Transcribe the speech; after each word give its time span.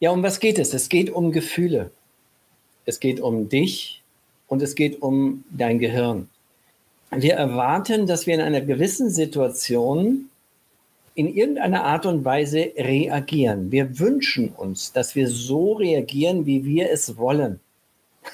Ja, 0.00 0.10
um 0.12 0.22
was 0.22 0.40
geht 0.40 0.58
es? 0.58 0.72
Es 0.72 0.88
geht 0.88 1.10
um 1.10 1.30
Gefühle. 1.30 1.90
Es 2.86 3.00
geht 3.00 3.20
um 3.20 3.50
dich 3.50 4.02
und 4.48 4.62
es 4.62 4.74
geht 4.74 5.02
um 5.02 5.44
dein 5.50 5.78
Gehirn. 5.78 6.30
Wir 7.10 7.34
erwarten, 7.34 8.06
dass 8.06 8.26
wir 8.26 8.34
in 8.34 8.40
einer 8.40 8.62
gewissen 8.62 9.10
Situation 9.10 10.30
in 11.14 11.34
irgendeiner 11.34 11.84
Art 11.84 12.06
und 12.06 12.24
Weise 12.24 12.72
reagieren. 12.76 13.70
Wir 13.70 13.98
wünschen 13.98 14.48
uns, 14.48 14.92
dass 14.92 15.14
wir 15.14 15.28
so 15.28 15.74
reagieren, 15.74 16.46
wie 16.46 16.64
wir 16.64 16.90
es 16.90 17.18
wollen. 17.18 17.60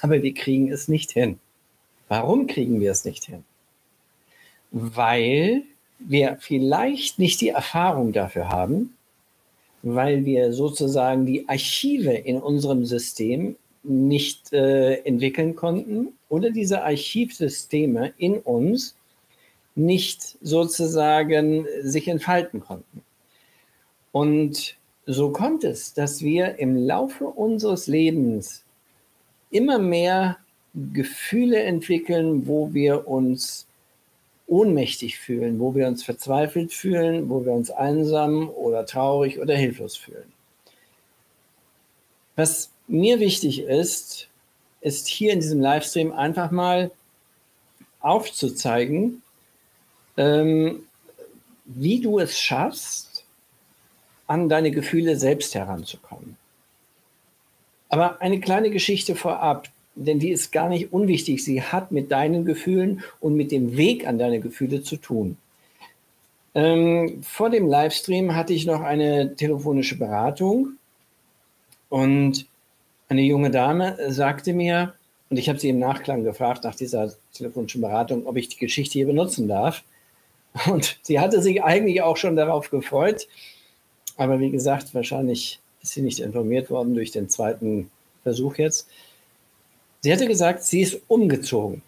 Aber 0.02 0.22
wir 0.22 0.34
kriegen 0.34 0.70
es 0.70 0.86
nicht 0.86 1.10
hin. 1.10 1.40
Warum 2.06 2.46
kriegen 2.46 2.80
wir 2.80 2.92
es 2.92 3.04
nicht 3.04 3.24
hin? 3.24 3.44
Weil 4.70 5.62
wir 5.98 6.36
vielleicht 6.40 7.18
nicht 7.18 7.40
die 7.40 7.48
Erfahrung 7.48 8.12
dafür 8.12 8.50
haben, 8.50 8.95
weil 9.82 10.24
wir 10.24 10.52
sozusagen 10.52 11.26
die 11.26 11.48
Archive 11.48 12.12
in 12.12 12.38
unserem 12.38 12.84
System 12.84 13.56
nicht 13.82 14.52
äh, 14.52 14.94
entwickeln 15.02 15.54
konnten 15.54 16.08
oder 16.28 16.50
diese 16.50 16.82
Archivsysteme 16.82 18.12
in 18.18 18.38
uns 18.38 18.96
nicht 19.76 20.38
sozusagen 20.40 21.66
sich 21.82 22.08
entfalten 22.08 22.60
konnten. 22.60 23.02
Und 24.10 24.76
so 25.04 25.30
kommt 25.30 25.62
es, 25.62 25.92
dass 25.94 26.22
wir 26.22 26.58
im 26.58 26.76
Laufe 26.76 27.26
unseres 27.26 27.86
Lebens 27.86 28.64
immer 29.50 29.78
mehr 29.78 30.38
Gefühle 30.92 31.62
entwickeln, 31.62 32.46
wo 32.46 32.72
wir 32.74 33.06
uns 33.06 33.65
ohnmächtig 34.46 35.18
fühlen, 35.18 35.58
wo 35.58 35.74
wir 35.74 35.86
uns 35.86 36.04
verzweifelt 36.04 36.72
fühlen, 36.72 37.28
wo 37.28 37.44
wir 37.44 37.52
uns 37.52 37.70
einsam 37.70 38.48
oder 38.48 38.86
traurig 38.86 39.38
oder 39.38 39.56
hilflos 39.56 39.96
fühlen. 39.96 40.32
Was 42.36 42.70
mir 42.86 43.18
wichtig 43.18 43.60
ist, 43.60 44.28
ist 44.80 45.08
hier 45.08 45.32
in 45.32 45.40
diesem 45.40 45.60
Livestream 45.60 46.12
einfach 46.12 46.50
mal 46.50 46.90
aufzuzeigen, 48.00 49.22
ähm, 50.16 50.86
wie 51.64 52.00
du 52.00 52.20
es 52.20 52.38
schaffst, 52.38 53.24
an 54.28 54.48
deine 54.48 54.70
Gefühle 54.70 55.16
selbst 55.16 55.54
heranzukommen. 55.54 56.36
Aber 57.88 58.20
eine 58.20 58.40
kleine 58.40 58.70
Geschichte 58.70 59.16
vorab 59.16 59.68
denn 59.96 60.18
die 60.18 60.30
ist 60.30 60.52
gar 60.52 60.68
nicht 60.68 60.92
unwichtig. 60.92 61.44
Sie 61.44 61.62
hat 61.62 61.90
mit 61.90 62.12
deinen 62.12 62.44
Gefühlen 62.44 63.02
und 63.20 63.34
mit 63.34 63.50
dem 63.50 63.76
Weg 63.76 64.06
an 64.06 64.18
deine 64.18 64.40
Gefühle 64.40 64.82
zu 64.82 64.96
tun. 64.96 65.36
Ähm, 66.54 67.22
vor 67.22 67.50
dem 67.50 67.66
Livestream 67.66 68.34
hatte 68.34 68.54
ich 68.54 68.66
noch 68.66 68.80
eine 68.80 69.34
telefonische 69.36 69.98
Beratung 69.98 70.74
und 71.88 72.46
eine 73.08 73.22
junge 73.22 73.50
Dame 73.50 73.96
sagte 74.10 74.52
mir, 74.52 74.94
und 75.28 75.38
ich 75.38 75.48
habe 75.48 75.58
sie 75.58 75.68
im 75.68 75.78
Nachklang 75.78 76.24
gefragt 76.24 76.64
nach 76.64 76.74
dieser 76.74 77.12
telefonischen 77.32 77.80
Beratung, 77.80 78.26
ob 78.26 78.36
ich 78.36 78.48
die 78.48 78.58
Geschichte 78.58 78.92
hier 78.92 79.06
benutzen 79.06 79.48
darf. 79.48 79.82
Und 80.66 80.98
sie 81.02 81.20
hatte 81.20 81.42
sich 81.42 81.62
eigentlich 81.62 82.02
auch 82.02 82.16
schon 82.16 82.36
darauf 82.36 82.70
gefreut. 82.70 83.28
Aber 84.16 84.40
wie 84.40 84.50
gesagt, 84.50 84.94
wahrscheinlich 84.94 85.60
ist 85.82 85.92
sie 85.92 86.02
nicht 86.02 86.20
informiert 86.20 86.70
worden 86.70 86.94
durch 86.94 87.10
den 87.10 87.28
zweiten 87.28 87.90
Versuch 88.22 88.56
jetzt. 88.56 88.88
Sie 90.06 90.12
hatte 90.12 90.28
gesagt, 90.28 90.62
sie 90.62 90.82
ist 90.82 91.00
umgezogen. 91.08 91.82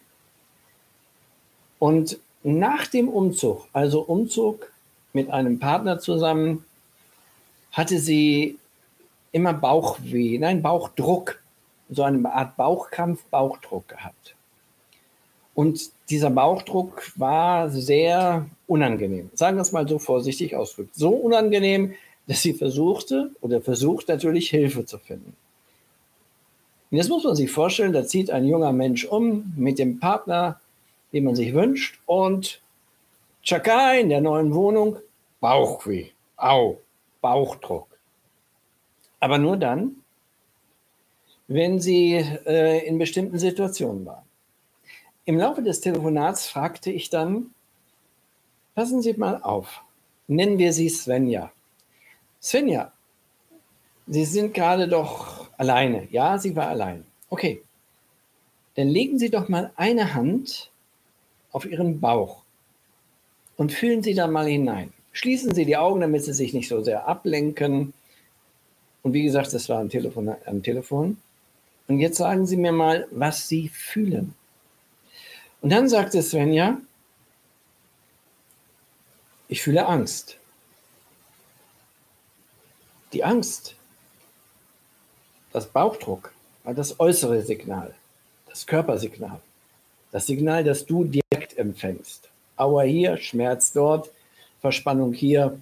Und 1.79 2.19
nach 2.43 2.89
dem 2.89 3.09
Umzug, 3.09 3.69
also 3.73 4.01
Umzug 4.01 4.73
mit 5.13 5.31
einem 5.31 5.61
Partner 5.61 6.01
zusammen, 6.01 6.65
hatte 7.71 8.01
sie 8.01 8.59
immer 9.31 9.55
Bauchweh, 9.55 10.37
nein, 10.37 10.63
Bauchdruck, 10.63 11.41
so 11.91 12.03
eine 12.03 12.29
Art 12.33 12.57
Bauchkampf, 12.57 13.23
Bauchdruck 13.31 13.87
gehabt. 13.87 14.35
Und 15.55 15.89
dieser 16.11 16.31
Bauchdruck 16.31 17.13
war 17.15 17.71
sehr 17.71 18.47
unangenehm. 18.67 19.31
Sagen 19.35 19.59
wir 19.59 19.63
es 19.63 19.71
mal 19.71 19.87
so 19.87 20.01
vorsichtig 20.01 20.57
ausgedrückt. 20.57 20.97
So 20.97 21.11
unangenehm, 21.11 21.95
dass 22.27 22.43
sie 22.43 22.55
versuchte 22.55 23.31
oder 23.43 23.61
versucht 23.61 24.09
natürlich 24.09 24.51
Hilfe 24.51 24.85
zu 24.85 24.99
finden. 24.99 25.37
Und 26.91 26.97
jetzt 26.97 27.09
muss 27.09 27.25
man 27.25 27.37
sich 27.37 27.51
vorstellen, 27.51 27.93
da 27.93 28.07
zieht 28.07 28.31
ein 28.31 28.47
junger 28.47 28.73
Mensch 28.73 29.05
um 29.05 29.53
mit 29.57 29.79
dem 29.79 30.01
Partner, 30.01 30.61
den 31.13 31.25
man 31.25 31.37
sich 31.37 31.53
wünscht, 31.55 32.01
und 32.07 32.61
Chaka 33.43 33.93
in 33.93 34.09
der 34.09 34.21
neuen 34.21 34.55
Wohnung, 34.55 34.99
Bauchweh, 35.41 36.09
au, 36.37 36.79
Bauchdruck. 37.21 37.89
Aber 39.21 39.39
nur 39.39 39.57
dann, 39.57 39.97
wenn 41.47 41.81
sie 41.81 42.15
äh, 42.15 42.87
in 42.87 42.99
bestimmten 42.99 43.39
Situationen 43.39 44.05
war. 44.05 44.25
Im 45.25 45.39
Laufe 45.39 45.63
des 45.63 45.81
Telefonats 45.81 46.47
fragte 46.47 46.91
ich 46.91 47.11
dann, 47.11 47.51
passen 48.75 49.03
Sie 49.03 49.13
mal 49.15 49.43
auf, 49.43 49.83
nennen 50.27 50.59
wir 50.59 50.73
Sie 50.73 50.89
Svenja. 50.89 51.51
Svenja, 52.41 52.93
Sie 54.07 54.25
sind 54.25 54.55
gerade 54.55 54.89
doch 54.89 55.38
alleine. 55.59 56.09
Ja, 56.11 56.39
sie 56.39 56.57
war 56.57 56.69
allein. 56.69 57.05
Okay. 57.29 57.63
Dann 58.77 58.89
legen 58.89 59.19
Sie 59.19 59.29
doch 59.29 59.49
mal 59.49 59.73
eine 59.77 60.15
Hand 60.15 60.71
auf 61.51 61.67
Ihren 61.67 62.01
Bauch 62.01 62.43
und 63.57 63.73
fühlen 63.73 64.03
Sie 64.03 64.15
da 64.15 64.29
mal 64.29 64.47
hinein. 64.47 64.93
Schließen 65.13 65.53
Sie 65.53 65.65
die 65.65 65.77
Augen, 65.77 66.01
damit 66.01 66.25
Sie 66.25 66.33
sich 66.33 66.55
nicht 66.55 66.69
so 66.69 66.83
sehr 66.83 67.09
ablenken. 67.09 67.93
Und 69.03 69.13
wie 69.13 69.25
gesagt, 69.25 69.53
das 69.53 69.69
war 69.69 69.81
am 69.81 69.89
Telefon. 69.89 70.33
Am 70.47 70.63
Telefon. 70.63 71.21
Und 71.89 71.99
jetzt 71.99 72.19
sagen 72.19 72.47
Sie 72.47 72.57
mir 72.57 72.71
mal, 72.71 73.09
was 73.11 73.49
Sie 73.49 73.69
fühlen. 73.69 74.35
Und 75.61 75.71
dann 75.71 75.89
sagte 75.89 76.23
Svenja, 76.23 76.81
ich 79.49 79.63
fühle 79.63 79.87
Angst. 79.87 80.39
Die 83.13 83.25
Angst 83.25 83.75
das 85.59 85.67
Bauchdruck 85.67 86.33
war 86.63 86.73
das 86.73 87.01
äußere 87.01 87.43
Signal, 87.43 87.93
das 88.49 88.65
Körpersignal, 88.65 89.41
das 90.13 90.25
Signal, 90.25 90.63
das 90.63 90.87
du 90.87 91.03
direkt 91.03 91.59
empfängst. 91.59 92.29
Aua 92.57 92.83
hier, 92.83 93.17
Schmerz 93.17 93.73
dort, 93.73 94.09
Verspannung 94.61 95.13
hier, 95.13 95.61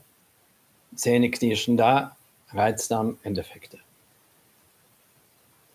Zähneknirschen 0.94 1.78
da, 1.78 2.14
Reizdarm-Endeffekte. 2.52 3.78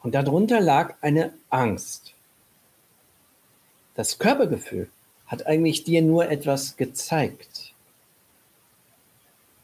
Und 0.03 0.13
darunter 0.13 0.59
lag 0.59 0.93
eine 1.01 1.33
Angst. 1.49 2.13
Das 3.95 4.19
Körpergefühl 4.19 4.87
hat 5.25 5.47
eigentlich 5.47 5.83
dir 5.83 6.03
nur 6.03 6.29
etwas 6.29 6.77
gezeigt. 6.77 7.73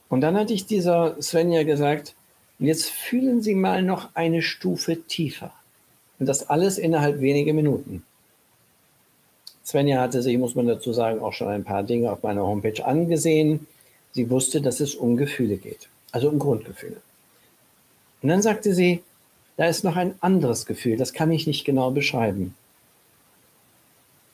Und 0.09 0.22
dann 0.22 0.35
hatte 0.35 0.53
ich 0.53 0.66
dieser 0.66 1.22
Svenja 1.22 1.62
gesagt, 1.62 2.16
und 2.59 2.66
jetzt 2.66 2.90
fühlen 2.90 3.41
Sie 3.41 3.55
mal 3.55 3.84
noch 3.84 4.09
eine 4.16 4.41
Stufe 4.41 5.02
tiefer. 5.03 5.53
Und 6.20 6.26
das 6.26 6.49
alles 6.49 6.78
innerhalb 6.78 7.22
weniger 7.22 7.53
Minuten. 7.53 8.03
Svenja 9.64 9.99
hatte 9.99 10.22
sich, 10.22 10.37
muss 10.37 10.55
man 10.55 10.66
dazu 10.66 10.93
sagen, 10.93 11.20
auch 11.20 11.34
schon 11.34 11.49
ein 11.49 11.64
paar 11.64 11.84
Dinge 11.84 12.11
auf 12.11 12.23
meiner 12.23 12.41
Homepage 12.41 12.84
angesehen. 12.84 13.67
Sie 14.14 14.29
wusste, 14.29 14.61
dass 14.61 14.79
es 14.79 14.96
um 14.96 15.17
Gefühle 15.17 15.58
geht, 15.58 15.90
also 16.11 16.29
um 16.29 16.40
Grundgefühle. 16.40 16.97
Und 18.22 18.29
dann 18.29 18.41
sagte 18.41 18.73
sie, 18.73 19.03
da 19.58 19.66
ist 19.66 19.84
noch 19.84 19.96
ein 19.96 20.16
anderes 20.22 20.66
Gefühl, 20.66 20.97
das 20.97 21.14
kann 21.14 21.31
ich 21.31 21.46
nicht 21.47 21.66
genau 21.66 21.91
beschreiben. 21.91 22.55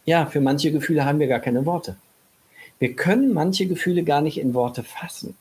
Ja, 0.06 0.26
für 0.26 0.42
manche 0.42 0.72
Gefühle 0.72 1.06
haben 1.06 1.20
wir 1.20 1.28
gar 1.28 1.40
keine 1.40 1.66
Worte. 1.66 1.96
Wir 2.80 2.94
können 2.94 3.34
manche 3.34 3.66
Gefühle 3.66 4.04
gar 4.04 4.22
nicht 4.22 4.38
in 4.38 4.54
Worte 4.54 4.84
fassen. 4.84 5.36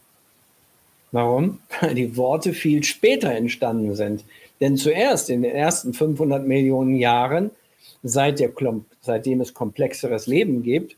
Warum? 1.13 1.61
Weil 1.81 1.95
die 1.95 2.17
Worte 2.17 2.53
viel 2.53 2.83
später 2.83 3.31
entstanden 3.31 3.95
sind. 3.95 4.25
Denn 4.61 4.77
zuerst 4.77 5.31
in 5.31 5.43
den 5.43 5.55
ersten 5.55 5.93
500 5.93 6.47
Millionen 6.47 6.97
Jahren, 6.97 7.51
seit 8.03 8.41
der, 8.41 8.53
seitdem 9.01 9.41
es 9.41 9.55
komplexeres 9.55 10.27
Leben 10.27 10.63
gibt, 10.63 10.97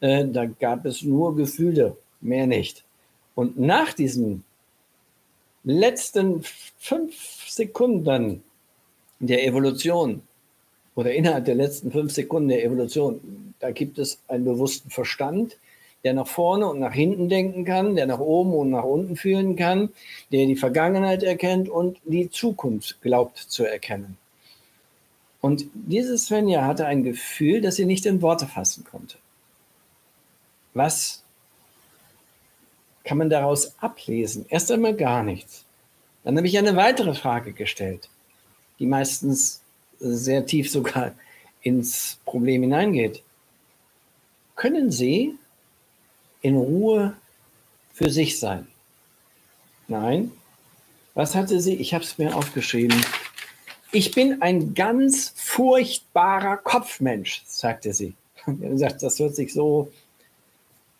äh, 0.00 0.26
da 0.26 0.44
gab 0.44 0.84
es 0.84 1.02
nur 1.02 1.34
Gefühle, 1.36 1.96
mehr 2.20 2.46
nicht. 2.46 2.84
Und 3.34 3.58
nach 3.58 3.92
diesem 3.92 4.44
letzten 5.64 6.42
fünf 6.78 7.14
Sekunden 7.48 8.42
der 9.18 9.46
Evolution 9.46 10.22
oder 10.94 11.12
innerhalb 11.12 11.44
der 11.44 11.54
letzten 11.54 11.90
fünf 11.90 12.12
Sekunden 12.12 12.48
der 12.48 12.64
Evolution, 12.64 13.54
da 13.58 13.70
gibt 13.70 13.98
es 13.98 14.18
einen 14.28 14.44
bewussten 14.44 14.90
Verstand, 14.90 15.56
der 16.04 16.14
nach 16.14 16.26
vorne 16.26 16.66
und 16.66 16.78
nach 16.78 16.92
hinten 16.92 17.28
denken 17.28 17.64
kann, 17.64 17.96
der 17.96 18.06
nach 18.06 18.20
oben 18.20 18.54
und 18.54 18.70
nach 18.70 18.84
unten 18.84 19.16
fühlen 19.16 19.56
kann, 19.56 19.90
der 20.30 20.46
die 20.46 20.56
Vergangenheit 20.56 21.22
erkennt 21.22 21.68
und 21.68 21.98
die 22.04 22.30
Zukunft 22.30 23.00
glaubt 23.02 23.38
zu 23.38 23.64
erkennen. 23.64 24.16
Und 25.40 25.66
diese 25.74 26.16
Svenja 26.18 26.64
hatte 26.64 26.86
ein 26.86 27.02
Gefühl, 27.02 27.60
das 27.60 27.76
sie 27.76 27.86
nicht 27.86 28.06
in 28.06 28.22
Worte 28.22 28.46
fassen 28.46 28.84
konnte. 28.84 29.18
Was 30.74 31.22
kann 33.04 33.18
man 33.18 33.30
daraus 33.30 33.74
ablesen? 33.78 34.46
Erst 34.48 34.70
einmal 34.72 34.94
gar 34.94 35.22
nichts. 35.22 35.64
Dann 36.24 36.36
habe 36.36 36.48
ich 36.48 36.58
eine 36.58 36.74
weitere 36.74 37.14
Frage 37.14 37.52
gestellt, 37.52 38.08
die 38.80 38.86
meistens 38.86 39.62
sehr 40.00 40.44
tief 40.44 40.70
sogar 40.70 41.14
ins 41.62 42.18
Problem 42.24 42.62
hineingeht. 42.62 43.22
Können 44.56 44.90
Sie 44.90 45.36
in 46.42 46.56
Ruhe 46.56 47.16
für 47.92 48.10
sich 48.10 48.38
sein? 48.38 48.66
Nein. 49.88 50.32
Was 51.14 51.34
hatte 51.34 51.60
sie? 51.60 51.74
Ich 51.74 51.94
habe 51.94 52.04
es 52.04 52.18
mir 52.18 52.36
aufgeschrieben. 52.36 53.02
Ich 53.92 54.10
bin 54.10 54.42
ein 54.42 54.74
ganz 54.74 55.32
furchtbarer 55.36 56.58
Kopfmensch, 56.58 57.42
sagte 57.46 57.94
sie. 57.94 58.14
Er 58.46 58.52
gesagt, 58.54 59.02
das 59.02 59.18
hört 59.18 59.34
sich 59.34 59.52
so, 59.52 59.90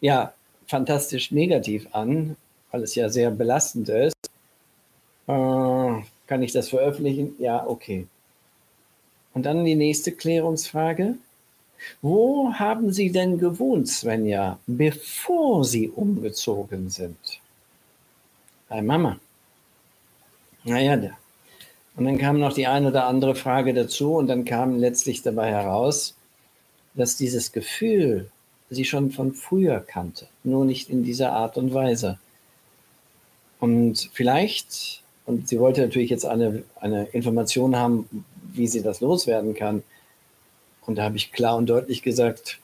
ja, 0.01 0.33
fantastisch 0.67 1.31
negativ 1.31 1.87
an, 1.93 2.37
weil 2.71 2.83
es 2.83 2.95
ja 2.95 3.09
sehr 3.09 3.31
belastend 3.31 3.89
ist. 3.89 4.17
Äh, 5.27 6.03
kann 6.27 6.43
ich 6.43 6.53
das 6.53 6.69
veröffentlichen? 6.69 7.35
Ja, 7.39 7.67
okay. 7.67 8.07
Und 9.35 9.45
dann 9.45 9.65
die 9.65 9.75
nächste 9.75 10.13
Klärungsfrage. 10.13 11.17
Wo 12.03 12.53
haben 12.53 12.93
Sie 12.93 13.11
denn 13.11 13.39
gewohnt, 13.39 13.89
Svenja, 13.89 14.59
bevor 14.67 15.65
Sie 15.65 15.89
umgezogen 15.89 16.91
sind? 16.91 17.41
Bei 18.69 18.83
Mama. 18.83 19.19
Naja, 20.65 20.97
da. 20.97 21.11
Und 21.97 22.05
dann 22.05 22.19
kam 22.19 22.39
noch 22.39 22.53
die 22.53 22.67
eine 22.67 22.89
oder 22.89 23.07
andere 23.07 23.35
Frage 23.35 23.73
dazu 23.73 24.15
und 24.15 24.27
dann 24.27 24.45
kam 24.45 24.79
letztlich 24.79 25.23
dabei 25.23 25.51
heraus, 25.51 26.15
dass 26.95 27.17
dieses 27.17 27.53
Gefühl 27.53 28.31
sie 28.69 28.85
schon 28.85 29.11
von 29.11 29.33
früher 29.33 29.81
kannte, 29.81 30.29
nur 30.45 30.65
nicht 30.65 30.91
in 30.91 31.05
dieser 31.05 31.33
Art 31.33 31.57
und 31.57 31.73
Weise. 31.73 32.19
Und 33.61 34.11
vielleicht, 34.13 35.03
und 35.25 35.49
sie 35.49 35.59
wollte 35.59 35.81
natürlich 35.83 36.11
jetzt 36.11 36.27
eine, 36.27 36.65
eine 36.81 37.05
Information 37.07 37.77
haben, 37.77 38.25
wie 38.53 38.67
sie 38.67 38.83
das 38.83 39.01
loswerden 39.01 39.55
kann, 39.55 39.83
und 40.87 40.97
da 40.97 41.05
habe 41.05 41.17
ich 41.17 41.33
klar 41.33 41.57
und 41.57 41.67
deutlich 41.67 42.03
gesagt, 42.03 42.59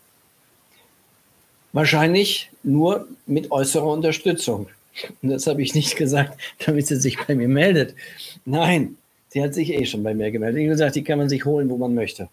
wahrscheinlich 1.72 2.50
nur 2.62 3.08
mit 3.26 3.50
äußerer 3.50 3.86
Unterstützung. 3.86 4.68
Und 5.22 5.30
das 5.30 5.46
habe 5.46 5.62
ich 5.62 5.74
nicht 5.74 5.96
gesagt, 5.96 6.38
damit 6.66 6.86
sie 6.86 6.96
sich 6.96 7.18
bei 7.26 7.34
mir 7.34 7.48
meldet. 7.48 7.94
Nein, 8.44 8.96
sie 9.28 9.42
hat 9.42 9.54
sich 9.54 9.72
eh 9.72 9.84
schon 9.86 10.02
bei 10.02 10.14
mir 10.14 10.30
gemeldet. 10.30 10.60
Wie 10.60 10.66
gesagt, 10.66 10.96
die 10.96 11.04
kann 11.04 11.18
man 11.18 11.28
sich 11.28 11.44
holen, 11.44 11.70
wo 11.70 11.76
man 11.76 11.94
möchte. 11.94 12.28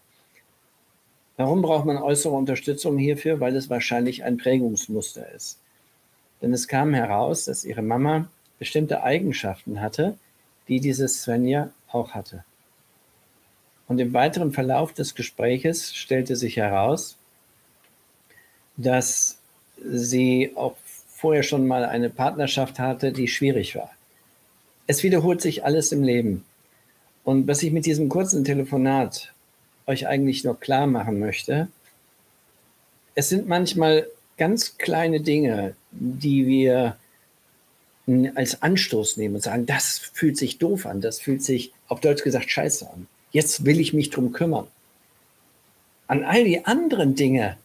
Warum 1.36 1.62
braucht 1.62 1.86
man 1.86 1.96
äußere 1.96 2.34
Unterstützung 2.34 2.98
hierfür? 2.98 3.40
Weil 3.40 3.56
es 3.56 3.70
wahrscheinlich 3.70 4.24
ein 4.24 4.36
Prägungsmuster 4.36 5.32
ist. 5.32 5.58
Denn 6.42 6.52
es 6.52 6.68
kam 6.68 6.92
heraus, 6.92 7.46
dass 7.46 7.64
ihre 7.64 7.82
Mama 7.82 8.28
bestimmte 8.58 9.02
Eigenschaften 9.02 9.80
hatte, 9.80 10.18
die 10.68 10.80
diese 10.80 11.08
Svenja 11.08 11.70
auch 11.90 12.10
hatte. 12.10 12.44
Und 13.90 13.98
im 13.98 14.14
weiteren 14.14 14.52
Verlauf 14.52 14.92
des 14.92 15.16
Gespräches 15.16 15.96
stellte 15.96 16.36
sich 16.36 16.56
heraus, 16.56 17.16
dass 18.76 19.38
sie 19.84 20.52
auch 20.54 20.76
vorher 21.08 21.42
schon 21.42 21.66
mal 21.66 21.84
eine 21.84 22.08
Partnerschaft 22.08 22.78
hatte, 22.78 23.10
die 23.10 23.26
schwierig 23.26 23.74
war. 23.74 23.90
Es 24.86 25.02
wiederholt 25.02 25.40
sich 25.40 25.64
alles 25.64 25.90
im 25.90 26.04
Leben. 26.04 26.44
Und 27.24 27.48
was 27.48 27.64
ich 27.64 27.72
mit 27.72 27.84
diesem 27.84 28.08
kurzen 28.08 28.44
Telefonat 28.44 29.32
euch 29.86 30.06
eigentlich 30.06 30.44
noch 30.44 30.60
klar 30.60 30.86
machen 30.86 31.18
möchte, 31.18 31.66
es 33.16 33.28
sind 33.28 33.48
manchmal 33.48 34.06
ganz 34.36 34.78
kleine 34.78 35.20
Dinge, 35.20 35.74
die 35.90 36.46
wir 36.46 36.96
als 38.36 38.62
Anstoß 38.62 39.16
nehmen 39.16 39.34
und 39.34 39.42
sagen, 39.42 39.66
das 39.66 39.98
fühlt 39.98 40.36
sich 40.36 40.58
doof 40.58 40.86
an, 40.86 41.00
das 41.00 41.18
fühlt 41.18 41.42
sich 41.42 41.72
auf 41.88 42.00
Deutsch 42.00 42.22
gesagt 42.22 42.48
scheiße 42.52 42.88
an. 42.88 43.08
Jetzt 43.32 43.64
will 43.64 43.80
ich 43.80 43.92
mich 43.92 44.10
drum 44.10 44.32
kümmern. 44.32 44.66
An 46.06 46.24
all 46.24 46.44
die 46.44 46.64
anderen 46.64 47.14
Dinge, 47.14 47.56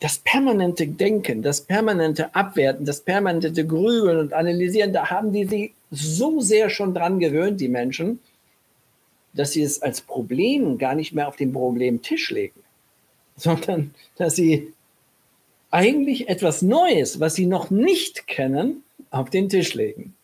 das 0.00 0.18
permanente 0.18 0.86
Denken, 0.86 1.42
das 1.42 1.62
permanente 1.62 2.34
Abwerten, 2.34 2.84
das 2.84 3.00
permanente 3.00 3.66
Grübeln 3.66 4.18
und 4.18 4.32
Analysieren, 4.32 4.92
da 4.92 5.10
haben 5.10 5.32
die 5.32 5.44
sich 5.46 5.72
so 5.90 6.40
sehr 6.40 6.70
schon 6.70 6.94
dran 6.94 7.18
gewöhnt, 7.18 7.60
die 7.60 7.68
Menschen, 7.68 8.20
dass 9.32 9.52
sie 9.52 9.62
es 9.62 9.82
als 9.82 10.00
Problem 10.00 10.78
gar 10.78 10.94
nicht 10.94 11.12
mehr 11.12 11.28
auf 11.28 11.36
den 11.36 11.52
Problemtisch 11.52 12.30
legen, 12.30 12.60
sondern 13.36 13.94
dass 14.16 14.36
sie 14.36 14.72
eigentlich 15.70 16.28
etwas 16.28 16.62
Neues, 16.62 17.20
was 17.20 17.34
sie 17.34 17.46
noch 17.46 17.70
nicht 17.70 18.26
kennen, 18.26 18.82
auf 19.10 19.30
den 19.30 19.48
Tisch 19.48 19.74
legen. 19.74 20.14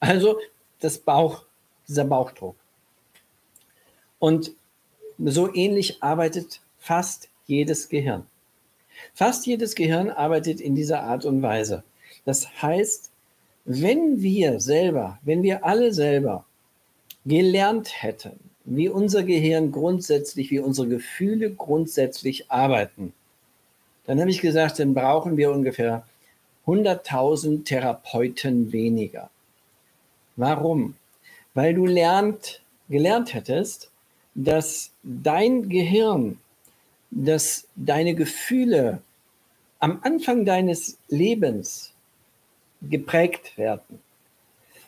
Also 0.00 0.38
das 0.80 0.98
Bauch, 0.98 1.44
dieser 1.88 2.04
Bauchdruck. 2.04 2.56
Und 4.24 4.52
so 5.18 5.54
ähnlich 5.54 6.02
arbeitet 6.02 6.62
fast 6.78 7.28
jedes 7.46 7.90
Gehirn. 7.90 8.24
Fast 9.12 9.44
jedes 9.44 9.74
Gehirn 9.74 10.08
arbeitet 10.08 10.62
in 10.62 10.74
dieser 10.74 11.02
Art 11.02 11.26
und 11.26 11.42
Weise. 11.42 11.84
Das 12.24 12.62
heißt, 12.62 13.10
wenn 13.66 14.22
wir 14.22 14.60
selber, 14.60 15.18
wenn 15.24 15.42
wir 15.42 15.66
alle 15.66 15.92
selber 15.92 16.46
gelernt 17.26 18.02
hätten, 18.02 18.40
wie 18.64 18.88
unser 18.88 19.24
Gehirn 19.24 19.72
grundsätzlich, 19.72 20.50
wie 20.50 20.60
unsere 20.60 20.88
Gefühle 20.88 21.50
grundsätzlich 21.50 22.50
arbeiten, 22.50 23.12
dann 24.06 24.18
habe 24.22 24.30
ich 24.30 24.40
gesagt, 24.40 24.78
dann 24.78 24.94
brauchen 24.94 25.36
wir 25.36 25.52
ungefähr 25.52 26.06
100.000 26.66 27.66
Therapeuten 27.66 28.72
weniger. 28.72 29.28
Warum? 30.36 30.94
Weil 31.52 31.74
du 31.74 31.84
lernt, 31.84 32.62
gelernt 32.88 33.34
hättest, 33.34 33.90
dass 34.34 34.90
dein 35.02 35.68
Gehirn, 35.68 36.38
dass 37.10 37.66
deine 37.76 38.14
Gefühle 38.14 39.00
am 39.78 40.00
Anfang 40.02 40.44
deines 40.44 40.98
Lebens 41.08 41.92
geprägt 42.82 43.56
werden. 43.56 44.00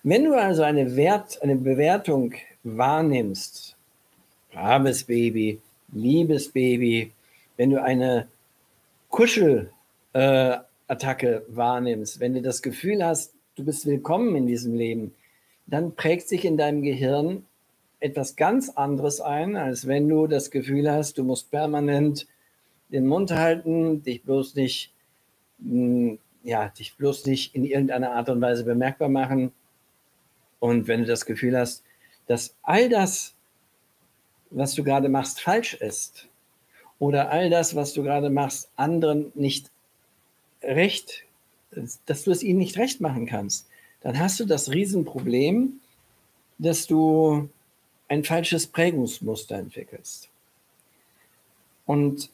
Wenn 0.03 0.25
du 0.25 0.35
also 0.35 0.63
eine, 0.63 0.97
Wert, 0.97 1.43
eine 1.43 1.57
Bewertung 1.57 2.35
wahrnimmst, 2.63 3.77
braves 4.53 5.05
Baby, 5.05 5.61
liebes 5.93 6.49
Baby, 6.49 7.13
wenn 7.57 7.71
du 7.71 7.83
eine 7.83 8.29
Kuschelattacke 9.11 9.71
äh, 10.13 11.43
wahrnimmst, 11.49 12.21
wenn 12.21 12.35
du 12.35 12.43
das 12.43 12.63
Gefühl 12.63 13.05
hast, 13.05 13.33
du 13.57 13.65
bist 13.65 13.87
willkommen 13.87 14.37
in 14.37 14.47
diesem 14.47 14.75
Leben, 14.75 15.15
dann 15.67 15.95
prägt 15.95 16.29
sich 16.29 16.45
in 16.45 16.57
deinem 16.57 16.83
Gehirn 16.83 17.45
etwas 18.01 18.37
ganz 18.37 18.71
anderes 18.71 19.21
ein, 19.21 19.57
als 19.57 19.87
wenn 19.87 20.09
du 20.09 20.27
das 20.27 20.51
Gefühl 20.51 20.91
hast, 20.91 21.19
du 21.19 21.25
musst 21.25 21.51
permanent 21.51 22.27
den 22.89 23.07
Mund 23.07 23.33
halten, 23.33 24.03
dich 24.03 24.23
bloß 24.23 24.55
nicht, 24.55 24.93
hm, 25.61 26.19
ja, 26.43 26.69
dich 26.69 26.97
bloß 26.97 27.27
nicht 27.27 27.55
in 27.55 27.65
irgendeiner 27.65 28.13
Art 28.13 28.29
und 28.29 28.41
Weise 28.41 28.65
bemerkbar 28.65 29.09
machen. 29.09 29.53
Und 30.61 30.87
wenn 30.89 31.01
du 31.01 31.07
das 31.07 31.27
Gefühl 31.27 31.59
hast, 31.59 31.83
dass 32.27 32.55
all 32.63 32.89
das, 32.89 33.35
was 34.51 34.75
du 34.75 34.85
gerade 34.85 35.09
machst, 35.09 35.41
falsch 35.41 35.75
ist, 35.75 36.29
oder 36.99 37.31
all 37.31 37.51
das, 37.51 37.75
was 37.75 37.93
du 37.93 38.03
gerade 38.03 38.31
machst, 38.31 38.71
anderen 38.77 39.33
nicht 39.35 39.71
recht, 40.63 41.25
dass 42.07 42.25
du 42.25 42.31
es 42.31 42.43
ihnen 42.43 42.59
nicht 42.59 42.79
recht 42.79 43.01
machen 43.01 43.27
kannst, 43.27 43.69
dann 44.01 44.19
hast 44.19 44.41
du 44.41 44.45
das 44.45 44.71
Riesenproblem, 44.71 45.81
dass 46.59 46.87
du 46.87 47.49
ein 48.09 48.25
falsches 48.25 48.67
Prägungsmuster 48.67 49.57
entwickelst. 49.57 50.29
Und 51.87 52.31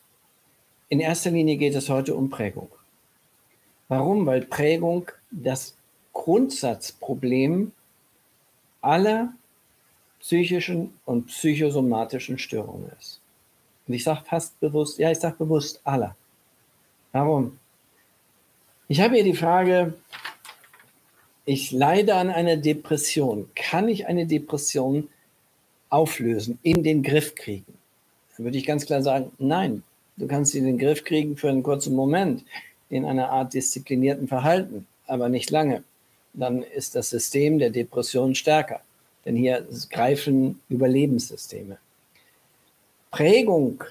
in 0.89 1.01
erster 1.01 1.31
Linie 1.31 1.57
geht 1.57 1.75
es 1.75 1.89
heute 1.89 2.15
um 2.15 2.31
Prägung. 2.31 2.69
Warum? 3.89 4.27
Weil 4.27 4.43
Prägung 4.43 5.11
das 5.31 5.77
Grundsatzproblem 6.13 7.73
aller 8.81 9.33
psychischen 10.21 10.95
und 11.05 11.27
psychosomatischen 11.27 12.39
Störungen 12.39 12.91
ist. 12.99 13.21
Und 13.87 13.95
ich 13.95 14.05
sage 14.05 14.23
fast 14.25 14.59
bewusst, 14.61 14.99
ja, 14.99 15.11
ich 15.11 15.19
sage 15.19 15.37
bewusst 15.37 15.81
aller. 15.85 16.17
Warum? 17.13 17.59
Ich 18.89 19.01
habe 19.01 19.15
hier 19.15 19.25
die 19.25 19.35
Frage, 19.35 19.95
ich 21.45 21.73
leide 21.73 22.15
an 22.15 22.31
einer 22.31 22.57
Depression. 22.57 23.51
Kann 23.55 23.89
ich 23.89 24.07
eine 24.07 24.27
Depression 24.27 25.09
auflösen, 25.93 26.59
in 26.63 26.83
den 26.83 27.03
Griff 27.03 27.35
kriegen? 27.35 27.75
Dann 28.37 28.45
würde 28.45 28.59
ich 28.59 28.67
ganz 28.67 28.87
klar 28.87 29.03
sagen, 29.03 29.31
nein, 29.39 29.83
du 30.17 30.27
kannst 30.27 30.53
sie 30.53 30.59
in 30.59 30.67
den 30.67 30.79
Griff 30.79 31.05
kriegen 31.05 31.37
für 31.37 31.51
einen 31.51 31.63
kurzen 31.63 31.95
Moment 31.95 32.45
in 32.89 33.05
einer 33.05 33.31
Art 33.31 33.55
disziplinierten 33.55 34.29
Verhalten, 34.29 34.87
aber 35.07 35.29
nicht 35.29 35.51
lange. 35.51 35.83
Dann 36.35 36.63
ist 36.63 36.95
das 36.95 37.11
System 37.11 37.59
der 37.59 37.71
Depression 37.71 38.35
stärker, 38.35 38.81
denn 39.25 39.37
hier 39.37 39.67
greifen 39.91 40.61
Überlebenssysteme. 40.69 41.79
Prägung 43.11 43.85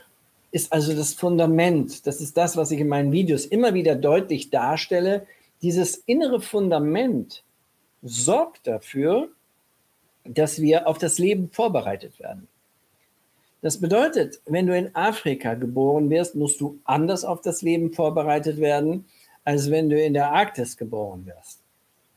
ist 0.51 0.74
also 0.74 0.93
das 0.93 1.13
Fundament. 1.13 2.05
Das 2.05 2.20
ist 2.20 2.36
das, 2.36 2.58
was 2.58 2.72
ich 2.72 2.79
in 2.79 2.88
meinen 2.88 3.12
Videos 3.12 3.46
immer 3.46 3.74
wieder 3.74 3.96
deutlich 3.96 4.50
darstelle. 4.50 5.25
Dieses 5.62 5.96
innere 6.08 6.41
Fundament 6.41 7.43
sorgt 8.03 8.67
dafür, 8.67 9.29
dass 10.24 10.62
wir 10.62 10.88
auf 10.88 10.98
das 10.98 11.18
Leben 11.18 11.50
vorbereitet 11.51 12.20
werden. 12.20 12.48
Das 13.62 13.80
bedeutet, 13.80 14.42
wenn 14.46 14.66
du 14.66 14.75
in 14.75 14.96
Afrika 14.96 15.54
geboren 15.54 16.10
wirst, 16.10 16.36
musst 16.36 16.60
du 16.62 16.80
anders 16.84 17.24
auf 17.24 17.42
das 17.42 17.62
Leben 17.62 17.94
vorbereitet 17.94 18.58
werden, 18.58 19.06
als 19.44 19.70
wenn 19.70 19.90
du 19.90 20.01
in 20.01 20.13
der 20.13 20.32
Arktis 20.32 20.78
geboren 20.78 21.25
wirst. 21.25 21.60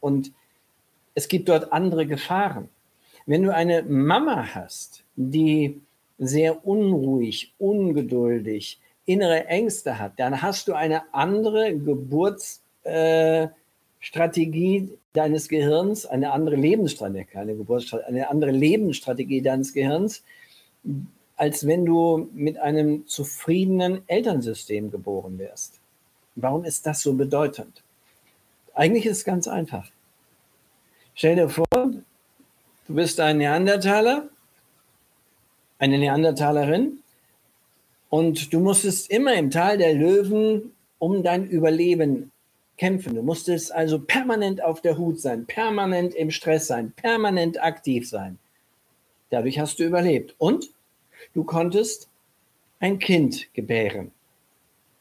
Und 0.01 0.33
es 1.15 1.29
gibt 1.29 1.49
dort 1.49 1.73
andere 1.73 2.07
Gefahren. 2.07 2.69
Wenn 3.27 3.43
du 3.43 3.55
eine 3.55 3.83
Mama 3.83 4.55
hast, 4.55 5.05
die 5.17 5.81
sehr 6.19 6.67
unruhig, 6.67 7.55
ungeduldig, 7.59 8.81
innere 9.07 9.47
Ängste 9.47 9.99
hat, 9.99 10.19
dann 10.19 10.41
hast 10.41 10.69
du 10.69 10.75
eine 10.75 11.03
andere 11.13 11.77
Geburtsstrategie 11.77 13.45
äh, 13.45 13.49
deines 15.13 15.49
Gehirns, 15.49 16.07
eine 16.07 16.33
andere 16.33 16.57
Lebensstrategie, 16.57 17.25
keine 17.25 17.55
Geburtsstrategie, 17.55 18.09
eine 18.09 18.31
andere 18.31 18.51
Lebensstrategie 18.51 19.43
deines 19.43 19.73
Gehirns, 19.73 20.23
als 21.37 21.67
wenn 21.67 21.85
du 21.85 22.29
mit 22.33 22.59
einem 22.59 23.07
zufriedenen 23.07 24.03
Elternsystem 24.07 24.91
geboren 24.91 25.39
wärst. 25.39 25.81
Warum 26.37 26.65
ist 26.65 26.87
das 26.87 27.03
so 27.03 27.15
bedeutend? 27.15 27.83
Eigentlich 28.75 29.07
ist 29.07 29.19
es 29.19 29.25
ganz 29.25 29.49
einfach. 29.49 29.91
Stell 31.15 31.37
dir 31.37 31.49
vor, 31.49 31.67
du 31.73 32.95
bist 32.95 33.21
ein 33.21 33.39
Neandertaler 33.39 34.29
eine 35.85 35.99
Neandertalerin. 35.99 36.99
Und 38.09 38.53
du 38.53 38.61
musstest 38.61 39.11
immer 39.11 39.35
im 39.35 39.51
Tal 39.51 39.79
der 39.79 39.95
Löwen 39.95 40.73
um 40.99 41.23
dein 41.23 41.47
Überleben 41.47 42.31
kämpfen. 42.76 43.14
Du 43.14 43.23
musstest 43.23 43.73
also 43.73 43.99
permanent 43.99 44.62
auf 44.62 44.81
der 44.81 44.99
Hut 44.99 45.21
sein, 45.21 45.47
permanent 45.47 46.14
im 46.14 46.31
Stress 46.31 46.66
sein, 46.66 46.93
permanent 46.93 47.62
aktiv 47.62 48.09
sein. 48.09 48.38
Dadurch 49.31 49.59
hast 49.59 49.78
du 49.78 49.85
überlebt. 49.85 50.35
Und 50.38 50.71
du 51.33 51.45
konntest 51.45 52.09
ein 52.81 52.99
Kind 52.99 53.52
gebären. 53.54 54.12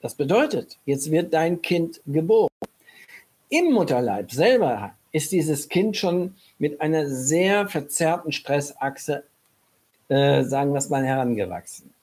Das 0.02 0.16
bedeutet, 0.16 0.78
jetzt 0.86 1.12
wird 1.12 1.34
dein 1.34 1.62
Kind 1.62 2.02
geboren. 2.06 2.50
Im 3.50 3.72
Mutterleib 3.72 4.32
selber 4.32 4.96
ist 5.12 5.32
dieses 5.32 5.70
Kind 5.70 5.96
schon 5.96 6.36
mit 6.58 6.82
einer 6.82 7.08
sehr 7.08 7.68
verzerrten 7.68 8.32
Stressachse 8.32 9.24
äh, 10.10 10.44
sagen 10.44 10.74
wir 10.74 10.78
es 10.78 10.90
mal, 10.90 11.06
herangewachsen. 11.06 11.94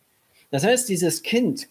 Das 0.51 0.65
heißt, 0.65 0.89
dieses 0.89 1.23
Kind 1.23 1.69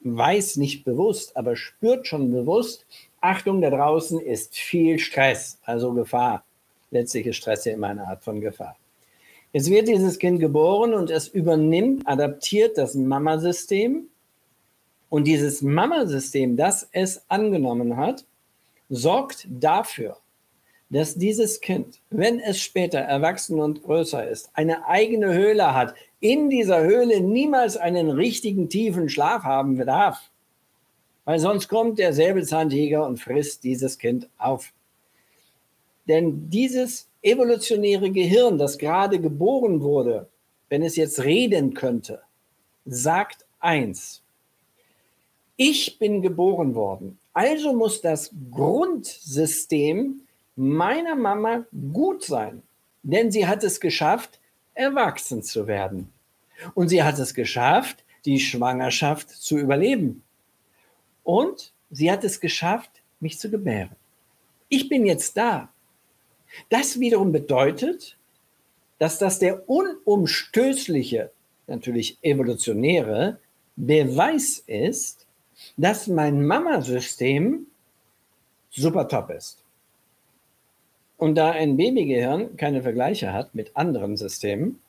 weiß 0.00 0.56
nicht 0.56 0.84
bewusst, 0.84 1.36
aber 1.36 1.56
spürt 1.56 2.06
schon 2.06 2.30
bewusst, 2.30 2.84
Achtung, 3.20 3.60
da 3.60 3.70
draußen 3.70 4.20
ist 4.20 4.56
viel 4.56 4.98
Stress, 4.98 5.58
also 5.64 5.92
Gefahr. 5.92 6.44
Letztlich 6.90 7.26
ist 7.26 7.36
Stress 7.36 7.64
ja 7.64 7.72
immer 7.72 7.88
eine 7.88 8.06
Art 8.06 8.22
von 8.22 8.40
Gefahr. 8.40 8.76
Jetzt 9.52 9.70
wird 9.70 9.88
dieses 9.88 10.18
Kind 10.18 10.40
geboren 10.40 10.94
und 10.94 11.10
es 11.10 11.28
übernimmt, 11.28 12.06
adaptiert 12.06 12.76
das 12.76 12.94
Mamasystem. 12.94 14.08
Und 15.08 15.24
dieses 15.24 15.62
Mamasystem, 15.62 16.56
das 16.56 16.88
es 16.92 17.22
angenommen 17.28 17.96
hat, 17.96 18.24
sorgt 18.90 19.46
dafür, 19.48 20.18
dass 20.90 21.14
dieses 21.14 21.60
Kind, 21.60 22.00
wenn 22.10 22.40
es 22.40 22.60
später 22.60 22.98
erwachsen 22.98 23.58
und 23.58 23.82
größer 23.82 24.28
ist, 24.28 24.50
eine 24.54 24.86
eigene 24.86 25.32
Höhle 25.32 25.74
hat, 25.74 25.94
in 26.20 26.50
dieser 26.50 26.82
Höhle 26.82 27.20
niemals 27.20 27.76
einen 27.76 28.10
richtigen 28.10 28.68
tiefen 28.68 29.08
Schlaf 29.08 29.44
haben 29.44 29.76
darf. 29.78 30.30
Weil 31.28 31.40
sonst 31.40 31.68
kommt 31.68 31.98
der 31.98 32.14
Säbelzahntiger 32.14 33.06
und 33.06 33.18
frisst 33.18 33.62
dieses 33.62 33.98
Kind 33.98 34.30
auf. 34.38 34.72
Denn 36.06 36.48
dieses 36.48 37.06
evolutionäre 37.20 38.10
Gehirn, 38.10 38.56
das 38.56 38.78
gerade 38.78 39.20
geboren 39.20 39.82
wurde, 39.82 40.26
wenn 40.70 40.82
es 40.82 40.96
jetzt 40.96 41.22
reden 41.22 41.74
könnte, 41.74 42.22
sagt 42.86 43.44
eins. 43.60 44.22
Ich 45.58 45.98
bin 45.98 46.22
geboren 46.22 46.74
worden. 46.74 47.18
Also 47.34 47.74
muss 47.74 48.00
das 48.00 48.30
Grundsystem 48.50 50.22
meiner 50.56 51.14
Mama 51.14 51.66
gut 51.92 52.24
sein, 52.24 52.62
denn 53.02 53.30
sie 53.30 53.46
hat 53.46 53.62
es 53.64 53.80
geschafft, 53.80 54.40
erwachsen 54.72 55.42
zu 55.42 55.66
werden. 55.66 56.10
Und 56.72 56.88
sie 56.88 57.02
hat 57.02 57.18
es 57.18 57.34
geschafft, 57.34 58.02
die 58.24 58.40
Schwangerschaft 58.40 59.28
zu 59.28 59.58
überleben. 59.58 60.22
Und 61.28 61.74
sie 61.90 62.10
hat 62.10 62.24
es 62.24 62.40
geschafft, 62.40 62.90
mich 63.20 63.38
zu 63.38 63.50
gebären. 63.50 63.94
Ich 64.70 64.88
bin 64.88 65.04
jetzt 65.04 65.36
da. 65.36 65.68
Das 66.70 67.00
wiederum 67.00 67.32
bedeutet, 67.32 68.16
dass 68.98 69.18
das 69.18 69.38
der 69.38 69.68
unumstößliche, 69.68 71.30
natürlich 71.66 72.16
evolutionäre 72.22 73.40
Beweis 73.76 74.64
ist, 74.66 75.26
dass 75.76 76.06
mein 76.06 76.46
Mamasystem 76.46 77.66
super 78.70 79.06
top 79.06 79.28
ist. 79.28 79.62
Und 81.18 81.34
da 81.34 81.50
ein 81.50 81.76
Babygehirn 81.76 82.56
keine 82.56 82.80
Vergleiche 82.82 83.34
hat 83.34 83.54
mit 83.54 83.76
anderen 83.76 84.16
Systemen, 84.16 84.80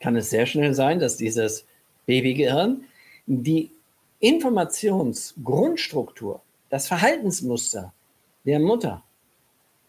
kann 0.00 0.16
es 0.16 0.30
sehr 0.30 0.46
schnell 0.46 0.72
sein, 0.72 1.00
dass 1.00 1.18
dieses 1.18 1.66
Babygehirn 2.06 2.84
die 3.26 3.70
Informationsgrundstruktur, 4.20 6.42
das 6.68 6.88
Verhaltensmuster 6.88 7.94
der 8.44 8.60
Mutter 8.60 9.02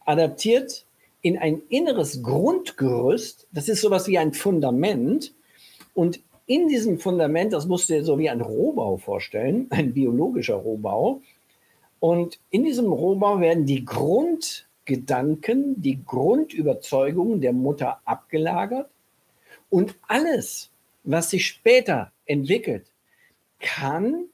adaptiert 0.05 0.85
in 1.21 1.37
ein 1.37 1.61
inneres 1.69 2.23
Grundgerüst, 2.23 3.47
das 3.51 3.69
ist 3.69 3.81
sowas 3.81 4.07
wie 4.07 4.17
ein 4.17 4.33
Fundament. 4.33 5.33
Und 5.93 6.19
in 6.47 6.67
diesem 6.67 6.99
Fundament, 6.99 7.53
das 7.53 7.67
musst 7.67 7.89
du 7.89 7.93
dir 7.93 8.03
so 8.03 8.17
wie 8.17 8.29
ein 8.29 8.41
Rohbau 8.41 8.97
vorstellen, 8.97 9.67
ein 9.69 9.93
biologischer 9.93 10.55
Rohbau. 10.55 11.21
Und 11.99 12.39
in 12.49 12.63
diesem 12.63 12.91
Rohbau 12.91 13.39
werden 13.39 13.65
die 13.65 13.85
Grund 13.85 14.67
Gedanken, 14.85 15.79
die 15.81 16.03
Grundüberzeugungen 16.03 17.39
der 17.39 17.53
Mutter 17.53 18.01
abgelagert 18.03 18.89
und 19.69 19.95
alles, 20.07 20.71
was 21.03 21.29
sich 21.29 21.45
später 21.45 22.11
entwickelt, 22.25 22.90
kann 23.61 24.25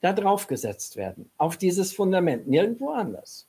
da 0.00 0.12
drauf 0.12 0.46
gesetzt 0.46 0.96
werden, 0.96 1.30
auf 1.38 1.56
dieses 1.56 1.92
Fundament, 1.92 2.48
nirgendwo 2.48 2.90
anders. 2.90 3.46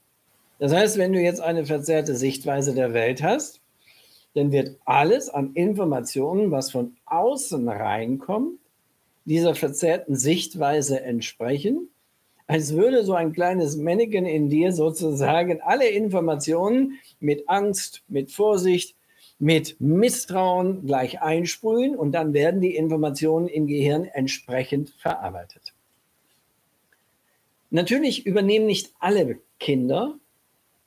Das 0.60 0.74
heißt, 0.74 0.98
wenn 0.98 1.14
du 1.14 1.20
jetzt 1.20 1.42
eine 1.42 1.66
verzerrte 1.66 2.16
Sichtweise 2.16 2.74
der 2.74 2.94
Welt 2.94 3.24
hast, 3.24 3.62
dann 4.34 4.52
wird 4.52 4.78
alles 4.86 5.30
an 5.30 5.54
Informationen, 5.54 6.52
was 6.52 6.72
von 6.72 6.96
außen 7.06 7.68
reinkommt, 7.68 8.60
dieser 9.26 9.56
verzerrten 9.56 10.16
Sichtweise 10.16 11.02
entsprechen 11.02 11.90
als 12.48 12.74
würde 12.74 13.04
so 13.04 13.14
ein 13.14 13.34
kleines 13.34 13.76
Mannequin 13.76 14.26
in 14.26 14.50
dir 14.50 14.72
sozusagen 14.72 15.62
alle 15.62 15.90
Informationen 15.90 17.00
mit 17.20 17.48
Angst, 17.50 18.04
mit 18.08 18.32
Vorsicht, 18.32 18.96
mit 19.39 19.79
Misstrauen 19.79 20.86
gleich 20.86 21.22
einsprühen 21.22 21.96
und 21.96 22.12
dann 22.12 22.34
werden 22.34 22.62
die 22.62 22.75
Informationen 22.75 23.48
im 23.48 23.67
Gehirn 23.67 24.06
entsprechend 24.06 24.89
verarbeitet. 24.98 25.74
Natürlich 27.70 28.25
übernehmen 28.25 28.65
nicht 28.65 28.94
alle 29.00 29.39
Kinder 29.60 30.15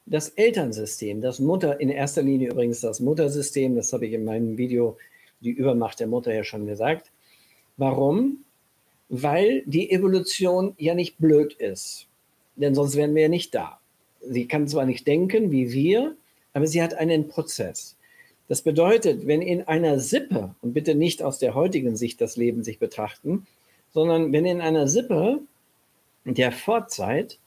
das 0.06 0.30
Elternsystem, 0.30 1.20
das 1.20 1.38
Mutter, 1.38 1.80
in 1.80 1.88
erster 1.88 2.22
Linie 2.22 2.50
übrigens 2.50 2.80
das 2.80 2.98
Muttersystem, 2.98 3.76
das 3.76 3.92
habe 3.92 4.06
ich 4.06 4.12
in 4.12 4.24
meinem 4.24 4.58
Video 4.58 4.96
Die 5.40 5.50
Übermacht 5.50 6.00
der 6.00 6.08
Mutter 6.08 6.34
ja 6.34 6.42
schon 6.42 6.66
gesagt. 6.66 7.12
Warum? 7.76 8.44
weil 9.10 9.64
die 9.66 9.90
Evolution 9.90 10.74
ja 10.78 10.94
nicht 10.94 11.18
blöd 11.18 11.52
ist. 11.54 12.06
Denn 12.56 12.74
sonst 12.74 12.96
wären 12.96 13.14
wir 13.14 13.22
ja 13.22 13.28
nicht 13.28 13.54
da. 13.54 13.80
Sie 14.20 14.46
kann 14.46 14.68
zwar 14.68 14.86
nicht 14.86 15.06
denken 15.06 15.50
wie 15.50 15.72
wir, 15.72 16.16
aber 16.52 16.66
sie 16.66 16.80
hat 16.80 16.94
einen 16.94 17.28
Prozess. 17.28 17.96
Das 18.50 18.62
bedeutet, 18.62 19.28
wenn 19.28 19.42
in 19.42 19.68
einer 19.68 20.00
Sippe, 20.00 20.56
und 20.60 20.72
bitte 20.72 20.96
nicht 20.96 21.22
aus 21.22 21.38
der 21.38 21.54
heutigen 21.54 21.96
Sicht 21.96 22.20
das 22.20 22.36
Leben 22.36 22.64
sich 22.64 22.80
betrachten, 22.80 23.46
sondern 23.94 24.32
wenn 24.32 24.44
in 24.44 24.60
einer 24.60 24.88
Sippe 24.88 25.38
der 26.24 26.50
Vorzeit 26.50 27.38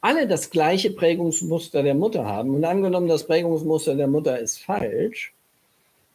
alle 0.00 0.26
das 0.26 0.50
gleiche 0.50 0.90
Prägungsmuster 0.90 1.84
der 1.84 1.94
Mutter 1.94 2.26
haben 2.26 2.52
und 2.52 2.64
angenommen, 2.64 3.06
das 3.06 3.28
Prägungsmuster 3.28 3.94
der 3.94 4.08
Mutter 4.08 4.40
ist 4.40 4.58
falsch, 4.58 5.32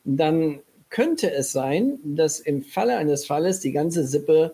dann 0.04 0.60
könnte 0.90 1.32
es 1.32 1.54
sein, 1.54 1.98
dass 2.04 2.42
im 2.42 2.64
Falle 2.64 2.98
eines 2.98 3.26
Falles 3.26 3.62
die 3.62 3.72
ganze 3.72 4.06
Sippe 4.06 4.54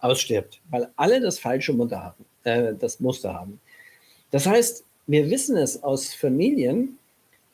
ausstirbt, 0.00 0.60
weil 0.70 0.88
alle 0.96 1.20
das 1.20 1.38
falsche 1.38 1.72
Mutter 1.72 2.02
haben, 2.02 2.24
äh, 2.42 2.74
das 2.74 2.98
Muster 2.98 3.32
haben. 3.32 3.60
Das 4.32 4.44
heißt, 4.44 4.84
wir 5.06 5.30
wissen 5.30 5.56
es 5.56 5.84
aus 5.84 6.12
Familien, 6.12 6.98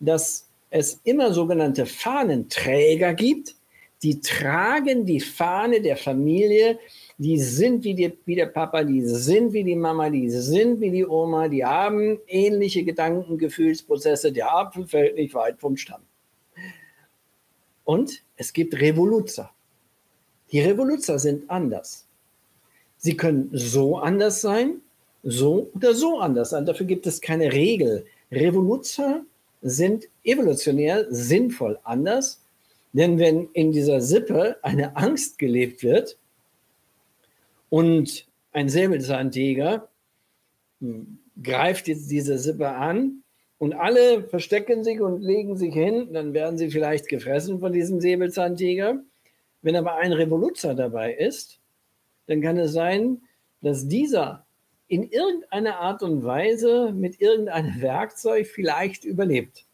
dass 0.01 0.48
es 0.71 1.01
immer 1.05 1.33
sogenannte 1.33 1.87
Fahnenträger 1.87 3.15
gibt, 3.15 3.55
die 4.03 4.21
tragen 4.21 5.07
die 5.07 5.21
Fahne 5.21 5.81
der 5.81 5.97
Familie, 5.97 6.79
die 7.17 7.39
sind 7.39 7.83
wie, 7.83 7.95
die, 7.95 8.17
wie 8.27 8.37
der 8.37 8.47
Papa, 8.47 8.85
die 8.85 9.03
sind 9.03 9.53
wie 9.53 9.65
die 9.65 9.75
Mama, 9.75 10.09
die 10.09 10.31
sind 10.31 10.81
wie 10.81 10.91
die 10.91 11.07
Oma, 11.07 11.49
die 11.49 11.65
haben 11.65 12.19
ähnliche 12.29 12.85
Gedanken, 12.85 13.39
Gefühlsprozesse, 13.39 14.31
der 14.31 14.55
Apfel 14.55 14.87
fällt 14.87 15.17
nicht 15.17 15.35
weit 15.35 15.59
vom 15.59 15.77
Stamm. 15.77 16.03
Und 17.85 18.23
es 18.37 18.53
gibt 18.53 18.79
Revoluzer. 18.79 19.51
Die 20.53 20.61
Revoluzer 20.61 21.19
sind 21.19 21.51
anders. 21.51 22.07
Sie 22.99 23.17
können 23.17 23.51
so 23.53 23.99
anders 23.99 24.41
sein, 24.41 24.81
so 25.23 25.71
oder 25.75 25.95
so 25.95 26.19
anders 26.19 26.51
sein. 26.51 26.67
Dafür 26.67 26.87
gibt 26.87 27.07
es 27.07 27.21
keine 27.21 27.53
Regel. 27.53 28.07
Revoluzer 28.31 29.23
sind 29.61 30.05
evolutionär 30.25 31.07
sinnvoll 31.11 31.79
anders, 31.83 32.45
denn 32.93 33.19
wenn 33.19 33.49
in 33.53 33.73
dieser 33.73 34.01
Sippe 34.01 34.57
eine 34.63 34.97
Angst 34.97 35.39
gelebt 35.39 35.83
wird 35.83 36.19
und 37.69 38.27
ein 38.53 38.69
Säbelzahntiger 38.69 39.89
hm, 40.81 41.19
greift 41.43 41.89
jetzt 41.89 42.11
diese 42.11 42.39
Sippe 42.39 42.69
an 42.69 43.23
und 43.59 43.75
alle 43.75 44.25
verstecken 44.25 44.85
sich 44.85 45.01
und 45.01 45.21
legen 45.21 45.57
sich 45.57 45.75
hin, 45.75 46.13
dann 46.13 46.33
werden 46.33 46.59
sie 46.59 46.71
vielleicht 46.71 47.09
gefressen 47.09 47.61
von 47.61 47.73
diesem 47.73 48.01
Säbelzahntiger. 48.01 49.03
Wenn 49.63 49.77
aber 49.77 49.97
ein 49.97 50.13
Revoluzer 50.13 50.75
dabei 50.75 51.15
ist, 51.15 51.61
dann 52.27 52.41
kann 52.41 52.59
es 52.59 52.73
sein, 52.73 53.23
dass 53.61 53.89
dieser 53.89 54.47
in 54.89 55.09
irgendeiner 55.11 55.79
Art 55.79 56.03
und 56.03 56.25
Weise 56.25 56.93
mit 56.93 57.21
irgendeinem 57.21 57.81
Werkzeug 57.81 58.47
vielleicht 58.47 59.05
überlebt. 59.05 59.65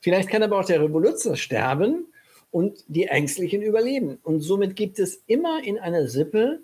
Vielleicht 0.00 0.30
kann 0.30 0.42
aber 0.42 0.60
auch 0.60 0.64
der 0.64 0.82
Revoluzer 0.82 1.36
sterben 1.36 2.06
und 2.50 2.84
die 2.86 3.06
Ängstlichen 3.06 3.62
überleben. 3.62 4.18
Und 4.22 4.40
somit 4.40 4.76
gibt 4.76 4.98
es 4.98 5.22
immer 5.26 5.62
in 5.64 5.78
einer 5.78 6.06
Sippe 6.06 6.60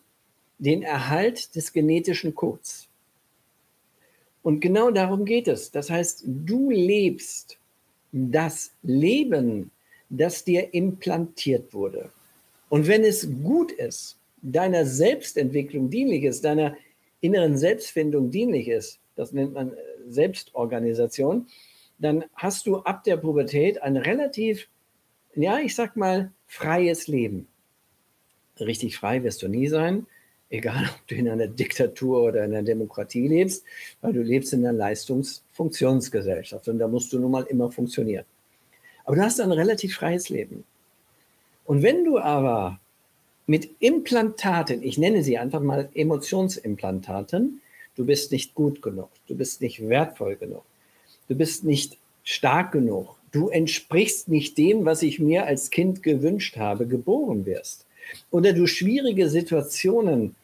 den 0.58 0.82
Erhalt 0.82 1.54
des 1.56 1.72
genetischen 1.72 2.34
Codes. 2.34 2.88
Und 4.42 4.60
genau 4.60 4.90
darum 4.90 5.24
geht 5.24 5.48
es. 5.48 5.70
Das 5.70 5.90
heißt, 5.90 6.24
du 6.26 6.70
lebst 6.70 7.58
das 8.12 8.72
Leben, 8.82 9.70
das 10.08 10.44
dir 10.44 10.72
implantiert 10.72 11.74
wurde. 11.74 12.10
Und 12.68 12.86
wenn 12.86 13.02
es 13.02 13.28
gut 13.42 13.72
ist, 13.72 14.16
deiner 14.42 14.84
Selbstentwicklung 14.84 15.90
dienlich 15.90 16.24
ist, 16.24 16.44
deiner 16.44 16.76
inneren 17.24 17.56
Selbstfindung 17.56 18.30
dienlich 18.30 18.68
ist, 18.68 19.00
das 19.16 19.32
nennt 19.32 19.54
man 19.54 19.72
äh, 19.72 19.76
Selbstorganisation, 20.06 21.46
dann 21.98 22.24
hast 22.34 22.66
du 22.66 22.78
ab 22.78 23.04
der 23.04 23.16
Pubertät 23.16 23.82
ein 23.82 23.96
relativ, 23.96 24.68
ja, 25.34 25.58
ich 25.58 25.74
sag 25.74 25.96
mal, 25.96 26.32
freies 26.46 27.06
Leben. 27.06 27.48
Richtig 28.60 28.96
frei 28.96 29.22
wirst 29.22 29.42
du 29.42 29.48
nie 29.48 29.68
sein, 29.68 30.06
egal 30.50 30.84
ob 30.94 31.06
du 31.08 31.14
in 31.14 31.28
einer 31.28 31.46
Diktatur 31.46 32.24
oder 32.24 32.44
in 32.44 32.52
einer 32.52 32.62
Demokratie 32.62 33.26
lebst, 33.26 33.64
weil 34.00 34.12
du 34.12 34.22
lebst 34.22 34.52
in 34.52 34.66
einer 34.66 34.76
Leistungsfunktionsgesellschaft 34.76 36.68
und 36.68 36.78
da 36.78 36.88
musst 36.88 37.12
du 37.12 37.18
nun 37.18 37.30
mal 37.30 37.44
immer 37.44 37.70
funktionieren. 37.70 38.24
Aber 39.04 39.16
du 39.16 39.22
hast 39.22 39.40
ein 39.40 39.52
relativ 39.52 39.96
freies 39.96 40.28
Leben. 40.28 40.64
Und 41.64 41.82
wenn 41.82 42.04
du 42.04 42.18
aber 42.18 42.80
mit 43.46 43.70
Implantaten, 43.80 44.82
ich 44.82 44.98
nenne 44.98 45.22
sie 45.22 45.38
einfach 45.38 45.60
mal 45.60 45.88
Emotionsimplantaten, 45.94 47.60
du 47.96 48.06
bist 48.06 48.32
nicht 48.32 48.54
gut 48.54 48.82
genug, 48.82 49.10
du 49.26 49.36
bist 49.36 49.60
nicht 49.60 49.88
wertvoll 49.88 50.36
genug, 50.36 50.64
du 51.28 51.34
bist 51.34 51.64
nicht 51.64 51.98
stark 52.22 52.72
genug, 52.72 53.16
du 53.32 53.48
entsprichst 53.48 54.28
nicht 54.28 54.56
dem, 54.56 54.84
was 54.84 55.02
ich 55.02 55.18
mir 55.18 55.46
als 55.46 55.70
Kind 55.70 56.02
gewünscht 56.02 56.56
habe, 56.56 56.86
geboren 56.86 57.44
wirst. 57.46 57.86
Oder 58.30 58.52
du 58.52 58.66
schwierige 58.66 59.28
Situationen 59.28 60.34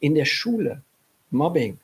in 0.00 0.14
der 0.14 0.24
Schule, 0.24 0.82
Mobbing, 1.30 1.78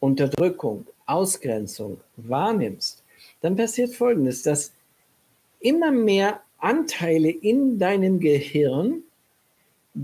Unterdrückung, 0.00 0.86
Ausgrenzung 1.06 2.00
wahrnimmst, 2.16 3.02
dann 3.40 3.56
passiert 3.56 3.94
Folgendes, 3.94 4.42
dass 4.42 4.72
immer 5.60 5.90
mehr 5.90 6.40
Anteile 6.58 7.30
in 7.30 7.78
deinem 7.78 8.20
Gehirn 8.20 9.02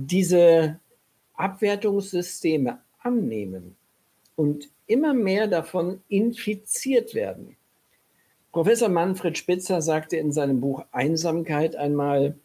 diese 0.05 0.79
Abwertungssysteme 1.35 2.81
annehmen 3.03 3.77
und 4.37 4.69
immer 4.87 5.15
mehr 5.15 5.47
davon 5.47 6.01
infiziert 6.09 7.15
werden. 7.15 7.57
Professor 8.53 8.89
Manfred 8.89 9.37
Spitzer 9.37 9.83
sagte 9.83 10.17
in 10.17 10.33
seinem 10.33 10.61
Buch 10.61 10.85
Einsamkeit 10.93 11.77
einmal, 11.77 12.37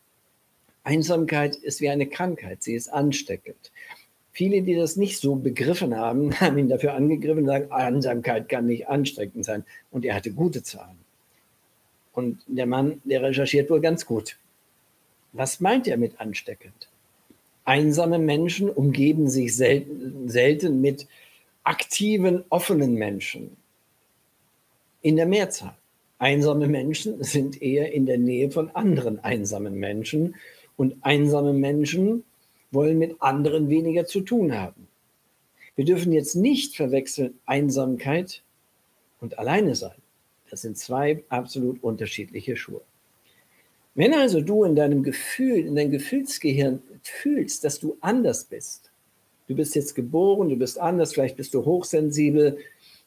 Einsamkeit 0.83 1.55
ist 1.55 1.81
wie 1.81 1.89
eine 1.89 2.07
Krankheit, 2.07 2.63
sie 2.63 2.73
ist 2.73 2.89
ansteckend. 2.89 3.71
Viele, 4.33 4.61
die 4.61 4.75
das 4.75 4.95
nicht 4.95 5.19
so 5.19 5.35
begriffen 5.35 5.95
haben, 5.95 6.33
haben 6.39 6.57
ihn 6.57 6.69
dafür 6.69 6.93
angegriffen 6.93 7.43
und 7.43 7.47
sagen, 7.47 7.71
Einsamkeit 7.71 8.49
kann 8.49 8.65
nicht 8.65 8.87
ansteckend 8.87 9.45
sein. 9.45 9.63
Und 9.91 10.05
er 10.05 10.15
hatte 10.15 10.31
gute 10.31 10.63
Zahlen. 10.63 10.97
Und 12.13 12.41
der 12.47 12.65
Mann, 12.65 13.01
der 13.05 13.21
recherchiert 13.21 13.69
wohl 13.69 13.81
ganz 13.81 14.05
gut. 14.05 14.37
Was 15.33 15.59
meint 15.59 15.87
er 15.87 15.97
mit 15.97 16.19
ansteckend? 16.19 16.90
Einsame 17.71 18.19
Menschen 18.19 18.69
umgeben 18.69 19.29
sich 19.29 19.55
selten, 19.55 20.27
selten 20.27 20.81
mit 20.81 21.07
aktiven, 21.63 22.43
offenen 22.49 22.95
Menschen. 22.95 23.55
In 25.01 25.15
der 25.15 25.25
Mehrzahl. 25.25 25.77
Einsame 26.19 26.67
Menschen 26.67 27.23
sind 27.23 27.61
eher 27.61 27.93
in 27.93 28.05
der 28.05 28.17
Nähe 28.17 28.51
von 28.51 28.71
anderen 28.71 29.23
einsamen 29.23 29.75
Menschen 29.75 30.35
und 30.75 30.97
einsame 30.99 31.53
Menschen 31.53 32.25
wollen 32.71 32.99
mit 32.99 33.15
anderen 33.21 33.69
weniger 33.69 34.05
zu 34.05 34.19
tun 34.19 34.53
haben. 34.53 34.89
Wir 35.77 35.85
dürfen 35.85 36.11
jetzt 36.11 36.35
nicht 36.35 36.75
verwechseln 36.75 37.39
Einsamkeit 37.45 38.43
und 39.21 39.39
Alleine 39.39 39.75
sein. 39.75 39.95
Das 40.49 40.61
sind 40.61 40.77
zwei 40.77 41.23
absolut 41.29 41.81
unterschiedliche 41.81 42.57
Schuhe. 42.57 42.81
Wenn 43.95 44.13
also 44.13 44.41
du 44.41 44.65
in 44.65 44.75
deinem 44.75 45.03
Gefühl, 45.03 45.65
in 45.65 45.75
deinem 45.75 45.91
Gefühlsgehirn 45.91 46.81
fühlst, 47.07 47.63
dass 47.63 47.79
du 47.79 47.97
anders 48.01 48.45
bist, 48.45 48.91
du 49.47 49.55
bist 49.55 49.75
jetzt 49.75 49.95
geboren, 49.95 50.49
du 50.49 50.55
bist 50.55 50.79
anders, 50.79 51.13
vielleicht 51.13 51.37
bist 51.37 51.53
du 51.53 51.65
hochsensibel, 51.65 52.57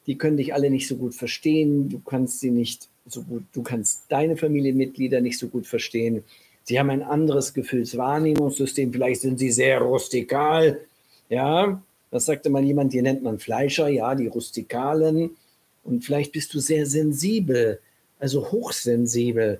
die 0.07 0.17
können 0.17 0.37
dich 0.37 0.53
alle 0.53 0.69
nicht 0.69 0.87
so 0.87 0.97
gut 0.97 1.15
verstehen, 1.15 1.89
du 1.89 1.99
kannst 1.99 2.39
sie 2.39 2.51
nicht 2.51 2.87
so 3.07 3.23
gut, 3.23 3.43
du 3.53 3.63
kannst 3.63 4.03
deine 4.09 4.37
Familienmitglieder 4.37 5.21
nicht 5.21 5.39
so 5.39 5.47
gut 5.47 5.67
verstehen. 5.67 6.23
Sie 6.63 6.79
haben 6.79 6.89
ein 6.89 7.03
anderes 7.03 7.53
Gefühlswahrnehmungssystem, 7.53 8.91
vielleicht 8.91 9.21
sind 9.21 9.37
sie 9.37 9.51
sehr 9.51 9.79
rustikal. 9.79 10.81
Ja, 11.29 11.81
das 12.11 12.25
sagte 12.25 12.49
mal 12.49 12.63
jemand, 12.63 12.93
die 12.93 13.01
nennt 13.01 13.23
man 13.23 13.39
Fleischer, 13.39 13.87
ja, 13.87 14.15
die 14.15 14.27
Rustikalen. 14.27 15.35
Und 15.83 16.03
vielleicht 16.03 16.31
bist 16.31 16.53
du 16.53 16.59
sehr 16.59 16.85
sensibel, 16.85 17.79
also 18.19 18.51
hochsensibel. 18.51 19.59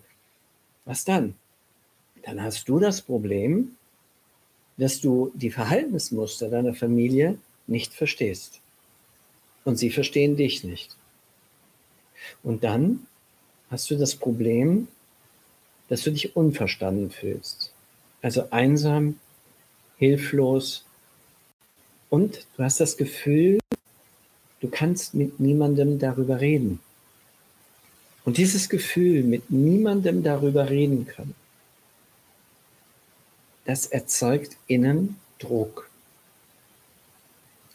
Was 0.85 1.05
dann? 1.05 1.35
Dann 2.23 2.41
hast 2.41 2.67
du 2.67 2.79
das 2.79 3.01
Problem, 3.01 3.75
dass 4.77 5.01
du 5.01 5.31
die 5.35 5.51
Verhaltensmuster 5.51 6.49
deiner 6.49 6.73
Familie 6.73 7.37
nicht 7.67 7.93
verstehst. 7.93 8.59
Und 9.63 9.77
sie 9.77 9.89
verstehen 9.89 10.35
dich 10.35 10.63
nicht. 10.63 10.95
Und 12.43 12.63
dann 12.63 13.07
hast 13.69 13.89
du 13.89 13.97
das 13.97 14.15
Problem, 14.15 14.87
dass 15.89 16.03
du 16.03 16.11
dich 16.11 16.35
unverstanden 16.35 17.09
fühlst. 17.09 17.71
Also 18.21 18.49
einsam, 18.51 19.19
hilflos 19.97 20.85
und 22.09 22.45
du 22.57 22.63
hast 22.63 22.79
das 22.79 22.97
Gefühl, 22.97 23.59
du 24.59 24.69
kannst 24.69 25.13
mit 25.13 25.39
niemandem 25.39 25.99
darüber 25.99 26.41
reden. 26.41 26.79
Und 28.23 28.37
dieses 28.37 28.69
Gefühl, 28.69 29.23
mit 29.23 29.51
niemandem 29.51 30.23
darüber 30.23 30.69
reden 30.69 31.05
können, 31.05 31.35
das 33.65 33.87
erzeugt 33.87 34.57
innen 34.67 35.17
Druck. 35.39 35.89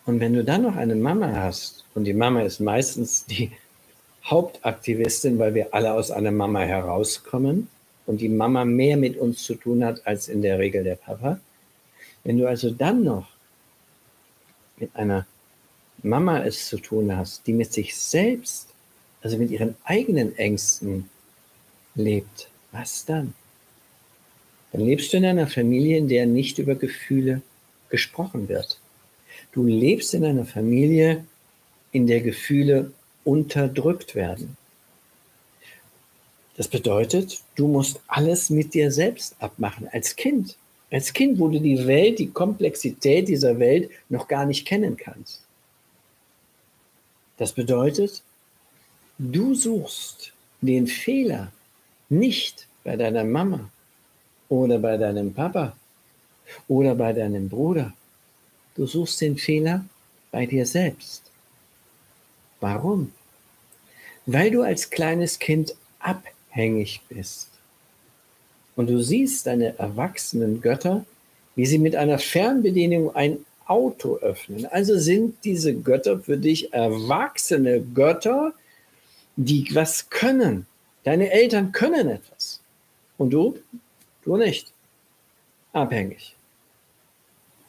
Und 0.07 0.21
wenn 0.21 0.33
du 0.33 0.45
dann 0.45 0.63
noch 0.63 0.77
eine 0.77 0.95
Mama 0.95 1.33
hast, 1.35 1.85
und 1.95 2.05
die 2.05 2.15
Mama 2.15 2.43
ist 2.43 2.61
meistens 2.61 3.27
die 3.27 3.53
Hauptaktivistin, 4.25 5.39
weil 5.39 5.55
wir 5.55 5.75
alle 5.75 5.93
aus 5.93 6.11
einer 6.11 6.31
Mama 6.31 6.61
herauskommen 6.61 7.69
und 8.07 8.21
die 8.21 8.29
Mama 8.29 8.65
mehr 8.65 8.97
mit 8.97 9.17
uns 9.17 9.43
zu 9.43 9.55
tun 9.55 9.85
hat 9.85 10.07
als 10.07 10.29
in 10.29 10.43
der 10.43 10.59
Regel 10.59 10.85
der 10.85 10.97
Papa. 10.97 11.41
Wenn 12.25 12.39
du 12.39 12.49
also 12.49 12.71
dann 12.71 13.03
noch 13.05 13.29
mit 14.79 14.95
einer 14.95 15.27
Mama 16.03 16.45
es 16.45 16.67
zu 16.67 16.79
tun 16.79 17.17
hast, 17.17 17.47
die 17.47 17.53
mit 17.53 17.73
sich 17.73 17.97
selbst, 17.97 18.69
also 19.23 19.37
mit 19.37 19.51
ihren 19.51 19.77
eigenen 19.85 20.37
Ängsten 20.37 21.11
lebt, 21.95 22.49
was 22.73 23.05
dann? 23.05 23.35
Dann 24.73 24.83
lebst 24.83 25.13
du 25.13 25.17
in 25.17 25.25
einer 25.25 25.47
Familie, 25.47 25.99
in 25.99 26.09
der 26.09 26.27
nicht 26.27 26.59
über 26.59 26.75
Gefühle 26.75 27.43
gesprochen 27.89 28.49
wird. 28.49 28.79
Du 29.53 29.65
lebst 29.65 30.15
in 30.15 30.25
einer 30.25 30.45
Familie, 30.45 31.25
in 31.93 32.07
der 32.07 32.21
Gefühle 32.21 32.93
unterdrückt 33.25 34.15
werden. 34.15 34.57
Das 36.57 36.69
bedeutet, 36.69 37.41
du 37.57 37.67
musst 37.67 38.01
alles 38.07 38.51
mit 38.51 38.75
dir 38.75 38.93
selbst 38.93 39.35
abmachen 39.41 39.89
als 39.89 40.15
Kind. 40.15 40.57
Als 40.91 41.13
Kind, 41.13 41.39
wo 41.39 41.49
du 41.49 41.61
die 41.61 41.87
Welt, 41.87 42.19
die 42.19 42.31
Komplexität 42.31 43.29
dieser 43.29 43.59
Welt 43.59 43.91
noch 44.09 44.29
gar 44.29 44.45
nicht 44.45 44.67
kennen 44.67 44.97
kannst. 44.97 45.41
Das 47.39 47.53
bedeutet, 47.53 48.23
du 49.19 49.55
suchst 49.55 50.33
den 50.61 50.87
Fehler 50.87 51.53
nicht 52.09 52.67
bei 52.85 52.97
deiner 52.97 53.25
Mama 53.25 53.71
oder 54.51 54.79
bei 54.79 54.99
deinem 54.99 55.33
Papa 55.33 55.75
oder 56.69 56.95
bei 56.95 57.15
deinem 57.15 57.49
Bruder. 57.49 57.95
Du 58.75 58.87
suchst 58.87 59.21
den 59.23 59.39
Fehler 59.39 59.85
bei 60.31 60.45
dir 60.45 60.67
selbst. 60.67 61.23
Warum? 62.61 63.13
Weil 64.27 64.51
du 64.51 64.63
als 64.63 64.91
kleines 64.91 65.39
Kind 65.39 65.75
abhängig 65.99 67.01
bist. 67.09 67.49
Und 68.77 68.89
du 68.89 69.03
siehst 69.03 69.47
deine 69.47 69.79
erwachsenen 69.79 70.61
Götter, 70.61 71.05
wie 71.55 71.67
sie 71.67 71.79
mit 71.79 71.97
einer 71.97 72.19
Fernbedienung 72.19 73.15
ein 73.15 73.39
Auto 73.67 74.17
öffnen. 74.17 74.67
Also 74.67 74.99
sind 74.99 75.45
diese 75.45 75.75
Götter 75.75 76.19
für 76.19 76.37
dich 76.37 76.73
erwachsene 76.73 77.81
Götter, 77.81 78.53
die 79.37 79.69
was 79.75 80.11
können. 80.11 80.67
Deine 81.05 81.31
Eltern 81.31 81.73
können 81.73 82.09
etwas. 82.09 82.61
Und 83.17 83.31
du? 83.31 83.59
Du 84.31 84.37
nicht. 84.37 84.73
Abhängig. 85.73 86.37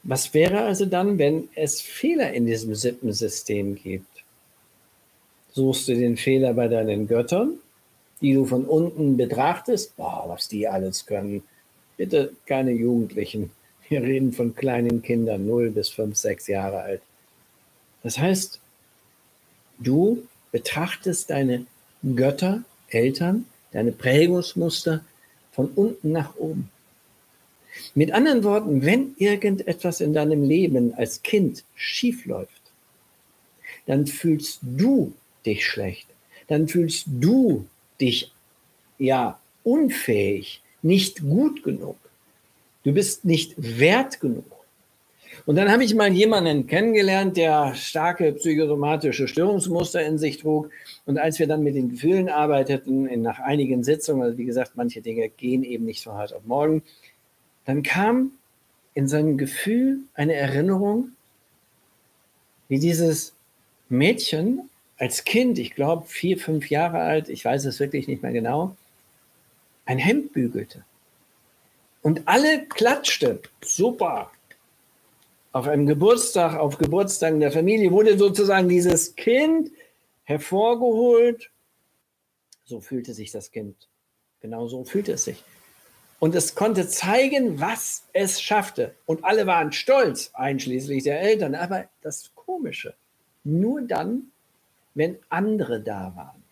Was 0.04 0.32
wäre 0.36 0.62
also 0.62 0.86
dann, 0.86 1.18
wenn 1.18 1.50
es 1.56 1.82
Fehler 1.82 2.34
in 2.34 2.46
diesem 2.46 2.76
Sippensystem 2.76 3.74
gibt? 3.74 4.24
Suchst 5.54 5.88
du 5.88 5.96
den 5.96 6.18
Fehler 6.18 6.54
bei 6.54 6.68
deinen 6.68 7.08
Göttern, 7.08 7.56
die 8.22 8.36
du 8.36 8.46
von 8.46 8.66
unten 8.66 9.18
betrachtest? 9.18 9.98
Boah, 9.98 10.26
was 10.28 10.50
die 10.50 10.68
alles 10.68 11.08
können. 11.08 11.42
Bitte 11.98 12.34
keine 12.46 12.74
Jugendlichen. 12.74 13.50
Wir 13.90 14.04
reden 14.04 14.32
von 14.32 14.54
kleinen 14.54 15.02
Kindern, 15.02 15.48
0 15.48 15.72
bis 15.72 15.90
5, 15.90 16.16
6 16.16 16.46
Jahre 16.46 16.82
alt. 16.82 17.02
Das 18.04 18.20
heißt, 18.20 18.60
du 19.80 20.28
betrachtest 20.52 21.32
deine 21.32 21.66
Götter, 22.04 22.62
Eltern, 22.88 23.48
deine 23.72 23.92
Prägungsmuster 23.92 25.04
von 25.52 25.70
unten 25.76 26.12
nach 26.12 26.36
oben. 26.36 26.70
Mit 27.96 28.12
anderen 28.12 28.44
Worten, 28.44 28.86
wenn 28.86 29.16
irgendetwas 29.18 30.02
in 30.02 30.14
deinem 30.14 30.44
Leben 30.44 30.94
als 30.94 31.22
Kind 31.24 31.64
schief 31.76 32.26
läuft, 32.26 32.62
dann 33.86 34.08
fühlst 34.08 34.60
du 34.62 35.14
dich 35.46 35.66
schlecht. 35.66 36.08
Dann 36.48 36.68
fühlst 36.68 37.06
du 37.08 37.66
dich 38.00 38.32
ja 39.00 39.40
unfähig, 39.64 40.62
nicht 40.82 41.22
gut 41.22 41.64
genug. 41.64 41.98
Du 42.84 42.94
bist 42.94 43.26
nicht 43.26 43.54
wert 43.58 44.20
genug. 44.20 44.46
Und 45.46 45.56
dann 45.56 45.72
habe 45.72 45.84
ich 45.84 45.96
mal 45.96 46.12
jemanden 46.12 46.68
kennengelernt, 46.68 47.36
der 47.36 47.74
starke 47.74 48.32
psychosomatische 48.34 49.28
Störungsmuster 49.28 50.06
in 50.06 50.18
sich 50.18 50.38
trug. 50.38 50.70
Und 51.06 51.18
als 51.18 51.40
wir 51.40 51.48
dann 51.48 51.64
mit 51.64 51.76
den 51.76 51.90
Gefühlen 51.90 52.30
arbeiteten, 52.30 53.08
in, 53.08 53.22
nach 53.22 53.40
einigen 53.40 53.84
Sitzungen, 53.84 54.24
also 54.24 54.38
wie 54.38 54.46
gesagt, 54.46 54.74
manche 54.76 55.02
Dinge 55.02 55.30
gehen 55.30 55.64
eben 55.64 55.86
nicht 55.86 56.04
von 56.04 56.16
heute 56.16 56.36
auf 56.36 56.46
morgen, 56.46 56.84
dann 57.66 57.84
kam 57.84 58.32
in 58.94 59.08
seinem 59.08 59.38
Gefühl 59.38 60.00
eine 60.14 60.34
Erinnerung, 60.34 61.12
wie 62.68 62.80
dieses 62.80 63.34
Mädchen 63.90 64.70
als 64.98 65.24
Kind, 65.24 65.58
ich 65.58 65.74
glaube 65.74 66.06
vier, 66.08 66.38
fünf 66.38 66.70
Jahre 66.70 67.00
alt, 67.00 67.30
ich 67.30 67.44
weiß 67.44 67.66
es 67.66 67.80
wirklich 67.80 68.08
nicht 68.08 68.22
mehr 68.22 68.32
genau, 68.32 68.76
ein 69.86 69.98
Hemd 69.98 70.34
bügelte. 70.34 70.84
Und 72.02 72.28
alle 72.28 72.66
klatschten. 72.66 73.40
Super. 73.62 74.32
Auf 75.54 75.68
einem 75.68 75.86
Geburtstag, 75.86 76.58
auf 76.58 76.78
Geburtstagen 76.78 77.40
der 77.40 77.52
Familie 77.52 77.92
wurde 77.92 78.18
sozusagen 78.18 78.70
dieses 78.70 79.16
Kind 79.16 79.72
hervorgeholt. 80.24 81.52
So 82.64 82.80
fühlte 82.80 83.14
sich 83.14 83.32
das 83.32 83.52
Kind. 83.52 83.76
Genau 84.40 84.68
so 84.68 84.86
fühlte 84.86 85.14
es 85.14 85.26
sich. 85.26 85.44
Und 86.20 86.36
es 86.36 86.56
konnte 86.56 86.88
zeigen, 86.88 87.60
was 87.60 88.04
es 88.14 88.42
schaffte. 88.42 88.96
Und 89.06 89.26
alle 89.26 89.46
waren 89.46 89.72
stolz, 89.72 90.32
einschließlich 90.34 91.04
der 91.04 91.20
Eltern. 91.20 91.56
Aber 91.56 91.86
das 92.02 92.32
Komische, 92.36 92.94
nur 93.44 93.82
dann, 93.82 94.32
wenn 94.94 95.18
andere 95.30 95.82
da 95.82 96.14
waren. 96.16 96.44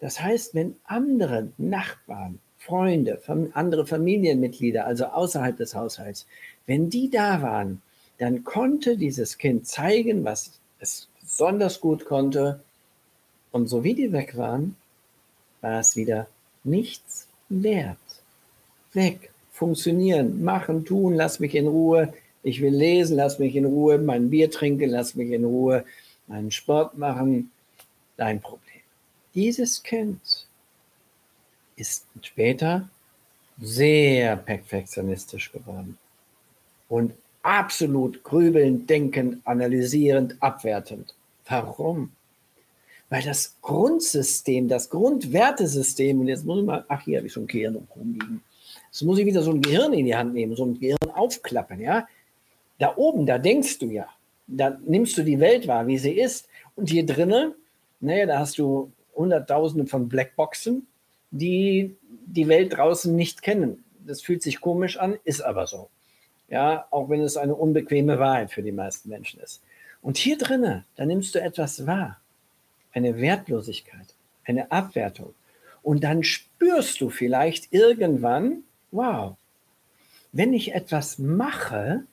Das 0.00 0.20
heißt, 0.20 0.54
wenn 0.54 0.76
andere 0.84 1.52
Nachbarn, 1.58 2.38
Freunde, 2.58 3.20
andere 3.52 3.86
Familienmitglieder, 3.86 4.86
also 4.86 5.06
außerhalb 5.06 5.56
des 5.56 5.74
Haushalts, 5.74 6.26
wenn 6.66 6.90
die 6.90 7.10
da 7.10 7.42
waren, 7.42 7.82
dann 8.18 8.44
konnte 8.44 8.96
dieses 8.96 9.38
Kind 9.38 9.66
zeigen, 9.66 10.24
was 10.24 10.58
es 10.80 11.08
besonders 11.20 11.80
gut 11.80 12.04
konnte. 12.04 12.60
Und 13.52 13.68
so 13.68 13.84
wie 13.84 13.94
die 13.94 14.12
weg 14.12 14.36
waren, 14.36 14.76
war 15.60 15.80
es 15.80 15.96
wieder 15.96 16.26
nichts 16.64 17.28
wert 17.48 17.98
weg. 18.92 19.30
Funktionieren, 19.52 20.42
machen, 20.42 20.84
tun, 20.84 21.14
lass 21.14 21.40
mich 21.40 21.54
in 21.54 21.66
Ruhe. 21.66 22.12
Ich 22.42 22.60
will 22.60 22.74
lesen, 22.74 23.16
lass 23.16 23.38
mich 23.38 23.56
in 23.56 23.64
Ruhe. 23.64 23.98
Mein 23.98 24.30
Bier 24.30 24.50
trinken, 24.50 24.90
lass 24.90 25.14
mich 25.14 25.30
in 25.30 25.44
Ruhe. 25.44 25.84
Meinen 26.26 26.50
Sport 26.50 26.98
machen, 26.98 27.50
dein 28.16 28.40
Problem. 28.40 28.82
Dieses 29.34 29.82
Kind 29.82 30.46
ist 31.76 32.06
später 32.22 32.88
sehr 33.58 34.36
perfektionistisch 34.36 35.52
geworden 35.52 35.98
und 36.88 37.12
absolut 37.42 38.22
grübelnd, 38.24 38.88
denkend, 38.90 39.38
analysierend, 39.46 40.36
abwertend. 40.40 41.14
Warum? 41.48 42.12
Weil 43.08 43.22
das 43.22 43.56
Grundsystem, 43.62 44.68
das 44.68 44.90
Grundwertesystem, 44.90 46.20
und 46.20 46.28
jetzt 46.28 46.44
muss 46.44 46.58
ich 46.58 46.64
mal, 46.64 46.84
ach, 46.88 47.02
hier 47.04 47.18
habe 47.18 47.28
ich 47.28 47.32
so 47.32 47.40
ein 47.40 47.46
Kehren 47.46 47.86
rumliegen. 47.94 48.42
Jetzt 48.90 49.02
muss 49.02 49.18
ich 49.18 49.26
wieder 49.26 49.42
so 49.42 49.52
ein 49.52 49.62
Gehirn 49.62 49.92
in 49.92 50.06
die 50.06 50.16
Hand 50.16 50.34
nehmen, 50.34 50.56
so 50.56 50.64
ein 50.64 50.78
Gehirn 50.78 51.10
aufklappen, 51.14 51.80
ja. 51.80 52.08
Da 52.78 52.96
oben, 52.96 53.26
da 53.26 53.38
denkst 53.38 53.78
du 53.78 53.86
ja, 53.86 54.08
da 54.46 54.78
nimmst 54.84 55.16
du 55.16 55.22
die 55.22 55.40
Welt 55.40 55.66
wahr, 55.66 55.86
wie 55.86 55.98
sie 55.98 56.12
ist. 56.12 56.48
Und 56.74 56.90
hier 56.90 57.06
drinnen, 57.06 57.54
naja, 58.00 58.26
da 58.26 58.38
hast 58.40 58.58
du 58.58 58.90
Hunderttausende 59.14 59.86
von 59.86 60.08
Blackboxen, 60.08 60.86
die 61.30 61.96
die 62.26 62.48
Welt 62.48 62.76
draußen 62.76 63.14
nicht 63.14 63.42
kennen. 63.42 63.84
Das 64.06 64.20
fühlt 64.20 64.42
sich 64.42 64.60
komisch 64.60 64.98
an, 64.98 65.16
ist 65.24 65.40
aber 65.40 65.66
so. 65.66 65.88
Ja, 66.48 66.86
auch 66.90 67.08
wenn 67.08 67.20
es 67.20 67.36
eine 67.36 67.54
unbequeme 67.54 68.18
Wahrheit 68.18 68.50
für 68.52 68.62
die 68.62 68.72
meisten 68.72 69.08
Menschen 69.08 69.40
ist. 69.40 69.62
Und 70.02 70.16
hier 70.16 70.38
drinnen, 70.38 70.84
da 70.94 71.04
nimmst 71.04 71.34
du 71.34 71.40
etwas 71.40 71.86
wahr. 71.86 72.20
Eine 72.92 73.18
Wertlosigkeit, 73.18 74.14
eine 74.44 74.70
Abwertung. 74.70 75.34
Und 75.82 76.04
dann 76.04 76.22
spürst 76.22 77.00
du 77.00 77.10
vielleicht 77.10 77.72
irgendwann, 77.72 78.62
wow, 78.92 79.36
wenn 80.32 80.52
ich 80.52 80.74
etwas 80.74 81.18
mache, 81.18 82.04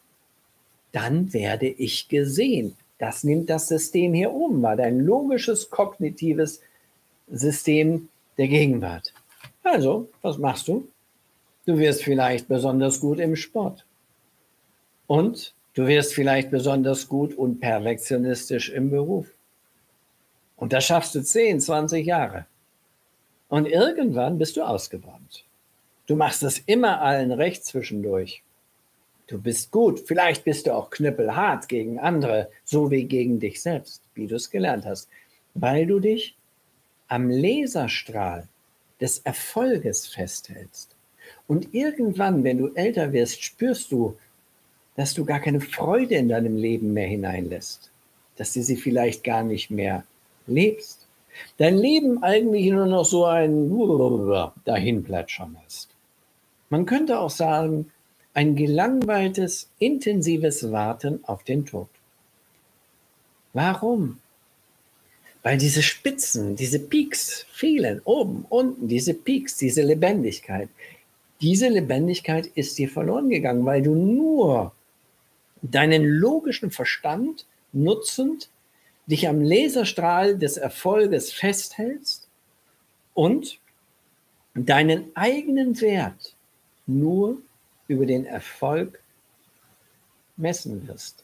dann 0.92 1.34
werde 1.34 1.68
ich 1.68 2.08
gesehen. 2.08 2.76
Das 2.98 3.24
nimmt 3.24 3.50
das 3.50 3.68
System 3.68 4.14
hier 4.14 4.32
oben 4.32 4.62
wahr, 4.62 4.78
dein 4.78 5.00
logisches, 5.00 5.70
kognitives 5.70 6.62
System 7.30 8.10
der 8.38 8.48
Gegenwart. 8.48 9.14
Also, 9.64 10.10
was 10.22 10.38
machst 10.38 10.68
du? 10.68 10.88
Du 11.66 11.78
wirst 11.78 12.04
vielleicht 12.04 12.48
besonders 12.48 13.00
gut 13.00 13.20
im 13.20 13.36
Sport. 13.36 13.86
Und 15.14 15.54
du 15.76 15.86
wirst 15.86 16.16
vielleicht 16.16 16.50
besonders 16.50 17.08
gut 17.08 17.36
und 17.36 17.60
perfektionistisch 17.60 18.72
im 18.72 18.90
Beruf. 18.90 19.28
Und 20.56 20.74
das 20.74 20.86
schaffst 20.86 21.14
du 21.14 21.22
10, 21.22 21.60
20 21.60 22.04
Jahre. 22.04 22.48
Und 23.48 23.68
irgendwann 23.68 24.40
bist 24.40 24.58
du 24.58 24.64
ausgebrannt. 24.64 25.46
Du 26.08 26.16
machst 26.16 26.42
es 26.42 26.58
immer 26.66 27.00
allen 27.02 27.32
recht 27.32 27.64
zwischendurch. 27.64 28.42
Du 29.28 29.40
bist 29.40 29.70
gut. 29.70 30.00
Vielleicht 30.00 30.46
bist 30.46 30.66
du 30.66 30.74
auch 30.74 30.90
knüppelhart 30.90 31.70
gegen 31.70 32.00
andere, 32.00 32.50
so 32.64 32.90
wie 32.90 33.04
gegen 33.04 33.40
dich 33.40 33.62
selbst, 33.62 34.02
wie 34.16 34.26
du 34.26 34.38
es 34.38 34.50
gelernt 34.50 34.84
hast, 34.84 35.10
weil 35.54 35.86
du 35.86 36.00
dich 36.00 36.36
am 37.08 37.30
Laserstrahl 37.30 38.48
des 39.00 39.20
Erfolges 39.20 40.08
festhältst. 40.08 40.96
Und 41.48 41.72
irgendwann, 41.76 42.44
wenn 42.44 42.58
du 42.58 42.74
älter 42.74 43.14
wirst, 43.14 43.44
spürst 43.44 43.92
du, 43.92 44.18
dass 44.96 45.14
du 45.14 45.26
gar 45.26 45.40
keine 45.40 45.62
Freude 45.62 46.16
in 46.16 46.30
deinem 46.30 46.58
Leben 46.58 46.94
mehr 46.94 47.08
hineinlässt. 47.08 47.90
dass 48.36 48.54
du 48.54 48.64
sie 48.64 48.78
vielleicht 48.78 49.24
gar 49.24 49.44
nicht 49.44 49.70
mehr 49.70 50.06
lebst. 50.48 51.06
Dein 51.58 51.78
Leben 51.78 52.24
eigentlich 52.24 52.72
nur 52.72 52.88
noch 52.88 53.06
so 53.06 53.26
ein 53.26 53.72
Dahinplätschern 54.66 55.56
ist. 55.68 55.90
Man 56.70 56.88
könnte 56.88 57.20
auch 57.20 57.30
sagen, 57.30 57.92
ein 58.34 58.56
gelangweiltes, 58.56 59.70
intensives 59.78 60.72
Warten 60.72 61.20
auf 61.26 61.44
den 61.44 61.66
Tod. 61.68 61.90
Warum? 63.54 64.18
Weil 65.44 65.58
diese 65.58 65.84
Spitzen, 65.84 66.56
diese 66.56 66.80
Peaks 66.80 67.46
fehlen, 67.52 68.02
oben, 68.06 68.46
unten, 68.50 68.88
diese 68.88 69.14
Peaks, 69.14 69.58
diese 69.58 69.84
Lebendigkeit. 69.84 70.70
Diese 71.42 71.68
Lebendigkeit 71.68 72.48
ist 72.48 72.78
dir 72.78 72.90
verloren 72.90 73.30
gegangen, 73.30 73.66
weil 73.66 73.82
du 73.82 73.94
nur 73.94 74.72
deinen 75.64 76.04
logischen 76.06 76.72
Verstand 76.72 77.48
nutzend 77.72 78.50
dich 79.08 79.28
am 79.28 79.42
Laserstrahl 79.42 80.38
des 80.38 80.58
Erfolges 80.58 81.32
festhältst 81.32 82.28
und 83.14 83.60
deinen 84.54 85.16
eigenen 85.16 85.80
Wert 85.82 86.36
nur 86.86 87.42
über 87.88 88.06
den 88.06 88.26
Erfolg 88.26 89.02
messen 90.38 90.88
wirst. 90.88 91.24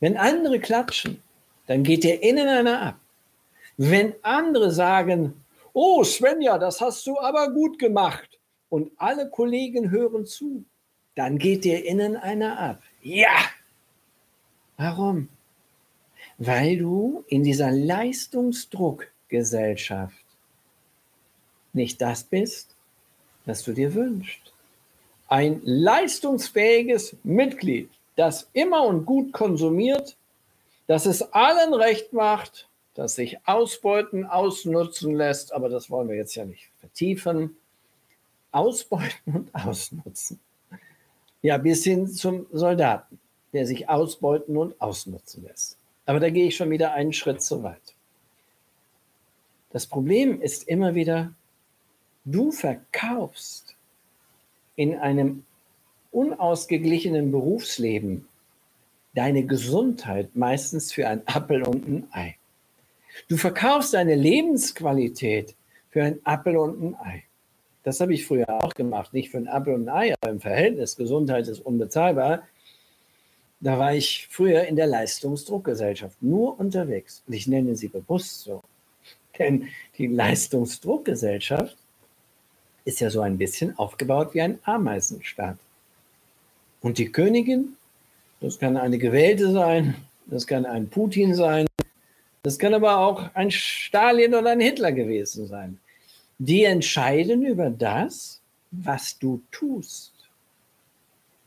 Wenn 0.00 0.16
andere 0.16 0.58
klatschen, 0.58 1.22
dann 1.66 1.84
geht 1.84 2.04
dir 2.04 2.22
innen 2.22 2.48
einer 2.48 2.82
ab. 2.82 3.00
Wenn 3.76 4.14
andere 4.22 4.70
sagen, 4.72 5.34
oh 5.72 6.02
Svenja, 6.04 6.58
das 6.58 6.80
hast 6.80 7.06
du 7.06 7.18
aber 7.18 7.52
gut 7.52 7.78
gemacht 7.78 8.40
und 8.68 8.90
alle 8.96 9.30
Kollegen 9.30 9.90
hören 9.90 10.26
zu, 10.26 10.64
dann 11.14 11.38
geht 11.38 11.64
dir 11.64 11.84
innen 11.84 12.16
einer 12.16 12.58
ab. 12.58 12.82
Ja! 13.02 13.50
Warum? 14.76 15.28
Weil 16.38 16.78
du 16.78 17.24
in 17.28 17.42
dieser 17.42 17.70
Leistungsdruckgesellschaft 17.70 20.24
nicht 21.72 22.00
das 22.00 22.24
bist, 22.24 22.74
was 23.44 23.62
du 23.64 23.72
dir 23.72 23.94
wünschst. 23.94 24.52
Ein 25.28 25.60
leistungsfähiges 25.64 27.16
Mitglied, 27.24 27.90
das 28.16 28.48
immer 28.52 28.84
und 28.84 29.06
gut 29.06 29.32
konsumiert, 29.32 30.16
das 30.86 31.06
es 31.06 31.22
allen 31.32 31.74
recht 31.74 32.12
macht, 32.12 32.68
das 32.94 33.14
sich 33.14 33.38
ausbeuten, 33.46 34.26
ausnutzen 34.26 35.14
lässt, 35.14 35.52
aber 35.52 35.68
das 35.68 35.90
wollen 35.90 36.08
wir 36.08 36.16
jetzt 36.16 36.34
ja 36.34 36.44
nicht 36.44 36.70
vertiefen. 36.78 37.56
Ausbeuten 38.50 39.34
und 39.34 39.54
ausnutzen. 39.54 40.40
Ja, 41.42 41.58
bis 41.58 41.84
hin 41.84 42.08
zum 42.08 42.46
Soldaten, 42.52 43.18
der 43.52 43.66
sich 43.66 43.88
ausbeuten 43.88 44.56
und 44.56 44.80
ausnutzen 44.80 45.44
lässt. 45.44 45.76
Aber 46.06 46.20
da 46.20 46.30
gehe 46.30 46.46
ich 46.46 46.56
schon 46.56 46.70
wieder 46.70 46.92
einen 46.92 47.12
Schritt 47.12 47.42
zu 47.42 47.62
weit. 47.62 47.94
Das 49.70 49.86
Problem 49.86 50.40
ist 50.40 50.68
immer 50.68 50.94
wieder, 50.94 51.32
du 52.24 52.52
verkaufst 52.52 53.74
in 54.76 54.98
einem 54.98 55.44
unausgeglichenen 56.10 57.32
Berufsleben 57.32 58.28
deine 59.14 59.44
Gesundheit 59.44 60.34
meistens 60.36 60.92
für 60.92 61.08
ein 61.08 61.26
Appel 61.26 61.62
und 61.62 61.86
ein 61.88 62.08
Ei. 62.12 62.36
Du 63.28 63.36
verkaufst 63.36 63.94
deine 63.94 64.14
Lebensqualität 64.14 65.54
für 65.90 66.02
ein 66.02 66.20
Appel 66.24 66.56
und 66.56 66.82
ein 66.82 66.96
Ei. 66.96 67.24
Das 67.84 68.00
habe 68.00 68.14
ich 68.14 68.26
früher 68.26 68.48
auch 68.48 68.74
gemacht, 68.74 69.12
nicht 69.12 69.30
für 69.30 69.38
ein 69.38 69.48
Apfel 69.48 69.74
und 69.74 69.88
ein 69.88 69.94
Ei, 69.94 70.14
aber 70.20 70.30
im 70.30 70.40
Verhältnis 70.40 70.96
Gesundheit 70.96 71.48
ist 71.48 71.60
unbezahlbar. 71.60 72.42
Da 73.60 73.78
war 73.78 73.94
ich 73.94 74.28
früher 74.30 74.64
in 74.64 74.76
der 74.76 74.86
Leistungsdruckgesellschaft 74.86 76.22
nur 76.22 76.58
unterwegs. 76.58 77.22
Und 77.26 77.34
ich 77.34 77.46
nenne 77.46 77.74
sie 77.76 77.88
bewusst 77.88 78.42
so. 78.42 78.62
Denn 79.38 79.68
die 79.98 80.06
Leistungsdruckgesellschaft 80.06 81.76
ist 82.84 83.00
ja 83.00 83.10
so 83.10 83.20
ein 83.20 83.38
bisschen 83.38 83.76
aufgebaut 83.78 84.34
wie 84.34 84.42
ein 84.42 84.58
Ameisenstaat. 84.64 85.58
Und 86.80 86.98
die 86.98 87.10
Königin, 87.10 87.76
das 88.40 88.58
kann 88.58 88.76
eine 88.76 88.98
Gewählte 88.98 89.52
sein, 89.52 89.94
das 90.26 90.46
kann 90.46 90.66
ein 90.66 90.88
Putin 90.88 91.34
sein, 91.34 91.66
das 92.42 92.58
kann 92.58 92.74
aber 92.74 92.98
auch 92.98 93.32
ein 93.34 93.52
Stalin 93.52 94.34
oder 94.34 94.50
ein 94.50 94.60
Hitler 94.60 94.90
gewesen 94.90 95.46
sein 95.46 95.78
die 96.38 96.64
entscheiden 96.64 97.44
über 97.44 97.70
das, 97.70 98.40
was 98.70 99.18
du 99.18 99.42
tust. 99.50 100.12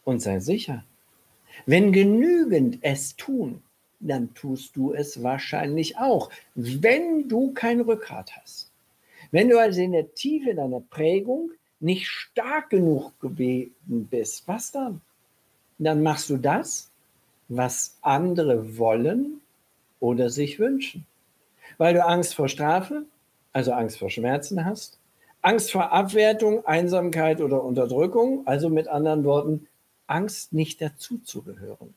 Und 0.04 0.22
sei 0.22 0.40
sicher, 0.40 0.84
wenn 1.66 1.92
genügend 1.92 2.80
es 2.82 3.16
tun, 3.16 3.62
dann 4.00 4.34
tust 4.34 4.76
du 4.76 4.94
es 4.94 5.24
wahrscheinlich 5.24 5.98
auch, 5.98 6.30
wenn 6.54 7.28
du 7.28 7.54
kein 7.54 7.82
Rückgrat 7.82 8.36
hast. 8.38 8.72
Wenn 9.32 9.50
du 9.50 9.60
also 9.60 9.82
in 9.82 9.94
der 9.94 10.14
Tiefe 10.14 10.54
deiner 10.54 10.82
Prägung 10.82 11.52
nicht 11.80 12.08
stark 12.08 12.70
genug 12.70 13.20
gewesen 13.20 14.08
bist, 14.10 14.48
was 14.48 14.72
dann? 14.72 15.02
Dann 15.78 16.04
machst 16.04 16.30
du 16.30 16.38
das, 16.38 16.92
was 17.48 17.98
andere 18.02 18.78
wollen 18.78 19.42
oder 20.00 20.30
sich 20.30 20.60
wünschen. 20.60 21.06
Weil 21.78 21.96
du 21.96 22.06
Angst 22.06 22.36
vor 22.36 22.48
Strafe, 22.48 23.06
also 23.56 23.72
Angst 23.72 24.00
vor 24.00 24.10
Schmerzen 24.10 24.66
hast, 24.66 25.00
Angst 25.42 25.72
vor 25.72 25.94
Abwertung, 25.94 26.66
Einsamkeit 26.66 27.40
oder 27.40 27.64
Unterdrückung, 27.64 28.46
also 28.46 28.70
mit 28.70 28.90
anderen 28.90 29.24
Worten, 29.24 29.68
Angst 30.08 30.52
nicht 30.52 30.82
dazuzugehören. 30.82 31.94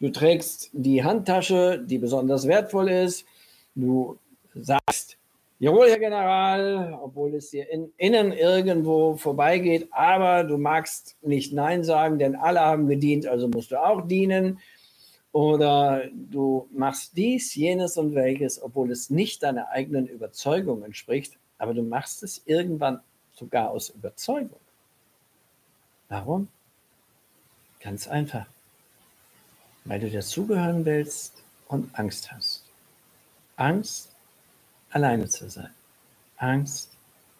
Du 0.00 0.08
trägst 0.10 0.70
die 0.72 1.04
Handtasche, 1.04 1.78
die 1.78 1.98
besonders 1.98 2.48
wertvoll 2.48 2.88
ist. 2.88 3.26
Du 3.76 4.18
sagst, 4.56 5.18
jawohl, 5.60 5.88
Herr 5.88 6.00
General, 6.00 6.98
obwohl 7.00 7.36
es 7.36 7.50
dir 7.50 7.70
in, 7.70 7.92
innen 7.96 8.32
irgendwo 8.32 9.14
vorbeigeht, 9.14 9.86
aber 9.92 10.42
du 10.42 10.58
magst 10.58 11.16
nicht 11.22 11.52
Nein 11.52 11.84
sagen, 11.84 12.18
denn 12.18 12.34
alle 12.34 12.60
haben 12.60 12.88
gedient, 12.88 13.28
also 13.28 13.46
musst 13.46 13.70
du 13.70 13.80
auch 13.80 14.08
dienen 14.08 14.58
oder 15.36 16.08
du 16.14 16.66
machst 16.72 17.14
dies, 17.14 17.54
jenes 17.54 17.98
und 17.98 18.14
welches, 18.14 18.62
obwohl 18.62 18.90
es 18.90 19.10
nicht 19.10 19.42
deiner 19.42 19.68
eigenen 19.68 20.06
Überzeugung 20.06 20.82
entspricht, 20.82 21.36
aber 21.58 21.74
du 21.74 21.82
machst 21.82 22.22
es 22.22 22.40
irgendwann 22.46 23.00
sogar 23.34 23.68
aus 23.68 23.90
Überzeugung. 23.90 24.58
Warum? 26.08 26.48
Ganz 27.80 28.08
einfach. 28.08 28.46
Weil 29.84 30.00
du 30.00 30.10
dazugehören 30.10 30.86
willst 30.86 31.34
und 31.68 31.94
Angst 31.98 32.32
hast. 32.32 32.64
Angst, 33.56 34.08
alleine 34.88 35.28
zu 35.28 35.50
sein. 35.50 35.74
Angst, 36.38 36.92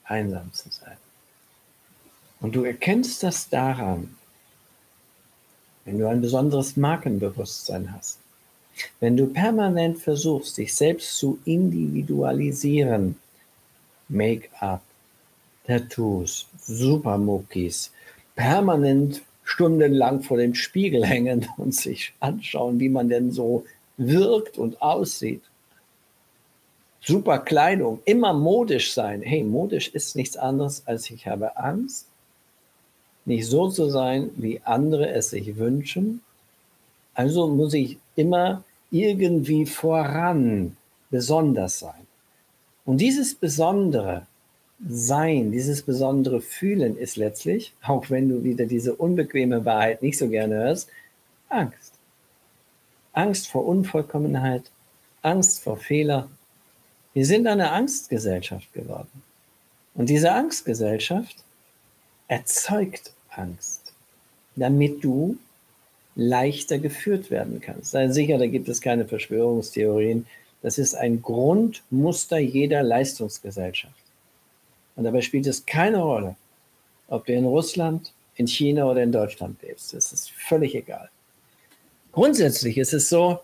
einsam 0.05 0.53
zu 0.53 0.69
sein. 0.69 0.99
Und 2.41 2.57
du 2.57 2.65
erkennst 2.65 3.23
das 3.23 3.49
daran, 3.49 4.19
wenn 5.87 5.99
du 5.99 6.09
ein 6.09 6.21
besonderes 6.21 6.77
Markenbewusstsein 6.77 7.95
hast, 7.95 8.19
wenn 9.01 9.17
du 9.17 9.29
permanent 9.29 9.99
versuchst, 9.99 10.59
dich 10.59 10.75
selbst 10.75 11.17
zu 11.17 11.39
individualisieren, 11.47 13.17
Make-up, 14.09 14.83
Tattoos, 15.67 16.47
Supermuckis, 16.61 17.91
permanent 18.35 19.23
stundenlang 19.45 20.23
vor 20.23 20.37
dem 20.37 20.55
Spiegel 20.55 21.07
hängen 21.07 21.49
und 21.57 21.75
sich 21.75 22.13
anschauen, 22.21 22.79
wie 22.81 22.91
man 22.91 23.09
denn 23.09 23.31
so 23.31 23.65
wirkt 23.97 24.59
und 24.59 24.83
aussieht. 24.83 25.43
Super 27.01 27.39
Kleidung, 27.39 28.01
immer 28.05 28.33
modisch 28.33 28.93
sein. 28.93 29.23
Hey, 29.23 29.45
modisch 29.45 29.89
ist 29.89 30.17
nichts 30.17 30.37
anderes 30.37 30.83
als 30.87 31.09
ich 31.11 31.27
habe 31.29 31.57
Angst, 31.57 32.07
nicht 33.27 33.47
so 33.47 33.69
zu 33.69 33.91
sein, 33.91 34.31
wie 34.37 34.61
andere 34.65 35.11
es 35.11 35.31
sich 35.31 35.57
wünschen. 35.57 36.23
Also 37.15 37.49
muss 37.49 37.75
ich 37.75 37.99
immer 38.15 38.63
irgendwie 38.91 39.67
voran 39.67 40.77
besonders 41.11 41.81
sein. 41.81 42.07
Und 42.85 42.99
dieses 42.99 43.35
besondere 43.35 44.27
Sein, 44.89 45.53
dieses 45.53 45.83
besondere 45.83 46.41
Fühlen 46.41 46.97
ist 46.99 47.17
letztlich, 47.17 47.73
auch 47.83 48.11
wenn 48.11 48.29
du 48.29 48.45
wieder 48.45 48.67
diese 48.67 48.95
unbequeme 48.95 49.65
Wahrheit 49.65 50.03
nicht 50.03 50.19
so 50.19 50.29
gerne 50.29 50.55
hörst, 50.57 50.89
Angst. 51.49 51.95
Angst 53.13 53.49
vor 53.49 53.67
Unvollkommenheit, 53.67 54.71
Angst 55.23 55.63
vor 55.63 55.79
Fehler. 55.79 56.29
Wir 57.15 57.25
sind 57.25 57.47
eine 57.47 57.73
Angstgesellschaft 57.73 58.73
geworden. 58.75 59.23
Und 59.95 60.11
diese 60.11 60.33
Angstgesellschaft 60.33 61.37
erzeugt 62.29 63.13
Angst, 63.37 63.93
damit 64.57 65.05
du 65.05 65.37
leichter 66.15 66.79
geführt 66.79 67.31
werden 67.31 67.61
kannst. 67.61 67.91
Sei 67.91 68.09
sicher, 68.09 68.39
da 68.39 68.47
gibt 68.47 68.69
es 68.69 68.81
keine 68.81 69.05
Verschwörungstheorien. 69.05 70.27
Das 70.63 70.79
ist 70.79 70.95
ein 70.95 71.23
Grundmuster 71.23 72.39
jeder 72.39 72.83
Leistungsgesellschaft. 72.83 73.95
Und 74.97 75.05
dabei 75.05 75.21
spielt 75.21 75.47
es 75.47 75.67
keine 75.67 75.99
Rolle, 75.99 76.37
ob 77.09 77.27
du 77.27 77.35
in 77.35 77.45
Russland, 77.45 78.13
in 78.37 78.47
China 78.47 78.91
oder 78.91 79.03
in 79.03 79.13
Deutschland 79.13 79.61
lebst. 79.63 79.93
Das 79.93 80.13
ist 80.13 80.31
völlig 80.31 80.75
egal. 80.75 81.11
Grundsätzlich 82.13 82.79
ist 82.79 82.95
es 82.95 83.11
so, 83.11 83.41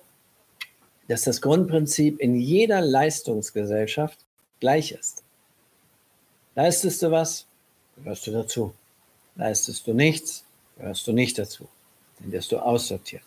dass 1.08 1.22
das 1.22 1.42
Grundprinzip 1.42 2.18
in 2.20 2.36
jeder 2.36 2.80
Leistungsgesellschaft 2.80 4.18
gleich 4.60 4.92
ist. 4.92 5.22
Leistest 6.54 7.02
du 7.02 7.10
was, 7.10 7.46
gehörst 7.96 8.26
du 8.26 8.30
dazu. 8.30 8.72
Leistest 9.36 9.86
du 9.86 9.94
nichts, 9.94 10.44
gehörst 10.78 11.06
du 11.06 11.12
nicht 11.12 11.38
dazu. 11.38 11.68
Dann 12.18 12.32
wirst 12.32 12.52
du 12.52 12.58
aussortiert. 12.58 13.24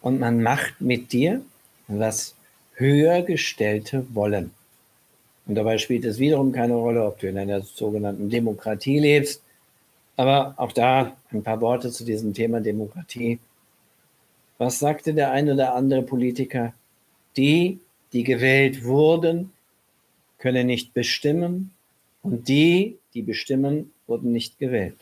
Und 0.00 0.18
man 0.18 0.42
macht 0.42 0.80
mit 0.80 1.12
dir, 1.12 1.42
was 1.86 2.34
höher 2.74 3.22
gestellte 3.22 4.06
wollen. 4.12 4.52
Und 5.46 5.54
dabei 5.56 5.78
spielt 5.78 6.04
es 6.04 6.18
wiederum 6.18 6.52
keine 6.52 6.74
Rolle, 6.74 7.04
ob 7.04 7.18
du 7.18 7.28
in 7.28 7.38
einer 7.38 7.60
sogenannten 7.62 8.30
Demokratie 8.30 8.98
lebst. 8.98 9.42
Aber 10.16 10.54
auch 10.56 10.72
da 10.72 11.16
ein 11.30 11.42
paar 11.42 11.60
Worte 11.60 11.90
zu 11.90 12.04
diesem 12.04 12.34
Thema 12.34 12.60
Demokratie. 12.60 13.38
Was 14.58 14.78
sagte 14.78 15.14
der 15.14 15.32
eine 15.32 15.54
oder 15.54 15.74
andere 15.74 16.02
Politiker? 16.02 16.74
Die, 17.36 17.80
die 18.12 18.22
gewählt 18.22 18.84
wurden, 18.84 19.52
können 20.38 20.66
nicht 20.66 20.92
bestimmen 20.92 21.72
und 22.22 22.48
die, 22.48 22.98
die 23.14 23.22
bestimmen, 23.22 23.92
wurden 24.06 24.32
nicht 24.32 24.58
gewählt. 24.58 24.96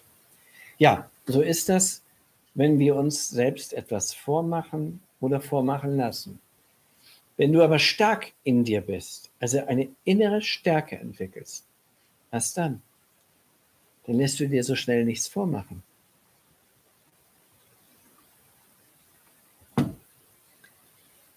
Ja, 0.79 1.11
so 1.27 1.43
ist 1.43 1.69
das, 1.69 2.03
wenn 2.55 2.79
wir 2.79 2.97
uns 2.97 3.31
selbst 3.31 3.73
etwas 3.73 4.15
vormachen 4.15 5.01
oder 5.21 5.41
vormachen 5.41 5.97
lassen. 5.97 6.41
Wenn 7.37 7.53
du 7.53 7.63
aber 7.63 7.79
stark 7.79 8.33
in 8.45 8.65
dir 8.65 8.81
bist, 8.81 9.31
also 9.41 9.65
eine 9.65 9.89
innere 10.05 10.43
Stärke 10.43 10.99
entwickelst, 10.99 11.65
was 12.31 12.53
dann? 12.53 12.83
Dann 14.07 14.17
lässt 14.17 14.41
du 14.41 14.49
dir 14.49 14.65
so 14.65 14.75
schnell 14.75 15.05
nichts 15.05 15.29
vormachen. 15.29 15.83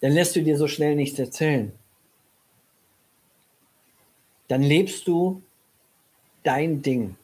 Dann 0.02 0.12
lässt 0.12 0.36
du 0.36 0.44
dir 0.44 0.58
so 0.58 0.68
schnell 0.68 0.96
nichts 0.96 1.18
erzählen. 1.18 1.72
Dann 4.50 4.62
lebst 4.62 5.08
du 5.08 5.42
dein 6.44 6.82
Ding. 6.82 7.16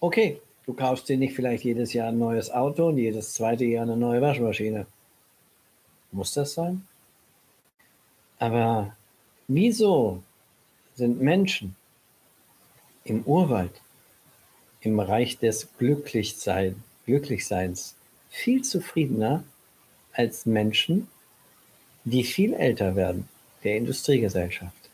Okay, 0.00 0.40
du 0.64 0.74
kaufst 0.74 1.08
dir 1.08 1.16
nicht 1.16 1.34
vielleicht 1.34 1.64
jedes 1.64 1.92
Jahr 1.92 2.08
ein 2.08 2.18
neues 2.18 2.50
Auto 2.50 2.88
und 2.88 2.98
jedes 2.98 3.34
zweite 3.34 3.64
Jahr 3.64 3.82
eine 3.82 3.96
neue 3.96 4.20
Waschmaschine. 4.20 4.86
Muss 6.12 6.32
das 6.32 6.54
sein? 6.54 6.86
Aber 8.38 8.96
wieso 9.48 10.22
sind 10.94 11.20
Menschen 11.20 11.76
im 13.04 13.22
Urwald, 13.22 13.80
im 14.80 15.00
Reich 15.00 15.38
des 15.38 15.68
Glücklichsein, 15.78 16.82
Glücklichseins 17.06 17.94
viel 18.30 18.62
zufriedener 18.62 19.44
als 20.12 20.46
Menschen, 20.46 21.08
die 22.04 22.24
viel 22.24 22.54
älter 22.54 22.96
werden, 22.96 23.28
der 23.64 23.76
Industriegesellschaft? 23.76 24.85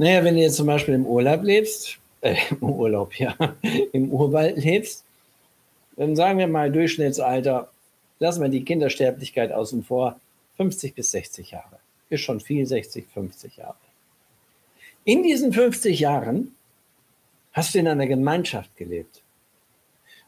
Naja, 0.00 0.24
wenn 0.24 0.34
du 0.34 0.40
jetzt 0.40 0.56
zum 0.56 0.66
Beispiel 0.66 0.94
im 0.94 1.04
Urlaub 1.04 1.42
lebst, 1.42 1.98
äh, 2.22 2.34
im 2.58 2.70
Urlaub, 2.70 3.14
ja, 3.16 3.36
im 3.92 4.10
Urwald 4.10 4.56
lebst, 4.56 5.04
dann 5.96 6.16
sagen 6.16 6.38
wir 6.38 6.46
mal 6.46 6.72
Durchschnittsalter, 6.72 7.70
lassen 8.18 8.40
wir 8.40 8.48
die 8.48 8.64
Kindersterblichkeit 8.64 9.52
außen 9.52 9.84
vor, 9.84 10.18
50 10.56 10.94
bis 10.94 11.10
60 11.10 11.50
Jahre 11.50 11.78
ist 12.08 12.22
schon 12.22 12.40
viel, 12.40 12.64
60, 12.64 13.08
50 13.12 13.58
Jahre. 13.58 13.76
In 15.04 15.22
diesen 15.22 15.52
50 15.52 16.00
Jahren 16.00 16.54
hast 17.52 17.74
du 17.74 17.78
in 17.78 17.86
einer 17.86 18.06
Gemeinschaft 18.06 18.74
gelebt. 18.78 19.20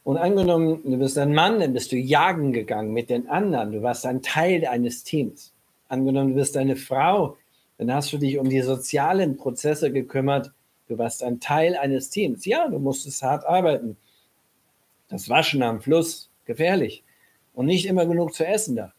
Und 0.05 0.19
angenommen, 0.19 0.83
du 0.85 0.99
bist 0.99 1.17
ein 1.17 1.33
Mann, 1.33 1.61
dann 1.61 1.73
bist 1.73 1.93
du 1.93 1.97
jagen 1.97 2.53
gegangen 2.53 2.93
mit 2.93 3.09
den 3.09 3.27
anderen. 3.27 3.73
Du 3.73 3.83
warst 3.83 4.05
ein 4.05 4.21
Teil 4.21 4.67
eines 4.67 5.03
Teams. 5.03 5.51
Angenommen, 5.89 6.31
du 6.31 6.35
bist 6.35 6.59
eine 6.59 6.77
Frau, 6.77 7.39
dann 7.79 7.93
hast 7.93 8.13
du 8.13 8.19
dich 8.19 8.39
um 8.39 8.49
die 8.49 8.61
sozialen 8.63 9.37
Prozesse 9.37 9.93
gekümmert. 9.93 10.53
Du 10.89 10.99
warst 10.99 11.23
ein 11.23 11.41
Teil 11.41 11.77
eines 11.77 12.11
Teams. 12.11 12.45
Ja, 12.45 12.69
du 12.69 12.79
musstest 12.79 13.23
hart 13.23 13.45
arbeiten. 13.47 13.97
Das 15.09 15.29
Waschen 15.29 15.63
am 15.63 15.81
Fluss, 15.81 16.31
gefährlich. 16.45 17.03
Und 17.55 17.67
nicht 17.67 17.87
immer 17.87 18.07
genug 18.07 18.35
zu 18.35 18.47
essen 18.47 18.77
da. 18.77 18.93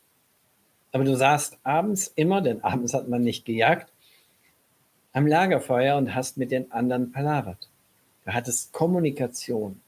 Aber 0.92 1.04
du 1.04 1.16
saßt 1.16 1.58
abends 1.64 2.12
immer, 2.16 2.42
denn 2.42 2.64
abends 2.64 2.94
hat 2.94 3.08
man 3.08 3.22
nicht 3.22 3.46
gejagt, 3.46 3.92
am 5.12 5.28
Lagerfeuer 5.28 5.98
und 5.98 6.14
hast 6.14 6.38
mit 6.38 6.52
den 6.52 6.72
anderen 6.72 7.12
palavert. 7.12 7.70
Du 8.26 8.34
hattest 8.34 8.74
Kommunikation. 8.74 9.82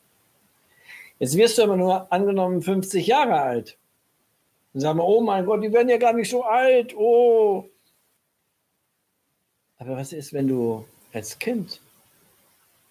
Jetzt 1.19 1.37
wirst 1.37 1.57
du 1.57 1.63
aber 1.63 1.77
nur 1.77 2.11
angenommen 2.11 2.61
50 2.61 3.07
Jahre 3.07 3.39
alt. 3.39 3.77
Und 4.73 4.81
sagen 4.81 4.99
wir, 4.99 5.05
oh 5.05 5.21
mein 5.21 5.45
Gott, 5.45 5.63
die 5.63 5.71
werden 5.71 5.89
ja 5.89 5.97
gar 5.97 6.13
nicht 6.13 6.29
so 6.29 6.43
alt. 6.43 6.95
Oh. 6.95 7.69
Aber 9.77 9.97
was 9.97 10.13
ist, 10.13 10.33
wenn 10.33 10.47
du 10.47 10.85
als 11.13 11.37
Kind 11.39 11.81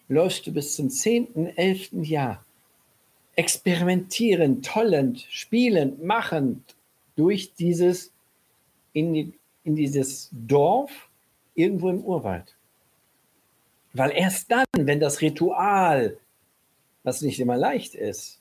läufst 0.08 0.46
du 0.46 0.52
bis 0.52 0.76
zum 0.76 0.90
10., 0.90 1.56
11. 1.56 1.92
Jahr 2.02 2.44
experimentierend, 3.36 4.64
tollend, 4.64 5.26
spielend, 5.28 6.02
machend, 6.02 6.74
durch 7.16 7.54
dieses, 7.54 8.12
in, 8.92 9.12
die, 9.14 9.32
in 9.64 9.76
dieses 9.76 10.30
Dorf 10.32 10.90
irgendwo 11.54 11.90
im 11.90 12.04
Urwald. 12.04 12.54
Weil 13.92 14.10
erst 14.10 14.50
dann, 14.50 14.64
wenn 14.76 15.00
das 15.00 15.20
Ritual, 15.20 16.16
was 17.02 17.22
nicht 17.22 17.38
immer 17.38 17.56
leicht 17.56 17.94
ist, 17.94 18.40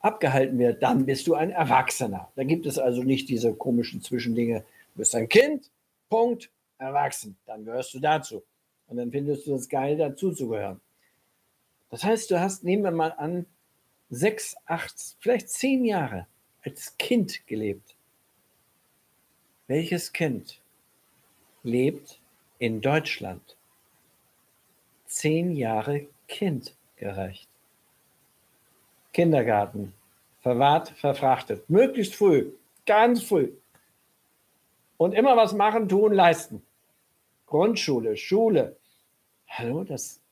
abgehalten 0.00 0.58
wird, 0.58 0.82
dann 0.82 1.06
bist 1.06 1.26
du 1.26 1.34
ein 1.34 1.50
Erwachsener. 1.50 2.28
Da 2.36 2.44
gibt 2.44 2.66
es 2.66 2.78
also 2.78 3.02
nicht 3.02 3.28
diese 3.28 3.54
komischen 3.54 4.02
Zwischendinge. 4.02 4.60
Du 4.94 4.98
bist 4.98 5.14
ein 5.14 5.28
Kind, 5.28 5.70
Punkt, 6.10 6.50
erwachsen. 6.82 7.36
Dann 7.46 7.64
gehörst 7.64 7.94
du 7.94 8.00
dazu. 8.00 8.42
Und 8.88 8.96
dann 8.98 9.10
findest 9.10 9.46
du 9.46 9.54
es 9.54 9.68
geil, 9.68 9.96
dazu 9.96 10.32
zu 10.32 10.48
gehören. 10.48 10.80
Das 11.90 12.04
heißt, 12.04 12.30
du 12.30 12.40
hast, 12.40 12.64
nehmen 12.64 12.82
wir 12.82 12.90
mal 12.90 13.12
an, 13.12 13.46
sechs, 14.10 14.56
acht, 14.66 14.94
vielleicht 15.20 15.48
zehn 15.48 15.84
Jahre 15.84 16.26
als 16.62 16.96
Kind 16.98 17.46
gelebt. 17.46 17.96
Welches 19.66 20.12
Kind 20.12 20.60
lebt 21.62 22.20
in 22.58 22.80
Deutschland 22.80 23.56
zehn 25.06 25.52
Jahre 25.52 26.06
kindgerecht? 26.28 27.48
Kindergarten, 29.12 29.94
verwahrt, 30.40 30.90
verfrachtet, 30.90 31.68
möglichst 31.68 32.14
früh, 32.14 32.52
ganz 32.86 33.22
früh. 33.22 33.52
Und 34.96 35.12
immer 35.12 35.36
was 35.36 35.52
machen, 35.52 35.88
tun, 35.88 36.12
leisten. 36.12 36.62
Grundschule, 37.52 38.16
Schule. 38.16 38.78
Hallo, 39.46 39.84
das, 39.84 40.22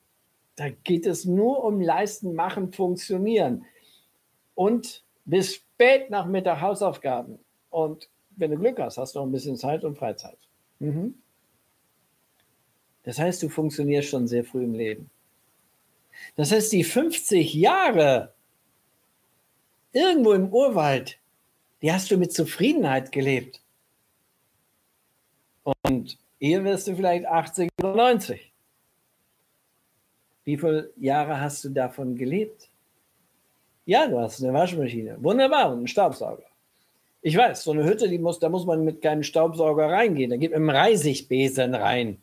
da 0.56 0.70
geht 0.70 1.04
es 1.04 1.26
nur 1.26 1.62
um 1.62 1.78
Leisten, 1.78 2.34
Machen, 2.34 2.72
Funktionieren. 2.72 3.66
Und 4.54 5.04
bis 5.26 5.56
spät 5.56 6.08
nach 6.08 6.24
Mittag 6.24 6.62
Hausaufgaben. 6.62 7.38
Und 7.68 8.08
wenn 8.36 8.52
du 8.52 8.56
Glück 8.56 8.78
hast, 8.78 8.96
hast 8.96 9.14
du 9.14 9.20
auch 9.20 9.26
ein 9.26 9.32
bisschen 9.32 9.58
Zeit 9.58 9.84
und 9.84 9.98
Freizeit. 9.98 10.38
Mhm. 10.78 11.14
Das 13.02 13.18
heißt, 13.18 13.42
du 13.42 13.50
funktionierst 13.50 14.08
schon 14.08 14.26
sehr 14.26 14.42
früh 14.42 14.64
im 14.64 14.72
Leben. 14.72 15.10
Das 16.36 16.52
heißt, 16.52 16.72
die 16.72 16.84
50 16.84 17.52
Jahre 17.52 18.32
irgendwo 19.92 20.32
im 20.32 20.48
Urwald, 20.50 21.18
die 21.82 21.92
hast 21.92 22.10
du 22.10 22.16
mit 22.16 22.32
Zufriedenheit 22.32 23.12
gelebt. 23.12 23.60
Und 25.82 26.16
hier 26.40 26.64
wirst 26.64 26.88
du 26.88 26.96
vielleicht 26.96 27.26
80 27.26 27.70
oder 27.80 27.94
90. 27.94 28.50
Wie 30.44 30.56
viele 30.56 30.90
Jahre 30.96 31.38
hast 31.38 31.62
du 31.64 31.68
davon 31.68 32.16
gelebt? 32.16 32.68
Ja, 33.84 34.08
du 34.08 34.18
hast 34.18 34.42
eine 34.42 34.52
Waschmaschine. 34.52 35.22
Wunderbar. 35.22 35.70
Und 35.70 35.78
einen 35.78 35.86
Staubsauger. 35.86 36.44
Ich 37.22 37.36
weiß, 37.36 37.62
so 37.62 37.72
eine 37.72 37.84
Hütte, 37.84 38.08
die 38.08 38.18
muss, 38.18 38.38
da 38.38 38.48
muss 38.48 38.64
man 38.64 38.84
mit 38.84 39.02
keinem 39.02 39.22
Staubsauger 39.22 39.90
reingehen. 39.90 40.30
Da 40.30 40.36
geht 40.36 40.52
man 40.52 40.62
mit 40.62 40.70
einem 40.70 40.84
Reisigbesen 40.84 41.74
rein. 41.74 42.16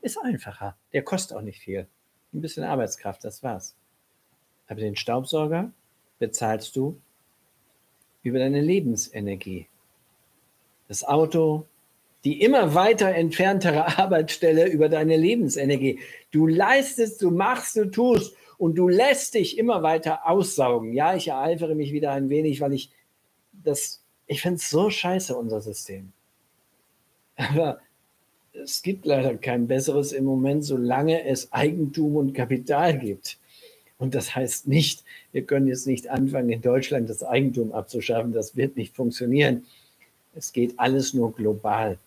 Ist 0.00 0.18
einfacher. 0.18 0.76
Der 0.94 1.02
kostet 1.02 1.36
auch 1.36 1.42
nicht 1.42 1.60
viel. 1.60 1.86
Ein 2.32 2.40
bisschen 2.40 2.64
Arbeitskraft, 2.64 3.24
das 3.24 3.42
war's. 3.42 3.74
Aber 4.68 4.80
den 4.80 4.96
Staubsauger 4.96 5.70
bezahlst 6.18 6.74
du 6.76 6.98
über 8.22 8.38
deine 8.38 8.62
Lebensenergie. 8.62 9.66
Das 10.88 11.04
Auto, 11.04 11.66
die 12.28 12.42
immer 12.42 12.74
weiter 12.74 13.14
entferntere 13.14 13.98
Arbeitsstelle 13.98 14.68
über 14.68 14.90
deine 14.90 15.16
Lebensenergie. 15.16 16.00
Du 16.30 16.46
leistest, 16.46 17.22
du 17.22 17.30
machst, 17.30 17.74
du 17.76 17.86
tust 17.86 18.36
und 18.58 18.76
du 18.76 18.86
lässt 18.86 19.32
dich 19.32 19.56
immer 19.56 19.82
weiter 19.82 20.28
aussaugen. 20.28 20.92
Ja, 20.92 21.16
ich 21.16 21.28
ereifere 21.28 21.74
mich 21.74 21.90
wieder 21.90 22.12
ein 22.12 22.28
wenig, 22.28 22.60
weil 22.60 22.74
ich 22.74 22.90
das, 23.64 24.02
ich 24.26 24.42
finde 24.42 24.56
es 24.56 24.68
so 24.68 24.90
scheiße, 24.90 25.34
unser 25.34 25.62
System. 25.62 26.12
Aber 27.36 27.78
es 28.52 28.82
gibt 28.82 29.06
leider 29.06 29.34
kein 29.38 29.66
besseres 29.66 30.12
im 30.12 30.24
Moment, 30.24 30.66
solange 30.66 31.24
es 31.24 31.50
Eigentum 31.54 32.16
und 32.16 32.34
Kapital 32.34 32.98
gibt. 32.98 33.38
Und 33.96 34.14
das 34.14 34.36
heißt 34.36 34.68
nicht, 34.68 35.02
wir 35.32 35.46
können 35.46 35.66
jetzt 35.66 35.86
nicht 35.86 36.10
anfangen, 36.10 36.50
in 36.50 36.60
Deutschland 36.60 37.08
das 37.08 37.22
Eigentum 37.22 37.72
abzuschaffen. 37.72 38.34
Das 38.34 38.54
wird 38.54 38.76
nicht 38.76 38.94
funktionieren. 38.94 39.64
Es 40.34 40.52
geht 40.52 40.78
alles 40.78 41.14
nur 41.14 41.32
global 41.32 41.98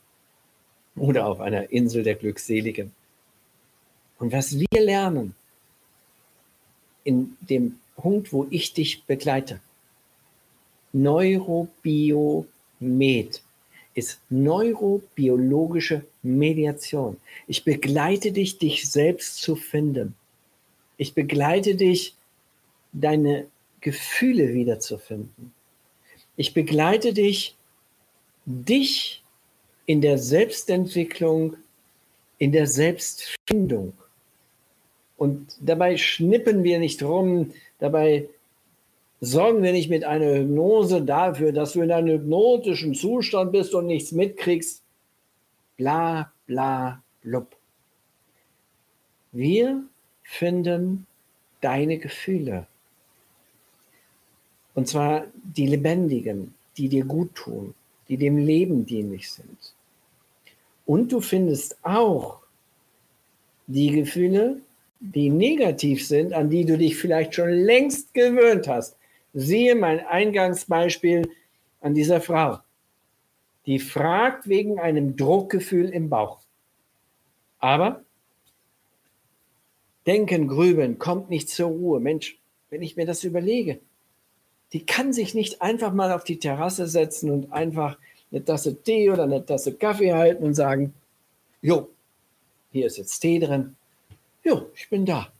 oder 0.95 1.27
auf 1.27 1.39
einer 1.39 1.71
Insel 1.71 2.03
der 2.03 2.15
Glückseligen. 2.15 2.91
Und 4.19 4.31
was 4.31 4.59
wir 4.59 4.79
lernen 4.79 5.35
in 7.03 7.37
dem 7.41 7.79
Punkt, 7.95 8.31
wo 8.31 8.47
ich 8.49 8.73
dich 8.73 9.03
begleite, 9.03 9.59
Neurobiomed 10.93 12.47
ist 13.93 14.21
neurobiologische 14.29 16.05
Mediation. 16.23 17.17
Ich 17.47 17.63
begleite 17.63 18.31
dich, 18.31 18.57
dich 18.57 18.89
selbst 18.89 19.37
zu 19.37 19.55
finden. 19.55 20.15
Ich 20.97 21.13
begleite 21.13 21.75
dich, 21.75 22.15
deine 22.93 23.47
Gefühle 23.79 24.53
wiederzufinden. 24.53 25.53
Ich 26.35 26.53
begleite 26.53 27.13
dich, 27.13 27.55
dich 28.45 29.20
in 29.91 29.99
der 29.99 30.17
Selbstentwicklung, 30.17 31.57
in 32.37 32.53
der 32.53 32.65
Selbstfindung. 32.65 33.91
Und 35.17 35.57
dabei 35.59 35.97
schnippen 35.97 36.63
wir 36.63 36.79
nicht 36.79 37.03
rum, 37.03 37.51
dabei 37.77 38.29
sorgen 39.19 39.61
wir 39.63 39.73
nicht 39.73 39.89
mit 39.89 40.05
einer 40.05 40.33
Hypnose 40.33 41.01
dafür, 41.01 41.51
dass 41.51 41.73
du 41.73 41.81
in 41.81 41.91
einem 41.91 42.07
hypnotischen 42.07 42.95
Zustand 42.95 43.51
bist 43.51 43.73
und 43.73 43.87
nichts 43.87 44.13
mitkriegst. 44.13 44.81
Bla, 45.75 46.31
bla, 46.47 47.03
blub. 47.21 47.53
Wir 49.33 49.83
finden 50.23 51.05
deine 51.59 51.97
Gefühle. 51.97 52.65
Und 54.73 54.87
zwar 54.87 55.25
die 55.35 55.67
lebendigen, 55.67 56.53
die 56.77 56.87
dir 56.87 57.03
gut 57.03 57.35
tun, 57.35 57.75
die 58.07 58.15
dem 58.15 58.37
Leben 58.37 58.85
dienlich 58.85 59.29
sind. 59.29 59.73
Und 60.85 61.11
du 61.11 61.21
findest 61.21 61.77
auch 61.83 62.41
die 63.67 63.91
Gefühle, 63.91 64.61
die 64.99 65.29
negativ 65.29 66.07
sind, 66.07 66.33
an 66.33 66.49
die 66.49 66.65
du 66.65 66.77
dich 66.77 66.97
vielleicht 66.97 67.35
schon 67.35 67.49
längst 67.49 68.13
gewöhnt 68.13 68.67
hast. 68.67 68.97
Siehe 69.33 69.75
mein 69.75 70.05
Eingangsbeispiel 70.05 71.29
an 71.79 71.93
dieser 71.93 72.21
Frau. 72.21 72.59
Die 73.65 73.79
fragt 73.79 74.47
wegen 74.47 74.79
einem 74.79 75.15
Druckgefühl 75.15 75.89
im 75.89 76.09
Bauch. 76.09 76.39
Aber 77.59 78.03
denken, 80.05 80.47
grübeln, 80.47 80.99
kommt 80.99 81.29
nicht 81.29 81.49
zur 81.49 81.69
Ruhe. 81.69 81.99
Mensch, 81.99 82.37
wenn 82.69 82.81
ich 82.81 82.95
mir 82.95 83.05
das 83.05 83.23
überlege, 83.23 83.79
die 84.73 84.85
kann 84.85 85.13
sich 85.13 85.33
nicht 85.33 85.61
einfach 85.61 85.93
mal 85.93 86.11
auf 86.11 86.23
die 86.23 86.39
Terrasse 86.39 86.87
setzen 86.87 87.29
und 87.29 87.51
einfach 87.51 87.97
eine 88.31 88.45
Tasse 88.45 88.81
Tee 88.81 89.09
oder 89.09 89.23
eine 89.23 89.45
Tasse 89.45 89.73
Kaffee 89.73 90.13
halten 90.13 90.43
und 90.43 90.53
sagen, 90.53 90.93
jo, 91.61 91.89
hier 92.71 92.87
ist 92.87 92.97
jetzt 92.97 93.19
Tee 93.19 93.39
drin. 93.39 93.75
Jo, 94.43 94.69
ich 94.75 94.89
bin 94.89 95.05
da. 95.05 95.31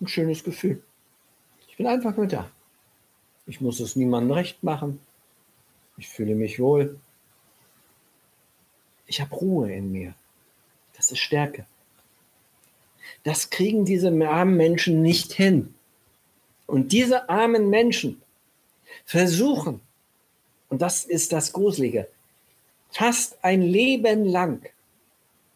Ein 0.00 0.08
schönes 0.08 0.44
Gefühl. 0.44 0.82
Ich 1.68 1.76
bin 1.76 1.86
einfach 1.86 2.16
nur 2.16 2.26
da. 2.26 2.50
Ich 3.46 3.60
muss 3.60 3.80
es 3.80 3.96
niemandem 3.96 4.32
recht 4.32 4.62
machen. 4.62 5.00
Ich 5.96 6.08
fühle 6.08 6.34
mich 6.34 6.60
wohl. 6.60 7.00
Ich 9.06 9.20
habe 9.20 9.34
Ruhe 9.34 9.72
in 9.72 9.90
mir. 9.90 10.14
Das 10.96 11.10
ist 11.10 11.18
Stärke. 11.18 11.66
Das 13.24 13.50
kriegen 13.50 13.84
diese 13.84 14.08
armen 14.28 14.56
Menschen 14.56 15.02
nicht 15.02 15.32
hin. 15.32 15.74
Und 16.66 16.92
diese 16.92 17.28
armen 17.30 17.70
Menschen 17.70 18.20
versuchen, 19.04 19.80
und 20.68 20.82
das 20.82 21.04
ist 21.04 21.32
das 21.32 21.52
Gruselige, 21.52 22.08
fast 22.90 23.38
ein 23.42 23.62
Leben 23.62 24.24
lang 24.24 24.62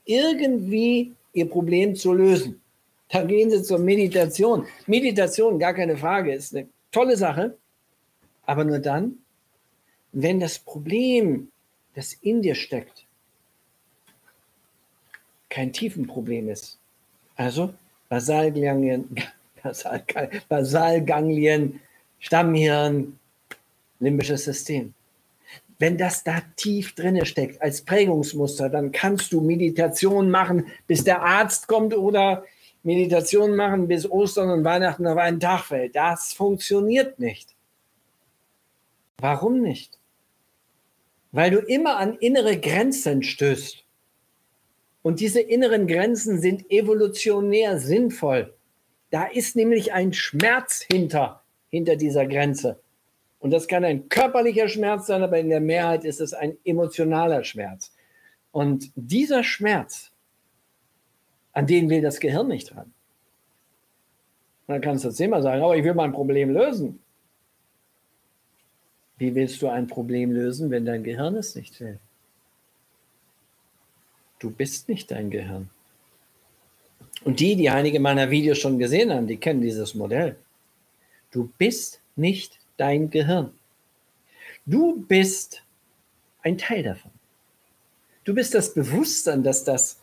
irgendwie 0.05 1.13
ihr 1.33 1.49
Problem 1.49 1.95
zu 1.95 2.13
lösen. 2.13 2.61
Da 3.09 3.23
gehen 3.25 3.51
sie 3.51 3.63
zur 3.63 3.79
Meditation. 3.79 4.67
Meditation, 4.87 5.59
gar 5.59 5.75
keine 5.75 5.97
Frage, 5.97 6.33
ist 6.33 6.57
eine 6.57 6.67
tolle 6.91 7.17
Sache. 7.17 7.57
Aber 8.47 8.65
nur 8.65 8.79
dann, 8.79 9.19
wenn 10.13 10.41
das 10.41 10.59
Problem, 10.59 11.51
das 11.95 12.15
in 12.15 12.43
dir 12.43 12.55
steckt, 12.55 13.05
kein 15.49 15.73
Tiefenproblem 15.73 16.49
ist. 16.49 16.79
Also 17.37 17.75
Basalganglien, 18.09 19.15
Basal, 19.63 20.03
Basalganglien, 20.49 21.81
Stammhirn, 22.19 23.19
limbisches 24.01 24.45
System. 24.45 24.95
Wenn 25.83 25.99
das 25.99 26.23
da 26.23 26.41
tief 26.55 26.95
drinne 26.95 27.27
steckt 27.27 27.61
als 27.61 27.83
Prägungsmuster, 27.83 28.69
dann 28.69 28.93
kannst 28.93 29.33
du 29.33 29.41
Meditation 29.41 30.31
machen, 30.31 30.69
bis 30.87 31.03
der 31.03 31.23
Arzt 31.23 31.67
kommt 31.67 31.93
oder 31.93 32.45
Meditation 32.85 33.57
machen, 33.57 33.89
bis 33.89 34.09
Ostern 34.09 34.51
und 34.51 34.63
Weihnachten 34.63 35.09
auf 35.09 35.19
einen 35.19 35.41
Tag 35.41 35.65
fällt. 35.65 35.97
Das 35.97 36.35
funktioniert 36.35 37.19
nicht. 37.19 37.57
Warum 39.19 39.61
nicht? 39.61 39.99
Weil 41.33 41.51
du 41.51 41.59
immer 41.59 41.97
an 41.97 42.17
innere 42.17 42.61
Grenzen 42.61 43.25
stößt. 43.25 43.83
Und 45.03 45.19
diese 45.19 45.41
inneren 45.41 45.89
Grenzen 45.89 46.41
sind 46.41 46.71
evolutionär 46.71 47.81
sinnvoll. 47.81 48.55
Da 49.11 49.25
ist 49.25 49.57
nämlich 49.57 49.93
ein 49.93 50.13
Schmerz 50.13 50.87
hinter, 50.89 51.43
hinter 51.71 51.97
dieser 51.97 52.27
Grenze. 52.27 52.79
Und 53.43 53.51
das 53.51 53.67
kann 53.67 53.85
ein 53.85 54.09
körperlicher 54.09 54.69
Schmerz 54.69 55.09
sein, 55.09 55.25
aber 55.25 55.41
in 55.41 55.49
der 55.49 55.61
Mehrheit 55.61 56.05
ist 56.05 56.21
es 56.21 56.33
ein 56.33 56.57
emotionaler 56.65 57.43
Schmerz. 57.43 57.93
Und 58.53 58.93
dieser 58.95 59.43
Schmerz, 59.43 60.13
an 61.53 61.67
den 61.67 61.91
will 61.91 62.01
das 62.01 62.21
Gehirn 62.21 62.47
nicht 62.47 62.75
ran. 62.77 62.95
dann 64.69 64.81
kannst 64.81 65.03
du 65.03 65.09
jetzt 65.09 65.21
immer 65.21 65.43
sagen, 65.43 65.61
aber 65.61 65.77
ich 65.77 65.83
will 65.83 65.95
mein 65.95 66.13
Problem 66.13 66.51
lösen. 66.51 67.01
Wie 69.19 69.35
willst 69.35 69.61
du 69.61 69.67
ein 69.67 69.89
Problem 69.89 70.31
lösen, 70.31 70.71
wenn 70.71 70.87
dein 70.87 71.03
Gehirn 71.03 71.35
es 71.35 71.57
nicht 71.57 71.81
will? 71.81 71.99
Du 74.39 74.53
bist 74.53 74.89
nicht 74.89 75.11
dein 75.11 75.31
Gehirn. 75.31 75.69
Und 77.25 77.41
die, 77.41 77.57
die 77.57 77.71
einige 77.71 77.99
meiner 77.99 78.31
Videos 78.31 78.59
schon 78.59 78.79
gesehen 78.79 79.13
haben, 79.13 79.27
die 79.27 79.37
kennen 79.37 79.63
dieses 79.63 79.97
Modell. 79.97 80.37
Du 81.33 81.51
bist 81.59 82.01
nicht 82.15 82.62
dein 82.77 83.11
Gehirn. 83.11 83.53
Du 84.67 85.05
bist 85.07 85.63
ein 86.43 86.59
Teil 86.59 86.83
davon. 86.83 87.11
Du 88.25 88.35
bist 88.35 88.55
das 88.55 88.75
Bewusstsein, 88.75 89.43
das 89.43 89.65
das 89.65 89.99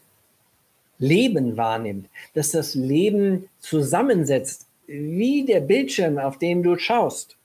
Leben 0.98 1.56
wahrnimmt, 1.56 2.10
dass 2.34 2.52
das 2.52 2.76
Leben 2.76 3.50
zusammensetzt, 3.60 4.68
wie 4.88 5.46
der 5.46 5.62
Bildschirm, 5.62 6.18
auf 6.18 6.38
den 6.38 6.62
du 6.62 6.78
schaust. 6.78 7.38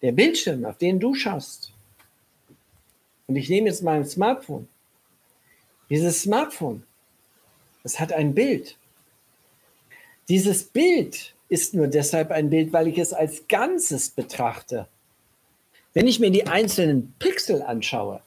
Der 0.00 0.12
Bildschirm, 0.12 0.64
auf 0.64 0.78
den 0.78 0.98
du 0.98 1.14
schaust. 1.14 1.72
Und 3.26 3.36
ich 3.36 3.48
nehme 3.48 3.68
jetzt 3.68 3.82
mein 3.82 4.04
Smartphone. 4.04 4.68
Dieses 5.90 6.22
Smartphone, 6.22 6.82
das 7.82 8.00
hat 8.00 8.12
ein 8.12 8.34
Bild. 8.34 8.78
Dieses 10.28 10.64
Bild 10.64 11.35
ist 11.48 11.74
nur 11.74 11.86
deshalb 11.86 12.30
ein 12.30 12.50
Bild, 12.50 12.72
weil 12.72 12.88
ich 12.88 12.98
es 12.98 13.12
als 13.12 13.48
Ganzes 13.48 14.10
betrachte. 14.10 14.88
Wenn 15.94 16.06
ich 16.06 16.20
mir 16.20 16.30
die 16.30 16.46
einzelnen 16.46 17.14
Pixel 17.18 17.62
anschaue, 17.62 18.20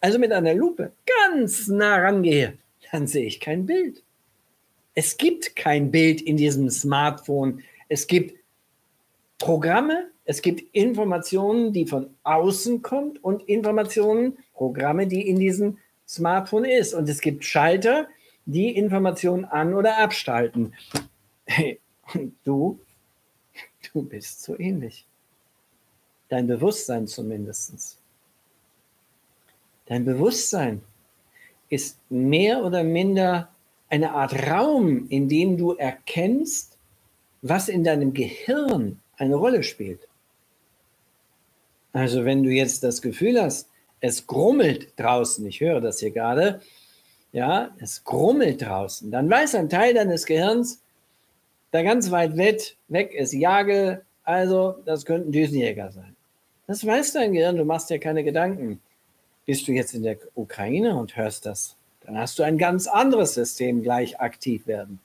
also 0.00 0.18
mit 0.18 0.32
einer 0.32 0.54
Lupe 0.54 0.92
ganz 1.26 1.68
nah 1.68 1.96
rangehe, 1.96 2.58
dann 2.90 3.06
sehe 3.06 3.26
ich 3.26 3.38
kein 3.38 3.66
Bild. 3.66 4.02
Es 4.94 5.16
gibt 5.16 5.56
kein 5.56 5.90
Bild 5.90 6.20
in 6.20 6.36
diesem 6.36 6.68
Smartphone. 6.70 7.62
Es 7.88 8.06
gibt 8.06 8.38
Programme, 9.38 10.08
es 10.24 10.42
gibt 10.42 10.74
Informationen, 10.74 11.72
die 11.72 11.86
von 11.86 12.10
außen 12.22 12.82
kommen 12.82 13.16
und 13.22 13.48
Informationen, 13.48 14.38
Programme, 14.54 15.06
die 15.06 15.28
in 15.28 15.38
diesem 15.38 15.78
Smartphone 16.06 16.64
ist. 16.64 16.94
Und 16.94 17.08
es 17.08 17.20
gibt 17.20 17.44
Schalter, 17.44 18.08
die 18.44 18.76
Informationen 18.76 19.44
an- 19.44 19.74
oder 19.74 19.98
abstalten. 19.98 20.74
Und 22.14 22.34
du, 22.44 22.78
du 23.92 24.02
bist 24.02 24.42
so 24.42 24.58
ähnlich. 24.58 25.06
Dein 26.28 26.46
Bewusstsein 26.46 27.06
zumindest. 27.06 27.98
Dein 29.86 30.04
Bewusstsein 30.04 30.82
ist 31.68 31.98
mehr 32.10 32.64
oder 32.64 32.84
minder 32.84 33.48
eine 33.88 34.12
Art 34.12 34.34
Raum, 34.48 35.06
in 35.08 35.28
dem 35.28 35.56
du 35.56 35.72
erkennst, 35.72 36.78
was 37.42 37.68
in 37.68 37.84
deinem 37.84 38.14
Gehirn 38.14 39.00
eine 39.16 39.34
Rolle 39.34 39.62
spielt. 39.62 40.08
Also 41.92 42.24
wenn 42.24 42.42
du 42.42 42.50
jetzt 42.50 42.82
das 42.82 43.02
Gefühl 43.02 43.40
hast, 43.40 43.68
es 44.00 44.26
grummelt 44.26 44.98
draußen, 44.98 45.44
ich 45.46 45.60
höre 45.60 45.80
das 45.80 46.00
hier 46.00 46.10
gerade, 46.10 46.60
ja, 47.32 47.70
es 47.78 48.04
grummelt 48.04 48.62
draußen, 48.62 49.10
dann 49.10 49.28
weiß 49.28 49.54
ein 49.54 49.68
Teil 49.68 49.94
deines 49.94 50.26
Gehirns, 50.26 50.81
Da 51.72 51.82
ganz 51.82 52.10
weit 52.10 52.36
weg 52.36 53.14
ist 53.14 53.32
Jagel, 53.32 54.04
also 54.24 54.76
das 54.84 55.04
könnten 55.04 55.32
Düsenjäger 55.32 55.90
sein. 55.90 56.14
Das 56.66 56.86
weiß 56.86 57.14
dein 57.14 57.32
Gehirn, 57.32 57.56
du 57.56 57.64
machst 57.64 57.90
dir 57.90 57.98
keine 57.98 58.22
Gedanken. 58.22 58.80
Bist 59.46 59.66
du 59.66 59.72
jetzt 59.72 59.94
in 59.94 60.02
der 60.02 60.18
Ukraine 60.34 60.94
und 60.96 61.16
hörst 61.16 61.46
das, 61.46 61.76
dann 62.02 62.16
hast 62.16 62.38
du 62.38 62.42
ein 62.42 62.58
ganz 62.58 62.86
anderes 62.86 63.34
System 63.34 63.82
gleich 63.82 64.20
aktiv 64.20 64.66
werden. 64.66 65.00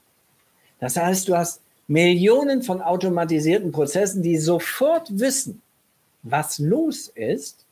Das 0.80 0.98
heißt, 0.98 1.28
du 1.28 1.36
hast 1.36 1.62
Millionen 1.88 2.62
von 2.62 2.82
automatisierten 2.82 3.72
Prozessen, 3.72 4.22
die 4.22 4.38
sofort 4.38 5.20
wissen, 5.20 5.62
was 6.22 6.60
los 6.60 7.08
ist, 7.08 7.66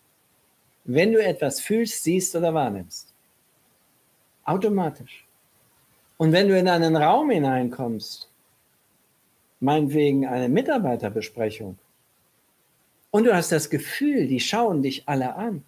wenn 0.85 1.11
du 1.11 1.21
etwas 1.21 1.59
fühlst, 1.59 2.03
siehst 2.03 2.35
oder 2.35 2.53
wahrnimmst. 2.53 3.07
Automatisch. 4.45 5.25
Und 6.17 6.31
wenn 6.31 6.47
du 6.47 6.57
in 6.57 6.69
einen 6.69 6.95
Raum 6.95 7.29
hineinkommst, 7.29 8.29
meinetwegen 9.65 10.25
eine 10.25 10.47
Mitarbeiterbesprechung, 10.47 11.77
und 13.15 13.23
du 13.23 13.33
hast 13.33 13.53
das 13.53 13.69
Gefühl, 13.69 14.27
die 14.27 14.41
schauen 14.41 14.83
dich 14.83 15.07
alle 15.07 15.35
an. 15.35 15.63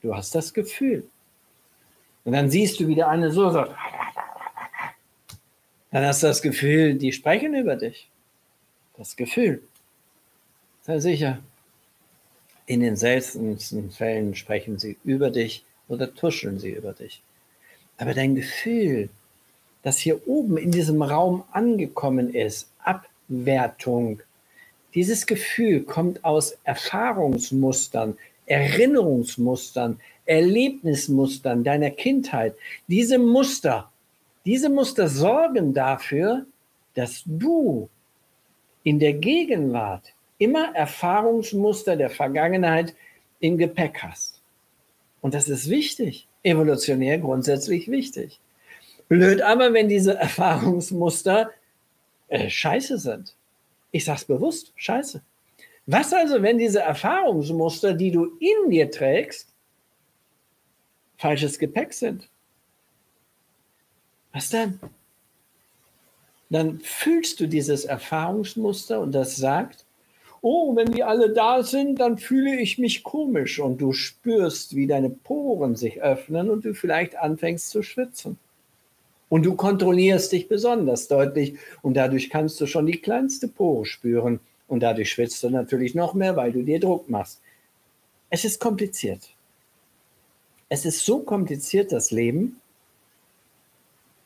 Du 0.00 0.14
hast 0.14 0.32
das 0.32 0.54
Gefühl. 0.54 1.02
Und 2.24 2.34
dann 2.34 2.50
siehst 2.50 2.78
du, 2.78 2.86
wie 2.86 2.94
der 2.94 3.08
eine 3.08 3.32
so 3.32 3.50
sagt. 3.50 3.74
Dann 5.90 6.06
hast 6.06 6.22
du 6.22 6.28
das 6.28 6.40
Gefühl, 6.40 6.94
die 6.94 7.10
sprechen 7.10 7.56
über 7.56 7.74
dich. 7.74 8.08
Das 8.96 9.16
Gefühl. 9.16 9.60
Sei 10.82 11.00
sicher, 11.00 11.40
in 12.66 12.78
den 12.78 12.94
seltensten 12.94 13.90
Fällen 13.90 14.36
sprechen 14.36 14.78
sie 14.78 14.98
über 15.02 15.30
dich 15.30 15.64
oder 15.88 16.14
tuscheln 16.14 16.60
sie 16.60 16.70
über 16.70 16.92
dich. 16.92 17.22
Aber 17.98 18.14
dein 18.14 18.36
Gefühl, 18.36 19.10
das 19.82 19.98
hier 19.98 20.28
oben 20.28 20.58
in 20.58 20.70
diesem 20.70 21.02
Raum 21.02 21.42
angekommen 21.50 22.32
ist, 22.32 22.71
Abwertung, 23.32 24.20
dieses 24.94 25.26
Gefühl 25.26 25.82
kommt 25.84 26.22
aus 26.24 26.58
Erfahrungsmustern, 26.64 28.18
Erinnerungsmustern, 28.44 29.98
Erlebnismustern 30.26 31.64
deiner 31.64 31.90
Kindheit. 31.90 32.54
Diese 32.88 33.18
Muster, 33.18 33.90
diese 34.44 34.68
Muster 34.68 35.08
sorgen 35.08 35.72
dafür, 35.72 36.44
dass 36.94 37.22
du 37.24 37.88
in 38.82 38.98
der 38.98 39.14
Gegenwart 39.14 40.12
immer 40.38 40.74
Erfahrungsmuster 40.74 41.96
der 41.96 42.10
Vergangenheit 42.10 42.94
im 43.40 43.56
Gepäck 43.56 44.02
hast. 44.02 44.42
Und 45.22 45.34
das 45.34 45.48
ist 45.48 45.70
wichtig, 45.70 46.28
evolutionär 46.42 47.18
grundsätzlich 47.18 47.88
wichtig. 47.88 48.40
Blöd 49.08 49.40
aber, 49.40 49.72
wenn 49.72 49.88
diese 49.88 50.14
Erfahrungsmuster 50.16 51.50
äh, 52.32 52.48
scheiße 52.48 52.96
sind. 52.96 53.36
Ich 53.90 54.06
sage 54.06 54.20
es 54.20 54.24
bewusst, 54.24 54.72
scheiße. 54.76 55.22
Was 55.84 56.14
also, 56.14 56.40
wenn 56.40 56.56
diese 56.56 56.80
Erfahrungsmuster, 56.80 57.92
die 57.92 58.10
du 58.10 58.38
in 58.38 58.70
dir 58.70 58.90
trägst, 58.90 59.52
falsches 61.18 61.58
Gepäck 61.58 61.92
sind? 61.92 62.30
Was 64.32 64.48
dann? 64.48 64.80
Dann 66.48 66.80
fühlst 66.80 67.38
du 67.40 67.46
dieses 67.46 67.84
Erfahrungsmuster 67.84 69.00
und 69.00 69.12
das 69.12 69.36
sagt, 69.36 69.84
oh, 70.40 70.74
wenn 70.74 70.90
die 70.90 71.04
alle 71.04 71.34
da 71.34 71.62
sind, 71.62 72.00
dann 72.00 72.16
fühle 72.16 72.58
ich 72.58 72.78
mich 72.78 73.02
komisch 73.02 73.60
und 73.60 73.78
du 73.78 73.92
spürst, 73.92 74.74
wie 74.74 74.86
deine 74.86 75.10
Poren 75.10 75.76
sich 75.76 76.00
öffnen 76.00 76.48
und 76.48 76.64
du 76.64 76.72
vielleicht 76.72 77.16
anfängst 77.16 77.68
zu 77.68 77.82
schwitzen. 77.82 78.38
Und 79.32 79.44
du 79.44 79.54
kontrollierst 79.56 80.30
dich 80.32 80.46
besonders 80.46 81.08
deutlich 81.08 81.54
und 81.80 81.94
dadurch 81.94 82.28
kannst 82.28 82.60
du 82.60 82.66
schon 82.66 82.84
die 82.84 83.00
kleinste 83.00 83.48
Pore 83.48 83.86
spüren 83.86 84.40
und 84.68 84.80
dadurch 84.80 85.10
schwitzt 85.10 85.42
du 85.42 85.48
natürlich 85.48 85.94
noch 85.94 86.12
mehr, 86.12 86.36
weil 86.36 86.52
du 86.52 86.62
dir 86.62 86.78
Druck 86.78 87.08
machst. 87.08 87.40
Es 88.28 88.44
ist 88.44 88.60
kompliziert. 88.60 89.30
Es 90.68 90.84
ist 90.84 91.06
so 91.06 91.20
kompliziert, 91.20 91.92
das 91.92 92.10
Leben, 92.10 92.60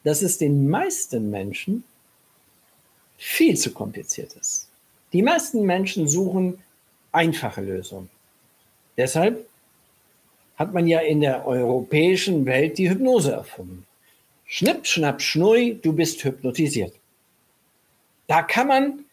dass 0.03 0.23
es 0.23 0.39
den 0.39 0.69
meisten 0.69 1.31
Menschen 1.31 1.85
viel 3.17 3.57
zu 3.57 3.71
kompliziert 3.71 4.35
ist. 4.35 4.69
Die 5.13 5.23
meisten 5.23 5.63
Menschen 5.63 6.09
suchen 6.09 6.59
einfache 7.13 7.61
Lösungen. 7.61 8.11
Deshalb 8.97 9.47
hat 10.57 10.75
man 10.75 10.89
ja 10.89 10.99
in 10.99 11.21
der 11.21 11.47
europäischen 11.47 12.45
Welt 12.45 12.77
die 12.77 12.91
Hypnose 12.91 13.31
erfunden. 13.31 13.87
Schnipp, 14.47 14.86
schnapp, 14.86 15.20
schnui, 15.20 15.78
du 15.82 15.92
bist 15.92 16.22
hypnotisiert. 16.24 16.94
Da 18.26 18.42
kann 18.42 18.68
man 18.68 19.05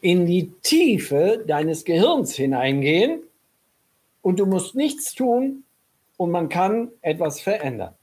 in 0.00 0.26
die 0.26 0.52
Tiefe 0.62 1.44
deines 1.46 1.84
Gehirns 1.84 2.34
hineingehen 2.34 3.22
und 4.22 4.38
du 4.38 4.46
musst 4.46 4.74
nichts 4.74 5.14
tun 5.14 5.64
und 6.16 6.30
man 6.30 6.48
kann 6.48 6.92
etwas 7.02 7.40
verändern. 7.40 7.94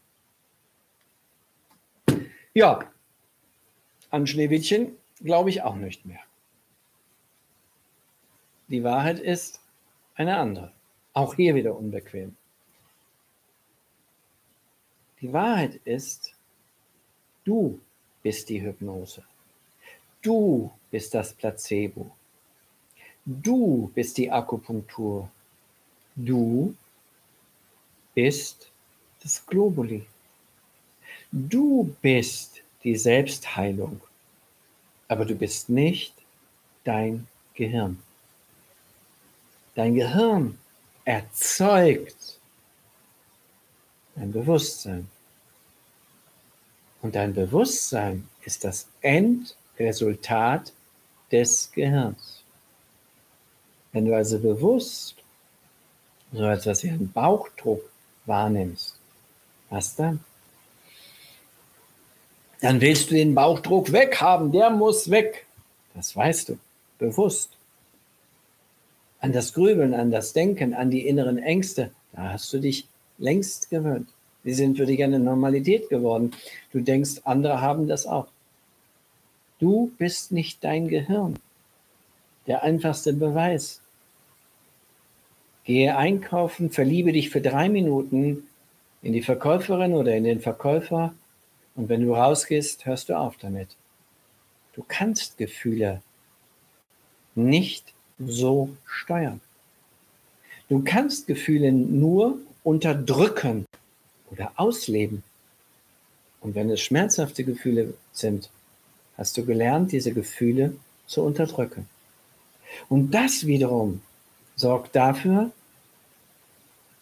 Ja, 2.54 2.92
an 4.10 4.28
Schneewittchen 4.28 4.96
glaube 5.24 5.50
ich 5.50 5.62
auch 5.64 5.76
nicht 5.76 6.06
mehr. 6.06 6.20
Die 8.68 8.84
Wahrheit 8.84 9.20
ist 9.20 9.62
eine 10.16 10.38
andere. 10.38 10.72
Auch 11.14 11.36
hier 11.36 11.56
wieder 11.56 11.76
unbequem. 11.76 12.36
Die 15.22 15.32
Wahrheit 15.32 15.76
ist, 15.86 16.33
Du 17.44 17.80
bist 18.22 18.50
die 18.50 18.62
Hypnose. 18.62 19.24
Du 20.22 20.72
bist 20.90 21.14
das 21.14 21.34
Placebo. 21.34 22.12
Du 23.26 23.92
bist 23.94 24.18
die 24.18 24.32
Akupunktur. 24.32 25.30
Du 26.16 26.76
bist 28.14 28.70
das 29.22 29.46
Globuli. 29.46 30.06
Du 31.32 31.96
bist 32.02 32.62
die 32.84 32.96
Selbstheilung. 32.96 34.00
Aber 35.08 35.26
du 35.26 35.36
bist 35.36 35.70
nicht 35.70 36.14
dein 36.84 37.28
Gehirn. 37.56 38.02
Dein 39.76 39.96
Gehirn 39.96 40.58
erzeugt 41.06 42.40
dein 44.16 44.32
Bewusstsein. 44.32 45.10
Und 47.04 47.16
dein 47.16 47.34
Bewusstsein 47.34 48.30
ist 48.46 48.64
das 48.64 48.88
Endresultat 49.02 50.72
des 51.32 51.70
Gehirns. 51.74 52.42
Wenn 53.92 54.06
du 54.06 54.16
also 54.16 54.40
bewusst 54.40 55.16
so 56.32 56.46
etwas 56.46 56.82
wie 56.84 56.90
einen 56.90 57.12
Bauchdruck 57.12 57.82
wahrnimmst, 58.26 58.96
was 59.70 59.96
dann? 59.96 60.22
Dann 62.62 62.80
willst 62.80 63.12
du 63.12 63.16
den 63.16 63.36
Bauchdruck 63.36 63.92
weghaben, 63.92 64.54
der 64.54 64.70
muss 64.70 65.12
weg. 65.12 65.46
Das 65.96 66.16
weißt 66.16 66.50
du, 66.50 66.58
bewusst. 67.00 67.50
An 69.20 69.34
das 69.34 69.54
Grübeln, 69.54 69.94
an 69.94 70.10
das 70.10 70.32
Denken, 70.32 70.74
an 70.74 70.90
die 70.90 71.06
inneren 71.06 71.38
Ängste, 71.38 71.92
da 72.14 72.32
hast 72.32 72.52
du 72.54 72.60
dich 72.60 72.88
längst 73.18 73.70
gewöhnt. 73.70 74.08
Sie 74.44 74.54
sind 74.54 74.78
für 74.78 74.86
dich 74.86 75.04
eine 75.04 75.20
Normalität 75.20 75.90
geworden. 75.90 76.32
Du 76.72 76.82
denkst, 76.82 77.22
andere 77.24 77.62
haben 77.62 77.88
das 77.88 78.06
auch. 78.06 78.28
Du 79.60 79.92
bist 79.98 80.32
nicht 80.32 80.64
dein 80.64 80.88
Gehirn. 80.88 81.40
Der 82.48 82.64
einfachste 82.64 83.14
Beweis. 83.14 83.80
Gehe 85.64 85.96
einkaufen, 85.96 86.72
verliebe 86.72 87.14
dich 87.14 87.30
für 87.30 87.40
drei 87.40 87.70
Minuten 87.70 88.48
in 89.02 89.14
die 89.14 89.22
Verkäuferin 89.22 89.94
oder 89.94 90.16
in 90.16 90.26
den 90.26 90.42
Verkäufer 90.42 91.14
und 91.76 91.90
wenn 91.90 92.06
du 92.06 92.14
rausgehst, 92.14 92.86
hörst 92.86 93.10
du 93.10 93.18
auf 93.18 93.38
damit. 93.38 93.70
Du 94.74 94.84
kannst 94.88 95.38
Gefühle 95.38 96.02
nicht 97.36 97.94
so 98.20 98.70
steuern. 98.86 99.40
Du 100.70 100.84
kannst 100.84 101.28
Gefühle 101.28 101.72
nur 101.72 102.38
unterdrücken 102.64 103.66
oder 104.34 104.52
ausleben. 104.56 105.24
Und 106.42 106.56
wenn 106.56 106.70
es 106.70 106.82
schmerzhafte 106.82 107.44
Gefühle 107.44 107.94
sind, 108.12 108.50
hast 109.18 109.38
du 109.38 109.46
gelernt, 109.46 109.92
diese 109.92 110.12
Gefühle 110.12 110.76
zu 111.08 111.22
unterdrücken. 111.22 111.88
Und 112.90 113.12
das 113.12 113.46
wiederum 113.46 114.02
sorgt 114.56 114.96
dafür, 114.96 115.52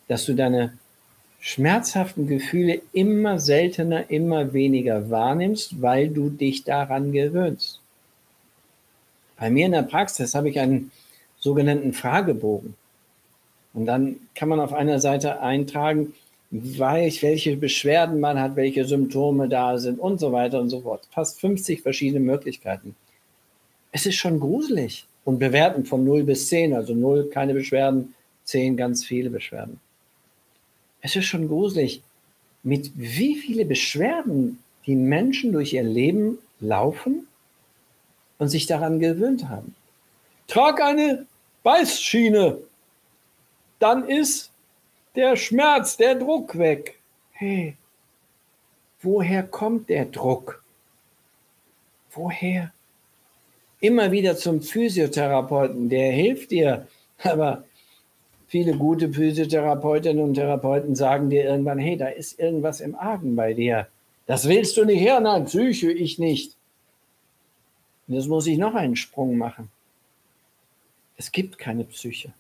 dass 0.08 0.26
du 0.26 0.34
deine 0.34 0.78
schmerzhaften 1.40 2.28
Gefühle 2.28 2.82
immer 2.94 3.40
seltener, 3.40 4.10
immer 4.12 4.54
weniger 4.54 5.10
wahrnimmst, 5.10 5.82
weil 5.82 6.10
du 6.10 6.30
dich 6.30 6.64
daran 6.64 7.12
gewöhnst. 7.12 7.80
Bei 9.38 9.50
mir 9.50 9.66
in 9.66 9.72
der 9.72 9.82
Praxis 9.82 10.36
habe 10.36 10.50
ich 10.50 10.60
einen 10.60 10.92
sogenannten 11.40 11.94
Fragebogen. 11.94 12.76
Und 13.74 13.86
dann 13.86 14.18
kann 14.36 14.50
man 14.50 14.60
auf 14.60 14.74
einer 14.74 15.00
Seite 15.00 15.42
eintragen, 15.42 16.14
weiß, 16.52 17.24
welche 17.24 17.56
Beschwerden 17.56 18.20
man 18.20 18.40
hat, 18.40 18.56
welche 18.56 18.86
Symptome 18.86 19.48
da 19.48 19.78
sind 19.78 20.00
und 20.00 20.20
so 20.20 20.32
weiter 20.32 20.60
und 20.60 20.70
so 20.70 20.82
fort. 20.82 21.08
Fast 21.12 21.40
50 21.40 21.82
verschiedene 21.82 22.20
Möglichkeiten. 22.20 22.96
Es 23.92 24.06
ist 24.06 24.16
schon 24.16 24.40
gruselig. 24.40 25.06
Und 25.24 25.38
bewerten 25.38 25.86
von 25.86 26.04
0 26.04 26.24
bis 26.24 26.48
10, 26.50 26.74
also 26.74 26.96
0 26.96 27.30
keine 27.30 27.54
Beschwerden, 27.54 28.16
10 28.46 28.76
ganz 28.76 29.06
viele 29.06 29.30
Beschwerden. 29.30 29.80
Es 31.02 31.16
ist 31.16 31.26
schon 31.26 31.48
gruselig, 31.48 32.02
mit 32.64 32.92
wie 32.96 33.36
viele 33.36 33.66
Beschwerden 33.66 34.60
die 34.88 34.96
Menschen 34.96 35.52
durch 35.52 35.74
ihr 35.74 35.84
Leben 35.84 36.40
laufen 36.60 37.28
und 38.40 38.50
sich 38.50 38.66
daran 38.66 39.00
gewöhnt 39.00 39.48
haben. 39.48 39.76
Trag 40.48 40.82
eine 40.82 41.26
Beißschiene, 41.64 42.58
dann 43.80 44.08
ist 44.08 44.51
der 45.16 45.36
Schmerz, 45.36 45.98
der 45.98 46.16
Druck 46.16 46.58
weg. 46.58 47.00
Hey, 47.32 47.76
woher 49.02 49.44
kommt 49.44 49.90
der 49.90 50.06
Druck? 50.06 50.64
Woher? 52.12 52.72
Immer 53.80 54.12
wieder 54.12 54.38
zum 54.38 54.62
Physiotherapeuten, 54.62 55.90
der 55.90 56.12
hilft 56.12 56.52
dir, 56.52 56.88
aber 57.24 57.64
viele 58.48 58.74
gute 58.74 59.12
Physiotherapeutinnen 59.12 60.24
und 60.24 60.36
Therapeuten 60.36 60.96
sagen 60.96 61.30
dir 61.30 61.46
irgendwann, 61.46 61.80
hey, 61.80 61.98
da 61.98 62.08
ist 62.08 62.38
irgendwas 62.40 62.82
im 62.82 62.96
Argen 62.96 63.36
bei 63.36 63.54
dir. 63.54 63.88
Das 64.28 64.48
willst 64.48 64.78
du 64.78 64.86
nicht 64.86 65.02
hören, 65.02 65.24
nein, 65.24 65.46
Psyche, 65.46 65.92
ich 65.92 66.20
nicht. 66.20 66.56
Und 68.08 68.16
jetzt 68.16 68.28
muss 68.28 68.46
ich 68.46 68.58
noch 68.58 68.76
einen 68.76 68.96
Sprung 68.96 69.38
machen. 69.38 69.70
Es 71.18 71.32
gibt 71.32 71.58
keine 71.58 71.86
Psyche. 71.86 72.34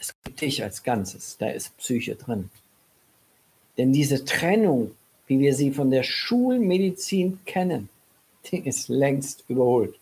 Es 0.00 0.12
gibt 0.24 0.40
dich 0.40 0.64
als 0.64 0.82
Ganzes, 0.82 1.36
da 1.38 1.50
ist 1.50 1.76
Psyche 1.76 2.16
drin. 2.16 2.50
Denn 3.78 3.92
diese 3.92 4.24
Trennung, 4.24 4.96
wie 5.28 5.38
wir 5.38 5.54
sie 5.54 5.70
von 5.70 5.92
der 5.92 6.02
Schulmedizin 6.02 7.38
kennen, 7.44 7.88
die 8.46 8.58
ist 8.66 8.88
längst 8.88 9.44
überholt. 9.48 9.94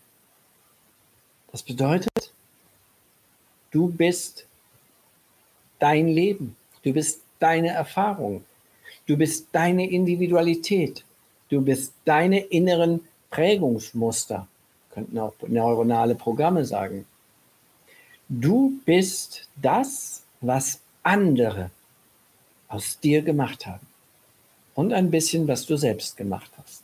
Das 1.53 1.63
bedeutet, 1.63 2.33
Du 3.71 3.89
bist 3.89 4.47
dein 5.79 6.09
Leben. 6.09 6.57
Du 6.83 6.93
bist 6.93 7.21
deine 7.39 7.69
Erfahrung. 7.69 8.45
Du 9.07 9.17
bist 9.17 9.49
deine 9.53 9.91
Individualität. 9.91 11.05
Du 11.51 11.61
bist 11.61 11.93
deine 12.05 12.41
inneren 12.41 13.01
Prägungsmuster. 13.31 14.49
Könnten 14.91 15.19
auch 15.19 15.35
neuronale 15.47 16.15
Programme 16.15 16.65
sagen. 16.65 17.07
Du 18.29 18.81
bist 18.85 19.49
das, 19.57 20.23
was 20.41 20.81
andere 21.03 21.71
aus 22.69 23.01
dir 23.01 23.23
gemacht 23.23 23.67
haben. 23.67 23.87
Und 24.75 24.93
ein 24.93 25.11
bisschen, 25.11 25.49
was 25.49 25.67
du 25.67 25.77
selbst 25.77 26.17
gemacht 26.17 26.51
hast. 26.59 26.83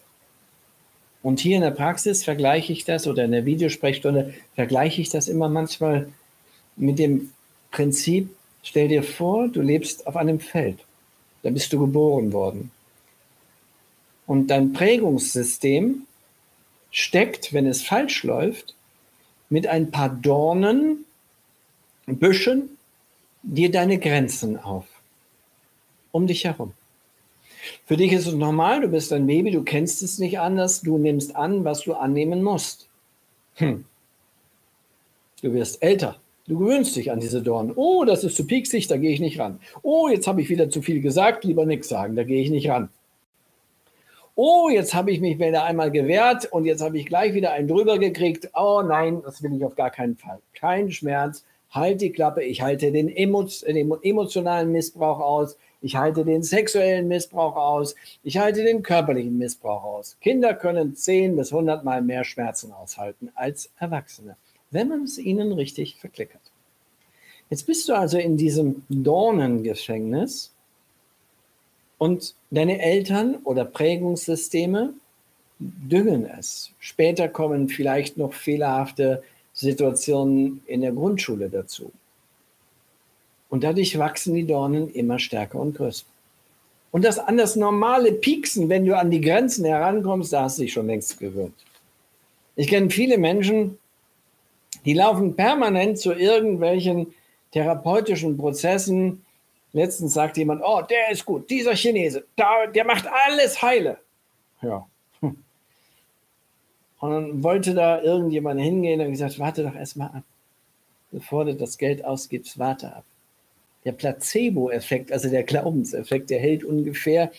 Und 1.22 1.40
hier 1.40 1.56
in 1.56 1.62
der 1.62 1.70
Praxis 1.70 2.24
vergleiche 2.24 2.72
ich 2.72 2.84
das 2.84 3.06
oder 3.06 3.24
in 3.24 3.32
der 3.32 3.46
Videosprechstunde 3.46 4.34
vergleiche 4.54 5.00
ich 5.00 5.10
das 5.10 5.28
immer 5.28 5.48
manchmal 5.48 6.12
mit 6.76 6.98
dem 6.98 7.32
Prinzip, 7.70 8.28
stell 8.62 8.88
dir 8.88 9.02
vor, 9.02 9.48
du 9.48 9.60
lebst 9.60 10.06
auf 10.06 10.16
einem 10.16 10.40
Feld. 10.40 10.78
Da 11.42 11.50
bist 11.50 11.72
du 11.72 11.78
geboren 11.78 12.32
worden. 12.32 12.70
Und 14.26 14.48
dein 14.48 14.72
Prägungssystem 14.72 16.06
steckt, 16.90 17.52
wenn 17.52 17.66
es 17.66 17.82
falsch 17.82 18.22
läuft, 18.24 18.74
mit 19.50 19.66
ein 19.66 19.90
paar 19.90 20.08
Dornen, 20.08 21.04
Büschen, 22.06 22.70
dir 23.42 23.70
deine 23.70 23.98
Grenzen 23.98 24.58
auf. 24.58 24.86
Um 26.12 26.26
dich 26.26 26.44
herum. 26.44 26.72
Für 27.86 27.96
dich 27.96 28.12
ist 28.12 28.26
es 28.26 28.34
normal, 28.34 28.82
du 28.82 28.88
bist 28.88 29.12
ein 29.12 29.26
Baby, 29.26 29.50
du 29.50 29.62
kennst 29.62 30.02
es 30.02 30.18
nicht 30.18 30.38
anders, 30.38 30.82
du 30.82 30.98
nimmst 30.98 31.34
an, 31.34 31.64
was 31.64 31.80
du 31.82 31.94
annehmen 31.94 32.42
musst. 32.42 32.88
Hm. 33.54 33.84
Du 35.40 35.52
wirst 35.52 35.82
älter, 35.82 36.18
Du 36.46 36.58
gewöhnst 36.58 36.94
dich 36.94 37.10
an 37.10 37.20
diese 37.20 37.40
Dornen. 37.40 37.72
Oh, 37.74 38.04
das 38.04 38.22
ist 38.22 38.36
zu 38.36 38.46
pieksig, 38.46 38.86
da 38.86 38.98
gehe 38.98 39.12
ich 39.12 39.20
nicht 39.20 39.38
ran. 39.40 39.60
Oh, 39.82 40.08
jetzt 40.08 40.26
habe 40.26 40.42
ich 40.42 40.50
wieder 40.50 40.68
zu 40.68 40.82
viel 40.82 41.00
gesagt, 41.00 41.44
lieber 41.44 41.64
nichts 41.64 41.88
sagen, 41.88 42.16
da 42.16 42.24
gehe 42.24 42.42
ich 42.42 42.50
nicht 42.50 42.68
ran. 42.68 42.90
Oh, 44.34 44.68
jetzt 44.68 44.92
habe 44.92 45.10
ich 45.10 45.20
mich 45.20 45.38
wieder 45.38 45.64
einmal 45.64 45.90
gewehrt 45.90 46.52
und 46.52 46.66
jetzt 46.66 46.82
habe 46.82 46.98
ich 46.98 47.06
gleich 47.06 47.32
wieder 47.32 47.52
einen 47.52 47.68
drüber 47.68 47.98
gekriegt. 47.98 48.50
Oh 48.54 48.82
nein, 48.86 49.22
das 49.24 49.42
will 49.42 49.54
ich 49.56 49.64
auf 49.64 49.74
gar 49.74 49.90
keinen 49.90 50.16
Fall. 50.16 50.40
Kein 50.52 50.90
Schmerz, 50.90 51.46
halt 51.74 52.00
die 52.00 52.12
Klappe, 52.12 52.42
ich 52.42 52.62
halte 52.62 52.92
den, 52.92 53.08
emotionalen 53.08 54.72
Missbrauch 54.72 55.20
aus, 55.20 55.58
ich 55.82 55.96
halte 55.96 56.24
den 56.24 56.42
sexuellen 56.42 57.08
Missbrauch 57.08 57.56
aus, 57.56 57.94
ich 58.22 58.38
halte 58.38 58.62
den 58.62 58.82
körperlichen 58.82 59.36
Missbrauch 59.36 59.84
aus. 59.84 60.16
Kinder 60.20 60.54
können 60.54 60.96
10 60.96 61.36
bis 61.36 61.52
100 61.52 61.84
Mal 61.84 62.00
mehr 62.00 62.24
Schmerzen 62.24 62.72
aushalten 62.72 63.30
als 63.34 63.70
Erwachsene 63.78 64.36
wenn 64.74 64.88
man 64.88 65.04
es 65.04 65.18
ihnen 65.18 65.52
richtig 65.52 65.96
verklickert. 65.96 66.42
Jetzt 67.48 67.66
bist 67.66 67.88
du 67.88 67.94
also 67.94 68.18
in 68.18 68.36
diesem 68.36 68.82
Dornengefängnis 68.88 70.52
und 71.96 72.34
deine 72.50 72.82
Eltern 72.82 73.36
oder 73.44 73.64
Prägungssysteme 73.64 74.94
düngen 75.60 76.26
es. 76.26 76.72
Später 76.80 77.28
kommen 77.28 77.68
vielleicht 77.68 78.18
noch 78.18 78.34
fehlerhafte 78.34 79.22
Situationen 79.54 80.62
in 80.66 80.82
der 80.82 80.92
Grundschule 80.92 81.48
dazu. 81.48 81.92
Und 83.48 83.62
dadurch 83.64 83.98
wachsen 83.98 84.34
die 84.34 84.46
Dornen 84.46 84.92
immer 84.92 85.18
stärker 85.18 85.60
und 85.60 85.76
größer. 85.76 86.04
Und 86.90 87.04
das 87.04 87.18
an 87.18 87.36
das 87.36 87.56
normale 87.56 88.12
Pieksen, 88.12 88.68
wenn 88.68 88.84
du 88.84 88.96
an 88.96 89.10
die 89.10 89.20
Grenzen 89.20 89.64
herankommst, 89.64 90.32
da 90.32 90.42
hast 90.42 90.58
du 90.58 90.62
dich 90.62 90.72
schon 90.72 90.86
längst 90.86 91.18
gewöhnt. 91.18 91.54
Ich 92.56 92.68
kenne 92.68 92.90
viele 92.90 93.18
Menschen, 93.18 93.78
die 94.84 94.94
laufen 94.94 95.34
permanent 95.34 95.98
zu 95.98 96.12
irgendwelchen 96.12 97.14
therapeutischen 97.52 98.36
Prozessen. 98.36 99.24
Letztens 99.72 100.14
sagt 100.14 100.36
jemand, 100.36 100.62
oh, 100.64 100.82
der 100.82 101.10
ist 101.10 101.24
gut, 101.24 101.50
dieser 101.50 101.74
Chinese, 101.74 102.24
der 102.74 102.84
macht 102.84 103.06
alles 103.26 103.60
heile. 103.60 103.98
Ja. 104.62 104.86
Und 107.04 107.10
dann 107.10 107.42
wollte 107.42 107.74
da 107.74 108.00
irgendjemand 108.00 108.58
hingehen 108.58 108.98
und 109.02 109.10
gesagt, 109.10 109.38
warte 109.38 109.62
doch 109.62 109.74
erstmal 109.74 110.08
ab. 110.08 110.22
Bevor 111.12 111.44
du 111.44 111.54
das 111.54 111.76
Geld 111.76 112.02
ausgibst, 112.02 112.58
warte 112.58 112.96
ab. 112.96 113.04
Der 113.84 113.92
Placebo-Effekt, 113.92 115.12
also 115.12 115.28
der 115.28 115.42
Glaubenseffekt, 115.42 116.30
der 116.30 116.40
hält 116.40 116.64
ungefähr 116.64 117.30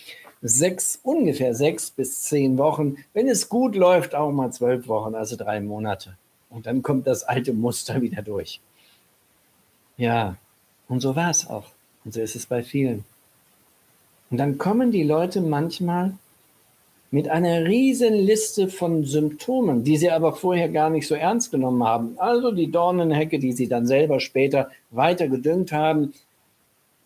sechs, 0.43 0.99
ungefähr 1.01 1.55
sechs 1.55 1.89
bis 1.89 2.21
zehn 2.21 2.59
Wochen. 2.59 2.97
Wenn 3.15 3.27
es 3.27 3.49
gut 3.49 3.75
läuft, 3.75 4.13
auch 4.13 4.31
mal 4.31 4.51
zwölf 4.53 4.87
Wochen, 4.87 5.15
also 5.15 5.35
drei 5.35 5.59
Monate. 5.61 6.15
Und 6.51 6.67
dann 6.67 6.83
kommt 6.83 7.07
das 7.07 7.23
alte 7.23 7.51
Muster 7.51 8.03
wieder 8.03 8.21
durch. 8.21 8.61
Ja, 9.97 10.37
und 10.87 10.99
so 10.99 11.15
war 11.15 11.31
es 11.31 11.49
auch. 11.49 11.71
Und 12.03 12.13
so 12.13 12.21
ist 12.21 12.35
es 12.35 12.45
bei 12.45 12.61
vielen. 12.61 13.03
Und 14.29 14.37
dann 14.37 14.59
kommen 14.59 14.91
die 14.91 15.01
Leute 15.01 15.41
manchmal 15.41 16.13
mit 17.15 17.29
einer 17.29 17.63
riesen 17.63 18.13
Liste 18.13 18.67
von 18.67 19.05
Symptomen, 19.05 19.85
die 19.85 19.95
sie 19.95 20.11
aber 20.11 20.33
vorher 20.33 20.67
gar 20.67 20.89
nicht 20.89 21.07
so 21.07 21.15
ernst 21.15 21.49
genommen 21.49 21.81
haben. 21.81 22.15
Also 22.17 22.51
die 22.51 22.69
Dornenhecke, 22.69 23.39
die 23.39 23.53
sie 23.53 23.69
dann 23.69 23.87
selber 23.87 24.19
später 24.19 24.69
weiter 24.91 25.29
gedüngt 25.29 25.71
haben, 25.71 26.13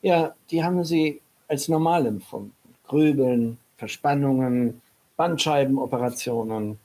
ja, 0.02 0.34
die 0.50 0.64
haben 0.64 0.84
sie 0.84 1.22
als 1.48 1.68
normal 1.68 2.08
empfunden. 2.08 2.54
Grübeln, 2.88 3.60
Verspannungen, 3.78 4.82
Bandscheibenoperationen, 5.16 6.80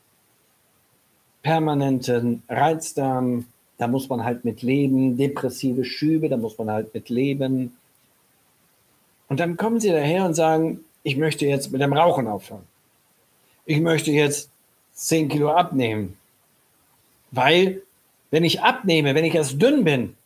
permanenten 1.42 2.42
Reizdarm, 2.50 3.46
da 3.78 3.88
muss 3.88 4.06
man 4.10 4.22
halt 4.22 4.44
mit 4.44 4.60
leben, 4.60 5.16
depressive 5.16 5.86
Schübe, 5.86 6.28
da 6.28 6.36
muss 6.36 6.58
man 6.58 6.70
halt 6.70 6.92
mit 6.92 7.08
leben. 7.08 7.74
Und 9.30 9.40
dann 9.40 9.56
kommen 9.56 9.80
sie 9.80 9.92
daher 9.92 10.26
und 10.26 10.34
sagen, 10.34 10.80
ich 11.02 11.16
möchte 11.16 11.46
jetzt 11.46 11.72
mit 11.72 11.80
dem 11.80 11.94
Rauchen 11.94 12.28
aufhören. 12.28 12.73
Ich 13.66 13.80
möchte 13.80 14.10
jetzt 14.10 14.50
10 14.92 15.28
Kilo 15.28 15.52
abnehmen. 15.52 16.16
Weil, 17.30 17.82
wenn 18.30 18.44
ich 18.44 18.62
abnehme, 18.62 19.14
wenn 19.14 19.24
ich 19.24 19.34
erst 19.34 19.60
dünn 19.60 19.84
bin, 19.84 20.16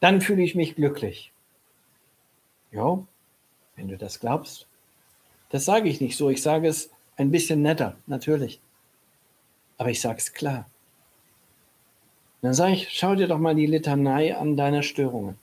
dann 0.00 0.20
fühle 0.20 0.42
ich 0.42 0.54
mich 0.54 0.74
glücklich. 0.74 1.32
Ja, 2.72 3.02
wenn 3.76 3.88
du 3.88 3.96
das 3.96 4.20
glaubst. 4.20 4.66
Das 5.50 5.64
sage 5.64 5.88
ich 5.88 6.00
nicht 6.00 6.16
so, 6.16 6.30
ich 6.30 6.42
sage 6.42 6.68
es 6.68 6.90
ein 7.16 7.30
bisschen 7.30 7.62
netter, 7.62 7.96
natürlich. 8.06 8.60
Aber 9.78 9.90
ich 9.90 10.00
sage 10.00 10.18
es 10.18 10.32
klar. 10.32 10.68
Dann 12.42 12.54
sage 12.54 12.74
ich, 12.74 12.88
schau 12.90 13.14
dir 13.14 13.28
doch 13.28 13.38
mal 13.38 13.54
die 13.54 13.66
Litanei 13.66 14.36
an 14.36 14.56
deiner 14.56 14.82
Störungen. 14.82 15.38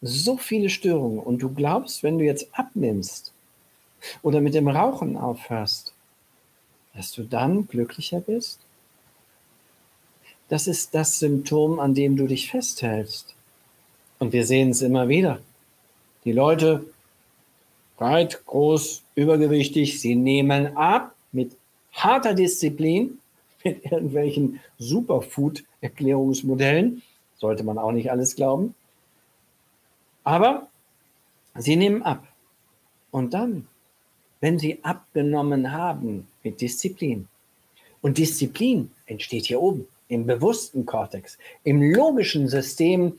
So 0.00 0.36
viele 0.36 0.68
Störungen. 0.68 1.18
Und 1.18 1.42
du 1.42 1.54
glaubst, 1.54 2.02
wenn 2.02 2.18
du 2.18 2.24
jetzt 2.24 2.48
abnimmst 2.52 3.31
oder 4.22 4.40
mit 4.40 4.54
dem 4.54 4.68
Rauchen 4.68 5.16
aufhörst, 5.16 5.94
dass 6.94 7.12
du 7.12 7.22
dann 7.22 7.66
glücklicher 7.66 8.20
bist? 8.20 8.60
Das 10.48 10.66
ist 10.66 10.94
das 10.94 11.18
Symptom, 11.18 11.80
an 11.80 11.94
dem 11.94 12.16
du 12.16 12.26
dich 12.26 12.50
festhältst. 12.50 13.34
Und 14.18 14.32
wir 14.32 14.44
sehen 14.44 14.70
es 14.70 14.82
immer 14.82 15.08
wieder. 15.08 15.40
Die 16.24 16.32
Leute, 16.32 16.84
breit, 17.96 18.44
groß, 18.46 19.02
übergewichtig, 19.14 20.00
sie 20.00 20.14
nehmen 20.14 20.76
ab 20.76 21.14
mit 21.32 21.56
harter 21.92 22.34
Disziplin 22.34 23.18
mit 23.64 23.84
irgendwelchen 23.84 24.60
Superfood-Erklärungsmodellen. 24.78 27.02
Sollte 27.36 27.64
man 27.64 27.78
auch 27.78 27.92
nicht 27.92 28.10
alles 28.10 28.36
glauben. 28.36 28.74
Aber 30.24 30.68
sie 31.56 31.76
nehmen 31.76 32.02
ab. 32.02 32.26
Und 33.10 33.34
dann, 33.34 33.66
wenn 34.42 34.58
sie 34.58 34.80
abgenommen 34.82 35.72
haben 35.72 36.28
mit 36.42 36.60
Disziplin, 36.60 37.28
und 38.02 38.18
Disziplin 38.18 38.90
entsteht 39.06 39.46
hier 39.46 39.62
oben 39.62 39.86
im 40.08 40.26
bewussten 40.26 40.84
Kortex, 40.84 41.38
im 41.64 41.80
logischen 41.80 42.48
System, 42.48 43.18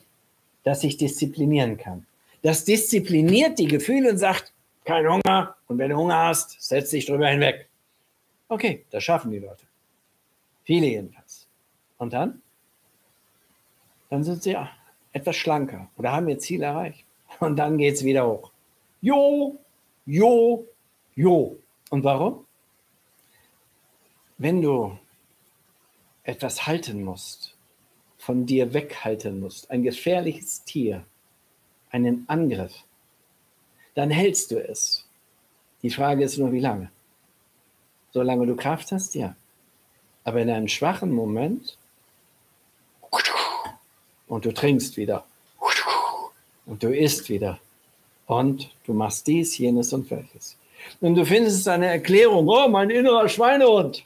das 0.63 0.81
sich 0.81 0.97
disziplinieren 0.97 1.77
kann. 1.77 2.05
Das 2.43 2.65
diszipliniert 2.65 3.57
die 3.57 3.67
Gefühle 3.67 4.11
und 4.11 4.17
sagt, 4.17 4.51
kein 4.83 5.09
Hunger 5.09 5.55
und 5.67 5.77
wenn 5.77 5.89
du 5.89 5.95
Hunger 5.95 6.17
hast, 6.17 6.61
setz 6.61 6.89
dich 6.89 7.05
drüber 7.05 7.29
hinweg. 7.29 7.67
Okay, 8.49 8.83
das 8.91 9.03
schaffen 9.03 9.31
die 9.31 9.39
Leute. 9.39 9.63
Viele 10.65 10.87
jedenfalls. 10.87 11.47
Und 11.97 12.11
dann? 12.11 12.41
Dann 14.09 14.25
sind 14.25 14.43
sie 14.43 14.57
etwas 15.13 15.37
schlanker 15.37 15.89
oder 15.97 16.11
haben 16.11 16.27
ihr 16.27 16.39
Ziel 16.39 16.61
erreicht. 16.61 17.05
Und 17.39 17.55
dann 17.55 17.77
geht 17.77 17.95
es 17.95 18.03
wieder 18.03 18.27
hoch. 18.27 18.51
Jo, 19.01 19.57
jo, 20.05 20.67
jo. 21.15 21.57
Und 21.89 22.03
warum? 22.03 22.45
Wenn 24.37 24.61
du 24.61 24.97
etwas 26.23 26.65
halten 26.65 27.03
musst, 27.03 27.55
von 28.17 28.45
dir 28.45 28.73
weghalten 28.73 29.39
musst, 29.39 29.69
ein 29.69 29.83
gefährliches 29.83 30.63
Tier, 30.63 31.05
einen 31.91 32.23
Angriff, 32.27 32.83
dann 33.95 34.09
hältst 34.09 34.51
du 34.51 34.57
es. 34.57 35.05
Die 35.81 35.89
Frage 35.89 36.23
ist 36.23 36.37
nur, 36.37 36.51
wie 36.51 36.59
lange. 36.59 36.89
Solange 38.11 38.45
du 38.47 38.55
Kraft 38.55 38.91
hast, 38.91 39.15
ja. 39.15 39.35
Aber 40.23 40.41
in 40.41 40.49
einem 40.49 40.67
schwachen 40.69 41.11
Moment 41.11 41.77
und 44.27 44.45
du 44.45 44.53
trinkst 44.53 44.97
wieder 44.97 45.25
und 46.65 46.81
du 46.81 46.95
isst 46.95 47.29
wieder 47.29 47.59
und 48.25 48.73
du 48.85 48.93
machst 48.93 49.27
dies, 49.27 49.57
jenes 49.57 49.93
und 49.93 50.09
welches. 50.09 50.57
Und 50.99 51.15
du 51.15 51.25
findest 51.25 51.67
eine 51.67 51.87
Erklärung, 51.87 52.47
oh, 52.47 52.67
mein 52.67 52.89
innerer 52.89 53.27
Schweinehund. 53.27 54.03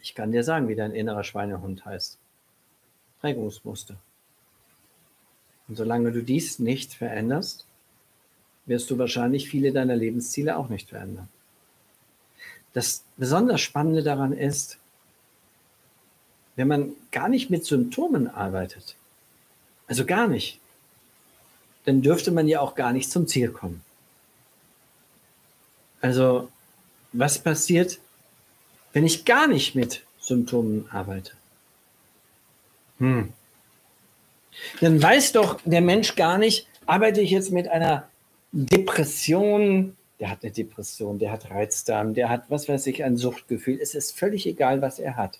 Ich 0.00 0.14
kann 0.14 0.32
dir 0.32 0.44
sagen, 0.44 0.68
wie 0.68 0.74
dein 0.74 0.92
innerer 0.92 1.24
Schweinehund 1.24 1.84
heißt. 1.84 2.18
Prägungsmuster. 3.20 3.96
Und 5.68 5.76
solange 5.76 6.10
du 6.10 6.22
dies 6.22 6.58
nicht 6.58 6.94
veränderst, 6.94 7.64
wirst 8.66 8.90
du 8.90 8.98
wahrscheinlich 8.98 9.48
viele 9.48 9.72
deiner 9.72 9.96
Lebensziele 9.96 10.56
auch 10.56 10.68
nicht 10.68 10.88
verändern. 10.88 11.28
Das 12.72 13.02
besonders 13.16 13.60
Spannende 13.60 14.02
daran 14.02 14.32
ist, 14.32 14.78
wenn 16.56 16.68
man 16.68 16.92
gar 17.10 17.28
nicht 17.28 17.50
mit 17.50 17.64
Symptomen 17.64 18.28
arbeitet, 18.28 18.96
also 19.86 20.04
gar 20.04 20.28
nicht, 20.28 20.60
dann 21.84 22.02
dürfte 22.02 22.30
man 22.30 22.46
ja 22.48 22.60
auch 22.60 22.74
gar 22.74 22.92
nicht 22.92 23.10
zum 23.10 23.26
Ziel 23.26 23.50
kommen. 23.50 23.82
Also 26.00 26.50
was 27.12 27.38
passiert, 27.38 27.98
wenn 28.92 29.04
ich 29.04 29.24
gar 29.24 29.46
nicht 29.46 29.74
mit 29.74 30.02
Symptomen 30.18 30.88
arbeite? 30.90 31.32
Hm. 32.98 33.32
Dann 34.80 35.02
weiß 35.02 35.32
doch 35.32 35.60
der 35.64 35.80
Mensch 35.80 36.16
gar 36.16 36.38
nicht, 36.38 36.66
arbeite 36.86 37.20
ich 37.20 37.30
jetzt 37.30 37.52
mit 37.52 37.68
einer 37.68 38.08
Depression, 38.52 39.96
der 40.18 40.30
hat 40.30 40.42
eine 40.42 40.52
Depression, 40.52 41.18
der 41.18 41.32
hat 41.32 41.50
Reizdarm, 41.50 42.14
der 42.14 42.28
hat, 42.28 42.44
was 42.48 42.68
weiß 42.68 42.86
ich, 42.88 43.04
ein 43.04 43.16
Suchtgefühl. 43.16 43.78
Es 43.80 43.94
ist 43.94 44.18
völlig 44.18 44.46
egal, 44.46 44.82
was 44.82 44.98
er 44.98 45.16
hat. 45.16 45.38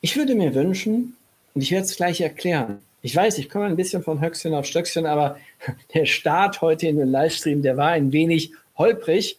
Ich 0.00 0.16
würde 0.16 0.34
mir 0.34 0.54
wünschen, 0.54 1.16
und 1.54 1.60
ich 1.62 1.70
werde 1.70 1.86
es 1.86 1.96
gleich 1.96 2.20
erklären, 2.20 2.82
ich 3.04 3.14
weiß, 3.14 3.36
ich 3.36 3.50
komme 3.50 3.66
ein 3.66 3.76
bisschen 3.76 4.02
von 4.02 4.22
Höchstchen 4.22 4.54
auf 4.54 4.64
Stöckchen, 4.64 5.04
aber 5.04 5.38
der 5.94 6.06
Start 6.06 6.62
heute 6.62 6.88
in 6.88 6.96
den 6.96 7.10
Livestream, 7.10 7.60
der 7.60 7.76
war 7.76 7.90
ein 7.90 8.12
wenig 8.12 8.52
holprig. 8.78 9.38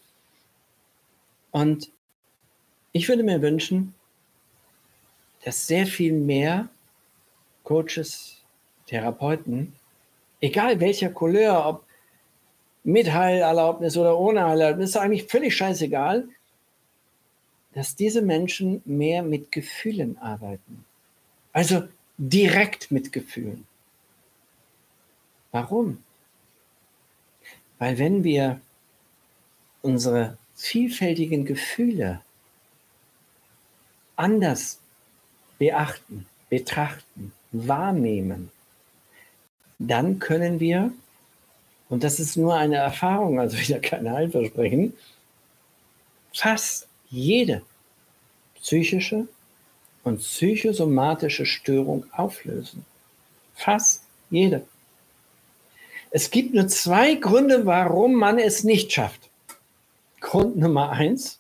Und 1.50 1.90
ich 2.92 3.10
würde 3.10 3.24
mir 3.24 3.42
wünschen, 3.42 3.96
dass 5.44 5.66
sehr 5.66 5.88
viel 5.88 6.14
mehr 6.14 6.70
Coaches, 7.64 8.38
Therapeuten, 8.86 9.74
egal 10.42 10.80
welcher 10.80 11.10
Couleur, 11.10 11.66
ob 11.66 11.86
mit 12.84 13.12
Heilerlaubnis 13.12 13.98
oder 13.98 14.20
ohne 14.20 14.46
Heilerlaubnis, 14.46 14.92
ist 14.92 14.98
eigentlich 14.98 15.24
völlig 15.24 15.58
scheißegal, 15.58 16.28
dass 17.74 17.96
diese 17.96 18.22
Menschen 18.22 18.84
mehr 18.86 19.24
mit 19.24 19.52
Gefühlen 19.52 20.20
arbeiten. 20.20 20.86
Also 21.52 21.88
direkt 22.18 22.92
mit 22.92 23.12
Gefühlen. 23.12 23.68
Warum? 25.52 26.04
Weil 27.80 27.98
wenn 27.98 28.24
wir 28.24 28.60
unsere 29.82 30.38
vielfältigen 30.56 31.46
Gefühle 31.46 32.22
anders 34.16 34.80
beachten, 35.58 36.26
betrachten, 36.50 37.34
wahrnehmen, 37.52 38.52
dann 39.80 40.20
können 40.20 40.60
wir, 40.60 40.92
und 41.90 42.04
das 42.04 42.20
ist 42.20 42.38
nur 42.38 42.56
eine 42.56 42.78
Erfahrung, 42.78 43.40
also 43.40 43.58
wieder 43.58 43.80
kein 43.80 44.10
Heilversprechen, 44.10 44.94
fast 46.34 46.88
jede 47.10 47.62
psychische 48.56 49.28
und 50.06 50.20
psychosomatische 50.20 51.46
Störung 51.46 52.06
auflösen. 52.14 52.86
Fast 53.56 54.04
jede. 54.30 54.66
Es 56.12 56.32
gibt 56.32 56.54
nur 56.54 56.68
zwei 56.68 57.16
Gründe, 57.16 57.66
warum 57.66 58.14
man 58.14 58.40
es 58.40 58.64
nicht 58.64 58.94
schafft. 58.94 59.30
Grund 60.22 60.56
Nummer 60.56 60.92
eins, 60.92 61.40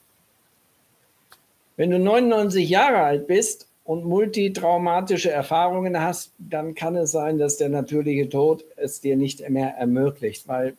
wenn 1.77 1.91
du 1.91 1.99
99 1.99 2.67
Jahre 2.67 3.03
alt 3.03 3.27
bist 3.27 3.67
und 3.83 4.05
multitraumatische 4.05 5.29
Erfahrungen 5.29 5.99
hast, 5.99 6.31
dann 6.39 6.73
kann 6.73 6.95
es 6.95 7.11
sein, 7.11 7.37
dass 7.37 7.57
der 7.57 7.69
natürliche 7.69 8.27
Tod 8.27 8.65
es 8.75 8.99
dir 8.99 9.15
nicht 9.15 9.47
mehr 9.49 9.75
ermöglicht, 9.75 10.47
weil 10.47 10.75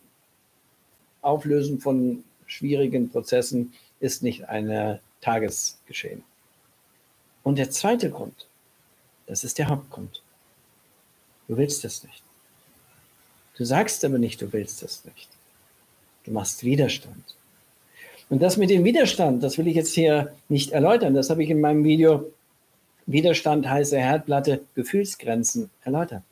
Auflösen 1.23 1.81
von 1.81 2.25
schwierigen 2.47 3.11
Prozessen 3.11 3.73
ist 4.01 4.23
nicht 4.23 4.49
ein 4.49 4.99
Tagesgeschehen. 5.21 6.23
Und 7.47 7.59
der 7.59 7.71
zweite 7.71 8.11
Grund, 8.11 8.49
das 9.29 9.45
ist 9.45 9.59
der 9.59 9.69
Hauptgrund. 9.69 10.21
Du 11.47 11.57
willst 11.57 11.85
es 11.85 12.03
nicht. 12.03 12.25
Du 13.57 13.65
sagst 13.65 14.05
aber 14.05 14.19
nicht, 14.19 14.43
du 14.43 14.53
willst 14.53 14.83
es 14.83 15.05
nicht. 15.05 15.29
Du 16.25 16.33
machst 16.33 16.65
Widerstand. 16.65 17.37
Und 18.31 18.43
das 18.43 18.57
mit 18.57 18.69
dem 18.71 18.83
Widerstand, 18.83 19.45
das 19.45 19.59
will 19.59 19.69
ich 19.69 19.77
jetzt 19.77 19.95
hier 19.95 20.35
nicht 20.49 20.73
erläutern. 20.73 21.15
Das 21.15 21.31
habe 21.31 21.45
ich 21.45 21.51
in 21.51 21.61
meinem 21.61 21.85
Video 21.85 22.33
Widerstand 23.07 23.69
heiße 23.69 23.97
Herdplatte, 23.97 24.63
Gefühlsgrenzen 24.75 25.71
erläutert. 25.85 26.25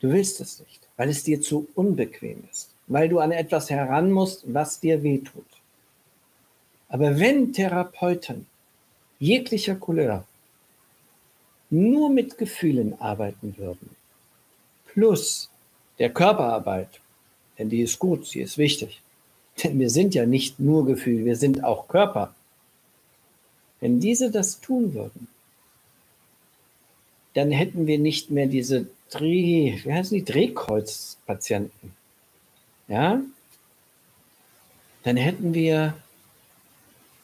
Du 0.00 0.12
willst 0.12 0.42
es 0.42 0.60
nicht, 0.60 0.80
weil 0.98 1.08
es 1.08 1.24
dir 1.24 1.40
zu 1.40 1.66
unbequem 1.74 2.44
ist, 2.52 2.68
weil 2.86 3.08
du 3.08 3.18
an 3.18 3.32
etwas 3.32 3.70
heran 3.70 4.12
musst, 4.12 4.44
was 4.44 4.80
dir 4.80 5.02
wehtut. 5.02 5.46
Aber 6.90 7.18
wenn 7.18 7.54
Therapeuten 7.54 8.44
jeglicher 9.24 9.76
Couleur 9.76 10.24
nur 11.70 12.10
mit 12.10 12.38
Gefühlen 12.38 13.00
arbeiten 13.00 13.56
würden, 13.56 13.90
plus 14.92 15.48
der 15.98 16.10
Körperarbeit, 16.10 17.00
denn 17.58 17.70
die 17.70 17.82
ist 17.82 17.98
gut, 17.98 18.26
sie 18.26 18.40
ist 18.40 18.58
wichtig, 18.58 19.00
denn 19.62 19.78
wir 19.78 19.90
sind 19.90 20.14
ja 20.14 20.26
nicht 20.26 20.60
nur 20.60 20.84
Gefühl, 20.86 21.24
wir 21.24 21.36
sind 21.36 21.64
auch 21.64 21.88
Körper. 21.88 22.34
Wenn 23.80 24.00
diese 24.00 24.30
das 24.30 24.60
tun 24.60 24.94
würden, 24.94 25.28
dann 27.34 27.50
hätten 27.50 27.86
wir 27.86 27.98
nicht 27.98 28.30
mehr 28.30 28.46
diese 28.46 28.86
Dreh, 29.10 29.78
wie 29.84 29.92
heißen 29.92 30.16
die 30.16 30.24
Drehkreuzpatienten. 30.24 31.92
Ja? 32.88 33.20
Dann 35.02 35.16
hätten 35.16 35.52
wir 35.54 35.94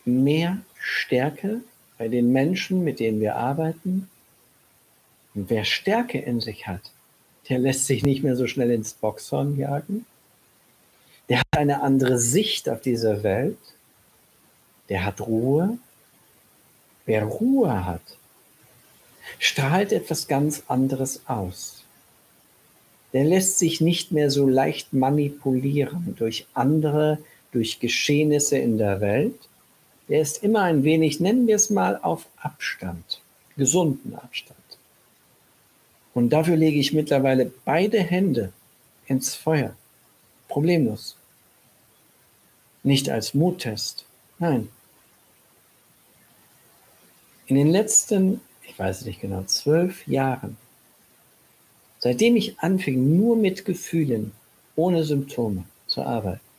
mehr 0.05 0.59
Stärke 0.79 1.63
bei 2.01 2.09
den 2.09 2.33
Menschen, 2.33 2.83
mit 2.83 2.99
denen 2.99 3.21
wir 3.21 3.37
arbeiten. 3.37 4.09
Und 5.35 5.51
wer 5.51 5.67
Stärke 5.67 6.19
in 6.19 6.41
sich 6.41 6.67
hat, 6.67 6.81
der 7.51 7.59
lässt 7.59 7.87
sich 7.87 8.03
nicht 8.05 8.23
mehr 8.23 8.37
so 8.37 8.47
schnell 8.47 8.71
ins 8.71 8.95
Boxhorn 8.95 9.59
jagen. 9.59 10.07
Der 11.29 11.41
hat 11.41 11.59
eine 11.59 11.83
andere 11.83 12.19
Sicht 12.19 12.71
auf 12.71 12.81
diese 12.81 13.23
Welt. 13.23 13.59
Der 14.89 15.05
hat 15.05 15.21
Ruhe. 15.21 15.77
Wer 17.05 17.25
Ruhe 17.25 17.85
hat, 17.85 18.17
strahlt 19.39 19.93
etwas 19.93 20.27
ganz 20.27 20.63
anderes 20.69 21.21
aus. 21.27 21.85
Der 23.13 23.25
lässt 23.25 23.59
sich 23.59 23.83
nicht 23.83 24.11
mehr 24.11 24.31
so 24.31 24.49
leicht 24.49 24.95
manipulieren 24.95 26.15
durch 26.19 26.47
andere, 26.55 27.19
durch 27.53 27.79
Geschehnisse 27.79 28.57
in 28.57 28.79
der 28.79 29.03
Welt. 29.03 29.50
Der 30.11 30.21
ist 30.21 30.43
immer 30.43 30.63
ein 30.63 30.83
wenig, 30.83 31.21
nennen 31.21 31.47
wir 31.47 31.57
es 31.57 31.71
mal, 31.71 31.97
auf 32.03 32.27
Abstand, 32.37 33.23
gesunden 33.57 34.17
Abstand. 34.17 34.59
Und 36.13 36.31
dafür 36.31 36.57
lege 36.57 36.81
ich 36.81 36.93
mittlerweile 36.93 37.51
beide 37.65 38.01
Hände 38.03 38.53
ins 39.07 39.37
Feuer. 39.37 39.77
Problemlos. 40.49 41.17
Nicht 42.83 43.09
als 43.09 43.35
Muttest. 43.35 44.05
Nein. 44.41 44.69
In 47.47 47.55
den 47.55 47.69
letzten, 47.69 48.41
ich 48.65 48.77
weiß 48.77 49.05
nicht 49.05 49.21
genau, 49.21 49.45
zwölf 49.45 50.07
Jahren, 50.09 50.57
seitdem 52.01 52.35
ich 52.35 52.59
anfing, 52.59 53.17
nur 53.17 53.37
mit 53.37 53.65
Gefühlen, 53.65 54.33
ohne 54.75 55.05
Symptome 55.05 55.65
zu 55.87 56.03
arbeiten, 56.03 56.50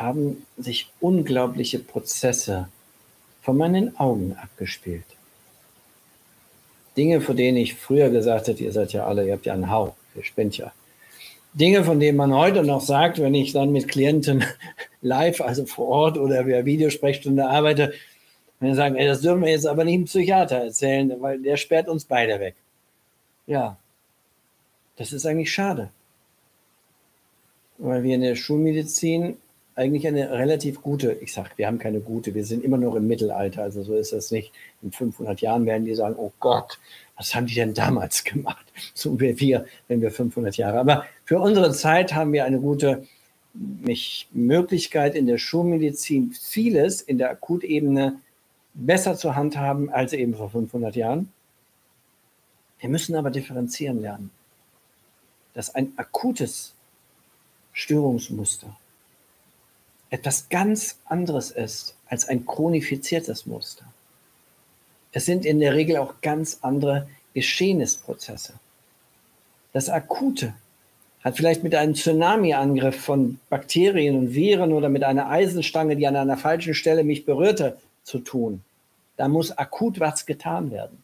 haben 0.00 0.46
sich 0.56 0.90
unglaubliche 1.00 1.78
Prozesse 1.78 2.68
vor 3.42 3.54
meinen 3.54 3.98
Augen 3.98 4.36
abgespielt. 4.40 5.04
Dinge, 6.96 7.20
von 7.20 7.36
denen 7.36 7.56
ich 7.56 7.74
früher 7.74 8.10
gesagt 8.10 8.48
hätte, 8.48 8.62
ihr 8.64 8.72
seid 8.72 8.92
ja 8.92 9.06
alle, 9.06 9.26
ihr 9.26 9.32
habt 9.32 9.46
ja 9.46 9.54
einen 9.54 9.70
Hau, 9.70 9.94
ihr 10.14 10.24
spinnt 10.24 10.56
ja. 10.58 10.72
Dinge, 11.54 11.82
von 11.84 11.98
denen 11.98 12.16
man 12.16 12.34
heute 12.34 12.62
noch 12.62 12.80
sagt, 12.80 13.20
wenn 13.20 13.34
ich 13.34 13.52
dann 13.52 13.72
mit 13.72 13.88
Klienten 13.88 14.44
live, 15.00 15.40
also 15.40 15.66
vor 15.66 15.88
Ort 15.88 16.18
oder 16.18 16.46
via 16.46 16.64
Videosprechstunde 16.64 17.48
arbeite, 17.48 17.92
wenn 18.60 18.70
sie 18.70 18.76
sagen, 18.76 18.96
ey, 18.96 19.06
das 19.06 19.20
dürfen 19.20 19.42
wir 19.42 19.50
jetzt 19.50 19.66
aber 19.66 19.84
nicht 19.84 19.94
dem 19.94 20.04
Psychiater 20.04 20.56
erzählen, 20.56 21.14
weil 21.20 21.40
der 21.40 21.56
sperrt 21.56 21.88
uns 21.88 22.04
beide 22.04 22.40
weg. 22.40 22.54
Ja, 23.46 23.76
das 24.96 25.12
ist 25.12 25.24
eigentlich 25.24 25.52
schade. 25.52 25.90
Weil 27.78 28.02
wir 28.02 28.16
in 28.16 28.22
der 28.22 28.34
Schulmedizin 28.34 29.36
eigentlich 29.78 30.06
eine 30.06 30.30
relativ 30.32 30.82
gute, 30.82 31.12
ich 31.12 31.32
sage, 31.32 31.50
wir 31.56 31.68
haben 31.68 31.78
keine 31.78 32.00
gute, 32.00 32.34
wir 32.34 32.44
sind 32.44 32.64
immer 32.64 32.76
noch 32.76 32.96
im 32.96 33.06
Mittelalter, 33.06 33.62
also 33.62 33.82
so 33.82 33.94
ist 33.94 34.12
das 34.12 34.30
nicht. 34.32 34.52
In 34.82 34.90
500 34.90 35.40
Jahren 35.40 35.66
werden 35.66 35.84
die 35.84 35.94
sagen, 35.94 36.16
oh 36.18 36.32
Gott, 36.40 36.78
was 37.16 37.34
haben 37.34 37.46
die 37.46 37.54
denn 37.54 37.74
damals 37.74 38.24
gemacht? 38.24 38.66
So 38.92 39.18
wie 39.20 39.38
wir, 39.38 39.66
wenn 39.86 40.00
wir 40.00 40.10
500 40.10 40.56
Jahre. 40.56 40.80
Aber 40.80 41.06
für 41.24 41.38
unsere 41.38 41.72
Zeit 41.72 42.14
haben 42.14 42.32
wir 42.32 42.44
eine 42.44 42.58
gute 42.58 43.06
Möglichkeit 44.32 45.14
in 45.14 45.26
der 45.26 45.38
Schulmedizin, 45.38 46.32
vieles 46.32 47.00
in 47.00 47.18
der 47.18 47.30
Akutebene 47.30 48.20
besser 48.74 49.16
zu 49.16 49.36
handhaben 49.36 49.90
als 49.90 50.12
eben 50.12 50.34
vor 50.34 50.50
500 50.50 50.96
Jahren. 50.96 51.32
Wir 52.80 52.88
müssen 52.88 53.14
aber 53.16 53.30
differenzieren 53.30 54.00
lernen, 54.00 54.30
dass 55.54 55.74
ein 55.74 55.92
akutes 55.96 56.74
Störungsmuster 57.72 58.76
etwas 60.10 60.48
ganz 60.48 60.98
anderes 61.04 61.50
ist 61.50 61.96
als 62.08 62.28
ein 62.28 62.46
chronifiziertes 62.46 63.46
Muster. 63.46 63.84
Es 65.12 65.26
sind 65.26 65.44
in 65.44 65.60
der 65.60 65.74
Regel 65.74 65.96
auch 65.98 66.20
ganz 66.22 66.58
andere 66.62 67.08
Geschehnisprozesse. 67.34 68.54
Das 69.72 69.88
Akute 69.88 70.54
hat 71.22 71.36
vielleicht 71.36 71.62
mit 71.62 71.74
einem 71.74 71.94
Tsunami-Angriff 71.94 73.00
von 73.00 73.38
Bakterien 73.50 74.16
und 74.16 74.34
Viren 74.34 74.72
oder 74.72 74.88
mit 74.88 75.04
einer 75.04 75.28
Eisenstange, 75.28 75.96
die 75.96 76.06
an 76.06 76.16
einer 76.16 76.36
falschen 76.36 76.74
Stelle 76.74 77.04
mich 77.04 77.24
berührte, 77.24 77.78
zu 78.02 78.20
tun. 78.20 78.62
Da 79.16 79.28
muss 79.28 79.56
akut 79.56 80.00
was 80.00 80.24
getan 80.24 80.70
werden. 80.70 81.02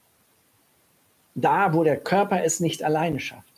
Da, 1.34 1.74
wo 1.74 1.82
der 1.84 1.98
Körper 1.98 2.44
es 2.44 2.60
nicht 2.60 2.82
alleine 2.82 3.20
schafft. 3.20 3.53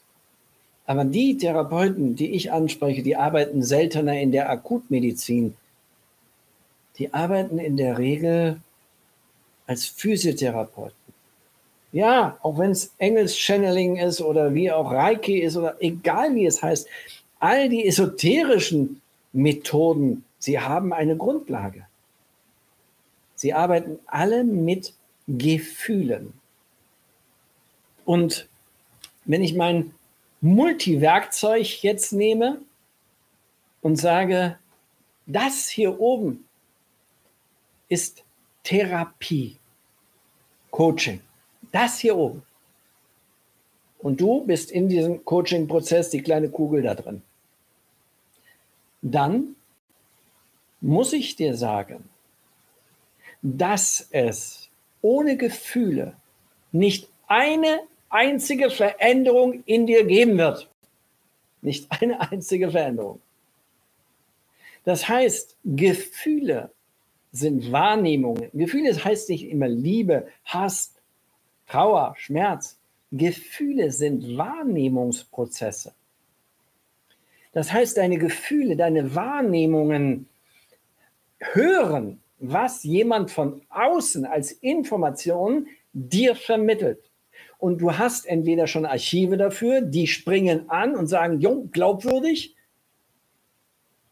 Aber 0.87 1.05
die 1.05 1.37
Therapeuten, 1.37 2.15
die 2.15 2.33
ich 2.33 2.53
anspreche, 2.53 3.03
die 3.03 3.17
arbeiten 3.17 3.63
seltener 3.63 4.21
in 4.21 4.31
der 4.31 4.49
Akutmedizin. 4.51 5.57
Die 6.99 7.13
arbeiten 7.13 7.59
in 7.59 7.77
der 7.77 7.99
Regel 7.99 8.61
als 9.67 9.87
Physiotherapeuten. 9.87 10.95
Ja, 11.93 12.39
auch 12.43 12.59
wenn 12.59 12.71
es 12.71 12.93
Engels-Channeling 12.99 13.97
ist 13.97 14.21
oder 14.21 14.55
wie 14.55 14.71
auch 14.71 14.93
Reiki 14.93 15.41
ist 15.41 15.57
oder 15.57 15.77
egal 15.81 16.35
wie 16.35 16.47
es 16.47 16.63
heißt, 16.63 16.87
all 17.39 17.69
die 17.69 17.87
esoterischen 17.87 19.01
Methoden, 19.33 20.25
sie 20.39 20.61
haben 20.61 20.93
eine 20.93 21.17
Grundlage. 21.17 21.87
Sie 23.35 23.53
arbeiten 23.53 23.99
alle 24.07 24.45
mit 24.45 24.95
Gefühlen. 25.27 26.33
Und 28.05 28.49
wenn 29.25 29.43
ich 29.43 29.55
mein 29.55 29.93
Multiwerkzeug 30.41 31.83
jetzt 31.83 32.13
nehme 32.13 32.61
und 33.83 33.97
sage, 33.97 34.59
das 35.27 35.69
hier 35.69 35.99
oben 36.01 36.47
ist 37.89 38.25
Therapie, 38.63 39.59
Coaching. 40.71 41.21
Das 41.73 41.99
hier 41.99 42.17
oben. 42.17 42.43
Und 43.99 44.21
du 44.21 44.45
bist 44.45 44.71
in 44.71 44.89
diesem 44.89 45.25
Coaching-Prozess 45.25 46.11
die 46.11 46.23
kleine 46.23 46.49
Kugel 46.49 46.83
da 46.83 46.95
drin. 46.95 47.23
Dann 49.03 49.57
muss 50.81 51.13
ich 51.13 51.37
dir 51.37 51.57
sagen, 51.57 52.09
dass 53.43 54.09
es 54.11 54.69
ohne 55.03 55.37
Gefühle 55.37 56.17
nicht 56.73 57.09
eine 57.27 57.81
einzige 58.09 58.71
Veränderung 58.71 59.63
in 59.65 59.87
dir 59.87 60.05
geben 60.05 60.39
wird. 60.39 60.69
Nicht 61.63 61.87
eine 61.91 62.21
einzige 62.21 62.71
Veränderung. 62.71 63.21
Das 64.85 65.09
heißt, 65.09 65.57
Gefühle 65.65 66.71
sind 67.33 67.73
Wahrnehmungen. 67.73 68.51
Gefühle 68.53 68.93
heißt 69.05 69.29
nicht 69.31 69.49
immer 69.49 69.69
Liebe, 69.69 70.29
Hass, 70.45 70.95
Trauer, 71.67 72.15
Schmerz. 72.19 72.79
Gefühle 73.11 73.91
sind 73.91 74.37
Wahrnehmungsprozesse. 74.37 75.93
Das 77.53 77.73
heißt, 77.73 77.97
deine 77.97 78.19
Gefühle, 78.19 78.77
deine 78.77 79.15
Wahrnehmungen 79.15 80.29
hören, 81.41 82.21
was 82.39 82.83
jemand 82.85 83.31
von 83.31 83.63
außen 83.71 84.27
als 84.27 84.53
Information 84.53 85.67
dir 85.93 86.37
vermittelt. 86.37 87.03
Und 87.59 87.79
du 87.79 87.97
hast 87.97 88.27
entweder 88.27 88.67
schon 88.67 88.85
Archive 88.85 89.37
dafür, 89.37 89.81
die 89.81 90.07
springen 90.07 90.69
an 90.69 90.95
und 90.95 91.07
sagen, 91.07 91.41
jo, 91.41 91.69
glaubwürdig. 91.73 92.55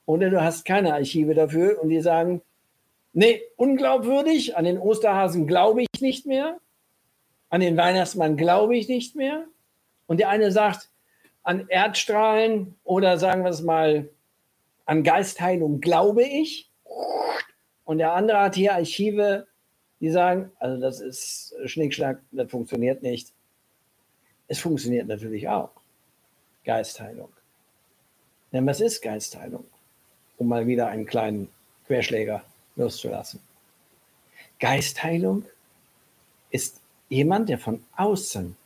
Oder 0.06 0.30
du 0.30 0.42
hast 0.42 0.64
keine 0.64 0.94
Archive 0.94 1.34
dafür 1.34 1.80
und 1.82 1.88
die 1.88 2.00
sagen, 2.00 2.42
nee, 3.12 3.42
unglaubwürdig, 3.56 4.56
an 4.56 4.64
den 4.64 4.78
Osterhasen 4.78 5.46
glaube 5.46 5.82
ich 5.82 6.00
nicht 6.00 6.26
mehr, 6.26 6.58
an 7.48 7.60
den 7.60 7.76
Weihnachtsmann 7.76 8.36
glaube 8.36 8.76
ich 8.76 8.88
nicht 8.88 9.16
mehr. 9.16 9.44
Und 10.06 10.20
der 10.20 10.28
eine 10.28 10.50
sagt, 10.50 10.90
an 11.42 11.68
Erdstrahlen 11.68 12.74
oder 12.84 13.18
sagen 13.18 13.44
wir 13.44 13.50
es 13.50 13.62
mal, 13.62 14.08
an 14.86 15.02
Geistheilung 15.02 15.80
glaube 15.80 16.24
ich. 16.24 16.70
Und 17.84 17.98
der 17.98 18.14
andere 18.14 18.40
hat 18.40 18.54
hier 18.54 18.74
Archive, 18.74 19.46
die 20.00 20.10
sagen, 20.10 20.50
also 20.58 20.80
das 20.80 21.00
ist 21.00 21.54
Schnickschnack, 21.66 22.20
das 22.32 22.50
funktioniert 22.50 23.02
nicht. 23.02 23.33
Es 24.48 24.58
funktioniert 24.58 25.06
natürlich 25.06 25.48
auch. 25.48 25.70
Geistheilung. 26.64 27.28
Denn 28.52 28.66
was 28.66 28.80
ist 28.80 29.02
Geistheilung? 29.02 29.64
Um 30.38 30.48
mal 30.48 30.66
wieder 30.66 30.88
einen 30.88 31.06
kleinen 31.06 31.48
Querschläger 31.86 32.44
loszulassen. 32.76 33.40
Geistheilung 34.58 35.44
ist 36.50 36.80
jemand, 37.08 37.48
der 37.48 37.58
von 37.58 37.84
außen, 37.96 38.56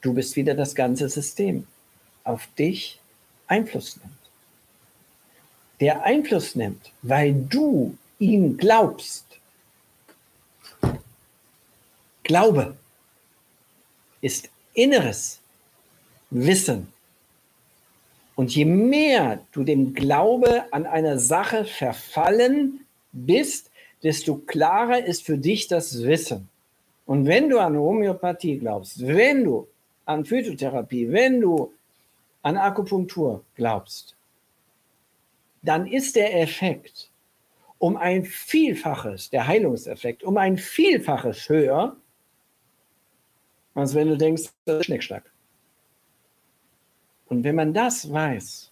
du 0.00 0.14
bist 0.14 0.36
wieder 0.36 0.54
das 0.54 0.74
ganze 0.74 1.08
System, 1.08 1.66
auf 2.24 2.46
dich 2.58 3.00
Einfluss 3.46 3.96
nimmt. 3.96 4.14
Der 5.80 6.02
Einfluss 6.02 6.54
nimmt, 6.54 6.92
weil 7.02 7.34
du 7.34 7.96
ihm 8.18 8.56
glaubst. 8.56 9.24
Glaube 12.22 12.76
ist 14.20 14.50
inneres 14.74 15.40
Wissen. 16.30 16.92
Und 18.34 18.54
je 18.54 18.64
mehr 18.64 19.40
du 19.52 19.64
dem 19.64 19.92
Glaube 19.92 20.64
an 20.72 20.86
eine 20.86 21.18
Sache 21.18 21.64
verfallen 21.64 22.86
bist, 23.12 23.70
desto 24.02 24.36
klarer 24.36 25.04
ist 25.04 25.24
für 25.24 25.36
dich 25.36 25.68
das 25.68 26.02
Wissen. 26.02 26.48
Und 27.06 27.26
wenn 27.26 27.48
du 27.48 27.58
an 27.58 27.76
Homöopathie 27.76 28.58
glaubst, 28.58 29.06
wenn 29.06 29.44
du 29.44 29.66
an 30.06 30.24
Phytotherapie, 30.24 31.10
wenn 31.10 31.40
du 31.40 31.72
an 32.42 32.56
Akupunktur 32.56 33.44
glaubst, 33.56 34.14
dann 35.62 35.86
ist 35.86 36.16
der 36.16 36.40
Effekt 36.40 37.10
um 37.78 37.96
ein 37.96 38.24
Vielfaches, 38.24 39.30
der 39.30 39.46
Heilungseffekt, 39.46 40.22
um 40.22 40.36
ein 40.36 40.56
Vielfaches 40.56 41.48
höher, 41.48 41.96
als 43.80 43.94
wenn 43.94 44.08
du 44.08 44.16
denkst, 44.16 44.50
das 44.64 44.80
ist 44.80 44.86
Schnickschnack. 44.86 45.24
Und 47.26 47.44
wenn 47.44 47.54
man 47.54 47.72
das 47.72 48.10
weiß, 48.12 48.70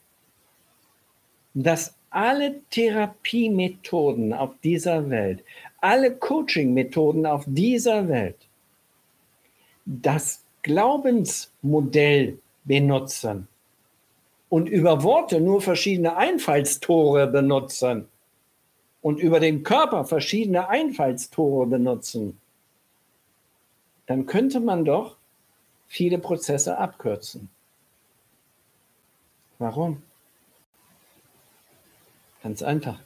dass 1.55 1.95
alle 2.11 2.61
Therapiemethoden 2.71 4.33
auf 4.33 4.51
dieser 4.63 5.11
Welt, 5.11 5.45
alle 5.81 6.15
Coaching-Methoden 6.15 7.27
auf 7.27 7.45
dieser 7.47 8.09
Welt 8.09 8.37
das 9.85 10.43
Glaubensmodell 10.63 12.39
benutzen 12.65 13.49
und 14.49 14.69
über 14.69 15.03
Worte 15.03 15.41
nur 15.41 15.61
verschiedene 15.61 16.17
Einfallstore 16.17 17.27
benutzen 17.27 18.09
und 19.03 19.21
über 19.21 19.41
den 19.41 19.63
Körper 19.63 20.05
verschiedene 20.05 20.69
Einfallstore 20.69 21.67
benutzen, 21.67 22.39
dann 24.09 24.25
könnte 24.25 24.59
man 24.59 24.85
doch 24.87 25.17
viele 25.87 26.19
Prozesse 26.19 26.79
abkürzen. 26.79 27.51
Warum? 29.59 30.03
Ganz 32.43 32.63
einfach. 32.63 32.99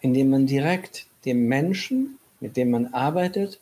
Indem 0.00 0.30
man 0.30 0.46
direkt 0.46 1.06
dem 1.24 1.46
Menschen, 1.46 2.18
mit 2.40 2.56
dem 2.56 2.72
man 2.72 2.92
arbeitet, 2.92 3.60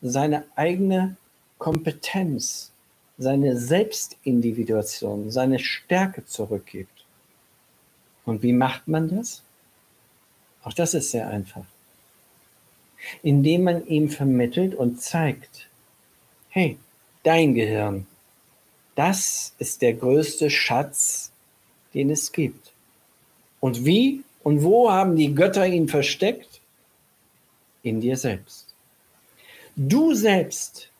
seine 0.00 0.44
eigene 0.56 1.16
Kompetenz, 1.58 2.72
seine 3.16 3.56
Selbstindividuation, 3.56 5.30
seine 5.30 5.60
Stärke 5.60 6.26
zurückgibt. 6.26 7.04
Und 8.24 8.42
wie 8.42 8.52
macht 8.52 8.88
man 8.88 9.16
das? 9.16 9.42
Auch 10.64 10.72
das 10.72 10.94
ist 10.94 11.12
sehr 11.12 11.28
einfach. 11.28 11.64
Indem 13.22 13.64
man 13.64 13.86
ihm 13.86 14.08
vermittelt 14.08 14.74
und 14.74 15.00
zeigt, 15.00 15.68
hey, 16.50 16.78
dein 17.22 17.54
Gehirn, 17.54 18.06
das 18.94 19.54
ist 19.58 19.82
der 19.82 19.94
größte 19.94 20.50
Schatz, 20.50 21.32
den 21.94 22.10
es 22.10 22.32
gibt. 22.32 22.72
Und 23.60 23.84
wie 23.84 24.22
und 24.42 24.62
wo 24.62 24.90
haben 24.90 25.16
die 25.16 25.34
Götter 25.34 25.66
ihn 25.66 25.88
versteckt? 25.88 26.60
In 27.82 28.00
dir 28.00 28.16
selbst. 28.16 28.74
Du 29.74 30.14
selbst 30.14 30.90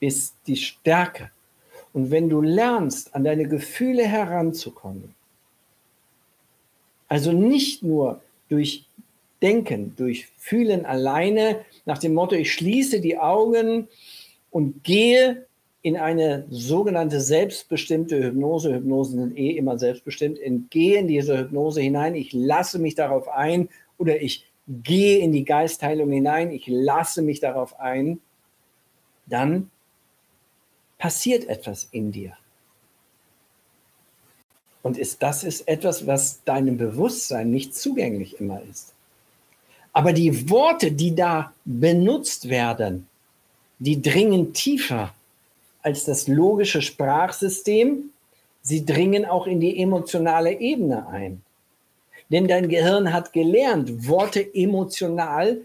bist 0.00 0.34
die 0.46 0.56
Stärke. 0.56 1.30
Und 1.92 2.10
wenn 2.10 2.28
du 2.28 2.40
lernst, 2.40 3.14
an 3.14 3.24
deine 3.24 3.48
Gefühle 3.48 4.06
heranzukommen, 4.06 5.14
also 7.08 7.32
nicht 7.32 7.82
nur 7.82 8.20
durch 8.48 8.84
Denken, 9.42 9.94
durch 9.96 10.26
Fühlen 10.36 10.84
alleine, 10.84 11.64
nach 11.84 11.98
dem 11.98 12.14
Motto, 12.14 12.34
ich 12.34 12.52
schließe 12.52 13.00
die 13.00 13.18
Augen 13.18 13.88
und 14.50 14.82
gehe 14.82 15.46
in 15.82 15.96
eine 15.96 16.44
sogenannte 16.50 17.20
selbstbestimmte 17.20 18.22
Hypnose, 18.22 18.74
Hypnosen 18.74 19.20
sind 19.20 19.38
eh 19.38 19.50
immer 19.50 19.78
selbstbestimmt, 19.78 20.38
in, 20.38 20.66
gehe 20.70 20.98
in 20.98 21.06
diese 21.06 21.38
Hypnose 21.38 21.80
hinein, 21.80 22.14
ich 22.14 22.32
lasse 22.32 22.78
mich 22.78 22.94
darauf 22.94 23.28
ein 23.28 23.68
oder 23.96 24.20
ich 24.20 24.44
gehe 24.66 25.18
in 25.18 25.32
die 25.32 25.44
Geistheilung 25.44 26.10
hinein, 26.10 26.50
ich 26.50 26.66
lasse 26.66 27.22
mich 27.22 27.40
darauf 27.40 27.78
ein, 27.78 28.20
dann 29.26 29.70
passiert 30.98 31.48
etwas 31.48 31.88
in 31.92 32.12
dir. 32.12 32.36
Und 34.82 34.98
ist, 34.98 35.22
das 35.22 35.44
ist 35.44 35.68
etwas, 35.68 36.06
was 36.06 36.44
deinem 36.44 36.76
Bewusstsein 36.76 37.50
nicht 37.50 37.74
zugänglich 37.74 38.40
immer 38.40 38.62
ist. 38.62 38.94
Aber 39.98 40.12
die 40.12 40.48
Worte, 40.48 40.92
die 40.92 41.12
da 41.12 41.52
benutzt 41.64 42.48
werden, 42.48 43.08
die 43.80 44.00
dringen 44.00 44.52
tiefer 44.52 45.12
als 45.82 46.04
das 46.04 46.28
logische 46.28 46.82
Sprachsystem. 46.82 48.10
Sie 48.62 48.86
dringen 48.86 49.24
auch 49.24 49.48
in 49.48 49.58
die 49.58 49.82
emotionale 49.82 50.52
Ebene 50.60 51.08
ein. 51.08 51.42
Denn 52.30 52.46
dein 52.46 52.68
Gehirn 52.68 53.12
hat 53.12 53.32
gelernt, 53.32 54.06
Worte 54.06 54.54
emotional 54.54 55.62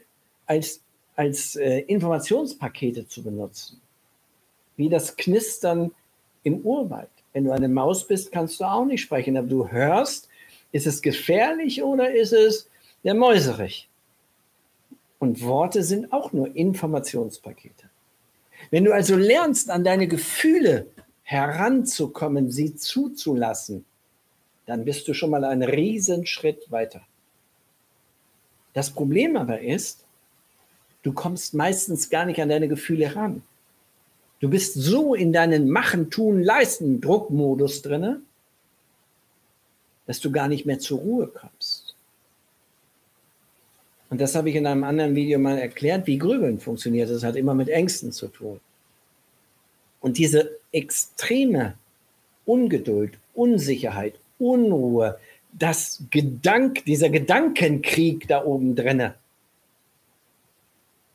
als, 0.47 0.81
als 1.15 1.55
äh, 1.55 1.81
Informationspakete 1.81 3.07
zu 3.07 3.21
benutzen. 3.21 3.79
Wie 4.77 4.89
das 4.89 5.15
Knistern 5.15 5.91
im 6.41 6.61
Urwald. 6.61 7.11
Wenn 7.33 7.43
du 7.43 7.51
eine 7.51 7.69
Maus 7.69 8.07
bist, 8.07 8.31
kannst 8.31 8.59
du 8.59 8.63
auch 8.63 8.85
nicht 8.85 9.01
sprechen, 9.01 9.37
aber 9.37 9.47
du 9.47 9.67
hörst, 9.67 10.27
ist 10.71 10.87
es 10.87 11.03
gefährlich 11.03 11.83
oder 11.83 12.11
ist 12.11 12.33
es 12.33 12.67
der 13.03 13.13
Mäuserich? 13.13 13.87
Und 15.23 15.41
Worte 15.41 15.83
sind 15.83 16.11
auch 16.11 16.33
nur 16.33 16.53
Informationspakete. 16.53 17.85
Wenn 18.71 18.83
du 18.83 18.91
also 18.91 19.15
lernst, 19.15 19.69
an 19.69 19.85
deine 19.85 20.05
Gefühle 20.05 20.87
heranzukommen, 21.23 22.51
sie 22.51 22.75
zuzulassen, 22.75 23.85
dann 24.65 24.83
bist 24.83 25.07
du 25.07 25.13
schon 25.13 25.29
mal 25.29 25.45
einen 25.45 25.63
Riesenschritt 25.63 26.69
weiter. 26.73 26.99
Das 28.73 28.91
Problem 28.91 29.37
aber 29.37 29.61
ist, 29.61 30.03
du 31.03 31.13
kommst 31.13 31.53
meistens 31.53 32.09
gar 32.09 32.25
nicht 32.25 32.41
an 32.41 32.49
deine 32.49 32.67
Gefühle 32.67 33.15
ran. 33.15 33.43
Du 34.41 34.49
bist 34.49 34.73
so 34.73 35.15
in 35.15 35.31
deinen 35.31 35.69
Machen, 35.69 36.09
Tun, 36.09 36.43
Leisten 36.43 36.99
Druckmodus 36.99 37.81
drinne, 37.81 38.21
dass 40.05 40.19
du 40.19 40.33
gar 40.33 40.49
nicht 40.49 40.65
mehr 40.65 40.79
zur 40.79 40.99
Ruhe 40.99 41.27
kommst. 41.27 41.62
Und 44.13 44.21
das 44.21 44.35
habe 44.35 44.51
ich 44.51 44.55
in 44.55 44.67
einem 44.67 44.83
anderen 44.83 45.15
Video 45.15 45.39
mal 45.39 45.57
erklärt, 45.57 46.05
wie 46.05 46.19
Grübeln 46.19 46.59
funktioniert. 46.59 47.09
Das 47.09 47.23
hat 47.23 47.35
immer 47.35 47.55
mit 47.55 47.67
Ängsten 47.67 48.11
zu 48.11 48.27
tun. 48.27 48.59
Und 50.01 50.19
diese 50.19 50.51
extreme 50.71 51.73
Ungeduld, 52.45 53.17
Unsicherheit, 53.33 54.13
Unruhe, 54.37 55.17
das 55.51 56.03
Gedank, 56.11 56.85
dieser 56.85 57.09
Gedankenkrieg 57.09 58.27
da 58.27 58.45
oben 58.45 58.75
drinne, 58.75 59.15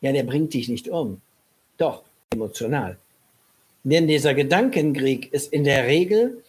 ja, 0.01 0.11
der 0.11 0.23
bringt 0.23 0.53
dich 0.53 0.67
nicht 0.67 0.89
um. 0.89 1.21
Doch, 1.77 2.03
emotional. 2.33 2.97
Denn 3.85 4.07
dieser 4.07 4.33
Gedankenkrieg 4.33 5.31
ist 5.31 5.53
in 5.53 5.63
der 5.63 5.87
Regel 5.87 6.43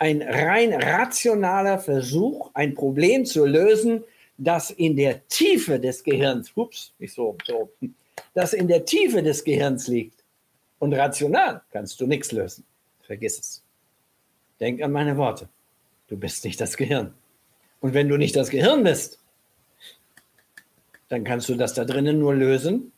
ein 0.00 0.20
rein 0.20 0.72
rationaler 0.72 1.78
Versuch, 1.78 2.50
ein 2.54 2.74
Problem 2.74 3.24
zu 3.24 3.46
lösen, 3.46 4.02
das 4.42 4.70
in 4.70 4.96
der 4.96 5.26
Tiefe 5.28 5.78
des 5.78 6.02
Gehirns, 6.02 6.52
ups, 6.56 6.92
nicht 6.98 7.14
so, 7.14 7.36
so, 7.46 7.70
das 8.34 8.52
in 8.52 8.68
der 8.68 8.84
Tiefe 8.84 9.22
des 9.22 9.44
Gehirns 9.44 9.88
liegt. 9.88 10.22
Und 10.78 10.92
rational 10.94 11.62
kannst 11.70 12.00
du 12.00 12.06
nichts 12.06 12.32
lösen. 12.32 12.64
Vergiss 13.02 13.38
es. 13.38 13.64
Denk 14.58 14.82
an 14.82 14.92
meine 14.92 15.16
Worte. 15.16 15.48
Du 16.08 16.16
bist 16.16 16.44
nicht 16.44 16.60
das 16.60 16.76
Gehirn. 16.76 17.14
Und 17.80 17.94
wenn 17.94 18.08
du 18.08 18.16
nicht 18.16 18.34
das 18.34 18.50
Gehirn 18.50 18.82
bist, 18.82 19.18
dann 21.08 21.24
kannst 21.24 21.48
du 21.48 21.54
das 21.54 21.74
da 21.74 21.84
drinnen 21.84 22.18
nur 22.18 22.34
lösen 22.34 22.92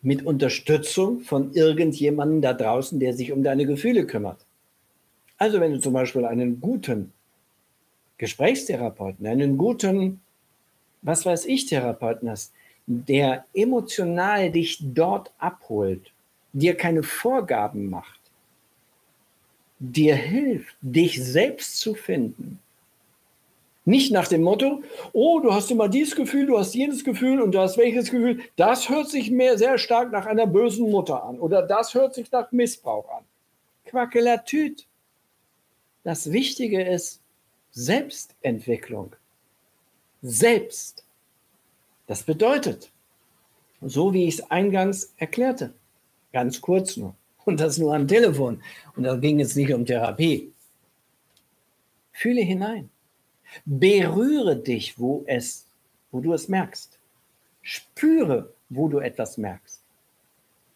mit 0.00 0.24
Unterstützung 0.24 1.20
von 1.20 1.52
irgendjemandem 1.54 2.40
da 2.40 2.52
draußen, 2.52 3.00
der 3.00 3.14
sich 3.14 3.32
um 3.32 3.42
deine 3.42 3.66
Gefühle 3.66 4.06
kümmert. 4.06 4.44
Also 5.38 5.60
wenn 5.60 5.72
du 5.72 5.80
zum 5.80 5.92
Beispiel 5.92 6.24
einen 6.24 6.60
guten 6.60 7.12
Gesprächstherapeuten, 8.18 9.26
einen 9.26 9.56
guten, 9.56 10.20
was 11.02 11.24
weiß 11.24 11.46
ich, 11.46 11.66
Therapeuten 11.66 12.28
hast, 12.28 12.52
der 12.86 13.44
emotional 13.54 14.50
dich 14.50 14.78
dort 14.80 15.32
abholt, 15.38 16.10
dir 16.52 16.74
keine 16.74 17.02
Vorgaben 17.02 17.88
macht, 17.88 18.20
dir 19.78 20.16
hilft, 20.16 20.76
dich 20.80 21.22
selbst 21.22 21.78
zu 21.78 21.94
finden. 21.94 22.58
Nicht 23.84 24.12
nach 24.12 24.28
dem 24.28 24.42
Motto, 24.42 24.82
oh, 25.12 25.40
du 25.40 25.54
hast 25.54 25.70
immer 25.70 25.88
dieses 25.88 26.14
Gefühl, 26.14 26.46
du 26.46 26.58
hast 26.58 26.74
jenes 26.74 27.04
Gefühl 27.04 27.40
und 27.40 27.52
du 27.52 27.58
hast 27.58 27.78
welches 27.78 28.10
Gefühl. 28.10 28.40
Das 28.56 28.90
hört 28.90 29.08
sich 29.08 29.30
mehr 29.30 29.56
sehr 29.56 29.78
stark 29.78 30.12
nach 30.12 30.26
einer 30.26 30.46
bösen 30.46 30.90
Mutter 30.90 31.24
an 31.24 31.38
oder 31.38 31.62
das 31.62 31.94
hört 31.94 32.14
sich 32.14 32.30
nach 32.30 32.52
Missbrauch 32.52 33.08
an. 33.08 33.24
Quackelatüt. 33.86 34.86
Das 36.04 36.32
Wichtige 36.32 36.82
ist 36.82 37.22
Selbstentwicklung. 37.72 39.14
Selbst. 40.22 41.04
Das 42.06 42.22
bedeutet, 42.22 42.90
so 43.80 44.12
wie 44.12 44.26
ich 44.26 44.38
es 44.38 44.50
eingangs 44.50 45.12
erklärte, 45.18 45.74
ganz 46.32 46.60
kurz 46.60 46.96
nur, 46.96 47.14
und 47.44 47.60
das 47.60 47.78
nur 47.78 47.94
am 47.94 48.08
Telefon. 48.08 48.62
Und 48.96 49.04
da 49.04 49.16
ging 49.16 49.40
es 49.40 49.56
nicht 49.56 49.72
um 49.72 49.86
Therapie. 49.86 50.52
Fühle 52.12 52.42
hinein. 52.42 52.90
Berühre 53.64 54.56
dich, 54.56 54.98
wo 54.98 55.24
es, 55.26 55.66
wo 56.10 56.20
du 56.20 56.32
es 56.32 56.48
merkst. 56.48 56.98
Spüre, 57.62 58.52
wo 58.68 58.88
du 58.88 58.98
etwas 58.98 59.38
merkst. 59.38 59.80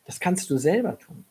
Das 0.07 0.21
kannst 0.21 0.49
du 0.51 0.57
selber 0.57 0.99
tun. 0.99 1.25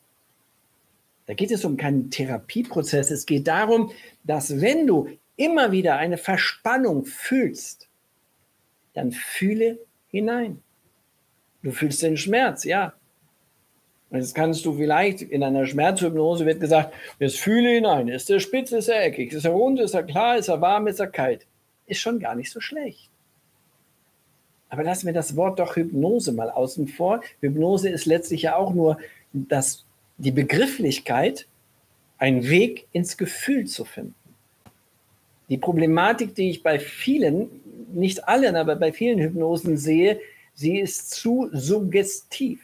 Da 1.26 1.34
geht 1.34 1.50
es 1.50 1.64
um 1.64 1.76
keinen 1.76 2.10
Therapieprozess. 2.10 3.10
Es 3.10 3.26
geht 3.26 3.46
darum, 3.46 3.92
dass 4.24 4.60
wenn 4.60 4.86
du 4.86 5.08
immer 5.36 5.72
wieder 5.72 5.96
eine 5.96 6.18
Verspannung 6.18 7.04
fühlst, 7.04 7.88
dann 8.94 9.12
fühle 9.12 9.78
hinein. 10.08 10.62
Du 11.62 11.70
fühlst 11.70 12.02
den 12.02 12.16
Schmerz, 12.16 12.64
ja. 12.64 12.94
Jetzt 14.10 14.34
kannst 14.34 14.66
du 14.66 14.74
vielleicht 14.74 15.22
in 15.22 15.42
einer 15.42 15.64
Schmerzhypnose 15.64 16.44
wird 16.44 16.60
gesagt, 16.60 16.92
jetzt 17.18 17.38
fühle 17.38 17.70
hinein, 17.70 18.08
ist 18.08 18.28
er 18.28 18.40
spitz, 18.40 18.70
ist 18.72 18.88
er 18.88 19.02
eckig, 19.04 19.32
ist 19.32 19.46
er 19.46 19.52
rund, 19.52 19.80
ist 19.80 19.94
er 19.94 20.02
klar, 20.02 20.36
ist 20.36 20.48
er 20.48 20.60
warm, 20.60 20.86
ist 20.86 21.00
er 21.00 21.06
kalt. 21.06 21.46
Ist 21.86 22.00
schon 22.00 22.20
gar 22.20 22.34
nicht 22.34 22.50
so 22.50 22.60
schlecht. 22.60 23.08
Aber 24.68 24.84
lassen 24.84 25.06
wir 25.06 25.14
das 25.14 25.36
Wort 25.36 25.58
doch 25.58 25.76
Hypnose 25.76 26.32
mal 26.32 26.50
außen 26.50 26.88
vor. 26.88 27.22
Hypnose 27.40 27.88
ist 27.88 28.06
letztlich 28.06 28.42
ja 28.42 28.56
auch 28.56 28.74
nur 28.74 28.98
das, 29.32 29.84
die 30.18 30.30
Begrifflichkeit, 30.30 31.46
einen 32.18 32.48
Weg 32.48 32.86
ins 32.92 33.16
Gefühl 33.16 33.66
zu 33.66 33.84
finden. 33.84 34.14
Die 35.52 35.58
Problematik, 35.58 36.34
die 36.34 36.50
ich 36.50 36.64
bei 36.64 36.80
vielen, 36.80 37.48
nicht 37.92 38.26
allen, 38.26 38.56
aber 38.56 38.74
bei 38.74 38.92
vielen 38.92 39.20
Hypnosen 39.20 39.76
sehe, 39.76 40.18
sie 40.54 40.80
ist 40.80 41.10
zu 41.10 41.48
suggestiv 41.52 42.58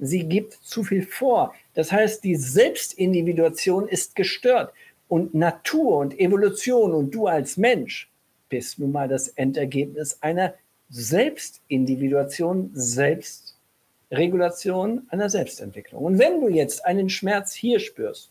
sie 0.00 0.24
gibt 0.24 0.54
zu 0.54 0.82
viel 0.82 1.02
vor. 1.02 1.54
Das 1.74 1.92
heißt, 1.92 2.24
die 2.24 2.36
Selbstindividuation 2.36 3.86
ist 3.86 4.16
gestört. 4.16 4.72
Und 5.08 5.34
Natur 5.34 5.98
und 5.98 6.18
Evolution 6.18 6.94
und 6.94 7.14
du 7.14 7.26
als 7.26 7.56
Mensch 7.56 8.10
bist 8.48 8.78
nun 8.78 8.92
mal 8.92 9.08
das 9.08 9.28
Endergebnis 9.28 10.18
einer 10.20 10.54
Selbstindividuation, 10.88 12.70
Selbstregulation, 12.72 15.02
einer 15.08 15.28
Selbstentwicklung. 15.28 16.04
Und 16.04 16.18
wenn 16.18 16.40
du 16.40 16.48
jetzt 16.48 16.84
einen 16.84 17.08
Schmerz 17.08 17.52
hier 17.52 17.80
spürst 17.80 18.30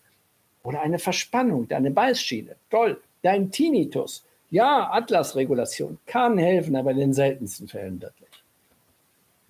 oder 0.64 0.82
eine 0.82 1.00
Verspannung, 1.00 1.68
deine 1.68 1.92
Beißschiene, 1.92 2.56
toll, 2.70 3.02
dein 3.22 3.52
Tinnitus, 3.52 4.24
ja, 4.52 4.92
Atlasregulation 4.92 6.00
kann 6.06 6.38
helfen, 6.38 6.76
aber 6.76 6.92
in 6.92 6.98
den 6.98 7.14
seltensten 7.14 7.68
Fällen 7.68 8.02
wirklich. 8.02 8.30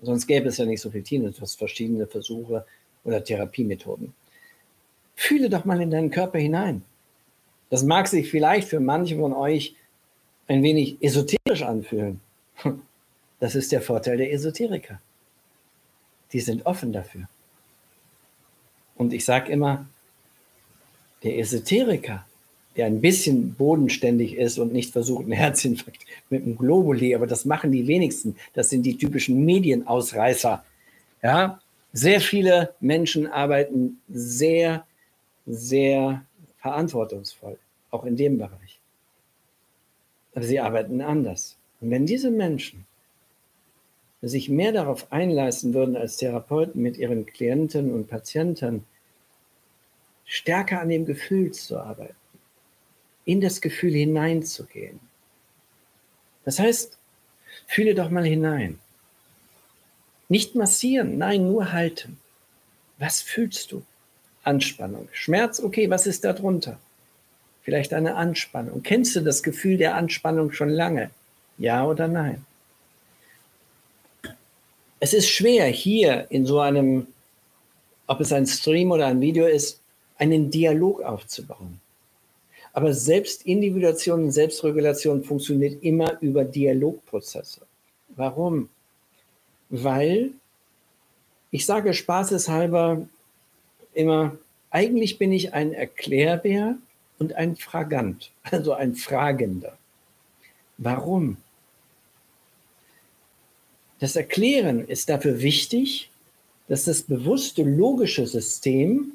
Sonst 0.02 0.28
gäbe 0.28 0.50
es 0.50 0.58
ja 0.58 0.66
nicht 0.66 0.82
so 0.82 0.92
viel 0.92 1.04
Tinnitus, 1.04 1.56
verschiedene 1.56 2.08
Versuche 2.08 2.66
oder 3.04 3.24
Therapiemethoden. 3.24 4.14
Fühle 5.16 5.50
doch 5.50 5.66
mal 5.66 5.82
in 5.82 5.92
deinen 5.92 6.12
Körper 6.12 6.40
hinein. 6.40 6.84
Das 7.70 7.84
mag 7.84 8.08
sich 8.08 8.30
vielleicht 8.30 8.70
für 8.70 8.80
manche 8.80 9.18
von 9.18 9.34
euch 9.34 9.76
ein 10.48 10.64
wenig 10.64 10.98
esoterisch 11.02 11.64
anfühlen. 11.64 12.22
Das 13.42 13.56
ist 13.56 13.72
der 13.72 13.82
Vorteil 13.82 14.18
der 14.18 14.34
Esoteriker. 14.34 15.00
Die 16.34 16.42
sind 16.42 16.66
offen 16.66 16.92
dafür. 16.92 17.30
Und 18.98 19.14
ich 19.14 19.24
sage 19.24 19.50
immer, 19.50 19.86
der 21.24 21.40
Esoteriker 21.40 22.26
der 22.76 22.86
ein 22.86 23.02
bisschen 23.02 23.54
bodenständig 23.56 24.36
ist 24.36 24.58
und 24.58 24.72
nicht 24.72 24.92
versucht, 24.92 25.24
einen 25.24 25.32
Herzinfarkt 25.34 26.06
mit 26.30 26.44
einem 26.44 26.58
Globuli, 26.58 27.16
aber 27.16 27.28
das 27.28 27.46
machen 27.46 27.72
die 27.72 27.88
wenigsten. 27.88 28.36
Das 28.54 28.70
sind 28.70 28.84
die 28.84 28.98
typischen 28.98 29.44
Medienausreißer. 29.46 30.64
Ja, 31.22 31.60
sehr 31.92 32.22
viele 32.22 32.74
Menschen 32.80 33.28
arbeiten 33.28 34.00
sehr, 34.08 34.86
sehr 35.46 36.24
verantwortungsvoll, 36.58 37.58
auch 37.92 38.06
in 38.06 38.16
dem 38.16 38.38
Bereich. 38.38 38.80
Aber 40.36 40.46
sie 40.46 40.60
arbeiten 40.60 41.02
anders. 41.02 41.58
Und 41.82 41.92
wenn 41.92 42.06
diese 42.06 42.30
Menschen 42.30 42.86
sich 44.22 44.50
mehr 44.50 44.72
darauf 44.72 45.12
einleisten 45.12 45.74
würden, 45.74 45.96
als 45.96 46.18
Therapeuten 46.18 46.82
mit 46.82 46.98
ihren 46.98 47.26
Klienten 47.26 47.92
und 47.94 48.08
Patienten 48.08 48.84
stärker 50.26 50.82
an 50.82 50.90
dem 50.90 51.06
Gefühl 51.06 51.52
zu 51.52 51.80
arbeiten, 51.80 52.19
in 53.26 53.42
das 53.42 53.62
Gefühl 53.62 53.94
hineinzugehen. 53.94 55.00
Das 56.46 56.60
heißt, 56.60 56.98
fühle 57.68 57.96
doch 57.96 58.10
mal 58.10 58.26
hinein. 58.26 58.80
Nicht 60.30 60.56
massieren, 60.56 61.18
nein, 61.18 61.48
nur 61.48 61.72
halten. 61.72 62.20
Was 62.98 63.22
fühlst 63.22 63.72
du? 63.72 63.84
Anspannung. 64.44 65.08
Schmerz, 65.12 65.60
okay, 65.60 65.90
was 65.90 66.08
ist 66.08 66.24
da 66.24 66.34
drunter? 66.34 66.80
Vielleicht 67.64 67.94
eine 67.94 68.16
Anspannung. 68.16 68.84
Kennst 68.84 69.16
du 69.16 69.22
das 69.22 69.44
Gefühl 69.44 69.78
der 69.78 69.96
Anspannung 69.96 70.52
schon 70.52 70.70
lange? 70.70 71.12
Ja 71.58 71.86
oder 71.86 72.08
nein? 72.08 72.46
Es 75.00 75.14
ist 75.14 75.30
schwer, 75.30 75.66
hier 75.66 76.28
in 76.30 76.46
so 76.46 76.60
einem, 76.60 77.08
ob 78.08 78.20
es 78.22 78.32
ein 78.34 78.48
Stream 78.48 78.92
oder 78.92 79.08
ein 79.08 79.22
Video 79.22 79.46
ist, 79.46 79.80
einen 80.18 80.52
Dialog 80.52 81.02
aufzubauen. 81.02 81.80
Aber 82.74 82.94
Selbstindividuation 82.94 84.26
und 84.26 84.32
Selbstregulation 84.32 85.24
funktioniert 85.24 85.84
immer 85.84 86.20
über 86.22 86.46
Dialogprozesse. 86.46 87.62
Warum? 88.16 88.70
Weil 89.70 90.32
ich 91.52 91.66
sage 91.66 91.94
spaßeshalber 91.94 93.08
immer, 93.94 94.38
eigentlich 94.70 95.18
bin 95.18 95.32
ich 95.32 95.54
ein 95.54 95.74
Erklärbär 95.74 96.78
und 97.18 97.34
ein 97.34 97.56
Fragant, 97.56 98.32
also 98.44 98.74
ein 98.74 98.96
Fragender. 98.96 99.78
Warum? 100.78 101.38
Das 104.00 104.16
Erklären 104.16 104.88
ist 104.88 105.10
dafür 105.10 105.42
wichtig, 105.42 106.10
dass 106.68 106.86
das 106.86 107.02
bewusste 107.02 107.64
logische 107.64 108.26
System 108.28 109.14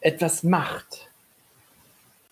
etwas 0.00 0.42
macht. 0.42 1.07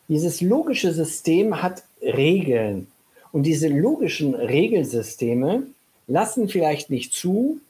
Dieses 0.08 0.40
logische 0.40 0.92
System 0.92 1.62
hat 1.62 1.82
Regeln. 2.00 2.86
Und 3.32 3.42
diese 3.42 3.68
logischen 3.68 4.34
Regelsysteme 4.34 5.64
lassen 6.06 6.48
vielleicht 6.48 6.90
nicht 6.90 7.12
zu, 7.12 7.60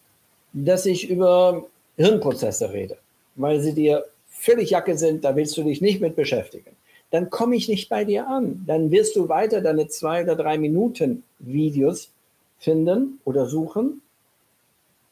dass 0.53 0.87
ich 0.87 1.11
über 1.11 1.67
Hirnprozesse 1.97 2.73
rede, 2.73 2.99
weil 3.35 3.61
sie 3.61 3.73
dir 3.73 4.05
völlig 4.29 4.71
Jacke 4.71 4.97
sind, 4.97 5.25
da 5.25 5.35
willst 5.35 5.57
du 5.57 5.63
dich 5.63 5.81
nicht 5.81 6.01
mit 6.01 6.15
beschäftigen. 6.15 6.71
Dann 7.11 7.31
komme 7.31 7.57
ich 7.57 7.69
nicht 7.69 7.89
bei 7.89 8.05
dir 8.05 8.29
an. 8.29 8.65
Dann 8.67 8.91
wirst 8.91 9.17
du 9.17 9.29
weiter 9.29 9.61
deine 9.61 9.89
zwei 9.89 10.23
oder 10.23 10.37
drei 10.37 10.59
Minuten 10.59 11.23
Videos 11.39 12.11
finden 12.59 13.21
oder 13.25 13.47
suchen 13.47 14.03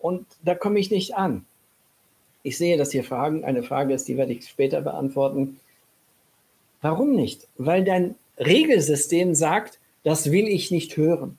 und 0.05 0.27
da 0.45 0.55
komme 0.55 0.79
ich 0.79 0.91
nicht 0.91 1.17
an. 1.17 1.47
Ich 2.43 2.59
sehe, 2.59 2.77
dass 2.77 2.91
hier 2.91 3.05
Fragen, 3.05 3.43
eine 3.43 3.63
Frage 3.63 3.95
ist, 3.95 4.07
die 4.07 4.19
werde 4.19 4.35
ich 4.35 4.47
später 4.47 4.83
beantworten. 4.83 5.59
Warum 6.85 7.17
nicht? 7.17 7.49
Weil 7.57 7.83
dein 7.83 8.15
Regelsystem 8.39 9.35
sagt, 9.35 9.79
das 10.03 10.31
will 10.31 10.47
ich 10.47 10.71
nicht 10.71 10.99
hören. 10.99 11.39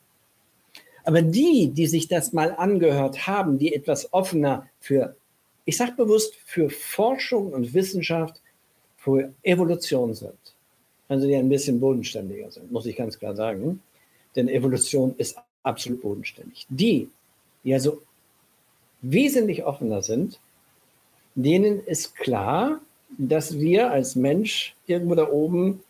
Aber 1.04 1.22
die, 1.22 1.70
die 1.72 1.86
sich 1.86 2.08
das 2.08 2.34
mal 2.34 2.56
angehört 2.58 3.28
haben, 3.28 3.60
die 3.60 3.76
etwas 3.76 4.12
offener 4.12 4.68
für, 4.80 5.16
ich 5.66 5.78
sage 5.78 5.92
bewusst, 5.92 6.34
für 6.46 6.72
Forschung 6.72 7.54
und 7.54 7.76
Wissenschaft, 7.76 8.42
für 8.98 9.36
Evolution 9.44 10.16
sind, 10.16 10.56
also 11.10 11.28
die 11.28 11.36
ein 11.36 11.48
bisschen 11.48 11.80
bodenständiger 11.80 12.50
sind, 12.50 12.72
muss 12.72 12.88
ich 12.88 12.96
ganz 12.96 13.20
klar 13.20 13.36
sagen, 13.36 13.84
denn 14.36 14.50
Evolution 14.50 15.14
ist 15.20 15.38
absolut 15.62 16.02
bodenständig. 16.02 16.66
Die, 16.70 17.08
die 17.64 17.72
also 17.76 18.02
wesentlich 19.04 19.64
offener 19.64 20.02
sind, 20.02 20.40
denen 21.36 21.86
ist 21.86 22.16
klar, 22.16 22.82
dass 23.18 23.60
wir 23.60 23.92
als 23.92 24.16
Mensch 24.16 24.76
irgendwo 24.88 25.16
da 25.16 25.30
oben 25.30 25.82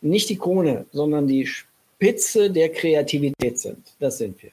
nicht 0.00 0.28
die 0.28 0.38
Krone, 0.38 0.86
sondern 0.92 1.26
die 1.26 1.46
Spitze 1.46 2.50
der 2.50 2.70
Kreativität 2.70 3.58
sind. 3.58 3.78
Das 3.98 4.18
sind 4.18 4.42
wir. 4.42 4.50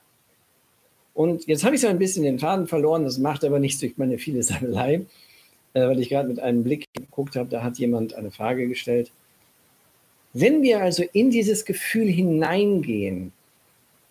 Und 1.13 1.47
jetzt 1.47 1.63
habe 1.63 1.75
ich 1.75 1.81
so 1.81 1.87
ein 1.87 1.99
bisschen 1.99 2.23
den 2.23 2.39
Faden 2.39 2.67
verloren, 2.67 3.03
das 3.03 3.17
macht 3.17 3.45
aber 3.45 3.59
nichts 3.59 3.79
durch 3.79 3.97
meine 3.97 4.17
viele 4.17 4.43
Sammelei, 4.43 5.05
äh, 5.73 5.87
weil 5.87 5.99
ich 5.99 6.09
gerade 6.09 6.27
mit 6.27 6.39
einem 6.39 6.63
Blick 6.63 6.85
geguckt 6.93 7.35
habe, 7.35 7.49
da 7.49 7.63
hat 7.63 7.77
jemand 7.77 8.15
eine 8.15 8.31
Frage 8.31 8.67
gestellt. 8.67 9.11
Wenn 10.33 10.61
wir 10.61 10.81
also 10.81 11.03
in 11.13 11.31
dieses 11.31 11.63
Gefühl 11.63 12.07
hineingehen, 12.07 13.31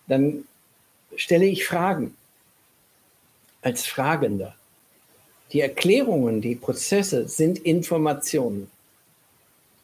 dann 0.09 0.45
stelle 1.17 1.45
ich 1.45 1.67
Fragen 1.67 2.15
als 3.61 3.87
Fragender. 3.87 4.55
Die 5.53 5.61
Erklärungen, 5.61 6.41
die 6.41 6.55
Prozesse 6.55 7.29
sind 7.29 7.59
Informationen. 7.59 8.71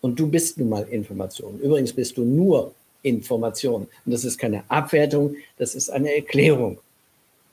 Und 0.00 0.18
du 0.18 0.28
bist 0.28 0.58
nun 0.58 0.70
mal 0.70 0.86
Information. 0.88 1.60
Übrigens 1.60 1.92
bist 1.92 2.16
du 2.16 2.24
nur 2.24 2.72
Information. 3.02 3.82
Und 4.04 4.12
das 4.12 4.24
ist 4.24 4.38
keine 4.38 4.64
Abwertung, 4.68 5.36
das 5.58 5.74
ist 5.74 5.90
eine 5.90 6.14
Erklärung. 6.14 6.78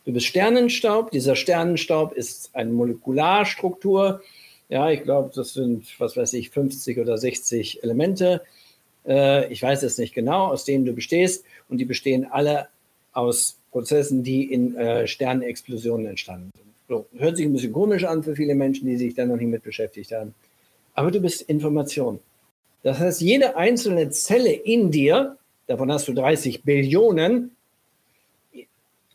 Du 0.06 0.14
bist 0.14 0.26
Sternenstaub. 0.28 1.12
Dieser 1.12 1.36
Sternenstaub 1.36 2.14
ist 2.14 2.50
eine 2.54 2.72
Molekularstruktur. 2.72 4.22
Ja, 4.70 4.90
ich 4.90 5.04
glaube, 5.04 5.32
das 5.36 5.54
sind, 5.54 5.86
was 6.00 6.16
weiß 6.16 6.34
ich, 6.34 6.50
50 6.50 7.00
oder 7.00 7.18
60 7.18 7.84
Elemente. 7.84 8.42
Äh, 9.06 9.52
ich 9.52 9.62
weiß 9.62 9.84
es 9.84 9.98
nicht 9.98 10.14
genau, 10.14 10.48
aus 10.48 10.64
denen 10.64 10.86
du 10.86 10.94
bestehst. 10.94 11.44
Und 11.68 11.80
die 11.80 11.86
bestehen 11.86 12.26
alle 12.30 12.70
aus 13.12 13.58
Prozessen, 13.72 14.24
die 14.24 14.52
in 14.52 14.76
äh, 14.76 15.08
Sternenexplosionen 15.08 16.08
entstanden 16.08 16.52
sind. 16.56 16.67
So, 16.88 17.06
hört 17.18 17.38
sich 17.38 17.46
ein 17.46 17.54
bisschen 17.54 17.74
komisch 17.74 18.06
an 18.06 18.24
für 18.24 18.36
viele 18.36 18.56
Menschen, 18.56 18.88
die 18.88 18.98
sich 18.98 19.14
da 19.14 19.26
noch 19.26 19.36
nicht 19.36 19.48
mit 19.48 19.64
beschäftigt 19.64 20.12
haben. 20.12 20.34
Aber 20.94 21.12
du 21.12 21.20
bist 21.20 21.42
Information. 21.44 22.20
Das 22.84 23.00
heißt, 23.00 23.22
jede 23.22 23.58
einzelne 23.58 24.10
Zelle 24.10 24.52
in 24.52 24.92
dir, 24.92 25.38
davon 25.68 25.92
hast 25.92 26.08
du 26.08 26.14
30 26.14 26.64
Billionen, 26.64 27.52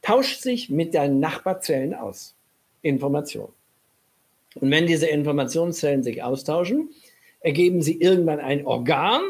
tauscht 0.02 0.42
sich 0.42 0.68
mit 0.68 0.94
deinen 0.94 1.20
Nachbarzellen 1.20 1.94
aus. 1.94 2.34
Information. 2.82 3.48
Und 4.56 4.70
wenn 4.70 4.86
diese 4.86 5.06
Informationszellen 5.06 6.02
sich 6.02 6.22
austauschen, 6.22 6.90
ergeben 7.40 7.80
sie 7.80 8.00
irgendwann 8.00 8.40
ein 8.40 8.66
Organ 8.66 9.22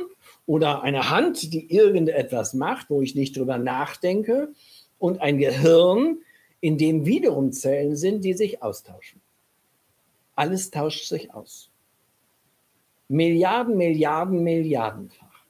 oder 0.47 0.83
eine 0.83 1.11
Hand, 1.11 1.53
die 1.53 1.73
irgendetwas 1.73 2.55
macht, 2.55 2.91
wo 2.91 3.03
ich 3.03 3.15
nicht 3.15 3.37
drüber 3.37 3.59
nachdenke, 3.59 4.49
und 4.99 5.21
ein 5.21 5.39
Gehirn, 5.39 6.19
in 6.63 6.79
dem 6.79 7.05
wiederum 7.05 7.53
Zellen 7.53 7.97
sind, 7.97 8.25
die 8.25 8.33
sich 8.33 8.63
austauschen. 8.63 9.21
Alles 10.37 10.71
tauscht 10.71 11.09
sich 11.09 11.35
aus. 11.35 11.69
Milliarden, 13.09 13.77
Milliarden, 13.77 14.43
Milliardenfach. 14.43 15.45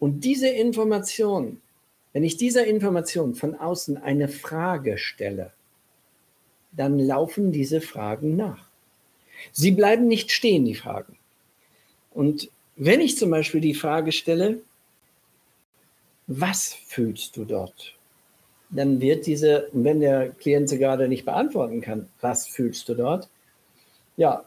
Und 0.00 0.24
diese 0.24 0.48
Information, 0.48 1.62
wenn 2.12 2.24
ich 2.24 2.36
dieser 2.36 2.66
Information 2.66 3.36
von 3.36 3.54
außen 3.54 3.96
eine 3.96 4.28
Frage 4.28 4.98
stelle, 4.98 5.52
dann 6.72 6.98
laufen 6.98 7.52
diese 7.52 7.80
Fragen 7.80 8.34
nach. 8.34 8.68
Sie 9.52 9.70
bleiben 9.70 10.08
nicht 10.08 10.32
stehen, 10.32 10.64
die 10.64 10.74
Fragen. 10.74 11.16
Und 12.10 12.50
wenn 12.74 13.00
ich 13.00 13.16
zum 13.16 13.30
Beispiel 13.30 13.60
die 13.60 13.74
Frage 13.74 14.10
stelle, 14.10 14.62
was 16.26 16.74
fühlst 16.74 17.36
du 17.36 17.44
dort? 17.44 17.96
Dann 18.72 19.00
wird 19.00 19.26
diese, 19.26 19.68
wenn 19.72 20.00
der 20.00 20.30
Klient 20.30 20.68
sie 20.68 20.78
gerade 20.78 21.06
nicht 21.06 21.24
beantworten 21.24 21.80
kann, 21.82 22.08
was 22.20 22.48
fühlst 22.48 22.88
du 22.88 22.94
dort? 22.94 23.28
Ja, 24.16 24.44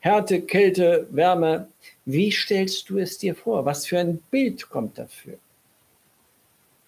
Härte, 0.00 0.42
Kälte, 0.42 1.06
Wärme. 1.10 1.68
Wie 2.04 2.30
stellst 2.30 2.90
du 2.90 2.98
es 2.98 3.16
dir 3.16 3.34
vor? 3.34 3.64
Was 3.64 3.86
für 3.86 3.98
ein 3.98 4.18
Bild 4.30 4.68
kommt 4.68 4.98
dafür? 4.98 5.38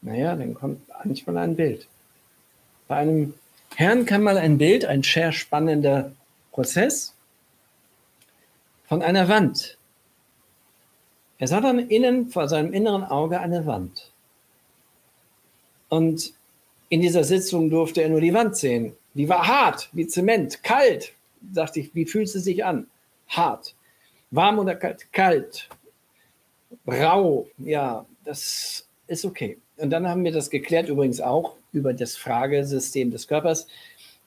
Naja, 0.03 0.37
dann 0.37 0.53
kommt 0.53 0.87
manchmal 1.03 1.39
ein 1.39 1.57
Bild. 1.57 1.89
Bei 2.89 2.97
einem 2.97 3.33
Herrn 3.75 4.05
kann 4.05 4.23
mal 4.23 4.37
ein 4.37 4.59
Bild, 4.59 4.85
ein 4.85 5.03
sehr 5.03 5.33
spannender 5.33 6.13
Prozess 6.53 7.15
von 8.87 9.01
einer 9.03 9.29
Wand. 9.29 9.79
Er 11.39 11.49
sah 11.49 11.63
dann 11.63 11.79
innen 11.79 12.29
vor 12.29 12.49
seinem 12.49 12.75
inneren 12.75 13.05
Auge 13.05 13.41
eine 13.41 13.65
Wand. 13.65 14.13
Und 15.89 16.35
in 16.89 17.01
dieser 17.01 17.25
Sitzung 17.25 17.71
durfte 17.71 18.03
er 18.03 18.09
nur 18.09 18.21
die 18.21 18.35
Wand 18.35 18.57
sehen. 18.57 18.93
Die 19.15 19.29
war 19.29 19.47
hart, 19.47 19.89
wie 19.93 20.07
Zement, 20.07 20.63
kalt. 20.63 21.13
Dachte 21.41 21.81
ich, 21.81 21.95
wie 21.95 22.07
fühlt 22.07 22.29
sie 22.29 22.41
sich 22.41 22.65
an? 22.65 22.87
hart. 23.29 23.75
Warm 24.31 24.59
oder 24.59 24.75
kalt? 24.75 25.13
Kalt. 25.13 25.69
Rau, 26.87 27.47
ja, 27.59 28.07
das 28.25 28.87
ist 29.07 29.25
okay. 29.25 29.59
Und 29.77 29.91
dann 29.91 30.09
haben 30.09 30.25
wir 30.25 30.33
das 30.33 30.51
geklärt, 30.51 30.89
übrigens 30.89 31.21
auch 31.21 31.55
über 31.73 31.93
das 31.93 32.17
Fragesystem 32.17 33.11
des 33.11 33.29
Körpers, 33.29 33.67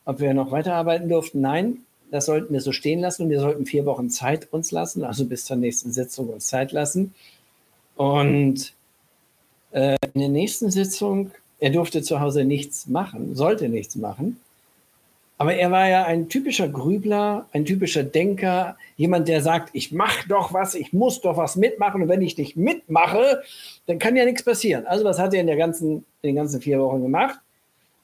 ob 0.05 0.19
wir 0.19 0.33
noch 0.33 0.51
weiterarbeiten 0.51 1.09
durften. 1.09 1.41
Nein, 1.41 1.79
das 2.11 2.25
sollten 2.25 2.53
wir 2.53 2.61
so 2.61 2.71
stehen 2.71 2.99
lassen 2.99 3.23
und 3.23 3.29
wir 3.29 3.39
sollten 3.39 3.65
vier 3.65 3.85
Wochen 3.85 4.09
Zeit 4.09 4.51
uns 4.51 4.71
lassen, 4.71 5.03
also 5.03 5.25
bis 5.25 5.45
zur 5.45 5.57
nächsten 5.57 5.91
Sitzung 5.91 6.29
uns 6.29 6.47
Zeit 6.47 6.71
lassen. 6.71 7.13
Und 7.95 8.73
äh, 9.71 9.97
in 10.13 10.19
der 10.21 10.29
nächsten 10.29 10.71
Sitzung, 10.71 11.31
er 11.59 11.69
durfte 11.71 12.01
zu 12.01 12.19
Hause 12.19 12.45
nichts 12.45 12.87
machen, 12.87 13.35
sollte 13.35 13.69
nichts 13.69 13.95
machen. 13.95 14.39
Aber 15.37 15.55
er 15.55 15.71
war 15.71 15.87
ja 15.87 16.03
ein 16.03 16.27
typischer 16.27 16.67
Grübler, 16.67 17.47
ein 17.53 17.63
typischer 17.63 18.03
Denker, 18.03 18.75
jemand, 18.97 19.29
der 19.29 19.41
sagt, 19.41 19.69
ich 19.71 19.93
mache 19.93 20.27
doch 20.27 20.51
was, 20.53 20.75
ich 20.75 20.91
muss 20.91 21.21
doch 21.21 21.37
was 21.37 21.55
mitmachen 21.55 22.01
und 22.01 22.09
wenn 22.09 22.21
ich 22.21 22.37
nicht 22.37 22.57
mitmache, 22.57 23.41
dann 23.85 23.99
kann 23.99 24.17
ja 24.17 24.25
nichts 24.25 24.43
passieren. 24.43 24.85
Also 24.85 25.05
was 25.05 25.17
hat 25.17 25.33
er 25.33 25.39
in, 25.39 25.47
der 25.47 25.55
ganzen, 25.55 26.03
in 26.21 26.29
den 26.29 26.35
ganzen 26.35 26.59
vier 26.59 26.79
Wochen 26.81 27.01
gemacht? 27.01 27.39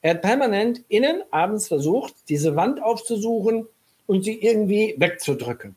Er 0.01 0.11
hat 0.11 0.21
permanent 0.21 0.81
innen 0.87 1.23
abends 1.31 1.67
versucht, 1.67 2.13
diese 2.29 2.55
Wand 2.55 2.81
aufzusuchen 2.81 3.67
und 4.07 4.23
sie 4.23 4.41
irgendwie 4.41 4.95
wegzudrücken. 4.97 5.75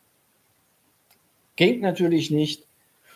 Ging 1.56 1.80
natürlich 1.80 2.30
nicht. 2.30 2.64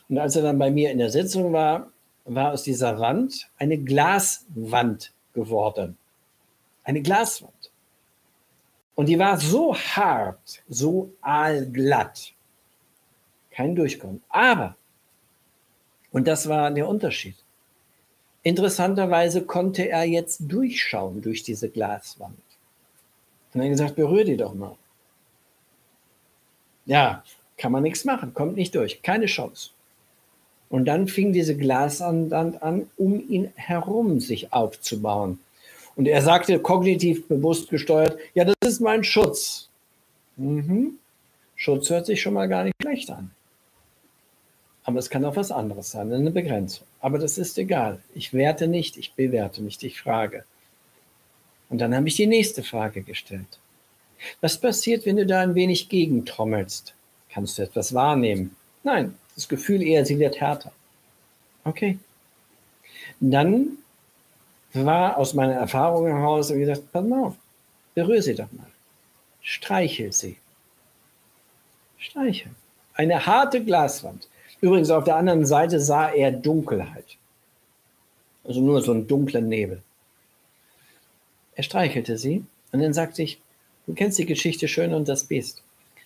Und 0.08 0.18
als 0.18 0.34
er 0.34 0.42
dann 0.42 0.58
bei 0.58 0.72
mir 0.72 0.90
in 0.90 0.98
der 0.98 1.10
Sitzung 1.10 1.52
war, 1.52 1.91
war 2.24 2.52
aus 2.52 2.62
dieser 2.62 2.98
Wand 2.98 3.48
eine 3.58 3.78
Glaswand 3.78 5.12
geworden. 5.34 5.96
Eine 6.84 7.02
Glaswand. 7.02 7.70
Und 8.94 9.06
die 9.06 9.18
war 9.18 9.38
so 9.38 9.74
hart, 9.74 10.62
so 10.68 11.12
aalglatt. 11.20 12.32
Kein 13.50 13.74
Durchkommen. 13.74 14.22
Aber, 14.28 14.76
und 16.10 16.26
das 16.26 16.48
war 16.48 16.70
der 16.70 16.88
Unterschied, 16.88 17.36
interessanterweise 18.42 19.44
konnte 19.44 19.88
er 19.88 20.04
jetzt 20.04 20.40
durchschauen 20.40 21.22
durch 21.22 21.42
diese 21.42 21.68
Glaswand. 21.68 22.38
Und 23.54 23.60
dann 23.60 23.70
gesagt, 23.70 23.96
berühr 23.96 24.24
die 24.24 24.36
doch 24.36 24.54
mal. 24.54 24.76
Ja, 26.84 27.22
kann 27.56 27.72
man 27.72 27.82
nichts 27.82 28.04
machen, 28.04 28.34
kommt 28.34 28.56
nicht 28.56 28.74
durch, 28.74 29.02
keine 29.02 29.26
Chance. 29.26 29.70
Und 30.72 30.86
dann 30.86 31.06
fing 31.06 31.34
diese 31.34 31.54
Glaswand 31.54 32.32
an, 32.32 32.88
um 32.96 33.28
ihn 33.28 33.52
herum 33.56 34.20
sich 34.20 34.54
aufzubauen. 34.54 35.38
Und 35.96 36.08
er 36.08 36.22
sagte 36.22 36.58
kognitiv 36.60 37.28
bewusst 37.28 37.68
gesteuert, 37.68 38.16
ja, 38.32 38.44
das 38.44 38.56
ist 38.62 38.80
mein 38.80 39.04
Schutz. 39.04 39.68
Mhm. 40.38 40.94
Schutz 41.56 41.90
hört 41.90 42.06
sich 42.06 42.22
schon 42.22 42.32
mal 42.32 42.48
gar 42.48 42.64
nicht 42.64 42.74
schlecht 42.80 43.10
an. 43.10 43.32
Aber 44.84 44.98
es 44.98 45.10
kann 45.10 45.26
auch 45.26 45.36
was 45.36 45.52
anderes 45.52 45.90
sein, 45.90 46.10
eine 46.10 46.30
Begrenzung. 46.30 46.86
Aber 47.00 47.18
das 47.18 47.36
ist 47.36 47.58
egal. 47.58 48.00
Ich 48.14 48.32
werte 48.32 48.66
nicht, 48.66 48.96
ich 48.96 49.12
bewerte 49.12 49.62
nicht, 49.62 49.82
ich 49.82 50.00
frage. 50.00 50.46
Und 51.68 51.82
dann 51.82 51.94
habe 51.94 52.08
ich 52.08 52.16
die 52.16 52.26
nächste 52.26 52.62
Frage 52.62 53.02
gestellt. 53.02 53.58
Was 54.40 54.56
passiert, 54.56 55.04
wenn 55.04 55.18
du 55.18 55.26
da 55.26 55.40
ein 55.40 55.54
wenig 55.54 55.90
gegentrommelst? 55.90 56.94
Kannst 57.28 57.58
du 57.58 57.62
etwas 57.62 57.92
wahrnehmen? 57.92 58.56
Nein, 58.82 59.16
das 59.34 59.48
Gefühl 59.48 59.82
eher, 59.82 60.04
sie 60.04 60.18
wird 60.18 60.40
härter. 60.40 60.72
Okay. 61.64 61.98
Dann 63.20 63.78
war 64.72 65.16
aus 65.16 65.34
meiner 65.34 65.54
Erfahrung 65.54 66.06
heraus 66.06 66.50
und 66.50 66.58
gesagt, 66.58 66.92
pass 66.92 67.04
mal 67.04 67.24
auf, 67.24 67.34
berühre 67.94 68.22
sie 68.22 68.34
doch 68.34 68.50
mal. 68.52 68.66
Streichel 69.42 70.12
sie. 70.12 70.36
Streichel. 71.98 72.52
Eine 72.94 73.26
harte 73.26 73.64
Glaswand. 73.64 74.28
Übrigens 74.60 74.90
auf 74.90 75.04
der 75.04 75.16
anderen 75.16 75.46
Seite 75.46 75.80
sah 75.80 76.10
er 76.10 76.30
Dunkelheit. 76.30 77.16
Also 78.44 78.60
nur 78.60 78.82
so 78.82 78.92
ein 78.92 79.06
dunkler 79.06 79.40
Nebel. 79.40 79.82
Er 81.54 81.62
streichelte 81.62 82.16
sie 82.18 82.44
und 82.70 82.80
dann 82.80 82.92
sagte 82.92 83.22
ich, 83.22 83.40
du 83.86 83.94
kennst 83.94 84.18
die 84.18 84.26
Geschichte 84.26 84.68
Schön 84.68 84.94
und 84.94 85.08
das 85.08 85.24
Biest. 85.24 85.62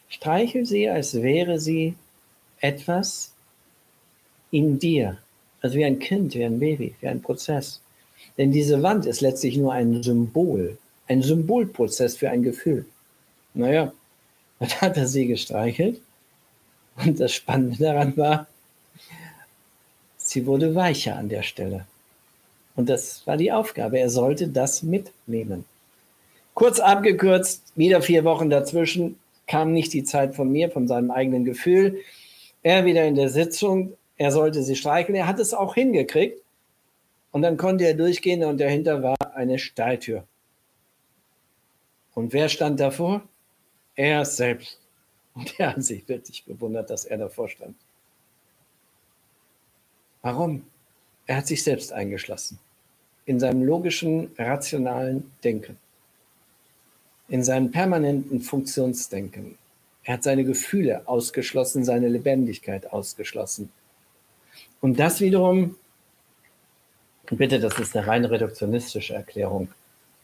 Streichel 0.09 0.67
sie, 0.67 0.89
als 0.89 1.23
wäre 1.23 1.59
sie 1.61 1.95
etwas 2.61 3.33
in 4.51 4.79
dir. 4.79 5.19
Also 5.61 5.77
wie 5.77 5.85
ein 5.85 5.99
Kind, 5.99 6.35
wie 6.35 6.45
ein 6.45 6.59
Baby, 6.59 6.95
wie 7.01 7.09
ein 7.09 7.23
Prozess. 7.23 7.81
Denn 8.39 8.53
diese 8.53 8.83
Wand 8.83 9.07
ist 9.07 9.21
letztlich 9.21 9.57
nur 9.57 9.73
ein 9.73 10.03
Symbol, 10.03 10.79
ein 11.09 11.23
Symbolprozess 11.23 12.17
für 12.17 12.31
ein 12.31 12.43
Gefühl. 12.43 12.87
Naja, 13.55 13.93
dann 14.59 14.71
hat 14.81 14.97
er 14.97 15.07
sie 15.07 15.27
gestreichelt. 15.27 16.01
Und 17.05 17.21
das 17.21 17.33
Spannende 17.33 17.77
daran 17.79 18.17
war, 18.17 18.47
sie 20.17 20.47
wurde 20.47 20.75
weicher 20.75 21.17
an 21.17 21.29
der 21.29 21.43
Stelle. 21.43 21.87
Und 22.75 22.89
das 22.89 23.27
war 23.27 23.37
die 23.37 23.53
Aufgabe. 23.53 23.99
Er 23.99 24.11
sollte 24.11 24.49
das 24.49 24.83
mitnehmen. 24.83 25.65
Kurz 26.55 26.81
abgekürzt, 26.81 27.63
wieder 27.75 28.01
vier 28.01 28.25
Wochen 28.25 28.49
dazwischen, 28.49 29.19
kam 29.47 29.73
nicht 29.73 29.93
die 29.93 30.05
Zeit 30.05 30.35
von 30.35 30.51
mir, 30.51 30.71
von 30.71 30.89
seinem 30.89 31.11
eigenen 31.11 31.45
Gefühl. 31.45 31.99
Er 32.63 32.85
wieder 32.85 33.05
in 33.05 33.15
der 33.15 33.29
Sitzung, 33.29 33.97
er 34.17 34.31
sollte 34.31 34.63
sie 34.63 34.77
streicheln. 34.77 35.17
Er 35.17 35.27
hat 35.27 35.39
es 35.39 35.55
auch 35.55 35.75
hingekriegt. 35.75 36.43
Und 37.33 37.43
dann 37.43 37.57
konnte 37.57 37.85
er 37.85 37.95
durchgehen 37.95 38.45
und 38.45 38.59
dahinter 38.59 39.03
war 39.03 39.17
eine 39.35 39.59
Stahltür. 39.59 40.25
Und 42.15 42.33
wer 42.33 42.49
stand 42.49 42.81
davor? 42.81 43.23
Er 43.95 44.25
selbst. 44.25 44.81
Und 45.35 45.61
er 45.61 45.77
hat 45.77 45.85
sich 45.85 46.09
wirklich 46.09 46.45
bewundert, 46.45 46.89
dass 46.89 47.05
er 47.05 47.19
davor 47.19 47.49
stand. 47.49 47.77
Warum? 50.23 50.67
Er 51.27 51.37
hat 51.37 51.47
sich 51.47 51.63
selbst 51.63 51.93
eingeschlossen. 51.93 52.59
In 53.27 53.39
seinem 53.39 53.63
logischen, 53.65 54.31
rationalen 54.39 55.31
Denken. 55.45 55.77
In 57.29 57.45
seinem 57.45 57.71
permanenten 57.71 58.41
Funktionsdenken. 58.41 59.59
Er 60.07 60.15
hat 60.15 60.23
seine 60.23 60.45
Gefühle 60.45 61.07
ausgeschlossen, 61.07 61.85
seine 61.85 62.09
Lebendigkeit 62.09 62.91
ausgeschlossen. 62.93 63.71
Und 64.81 64.99
das 64.99 65.21
wiederum 65.21 65.77
Bitte, 67.31 67.59
das 67.59 67.79
ist 67.81 67.97
eine 67.97 68.07
rein 68.07 68.25
reduktionistische 68.25 69.15
Erklärung. 69.15 69.69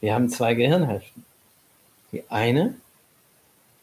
Wir 0.00 0.14
haben 0.14 0.28
zwei 0.28 0.54
Gehirnhälften. 0.54 1.24
Die 2.12 2.22
eine 2.28 2.74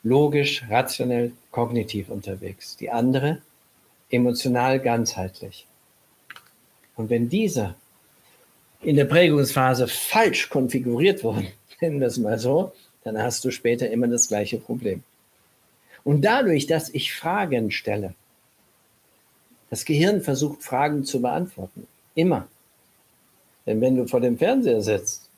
logisch, 0.04 0.64
rationell, 0.70 1.34
kognitiv 1.52 2.10
unterwegs. 2.10 2.78
Die 2.78 2.90
andere 2.90 3.42
emotional, 4.10 4.80
ganzheitlich. 4.80 5.66
Und 6.96 7.10
wenn 7.10 7.30
diese 7.30 7.76
in 8.82 8.96
der 8.96 9.06
Prägungsphase 9.06 9.88
falsch 9.90 10.50
konfiguriert 10.50 11.24
wurden, 11.24 11.48
nennen 11.82 12.00
wir 12.00 12.08
es 12.08 12.18
mal 12.18 12.40
so, 12.40 12.72
dann 13.04 13.18
hast 13.22 13.44
du 13.44 13.52
später 13.52 13.90
immer 13.90 14.08
das 14.08 14.30
gleiche 14.30 14.58
Problem. 14.58 15.04
Und 16.10 16.26
dadurch, 16.26 16.66
dass 16.66 16.90
ich 16.90 17.14
Fragen 17.14 17.70
stelle, 17.70 18.16
das 19.70 19.86
Gehirn 19.86 20.22
versucht 20.22 20.64
Fragen 20.64 21.04
zu 21.04 21.22
beantworten. 21.22 21.86
Immer. 22.16 22.48
Denn 23.68 23.80
wenn 23.80 23.96
du 23.96 24.08
vor 24.08 24.20
dem 24.20 24.36
Fernseher 24.36 24.82
sitzt, 24.82 25.30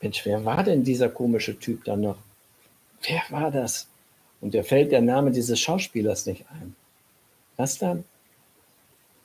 Mensch, 0.00 0.24
wer 0.24 0.42
war 0.46 0.62
denn 0.64 0.82
dieser 0.82 1.10
komische 1.10 1.58
Typ 1.58 1.84
dann 1.84 2.00
noch? 2.00 2.16
Wer 3.02 3.20
war 3.28 3.50
das? 3.50 3.86
Und 4.40 4.54
dir 4.54 4.64
fällt 4.64 4.92
der 4.92 5.02
Name 5.02 5.30
dieses 5.30 5.60
Schauspielers 5.60 6.24
nicht 6.24 6.46
ein. 6.48 6.74
Was 7.58 7.76
dann? 7.76 8.04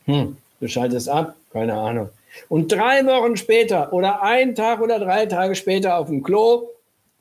Hm, 0.04 0.36
du 0.60 0.68
schaltest 0.68 1.08
ab, 1.08 1.38
keine 1.54 1.76
Ahnung. 1.76 2.10
Und 2.50 2.74
drei 2.74 3.06
Wochen 3.06 3.38
später 3.38 3.94
oder 3.94 4.22
ein 4.22 4.54
Tag 4.54 4.82
oder 4.82 5.00
drei 5.00 5.28
Tage 5.28 5.56
später 5.56 5.98
auf 5.98 6.08
dem 6.10 6.24
Klo 6.24 6.68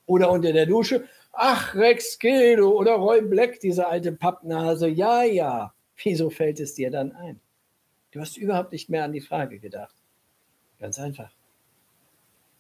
oder 0.06 0.32
unter 0.32 0.52
der 0.52 0.66
Dusche, 0.66 1.04
ach, 1.38 1.74
Rex 1.74 2.18
Gildo 2.18 2.70
oder 2.70 2.96
Roy 2.96 3.22
Black, 3.22 3.60
diese 3.60 3.86
alte 3.86 4.12
Pappnase, 4.12 4.88
ja, 4.88 5.22
ja. 5.22 5.72
Wieso 6.02 6.30
fällt 6.30 6.60
es 6.60 6.74
dir 6.74 6.90
dann 6.90 7.12
ein? 7.12 7.40
Du 8.10 8.20
hast 8.20 8.36
überhaupt 8.36 8.72
nicht 8.72 8.88
mehr 8.88 9.04
an 9.04 9.12
die 9.12 9.20
Frage 9.20 9.58
gedacht. 9.58 9.94
Ganz 10.80 10.98
einfach. 10.98 11.30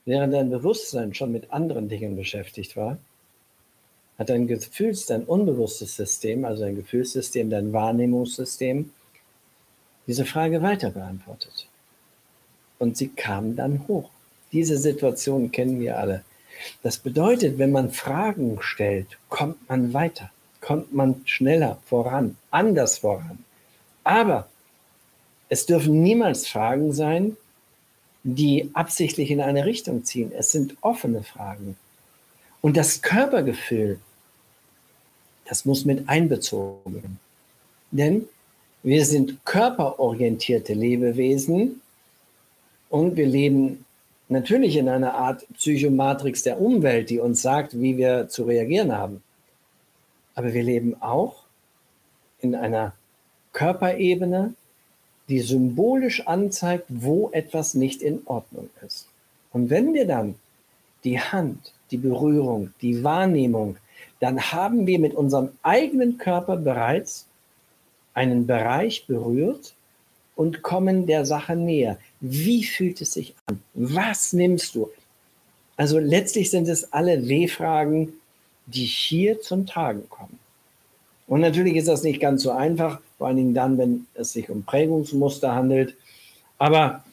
Während 0.04 0.32
dein 0.32 0.50
Bewusstsein 0.50 1.14
schon 1.14 1.32
mit 1.32 1.52
anderen 1.52 1.88
Dingen 1.88 2.16
beschäftigt 2.16 2.76
war, 2.76 2.98
hat 4.18 4.30
dein 4.30 4.46
Gefühls-, 4.46 5.06
dein 5.06 5.24
unbewusstes 5.24 5.96
System, 5.96 6.44
also 6.44 6.62
dein 6.62 6.76
Gefühlssystem, 6.76 7.50
dein 7.50 7.72
Wahrnehmungssystem, 7.72 8.90
diese 10.06 10.24
Frage 10.24 10.62
weiter 10.62 10.90
beantwortet. 10.90 11.68
Und 12.78 12.96
sie 12.96 13.08
kam 13.08 13.56
dann 13.56 13.86
hoch. 13.86 14.10
Diese 14.52 14.78
Situation 14.78 15.50
kennen 15.50 15.78
wir 15.80 15.98
alle. 15.98 16.24
Das 16.82 16.98
bedeutet, 16.98 17.58
wenn 17.58 17.72
man 17.72 17.90
Fragen 17.90 18.58
stellt, 18.60 19.18
kommt 19.28 19.68
man 19.68 19.92
weiter, 19.92 20.30
kommt 20.60 20.92
man 20.92 21.22
schneller 21.24 21.78
voran, 21.86 22.36
anders 22.50 22.98
voran. 22.98 23.44
Aber 24.04 24.48
es 25.48 25.66
dürfen 25.66 26.02
niemals 26.02 26.46
Fragen 26.46 26.92
sein, 26.92 27.36
die 28.22 28.70
absichtlich 28.74 29.30
in 29.30 29.40
eine 29.40 29.64
Richtung 29.64 30.04
ziehen. 30.04 30.32
Es 30.32 30.50
sind 30.50 30.76
offene 30.80 31.22
Fragen. 31.22 31.76
Und 32.60 32.76
das 32.76 33.00
Körpergefühl, 33.02 34.00
das 35.46 35.64
muss 35.64 35.84
mit 35.84 36.08
einbezogen 36.08 36.94
werden. 36.94 37.20
Denn 37.90 38.28
wir 38.82 39.04
sind 39.06 39.44
körperorientierte 39.44 40.74
Lebewesen 40.74 41.80
und 42.90 43.16
wir 43.16 43.26
leben 43.26 43.84
natürlich 44.28 44.76
in 44.76 44.88
einer 44.88 45.14
Art 45.14 45.46
Psychomatrix 45.54 46.42
der 46.42 46.60
Umwelt, 46.60 47.10
die 47.10 47.18
uns 47.18 47.42
sagt, 47.42 47.80
wie 47.80 47.96
wir 47.96 48.28
zu 48.28 48.44
reagieren 48.44 48.96
haben. 48.96 49.22
Aber 50.34 50.52
wir 50.52 50.62
leben 50.62 51.00
auch 51.00 51.44
in 52.40 52.54
einer 52.54 52.94
Körperebene, 53.52 54.54
die 55.28 55.40
symbolisch 55.40 56.26
anzeigt, 56.26 56.86
wo 56.88 57.30
etwas 57.32 57.74
nicht 57.74 58.02
in 58.02 58.22
Ordnung 58.26 58.70
ist. 58.86 59.08
Und 59.52 59.70
wenn 59.70 59.94
wir 59.94 60.06
dann 60.06 60.36
die 61.04 61.20
Hand, 61.20 61.72
die 61.90 61.96
Berührung, 61.96 62.72
die 62.80 63.02
Wahrnehmung, 63.04 63.76
dann 64.20 64.40
haben 64.52 64.86
wir 64.86 64.98
mit 64.98 65.14
unserem 65.14 65.50
eigenen 65.62 66.18
Körper 66.18 66.56
bereits 66.56 67.26
einen 68.14 68.46
Bereich 68.46 69.06
berührt 69.06 69.74
und 70.34 70.62
kommen 70.62 71.06
der 71.06 71.24
Sache 71.24 71.56
näher. 71.56 71.98
Wie 72.20 72.64
fühlt 72.64 73.00
es 73.00 73.12
sich 73.12 73.34
an? 73.46 73.62
Was 73.74 74.32
nimmst 74.32 74.74
du? 74.74 74.90
Also 75.76 75.98
letztlich 75.98 76.50
sind 76.50 76.68
es 76.68 76.92
alle 76.92 77.28
W-Fragen, 77.28 78.12
die 78.66 78.84
hier 78.84 79.40
zum 79.40 79.66
Tragen 79.66 80.08
kommen. 80.08 80.38
Und 81.26 81.40
natürlich 81.40 81.76
ist 81.76 81.88
das 81.88 82.02
nicht 82.02 82.20
ganz 82.20 82.42
so 82.42 82.50
einfach, 82.50 83.00
vor 83.16 83.28
allen 83.28 83.36
Dingen 83.36 83.54
dann, 83.54 83.78
wenn 83.78 84.06
es 84.14 84.32
sich 84.32 84.50
um 84.50 84.64
Prägungsmuster 84.64 85.54
handelt. 85.54 85.94
Aber 86.58 87.04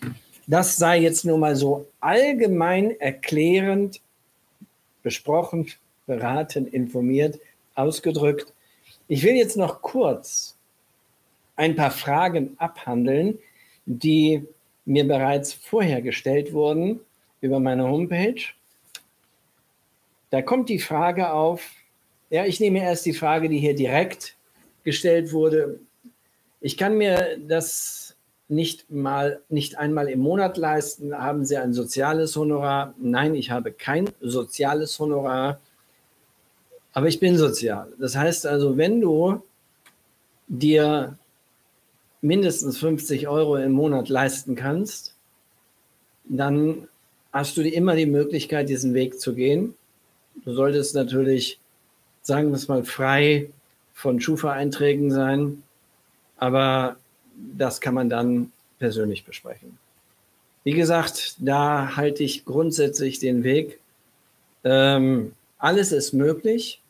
das 0.48 0.77
sei 0.77 0.99
jetzt 0.99 1.26
nur 1.26 1.38
mal 1.38 1.56
so 1.56 1.88
allgemein 1.99 2.99
erklärend 2.99 4.02
besprochen, 5.03 5.68
beraten, 6.07 6.68
informiert, 6.68 7.40
ausgedrückt. 7.76 8.53
Ich 9.07 9.23
will 9.23 9.36
jetzt 9.36 9.57
noch 9.57 9.82
kurz 9.82 10.56
ein 11.56 11.76
paar 11.76 11.91
Fragen 11.91 12.56
abhandeln, 12.57 13.38
die 13.86 14.45
mir 14.86 15.07
bereits 15.07 15.53
vorher 15.53 16.02
gestellt 16.02 16.53
wurden 16.53 16.99
über 17.41 17.60
meine 17.60 17.88
Homepage. 17.88 18.41
Da 20.30 20.41
kommt 20.41 20.70
die 20.70 20.80
Frage 20.80 21.32
auf, 21.32 21.72
ja, 22.30 22.45
ich 22.45 22.60
nehme 22.60 22.82
erst 22.82 23.06
die 23.06 23.14
Frage, 23.14 23.49
die 23.49 23.60
hier 23.60 23.76
direkt 23.76 24.36
gestellt 24.84 25.32
wurde. 25.32 25.80
Ich 26.62 26.78
kann 26.78 26.98
mir 26.98 27.38
das 27.48 28.16
nicht 28.48 28.90
mal, 28.91 29.41
nicht 29.49 29.78
einmal 29.78 30.07
im 30.10 30.20
Monat 30.20 30.57
leisten. 30.57 31.18
Haben 31.18 31.45
Sie 31.45 31.57
ein 31.57 31.74
soziales 31.74 32.36
Honorar? 32.36 32.94
Nein, 32.98 33.36
ich 33.36 33.52
habe 33.52 33.72
kein 33.72 34.10
soziales 34.22 34.99
Honorar, 34.99 35.60
aber 36.94 37.07
ich 37.07 37.20
bin 37.20 37.38
sozial. 37.38 37.91
Das 37.99 38.16
heißt 38.16 38.45
also, 38.45 38.78
wenn 38.78 39.02
du 39.02 39.41
dir 40.48 41.18
mindestens 42.26 42.80
50 42.80 43.27
Euro 43.27 43.56
im 43.57 43.72
Monat 43.72 44.10
leisten 44.10 44.56
kannst, 44.56 45.15
dann 46.26 46.88
hast 47.31 47.56
du 47.57 47.61
immer 47.61 47.95
die 47.95 48.07
Möglichkeit, 48.07 48.68
diesen 48.68 48.93
Weg 48.93 49.19
zu 49.19 49.35
gehen. 49.35 49.76
Du 50.43 50.53
solltest 50.53 50.95
natürlich, 50.95 51.60
sagen 52.23 52.49
wir 52.49 52.56
es 52.56 52.68
mal, 52.68 52.84
frei 52.84 53.49
von 53.93 54.19
Schufa-Einträgen 54.19 55.11
sein, 55.11 55.64
aber 56.38 56.97
das 57.57 57.80
kann 57.80 57.93
man 57.93 58.10
dann 58.10 58.52
persönlich 58.80 59.23
besprechen. 59.23 59.77
Wie 60.64 60.73
gesagt, 60.73 61.35
da 61.39 61.95
halte 61.95 62.23
ich 62.23 62.43
grundsätzlich 62.43 63.19
den 63.19 63.43
Weg. 63.43 63.80
Ähm, 64.64 65.34
alles 65.60 65.91
ist 65.91 66.14
möglich. 66.14 66.81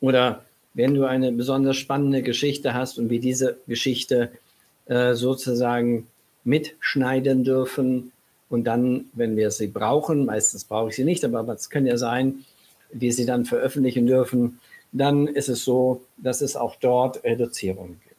Oder 0.00 0.42
wenn 0.74 0.94
du 0.94 1.04
eine 1.04 1.32
besonders 1.32 1.76
spannende 1.76 2.22
Geschichte 2.22 2.74
hast 2.74 2.98
und 2.98 3.10
wir 3.10 3.20
diese 3.20 3.58
Geschichte 3.66 4.30
äh, 4.86 5.14
sozusagen 5.14 6.06
mitschneiden 6.44 7.44
dürfen 7.44 8.12
und 8.48 8.64
dann, 8.64 9.06
wenn 9.12 9.36
wir 9.36 9.50
sie 9.50 9.66
brauchen, 9.66 10.24
meistens 10.24 10.64
brauche 10.64 10.90
ich 10.90 10.96
sie 10.96 11.04
nicht, 11.04 11.24
aber 11.24 11.46
es 11.52 11.68
kann 11.68 11.86
ja 11.86 11.96
sein, 11.96 12.44
wir 12.90 13.12
sie 13.12 13.26
dann 13.26 13.44
veröffentlichen 13.44 14.06
dürfen, 14.06 14.60
dann 14.92 15.26
ist 15.26 15.48
es 15.48 15.64
so, 15.64 16.02
dass 16.16 16.40
es 16.40 16.56
auch 16.56 16.76
dort 16.76 17.22
Reduzierungen 17.24 18.00
gibt. 18.02 18.16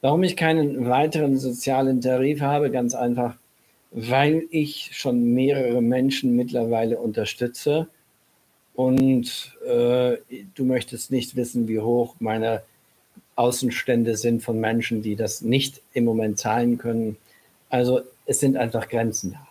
Warum 0.00 0.22
ich 0.22 0.36
keinen 0.36 0.88
weiteren 0.88 1.38
sozialen 1.38 2.00
Tarif 2.00 2.40
habe, 2.40 2.70
ganz 2.70 2.94
einfach, 2.94 3.36
weil 3.90 4.44
ich 4.50 4.90
schon 4.92 5.34
mehrere 5.34 5.82
Menschen 5.82 6.34
mittlerweile 6.34 6.98
unterstütze 6.98 7.88
und 8.74 9.56
äh, 9.66 10.16
du 10.54 10.64
möchtest 10.64 11.10
nicht 11.10 11.36
wissen, 11.36 11.68
wie 11.68 11.80
hoch 11.80 12.14
meine 12.20 12.62
Außenstände 13.36 14.16
sind 14.16 14.42
von 14.42 14.60
Menschen, 14.60 15.02
die 15.02 15.16
das 15.16 15.42
nicht 15.42 15.82
im 15.92 16.04
Moment 16.04 16.38
zahlen 16.38 16.78
können. 16.78 17.16
Also 17.68 18.02
es 18.26 18.40
sind 18.40 18.56
einfach 18.56 18.88
Grenzen 18.88 19.32
da. 19.32 19.46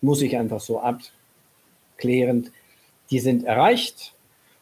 Muss 0.00 0.22
ich 0.22 0.36
einfach 0.36 0.60
so 0.60 0.80
abklärend. 0.80 2.50
Die 3.10 3.20
sind 3.20 3.44
erreicht. 3.44 4.12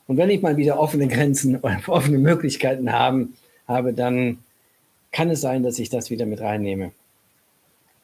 Und 0.07 0.17
wenn 0.17 0.31
ich 0.31 0.43
mal 0.43 0.57
wieder 0.57 0.79
offene 0.79 1.09
Grenzen 1.09 1.57
oder 1.63 1.81
offene 1.87 2.19
Möglichkeiten 2.19 2.93
haben, 2.93 3.35
habe, 3.67 3.93
dann 3.93 4.39
kann 5.11 5.31
es 5.31 5.41
sein, 5.41 5.63
dass 5.63 5.79
ich 5.79 5.91
das 5.91 6.11
wieder 6.11 6.27
mit 6.27 6.41
reinnehme. 6.41 6.93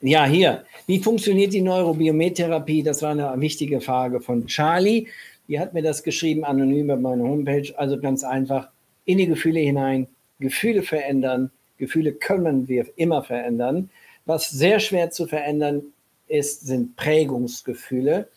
Ja, 0.01 0.27
hier. 0.27 0.65
Wie 0.87 1.01
funktioniert 1.01 1.53
die 1.53 1.63
Neurobiometherapie? 1.63 2.83
Das 2.83 3.03
war 3.03 3.11
eine 3.11 3.41
wichtige 3.41 3.81
Frage 3.81 4.21
von 4.21 4.47
Charlie. 4.47 5.09
Die 5.49 5.59
hat 5.59 5.75
mir 5.75 5.83
das 5.83 6.03
geschrieben, 6.03 6.45
anonym 6.45 6.89
bei 6.89 6.97
meiner 6.97 7.25
Homepage. 7.25 7.73
Also 7.77 7.99
ganz 7.99 8.23
einfach 8.23 8.69
in 9.05 9.19
die 9.19 9.27
Gefühle 9.27 9.61
hinein, 9.61 10.07
Gefühle 10.39 10.83
verändern. 10.83 11.51
Gefühle 11.79 12.13
können 12.13 12.69
wir 12.69 12.87
immer 12.97 13.23
verändern. 13.23 13.91
Was 14.27 14.51
sehr 14.51 14.79
schwer 14.79 15.11
zu 15.11 15.27
verändern 15.27 15.83
ist, 16.27 16.67
sind 16.67 16.97
Prägungsgefühle, 16.97 18.29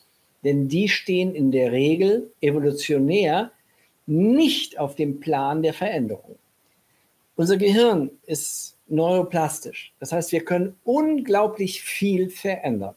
denn 0.44 0.70
die 0.70 0.88
stehen 0.88 1.36
in 1.36 1.52
der 1.52 1.72
Regel 1.72 2.32
evolutionär 2.40 3.52
nicht 4.08 4.80
auf 4.80 4.96
dem 4.96 5.20
Plan 5.20 5.62
der 5.62 5.74
Veränderung. 5.74 6.38
Unser 7.36 7.58
Gehirn 7.58 8.10
ist 8.26 8.78
neuroplastisch. 8.88 9.94
Das 10.00 10.12
heißt, 10.12 10.32
wir 10.32 10.44
können 10.46 10.76
unglaublich 10.84 11.82
viel 11.82 12.30
verändern. 12.30 12.96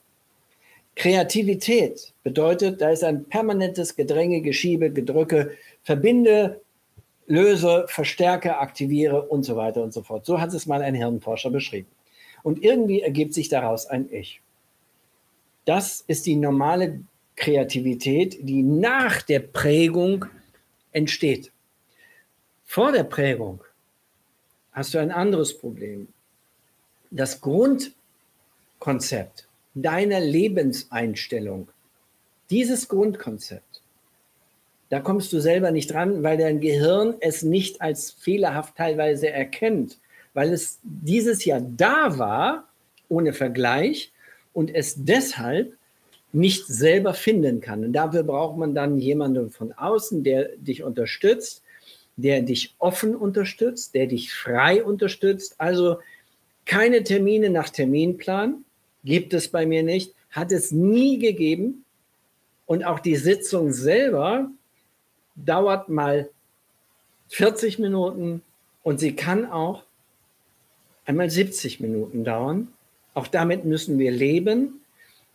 Kreativität 0.96 2.12
bedeutet, 2.22 2.80
da 2.80 2.90
ist 2.90 3.02
ein 3.02 3.24
permanentes 3.24 3.96
Gedränge, 3.96 4.40
Geschiebe, 4.40 4.90
Gedrücke, 4.90 5.52
verbinde, 5.82 6.60
löse, 7.26 7.86
verstärke, 7.88 8.58
aktiviere 8.58 9.22
und 9.22 9.44
so 9.44 9.56
weiter 9.56 9.82
und 9.82 9.92
so 9.92 10.02
fort. 10.02 10.26
So 10.26 10.40
hat 10.40 10.54
es 10.54 10.66
mal 10.66 10.82
ein 10.82 10.94
Hirnforscher 10.94 11.50
beschrieben. 11.50 11.88
Und 12.42 12.62
irgendwie 12.62 13.00
ergibt 13.00 13.34
sich 13.34 13.48
daraus 13.48 13.86
ein 13.86 14.08
Ich. 14.12 14.40
Das 15.64 16.04
ist 16.06 16.26
die 16.26 16.36
normale 16.36 17.00
Kreativität, 17.36 18.38
die 18.42 18.62
nach 18.62 19.22
der 19.22 19.40
Prägung 19.40 20.26
entsteht. 20.92 21.50
Vor 22.64 22.92
der 22.92 23.04
Prägung 23.04 23.64
hast 24.72 24.94
du 24.94 24.98
ein 24.98 25.10
anderes 25.10 25.58
Problem. 25.58 26.08
Das 27.10 27.40
Grundkonzept 27.40 29.48
deiner 29.74 30.20
Lebenseinstellung, 30.20 31.68
dieses 32.50 32.88
Grundkonzept, 32.88 33.82
da 34.90 35.00
kommst 35.00 35.32
du 35.32 35.40
selber 35.40 35.70
nicht 35.70 35.92
dran, 35.92 36.22
weil 36.22 36.36
dein 36.38 36.60
Gehirn 36.60 37.14
es 37.20 37.42
nicht 37.42 37.80
als 37.80 38.12
fehlerhaft 38.12 38.76
teilweise 38.76 39.30
erkennt, 39.30 39.98
weil 40.34 40.52
es 40.52 40.78
dieses 40.82 41.44
Jahr 41.44 41.60
da 41.60 42.18
war, 42.18 42.68
ohne 43.08 43.32
Vergleich, 43.32 44.12
und 44.52 44.72
es 44.72 44.94
deshalb 44.96 45.74
nicht 46.32 46.66
selber 46.66 47.14
finden 47.14 47.60
kann. 47.60 47.84
Und 47.84 47.92
dafür 47.92 48.24
braucht 48.24 48.56
man 48.56 48.74
dann 48.74 48.98
jemanden 48.98 49.50
von 49.50 49.72
außen, 49.72 50.24
der 50.24 50.56
dich 50.56 50.82
unterstützt, 50.82 51.62
der 52.16 52.42
dich 52.42 52.74
offen 52.78 53.16
unterstützt, 53.16 53.94
der 53.94 54.06
dich 54.06 54.32
frei 54.32 54.84
unterstützt. 54.84 55.54
Also 55.58 55.98
keine 56.66 57.02
Termine 57.02 57.50
nach 57.50 57.70
Terminplan 57.70 58.63
gibt 59.04 59.34
es 59.34 59.48
bei 59.48 59.66
mir 59.66 59.82
nicht, 59.82 60.14
hat 60.30 60.52
es 60.52 60.72
nie 60.72 61.18
gegeben. 61.18 61.84
Und 62.66 62.84
auch 62.84 62.98
die 62.98 63.16
Sitzung 63.16 63.72
selber 63.72 64.50
dauert 65.36 65.88
mal 65.88 66.30
40 67.28 67.78
Minuten 67.78 68.42
und 68.82 69.00
sie 69.00 69.14
kann 69.14 69.50
auch 69.50 69.82
einmal 71.04 71.30
70 71.30 71.80
Minuten 71.80 72.24
dauern. 72.24 72.68
Auch 73.12 73.26
damit 73.26 73.64
müssen 73.64 73.98
wir 73.98 74.10
leben. 74.10 74.80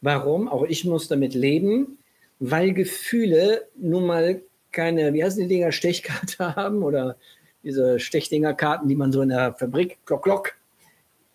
Warum? 0.02 0.48
Auch 0.48 0.64
ich 0.64 0.86
muss 0.86 1.08
damit 1.08 1.34
leben, 1.34 1.98
weil 2.40 2.74
Gefühle 2.74 3.68
nun 3.76 4.06
mal 4.06 4.42
keine, 4.72 5.14
wie 5.14 5.24
heißen 5.24 5.42
die 5.42 5.48
Dinger, 5.48 5.72
Stechkarte 5.72 6.38
haben 6.56 6.84
oder 6.84 7.18
diese 7.64 8.00
Stechdingerkarten, 8.00 8.88
die 8.88 8.96
man 8.96 9.12
so 9.12 9.22
in 9.22 9.30
der 9.30 9.54
Fabrik, 9.54 9.98
klock, 10.06 10.24
klock. 10.24 10.56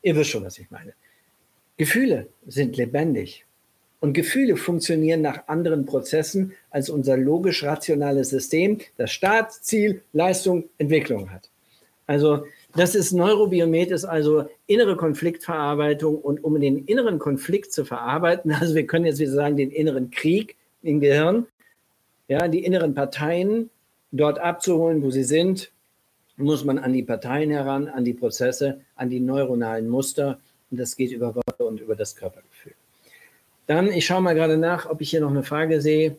Ihr 0.02 0.16
wisst 0.16 0.31
schon, 0.31 0.44
was 0.44 0.59
ich 0.59 0.70
meine. 0.70 0.94
Gefühle 1.76 2.28
sind 2.46 2.76
lebendig. 2.76 3.44
Und 4.01 4.12
Gefühle 4.12 4.56
funktionieren 4.56 5.22
nach 5.22 5.48
anderen 5.48 5.86
Prozessen 5.86 6.52
als 6.70 6.90
unser 6.90 7.16
logisch-rationales 7.16 8.28
System, 8.28 8.78
das 8.96 9.12
Start, 9.12 9.52
Ziel, 9.52 10.02
Leistung, 10.12 10.64
Entwicklung 10.78 11.30
hat. 11.30 11.48
Also 12.06 12.44
das 12.76 12.94
ist 12.94 13.12
Neurobiomet, 13.12 13.90
ist 13.90 14.05
also 14.05 14.48
innere 14.66 14.96
Konfliktverarbeitung 14.96 16.16
und 16.16 16.44
um 16.44 16.60
den 16.60 16.84
inneren 16.84 17.18
Konflikt 17.18 17.72
zu 17.72 17.84
verarbeiten, 17.84 18.52
also 18.60 18.74
wir 18.74 18.86
können 18.86 19.06
jetzt 19.06 19.20
wieder 19.20 19.32
sagen, 19.32 19.56
den 19.56 19.70
inneren 19.70 20.10
Krieg 20.10 20.56
im 20.82 21.01
Gehirn, 21.01 21.46
ja, 22.28 22.48
die 22.48 22.64
inneren 22.64 22.94
Parteien 22.94 23.70
dort 24.12 24.38
abzuholen, 24.38 25.02
wo 25.02 25.10
sie 25.10 25.24
sind, 25.24 25.70
muss 26.36 26.64
man 26.64 26.78
an 26.78 26.92
die 26.92 27.02
Parteien 27.02 27.51
heran, 27.51 27.88
an 27.88 28.05
die 28.05 28.12
Prozesse, 28.12 28.80
an 28.96 29.09
die 29.09 29.20
neuronalen 29.20 29.88
Muster 29.88 30.40
und 30.74 30.80
das 30.80 30.96
geht 30.96 31.12
über 31.12 31.36
Worte 31.36 31.64
und 31.64 31.80
über 31.80 31.94
das 31.94 32.16
Körpergefühl. 32.16 32.74
Dann, 33.68 33.92
ich 33.92 34.06
schaue 34.06 34.22
mal 34.22 34.34
gerade 34.34 34.56
nach, 34.56 34.90
ob 34.90 35.01
ich 35.01 35.10
hier 35.10 35.20
noch 35.20 35.30
eine 35.30 35.44
Frage 35.44 35.80
sehe. 35.80 36.16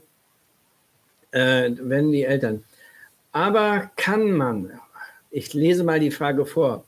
Äh, 1.32 1.72
wenn 1.77 2.14
die 2.14 2.23
Eltern. 2.23 2.64
Aber 3.34 3.91
kann 3.98 4.32
man, 4.32 4.80
ich 5.30 5.53
lese 5.53 5.84
mal 5.84 5.99
die 5.99 6.11
Frage 6.11 6.45
vor, 6.45 6.86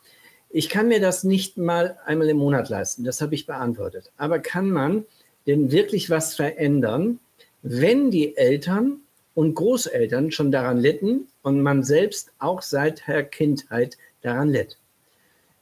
ich 0.49 0.69
kann 0.69 0.87
mir 0.87 1.01
das 1.01 1.25
nicht 1.25 1.57
mal 1.57 1.97
einmal 2.05 2.29
im 2.29 2.37
Monat 2.37 2.69
leisten, 2.69 3.03
das 3.03 3.19
habe 3.19 3.35
ich 3.35 3.45
beantwortet. 3.45 4.13
Aber 4.15 4.39
kann 4.39 4.71
man 4.71 5.03
denn 5.45 5.73
wirklich 5.73 6.09
was 6.09 6.35
verändern, 6.35 7.19
wenn 7.63 8.09
die 8.11 8.37
Eltern 8.37 9.01
und 9.35 9.55
Großeltern 9.55 10.31
schon 10.31 10.53
daran 10.53 10.77
litten 10.77 11.27
und 11.41 11.61
man 11.61 11.83
selbst 11.83 12.31
auch 12.39 12.61
seit 12.61 13.05
der 13.09 13.25
Kindheit 13.25 13.97
daran 14.21 14.47
litt? 14.47 14.77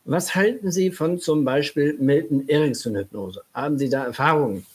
Was 0.06 0.36
halten 0.36 0.72
Sie 0.72 0.91
von 0.91 1.19
zum 1.19 1.44
Beispiel 1.44 1.98
Milton 1.99 2.48
Erickson 2.48 2.95
Hypnose? 2.95 3.41
Haben 3.53 3.77
Sie 3.77 3.90
da 3.90 4.06
Erfahrungen? 4.06 4.65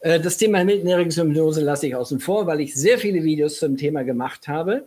Äh, 0.00 0.20
das 0.20 0.36
Thema 0.36 0.64
Milton-Erickson-Hypnose 0.64 1.60
lasse 1.60 1.86
ich 1.86 1.94
außen 1.94 2.20
vor, 2.20 2.46
weil 2.46 2.60
ich 2.60 2.74
sehr 2.74 2.98
viele 2.98 3.22
Videos 3.22 3.58
zum 3.58 3.76
Thema 3.76 4.02
gemacht 4.02 4.48
habe. 4.48 4.86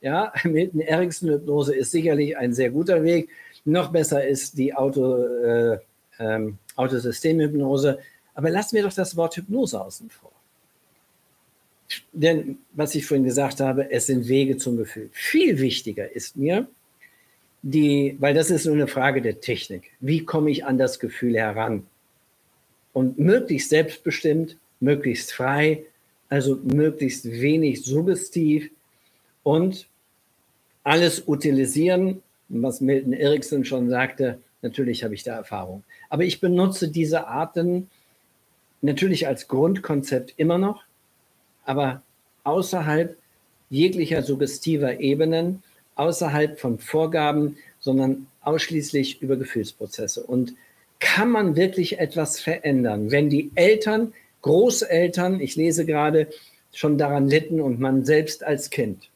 Ja, 0.00 0.32
Milton-Erickson-Hypnose 0.44 1.74
ist 1.74 1.90
sicherlich 1.90 2.36
ein 2.36 2.52
sehr 2.52 2.70
guter 2.70 3.02
Weg. 3.02 3.28
Noch 3.64 3.90
besser 3.90 4.26
ist 4.26 4.58
die 4.58 4.74
Auto, 4.74 5.24
äh, 5.24 5.78
ähm, 6.18 6.58
Autosystemhypnose. 6.76 7.98
Aber 8.34 8.50
lassen 8.50 8.76
wir 8.76 8.82
doch 8.82 8.92
das 8.92 9.16
Wort 9.16 9.36
Hypnose 9.36 9.80
außen 9.80 10.10
vor. 10.10 10.32
Denn, 12.12 12.58
was 12.72 12.94
ich 12.94 13.06
vorhin 13.06 13.24
gesagt 13.24 13.60
habe, 13.60 13.90
es 13.90 14.06
sind 14.06 14.26
Wege 14.26 14.56
zum 14.56 14.78
Gefühl. 14.78 15.10
Viel 15.12 15.58
wichtiger 15.58 16.10
ist 16.10 16.36
mir, 16.36 16.66
die, 17.62 18.16
weil 18.18 18.34
das 18.34 18.50
ist 18.50 18.66
nur 18.66 18.74
eine 18.74 18.88
Frage 18.88 19.22
der 19.22 19.40
Technik. 19.40 19.90
Wie 20.00 20.24
komme 20.24 20.50
ich 20.50 20.64
an 20.64 20.78
das 20.78 20.98
Gefühl 20.98 21.36
heran? 21.36 21.86
und 22.92 23.18
möglichst 23.18 23.70
selbstbestimmt, 23.70 24.56
möglichst 24.80 25.32
frei, 25.32 25.84
also 26.28 26.58
möglichst 26.62 27.30
wenig 27.30 27.84
suggestiv 27.84 28.70
und 29.42 29.86
alles 30.84 31.26
utilisieren, 31.26 32.22
was 32.48 32.80
Milton 32.80 33.12
Erickson 33.12 33.64
schon 33.64 33.88
sagte, 33.88 34.38
natürlich 34.62 35.04
habe 35.04 35.14
ich 35.14 35.22
da 35.22 35.36
Erfahrung. 35.36 35.84
Aber 36.08 36.24
ich 36.24 36.40
benutze 36.40 36.88
diese 36.88 37.26
Arten 37.26 37.88
natürlich 38.82 39.26
als 39.26 39.48
Grundkonzept 39.48 40.34
immer 40.36 40.58
noch, 40.58 40.82
aber 41.64 42.02
außerhalb 42.44 43.16
jeglicher 43.70 44.22
suggestiver 44.22 45.00
Ebenen, 45.00 45.62
außerhalb 45.94 46.58
von 46.58 46.78
Vorgaben, 46.78 47.56
sondern 47.80 48.26
ausschließlich 48.42 49.22
über 49.22 49.36
Gefühlsprozesse. 49.36 50.22
Und 50.22 50.54
kann 50.98 51.30
man 51.30 51.56
wirklich 51.56 51.98
etwas 51.98 52.40
verändern, 52.40 53.10
wenn 53.10 53.28
die 53.28 53.50
Eltern, 53.54 54.14
Großeltern, 54.42 55.40
ich 55.40 55.56
lese 55.56 55.84
gerade, 55.84 56.28
schon 56.72 56.96
daran 56.96 57.28
litten 57.28 57.60
und 57.60 57.80
man 57.80 58.04
selbst 58.04 58.44
als 58.44 58.70
Kind? 58.70 59.10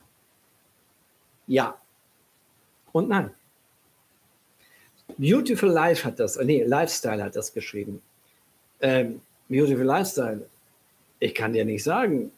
Ja 1.46 1.76
und 2.92 3.08
nein. 3.08 3.30
Beautiful 5.18 5.70
Life 5.70 6.04
hat 6.04 6.18
das, 6.18 6.38
nee, 6.38 6.64
Lifestyle 6.64 7.22
hat 7.22 7.36
das 7.36 7.52
geschrieben. 7.52 8.02
Ähm, 8.80 9.20
Beautiful 9.48 9.84
Lifestyle, 9.84 10.46
ich 11.20 11.34
kann 11.34 11.52
dir 11.52 11.64
nicht 11.64 11.84
sagen, 11.84 12.32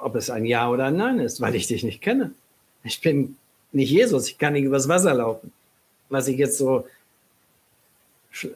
ob 0.00 0.14
es 0.14 0.30
ein 0.30 0.44
Ja 0.44 0.70
oder 0.70 0.86
ein 0.86 0.96
Nein 0.96 1.18
ist, 1.18 1.40
weil 1.40 1.54
ich 1.54 1.66
dich 1.66 1.82
nicht 1.82 2.00
kenne. 2.00 2.32
Ich 2.82 3.00
bin 3.00 3.36
nicht 3.74 3.90
Jesus, 3.90 4.28
ich 4.28 4.38
kann 4.38 4.52
nicht 4.52 4.64
übers 4.64 4.88
Wasser 4.88 5.14
laufen. 5.14 5.52
Was 6.08 6.28
ich 6.28 6.38
jetzt 6.38 6.58
so 6.58 6.86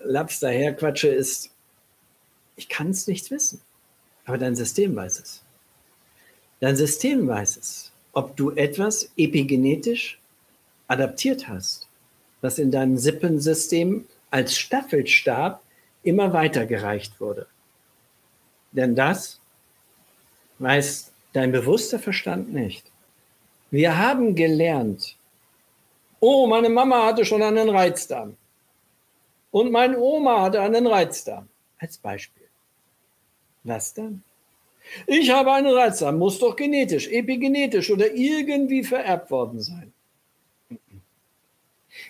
Laps 0.02 0.40
daher 0.40 0.74
quatsche, 0.74 1.08
ist, 1.08 1.50
ich 2.56 2.68
kann 2.68 2.90
es 2.90 3.06
nicht 3.06 3.30
wissen. 3.30 3.60
Aber 4.24 4.38
dein 4.38 4.56
System 4.56 4.94
weiß 4.94 5.20
es. 5.20 5.42
Dein 6.60 6.76
System 6.76 7.26
weiß 7.26 7.56
es, 7.56 7.92
ob 8.12 8.36
du 8.36 8.50
etwas 8.50 9.10
epigenetisch 9.16 10.18
adaptiert 10.88 11.48
hast, 11.48 11.86
was 12.40 12.58
in 12.58 12.70
deinem 12.70 12.96
Sippensystem 12.96 14.06
als 14.30 14.56
Staffelstab 14.56 15.62
immer 16.02 16.32
weitergereicht 16.32 17.20
wurde. 17.20 17.46
Denn 18.72 18.94
das 18.94 19.40
weiß 20.58 21.12
dein 21.32 21.52
bewusster 21.52 21.98
Verstand 21.98 22.52
nicht. 22.52 22.84
Wir 23.70 23.96
haben 23.98 24.34
gelernt, 24.34 25.16
oh, 26.20 26.46
meine 26.46 26.68
Mama 26.68 27.06
hatte 27.06 27.24
schon 27.24 27.42
einen 27.42 27.68
Reizdarm. 27.68 28.36
Und 29.50 29.70
meine 29.72 29.98
Oma 29.98 30.42
hatte 30.42 30.60
einen 30.60 30.86
Reizdarm. 30.86 31.48
Als 31.78 31.96
Beispiel. 31.98 32.46
Was 33.64 33.94
dann? 33.94 34.22
Ich 35.06 35.30
habe 35.30 35.52
einen 35.52 35.72
Reizdarm, 35.74 36.18
muss 36.18 36.38
doch 36.38 36.56
genetisch, 36.56 37.08
epigenetisch 37.08 37.90
oder 37.90 38.12
irgendwie 38.12 38.82
vererbt 38.82 39.30
worden 39.30 39.60
sein. 39.60 39.92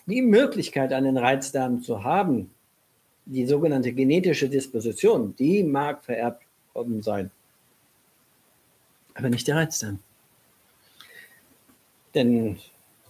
Die 0.06 0.22
Möglichkeit, 0.22 0.93
einen 0.93 1.16
Reizdarm 1.16 1.82
zu 1.82 2.05
haben, 2.05 2.51
die 3.26 3.47
sogenannte 3.47 3.93
genetische 3.93 4.48
Disposition, 4.48 5.35
die 5.36 5.62
mag 5.62 6.05
vererbt 6.05 6.44
worden 6.72 7.02
sein. 7.02 7.30
Aber 9.14 9.28
nicht 9.28 9.47
der 9.48 9.56
Reizdarm. 9.56 9.98
Denn 12.19 12.59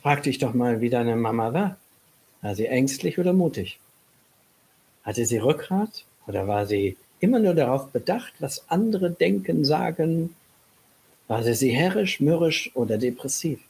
frag 0.03 0.23
dich 0.25 0.37
doch 0.37 0.53
mal, 0.53 0.83
wie 0.83 0.91
deine 0.91 1.17
Mama 1.17 1.55
war. 1.55 1.79
War 2.43 2.55
sie 2.55 2.67
ängstlich 2.67 3.19
oder 3.19 3.33
mutig? 3.33 3.79
Hatte 5.03 5.25
sie 5.25 5.39
Rückgrat 5.39 6.05
oder 6.27 6.47
war 6.47 6.67
sie 6.67 6.99
immer 7.19 7.39
nur 7.39 7.55
darauf 7.55 7.89
bedacht, 7.89 8.35
was 8.39 8.69
andere 8.69 9.11
denken, 9.11 9.65
sagen? 9.65 10.37
War 11.27 11.43
sie 11.43 11.71
herrisch, 11.71 12.21
mürrisch 12.21 12.71
oder 12.75 12.99
depressiv? 12.99 13.61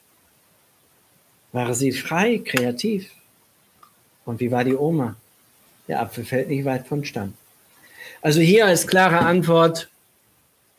War 1.52 1.72
sie 1.72 1.92
frei, 1.92 2.38
kreativ? 2.44 3.08
Und 4.24 4.40
wie 4.40 4.50
war 4.50 4.64
die 4.64 4.74
Oma? 4.74 5.14
Der 5.86 6.00
Apfel 6.00 6.24
fällt 6.24 6.48
nicht 6.48 6.64
weit 6.64 6.88
von 6.88 7.04
Stamm. 7.04 7.34
Also 8.22 8.40
hier 8.40 8.66
als 8.66 8.88
klare 8.88 9.20
Antwort 9.20 9.88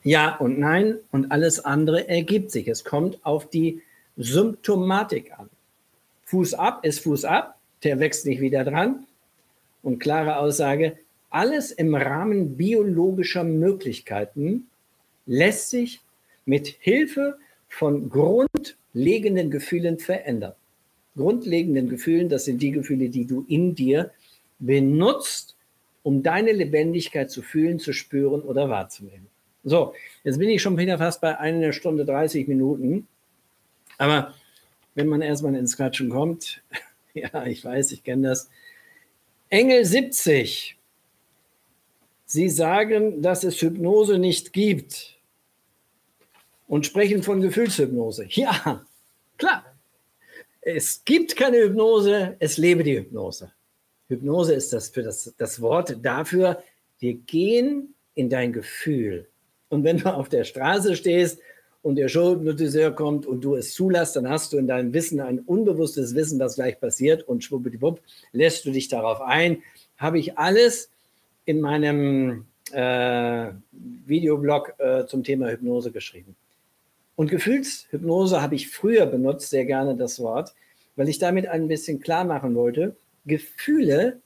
ja 0.03 0.35
und 0.35 0.59
nein 0.59 0.97
und 1.11 1.31
alles 1.31 1.63
andere 1.63 2.09
ergibt 2.09 2.51
sich. 2.51 2.67
Es 2.67 2.83
kommt 2.83 3.25
auf 3.25 3.49
die 3.49 3.81
Symptomatik 4.19 5.31
an. 5.39 5.49
Fuß 6.25 6.53
ab 6.53 6.85
ist 6.85 6.99
Fuß 6.99 7.25
ab, 7.25 7.57
der 7.83 7.99
wächst 7.99 8.25
nicht 8.25 8.41
wieder 8.41 8.65
dran. 8.65 9.07
Und 9.81 9.99
klare 9.99 10.37
Aussage, 10.37 10.97
alles 11.29 11.71
im 11.71 11.95
Rahmen 11.95 12.57
biologischer 12.57 13.45
Möglichkeiten 13.45 14.67
lässt 15.25 15.69
sich 15.69 16.01
mit 16.45 16.67
Hilfe 16.67 17.37
von 17.69 18.09
grundlegenden 18.09 19.51
Gefühlen 19.51 19.99
verändern. 19.99 20.53
Grundlegenden 21.15 21.87
Gefühlen, 21.87 22.27
das 22.27 22.45
sind 22.45 22.61
die 22.61 22.71
Gefühle, 22.71 23.09
die 23.09 23.25
du 23.25 23.45
in 23.47 23.73
dir 23.73 24.11
benutzt, 24.59 25.55
um 26.03 26.23
deine 26.23 26.51
Lebendigkeit 26.51 27.31
zu 27.31 27.41
fühlen, 27.41 27.79
zu 27.79 27.93
spüren 27.93 28.41
oder 28.41 28.69
wahrzunehmen. 28.69 29.27
So, 29.63 29.93
jetzt 30.23 30.39
bin 30.39 30.49
ich 30.49 30.61
schon 30.61 30.77
wieder 30.77 30.97
fast 30.97 31.21
bei 31.21 31.37
einer 31.37 31.71
Stunde 31.71 32.05
30 32.05 32.47
Minuten. 32.47 33.07
Aber 33.99 34.33
wenn 34.95 35.07
man 35.07 35.21
erstmal 35.21 35.53
ins 35.55 35.77
Quatschen 35.77 36.09
kommt, 36.09 36.63
ja, 37.13 37.45
ich 37.45 37.63
weiß, 37.63 37.91
ich 37.91 38.03
kenne 38.03 38.29
das. 38.29 38.49
Engel 39.49 39.85
70. 39.85 40.77
Sie 42.25 42.49
sagen, 42.49 43.21
dass 43.21 43.43
es 43.43 43.61
Hypnose 43.61 44.17
nicht 44.17 44.53
gibt 44.53 45.19
und 46.67 46.85
sprechen 46.85 47.23
von 47.23 47.41
Gefühlshypnose. 47.41 48.25
Ja, 48.29 48.85
klar. 49.37 49.65
Es 50.61 51.03
gibt 51.03 51.35
keine 51.35 51.57
Hypnose, 51.57 52.35
es 52.39 52.57
lebe 52.57 52.83
die 52.83 52.97
Hypnose. 52.97 53.51
Hypnose 54.07 54.53
ist 54.53 54.71
das 54.73 54.89
für 54.89 55.03
das, 55.03 55.33
das 55.37 55.61
Wort 55.61 55.97
dafür, 56.03 56.61
wir 56.99 57.13
gehen 57.13 57.95
in 58.13 58.29
dein 58.29 58.53
Gefühl. 58.53 59.27
Und 59.69 59.83
wenn 59.83 59.97
du 59.97 60.13
auf 60.13 60.29
der 60.29 60.43
Straße 60.43 60.95
stehst 60.95 61.41
und 61.81 61.95
der 61.95 62.09
Showhypnotiseur 62.09 62.91
kommt 62.91 63.25
und 63.25 63.41
du 63.43 63.55
es 63.55 63.73
zulässt, 63.73 64.15
dann 64.15 64.29
hast 64.29 64.53
du 64.53 64.57
in 64.57 64.67
deinem 64.67 64.93
Wissen 64.93 65.19
ein 65.19 65.39
unbewusstes 65.39 66.13
Wissen, 66.15 66.39
was 66.39 66.55
gleich 66.55 66.79
passiert 66.79 67.27
und 67.27 67.43
schwuppdiwupp 67.43 68.01
lässt 68.31 68.65
du 68.65 68.71
dich 68.71 68.87
darauf 68.89 69.21
ein. 69.21 69.63
Habe 69.97 70.19
ich 70.19 70.37
alles 70.37 70.89
in 71.45 71.61
meinem 71.61 72.45
äh, 72.71 73.51
Videoblog 73.71 74.73
äh, 74.77 75.05
zum 75.05 75.23
Thema 75.23 75.49
Hypnose 75.49 75.91
geschrieben. 75.91 76.35
Und 77.15 77.29
Gefühlshypnose 77.29 78.41
habe 78.41 78.55
ich 78.55 78.69
früher 78.69 79.05
benutzt, 79.05 79.49
sehr 79.49 79.65
gerne 79.65 79.95
das 79.95 80.19
Wort, 80.19 80.53
weil 80.95 81.09
ich 81.09 81.19
damit 81.19 81.47
ein 81.47 81.67
bisschen 81.67 81.99
klar 81.99 82.23
machen 82.23 82.55
wollte, 82.55 82.95
Gefühle 83.25 84.21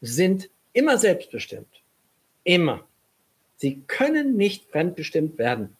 sind 0.00 0.50
immer 0.72 0.98
selbstbestimmt. 0.98 1.82
Immer. 2.44 2.86
Sie 3.56 3.82
können 3.86 4.36
nicht 4.36 4.70
fremdbestimmt 4.70 5.38
werden. 5.38 5.75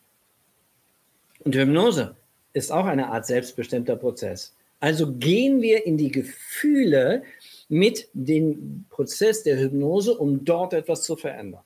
Und 1.46 1.54
Hypnose 1.54 2.16
ist 2.54 2.72
auch 2.72 2.86
eine 2.86 3.06
Art 3.06 3.24
selbstbestimmter 3.24 3.94
Prozess. 3.94 4.52
Also 4.80 5.12
gehen 5.12 5.62
wir 5.62 5.86
in 5.86 5.96
die 5.96 6.10
Gefühle 6.10 7.22
mit 7.68 8.08
dem 8.14 8.84
Prozess 8.90 9.44
der 9.44 9.56
Hypnose, 9.56 10.18
um 10.18 10.44
dort 10.44 10.72
etwas 10.72 11.04
zu 11.04 11.14
verändern. 11.14 11.62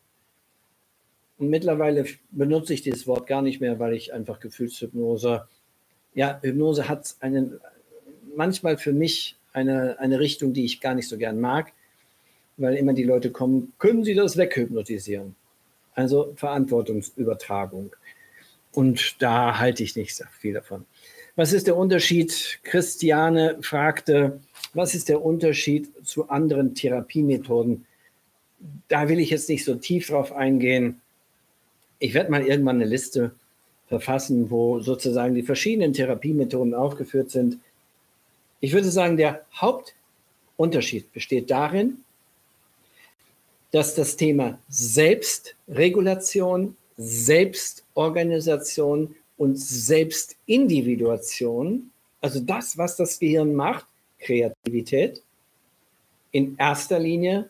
Und 1.39 1.48
mittlerweile 1.48 2.05
benutze 2.31 2.74
ich 2.74 2.82
dieses 2.82 3.07
Wort 3.07 3.27
gar 3.27 3.40
nicht 3.40 3.62
mehr, 3.62 3.78
weil 3.78 3.94
ich 3.94 4.12
einfach 4.12 4.39
Gefühlshypnose, 4.39 5.48
ja, 6.12 6.39
Hypnose 6.43 6.86
hat 6.86 7.15
einen, 7.20 7.59
manchmal 8.36 8.77
für 8.77 8.93
mich 8.93 9.39
eine, 9.55 9.98
eine 9.98 10.20
Richtung, 10.20 10.52
die 10.52 10.66
ich 10.66 10.82
gar 10.82 10.94
nicht 10.94 11.09
so 11.09 11.16
gern 11.16 11.40
mag, 11.40 11.73
weil 12.59 12.74
immer 12.74 12.93
die 12.93 13.05
Leute 13.05 13.31
kommen, 13.31 13.73
können 13.78 14.05
Sie 14.05 14.15
das 14.15 14.36
weghypnotisieren? 14.36 15.36
Also 15.94 16.35
Verantwortungsübertragung. 16.36 17.97
Und 18.73 19.21
da 19.21 19.59
halte 19.59 19.83
ich 19.83 19.97
nicht 19.97 20.23
viel 20.39 20.55
davon. 20.55 20.87
Was 21.37 21.53
ist 21.53 21.67
der 21.67 21.77
Unterschied? 21.77 22.61
Christiane 22.63 23.59
fragte, 23.63 24.41
was 24.75 24.95
ist 24.95 25.09
der 25.09 25.25
Unterschied 25.25 25.91
zu 26.07 26.29
anderen 26.29 26.75
Therapiemethoden? 26.75 27.87
Da 28.89 29.09
will 29.09 29.19
ich 29.19 29.31
jetzt 29.31 29.49
nicht 29.49 29.65
so 29.65 29.77
tief 29.77 30.09
drauf 30.09 30.33
eingehen. 30.33 31.01
Ich 31.99 32.13
werde 32.15 32.31
mal 32.31 32.47
irgendwann 32.47 32.77
eine 32.77 32.85
Liste 32.85 33.33
verfassen, 33.89 34.51
wo 34.51 34.81
sozusagen 34.81 35.35
die 35.35 35.43
verschiedenen 35.43 35.93
Therapiemethoden 35.93 36.75
aufgeführt 36.75 37.31
sind. 37.31 37.59
Ich 38.61 38.73
würde 38.73 38.91
sagen, 38.91 39.17
der 39.17 39.45
Hauptunterschied 39.55 41.13
besteht 41.13 41.51
darin, 41.51 42.05
dass 43.73 43.95
das 43.95 44.17
Thema 44.17 44.59
Selbstregulation, 44.69 46.77
Selbstorganisation 48.01 49.14
und 49.36 49.59
Selbstindividuation, 49.59 51.90
also 52.20 52.40
das, 52.40 52.78
was 52.78 52.97
das 52.97 53.18
Gehirn 53.18 53.55
macht, 53.55 53.86
Kreativität, 54.18 55.22
in 56.32 56.56
erster 56.59 56.98
Linie 56.98 57.48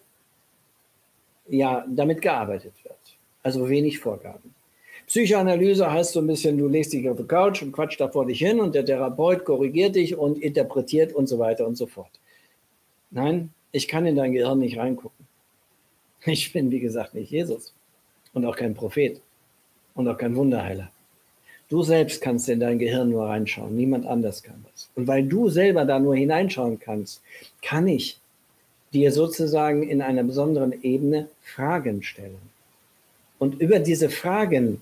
ja 1.48 1.85
damit 1.89 2.20
gearbeitet 2.22 2.74
wird. 2.82 2.97
Also 3.43 3.68
wenig 3.68 3.98
Vorgaben. 3.98 4.55
Psychoanalyse 5.06 5.90
heißt 5.90 6.12
so 6.12 6.20
ein 6.20 6.28
bisschen, 6.28 6.59
du 6.59 6.68
legst 6.68 6.93
dich 6.93 7.09
auf 7.09 7.16
die 7.16 7.24
Couch 7.24 7.62
und 7.62 7.72
quatscht 7.72 8.01
da 8.01 8.09
vor 8.09 8.27
dich 8.27 8.39
hin 8.39 8.60
und 8.60 8.77
der 8.77 8.85
Therapeut 8.85 9.44
korrigiert 9.44 9.97
dich 9.97 10.16
und 10.16 10.39
interpretiert 10.39 11.12
und 11.12 11.27
so 11.27 11.40
weiter 11.40 11.66
und 11.66 11.74
so 11.77 11.86
fort. 11.86 12.12
Nein, 13.10 13.51
ich 13.72 13.89
kann 13.89 14.06
in 14.06 14.14
dein 14.14 14.32
Gehirn 14.32 14.60
nicht 14.60 14.78
reingucken. 14.78 15.27
Ich 16.27 16.52
bin, 16.52 16.70
wie 16.70 16.81
gesagt, 16.81 17.14
nicht 17.14 17.32
Jesus 17.32 17.72
und 18.35 18.44
auch 18.44 18.55
kein 18.55 18.74
Prophet 18.74 19.22
und 20.01 20.09
auch 20.09 20.18
kein 20.18 20.36
Wunderheiler. 20.36 20.90
Du 21.68 21.82
selbst 21.85 22.20
kannst 22.20 22.48
in 22.48 22.59
dein 22.59 22.81
Gehirn 22.81 23.10
nur 23.10 23.27
reinschauen, 23.27 23.77
niemand 23.77 24.06
anders 24.06 24.43
kann 24.43 24.64
das. 24.72 24.89
Und 24.97 25.06
weil 25.06 25.24
du 25.24 25.48
selber 25.48 25.85
da 25.85 26.01
nur 26.01 26.16
hineinschauen 26.16 26.81
kannst, 26.81 27.22
kann 27.62 27.86
ich 27.86 28.18
dir 28.93 29.12
sozusagen 29.12 29.85
in 29.89 30.02
einer 30.02 30.24
besonderen 30.24 30.82
Ebene 30.82 31.28
Fragen 31.43 32.02
stellen. 32.02 32.39
Und 33.39 33.60
über 33.60 33.78
diese 33.78 34.10
Fragen 34.10 34.81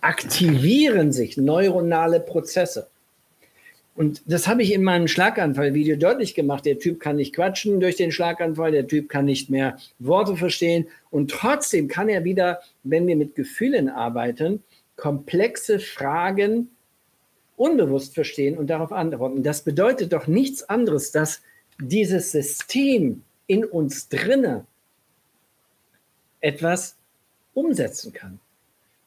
aktivieren 0.00 1.12
sich 1.12 1.36
neuronale 1.36 2.20
Prozesse. 2.20 2.86
Und 3.98 4.22
das 4.26 4.46
habe 4.46 4.62
ich 4.62 4.72
in 4.72 4.84
meinem 4.84 5.08
Schlaganfall-Video 5.08 5.96
deutlich 5.96 6.36
gemacht. 6.36 6.64
Der 6.66 6.78
Typ 6.78 7.00
kann 7.00 7.16
nicht 7.16 7.34
quatschen 7.34 7.80
durch 7.80 7.96
den 7.96 8.12
Schlaganfall, 8.12 8.70
der 8.70 8.86
Typ 8.86 9.08
kann 9.08 9.24
nicht 9.24 9.50
mehr 9.50 9.76
Worte 9.98 10.36
verstehen 10.36 10.86
und 11.10 11.32
trotzdem 11.32 11.88
kann 11.88 12.08
er 12.08 12.22
wieder, 12.22 12.60
wenn 12.84 13.08
wir 13.08 13.16
mit 13.16 13.34
Gefühlen 13.34 13.88
arbeiten, 13.88 14.62
komplexe 14.94 15.80
Fragen 15.80 16.70
unbewusst 17.56 18.14
verstehen 18.14 18.56
und 18.56 18.68
darauf 18.68 18.92
antworten. 18.92 19.42
Das 19.42 19.62
bedeutet 19.62 20.12
doch 20.12 20.28
nichts 20.28 20.62
anderes, 20.68 21.10
dass 21.10 21.42
dieses 21.80 22.30
System 22.30 23.24
in 23.48 23.64
uns 23.64 24.08
drinne 24.08 24.64
etwas 26.40 26.94
umsetzen 27.52 28.12
kann. 28.12 28.38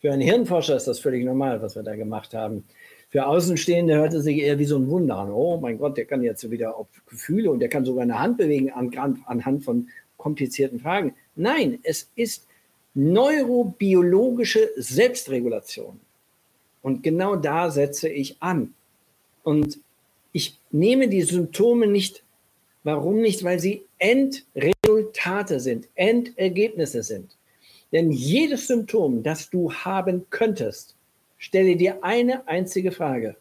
Für 0.02 0.12
einen 0.12 0.22
Hirnforscher 0.22 0.76
ist 0.76 0.88
das 0.88 1.00
völlig 1.00 1.24
normal, 1.24 1.62
was 1.62 1.78
wir 1.78 1.84
da 1.84 1.96
gemacht 1.96 2.34
haben. 2.34 2.66
Für 3.12 3.28
Außenstehende 3.28 3.96
hört 3.96 4.14
es 4.14 4.24
sich 4.24 4.38
eher 4.38 4.58
wie 4.58 4.66
so 4.66 4.78
ein 4.78 4.90
Wunder 4.90 5.18
an. 5.18 5.32
Oh 5.32 5.58
mein 5.58 5.78
Gott, 5.78 5.98
der 5.98 6.06
kann 6.06 6.24
jetzt 6.24 6.50
wieder 6.50 6.78
auf 6.78 6.88
Gefühle 7.06 7.52
und 7.52 7.60
der 7.60 7.68
kann 7.68 7.84
sogar 7.84 8.04
eine 8.04 8.18
Hand 8.18 8.38
bewegen 8.38 8.72
anhand 8.72 9.66
von 9.66 9.90
komplizierten 10.16 10.80
Fragen. 10.80 11.14
Nein, 11.36 11.80
es 11.84 12.10
ist 12.16 12.48
neurobiologische 12.94 14.70
Selbstregulation. 14.78 16.00
Und 16.82 17.04
genau 17.04 17.36
da 17.36 17.70
setze 17.70 18.08
ich 18.08 18.42
an. 18.42 18.74
Und 19.44 19.80
ich 20.32 20.58
nehme 20.72 21.10
die 21.10 21.24
Symptome 21.24 21.88
nicht, 21.88 22.24
warum 22.86 23.20
nicht? 23.20 23.44
Weil 23.44 23.60
sie 23.60 23.84
Endresultate 23.98 25.60
sind, 25.60 25.90
Endergebnisse 25.96 27.04
sind. 27.04 27.36
Denn 27.92 28.10
jedes 28.10 28.68
Symptom, 28.68 29.22
das 29.22 29.50
du 29.50 29.74
haben 29.74 30.28
könntest, 30.30 30.96
stelle 31.42 31.76
dir 31.76 32.04
eine 32.04 32.48
einzige 32.48 32.92
Frage. 32.92 33.36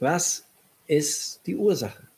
Was 0.00 0.44
ist 0.86 1.46
die 1.46 1.54
Ursache? 1.54 2.08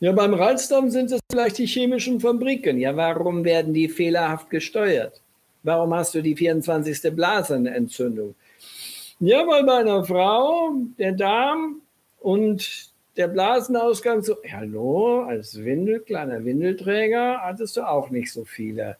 Ja, 0.00 0.12
beim 0.12 0.34
Reizdarm 0.34 0.90
sind 0.90 1.12
es 1.12 1.20
vielleicht 1.30 1.58
die 1.58 1.66
chemischen 1.66 2.18
Fabriken. 2.20 2.78
Ja, 2.78 2.96
warum 2.96 3.44
werden 3.44 3.72
die 3.72 3.88
fehlerhaft 3.88 4.50
gesteuert? 4.50 5.22
Warum 5.62 5.94
hast 5.94 6.14
du 6.14 6.22
die 6.22 6.34
24. 6.34 7.14
Blasenentzündung? 7.14 8.34
Ja, 9.20 9.46
weil 9.46 9.64
bei 9.64 9.76
einer 9.76 10.04
Frau 10.04 10.74
der 10.98 11.12
Darm 11.12 11.82
und 12.20 12.90
der 13.16 13.28
Blasenausgang 13.28 14.22
so, 14.22 14.36
hallo, 14.50 15.22
als 15.22 15.62
Windel, 15.62 16.00
kleiner 16.00 16.44
Windelträger 16.44 17.40
hattest 17.42 17.76
du 17.76 17.86
auch 17.86 18.10
nicht 18.10 18.32
so 18.32 18.44
viele. 18.44 18.96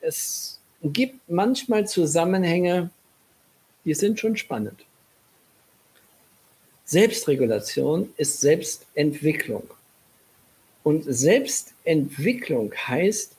Es 0.00 0.61
gibt 0.82 1.28
manchmal 1.28 1.86
Zusammenhänge, 1.86 2.90
die 3.84 3.94
sind 3.94 4.18
schon 4.18 4.36
spannend. 4.36 4.84
Selbstregulation 6.84 8.12
ist 8.16 8.40
Selbstentwicklung. 8.40 9.64
Und 10.82 11.04
Selbstentwicklung 11.04 12.74
heißt, 12.74 13.32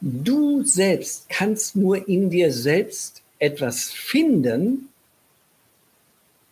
du 0.00 0.62
selbst 0.64 1.28
kannst 1.28 1.76
nur 1.76 2.08
in 2.08 2.30
dir 2.30 2.52
selbst 2.52 3.22
etwas 3.38 3.92
finden, 3.92 4.88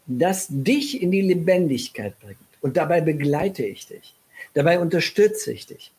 das 0.07 0.47
dich 0.49 1.03
in 1.03 1.11
die 1.11 1.23
Lebendigkeit 1.23 2.19
bringt. 2.21 2.39
Und 2.61 2.77
dabei 2.77 3.01
begleite 3.01 3.65
ich 3.65 3.87
dich. 3.87 4.15
Dabei 4.55 4.79
unterstütze 4.79 5.53
ich 5.53 5.67
dich. 5.67 5.91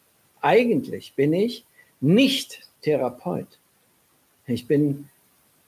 Eigentlich 0.41 1.13
bin 1.15 1.33
ich 1.33 1.65
nicht 1.99 2.61
Therapeut. 2.81 3.47
Ich 4.47 4.65
bin 4.65 5.09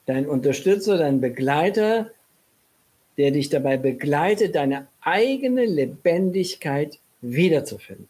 dein 0.06 0.26
Unterstützer, 0.26 0.96
dein 0.96 1.20
Begleiter, 1.20 2.10
der 3.18 3.30
dich 3.30 3.50
dabei 3.50 3.76
begleitet, 3.76 4.54
deine 4.54 4.88
eigene 5.02 5.66
Lebendigkeit 5.66 6.98
wiederzufinden. 7.20 8.08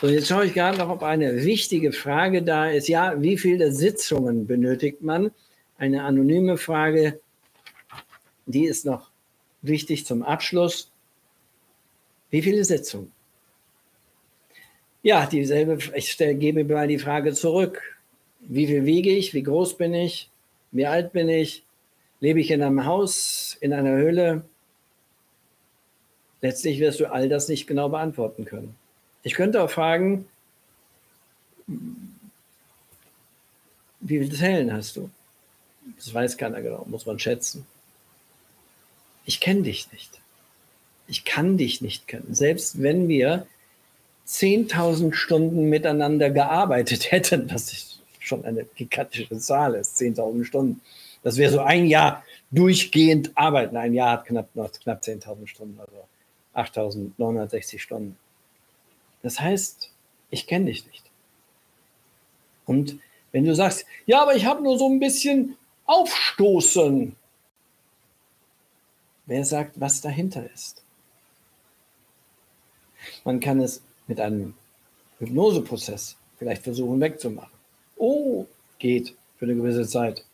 So, 0.00 0.08
jetzt 0.08 0.28
schaue 0.28 0.46
ich 0.46 0.54
gerade 0.54 0.78
noch, 0.78 0.88
ob 0.88 1.02
eine 1.02 1.44
wichtige 1.44 1.92
Frage 1.92 2.42
da 2.42 2.70
ist. 2.70 2.88
Ja, 2.88 3.20
wie 3.20 3.36
viele 3.36 3.72
Sitzungen 3.72 4.46
benötigt 4.46 5.02
man? 5.02 5.32
Eine 5.78 6.04
anonyme 6.04 6.56
Frage, 6.56 7.20
die 8.46 8.66
ist 8.66 8.86
noch 8.86 9.10
wichtig 9.62 10.06
zum 10.06 10.22
Abschluss. 10.22 10.92
Wie 12.30 12.42
viele 12.42 12.64
Sitzungen? 12.64 13.10
Ja, 15.02 15.26
dieselbe, 15.26 15.78
ich 15.94 16.12
stelle, 16.12 16.36
gebe 16.36 16.62
mir 16.62 16.74
mal 16.74 16.86
die 16.86 16.98
Frage 16.98 17.32
zurück. 17.32 17.99
Wie 18.40 18.66
viel 18.66 18.84
wiege 18.84 19.10
ich? 19.10 19.34
Wie 19.34 19.42
groß 19.42 19.76
bin 19.76 19.94
ich? 19.94 20.30
Wie 20.72 20.86
alt 20.86 21.12
bin 21.12 21.28
ich? 21.28 21.64
Lebe 22.20 22.40
ich 22.40 22.50
in 22.50 22.62
einem 22.62 22.84
Haus, 22.84 23.56
in 23.60 23.72
einer 23.72 23.92
Höhle? 23.92 24.44
Letztlich 26.42 26.80
wirst 26.80 27.00
du 27.00 27.10
all 27.10 27.28
das 27.28 27.48
nicht 27.48 27.66
genau 27.66 27.88
beantworten 27.88 28.44
können. 28.44 28.74
Ich 29.22 29.34
könnte 29.34 29.62
auch 29.62 29.70
fragen, 29.70 30.26
wie 34.00 34.18
viele 34.18 34.36
Zellen 34.36 34.72
hast 34.72 34.96
du? 34.96 35.10
Das 35.96 36.12
weiß 36.12 36.36
keiner 36.36 36.62
genau, 36.62 36.86
muss 36.88 37.06
man 37.06 37.18
schätzen. 37.18 37.66
Ich 39.26 39.40
kenne 39.40 39.62
dich 39.62 39.92
nicht. 39.92 40.20
Ich 41.06 41.24
kann 41.24 41.58
dich 41.58 41.80
nicht 41.80 42.08
kennen. 42.08 42.34
Selbst 42.34 42.82
wenn 42.82 43.08
wir 43.08 43.46
10.000 44.26 45.12
Stunden 45.12 45.68
miteinander 45.68 46.30
gearbeitet 46.30 47.10
hätten, 47.12 47.50
was 47.52 47.99
schon 48.30 48.44
eine 48.44 48.64
gigantische 48.64 49.38
Zahl 49.38 49.74
ist, 49.74 50.00
10.000 50.00 50.44
Stunden. 50.44 50.80
Das 51.22 51.36
wäre 51.36 51.52
so 51.52 51.60
ein 51.60 51.86
Jahr 51.86 52.24
durchgehend 52.50 53.36
arbeiten. 53.36 53.76
Ein 53.76 53.92
Jahr 53.92 54.12
hat 54.12 54.26
knapp, 54.26 54.48
knapp 54.54 55.02
10.000 55.02 55.46
Stunden, 55.46 55.78
also 55.78 56.06
8.960 56.54 57.78
Stunden. 57.78 58.16
Das 59.22 59.38
heißt, 59.38 59.90
ich 60.30 60.46
kenne 60.46 60.66
dich 60.66 60.86
nicht. 60.86 61.04
Und 62.64 62.98
wenn 63.32 63.44
du 63.44 63.54
sagst, 63.54 63.84
ja, 64.06 64.22
aber 64.22 64.34
ich 64.34 64.46
habe 64.46 64.62
nur 64.62 64.78
so 64.78 64.88
ein 64.88 65.00
bisschen 65.00 65.56
Aufstoßen, 65.84 67.14
wer 69.26 69.44
sagt, 69.44 69.80
was 69.80 70.00
dahinter 70.00 70.48
ist? 70.54 70.82
Man 73.24 73.40
kann 73.40 73.60
es 73.60 73.82
mit 74.06 74.20
einem 74.20 74.54
Hypnoseprozess 75.18 76.16
vielleicht 76.38 76.62
versuchen 76.62 77.00
wegzumachen. 77.00 77.59
Oh, 78.00 78.46
geht 78.78 79.14
für 79.38 79.44
eine 79.44 79.54
gewisse 79.54 79.86
Zeit. 79.86 80.24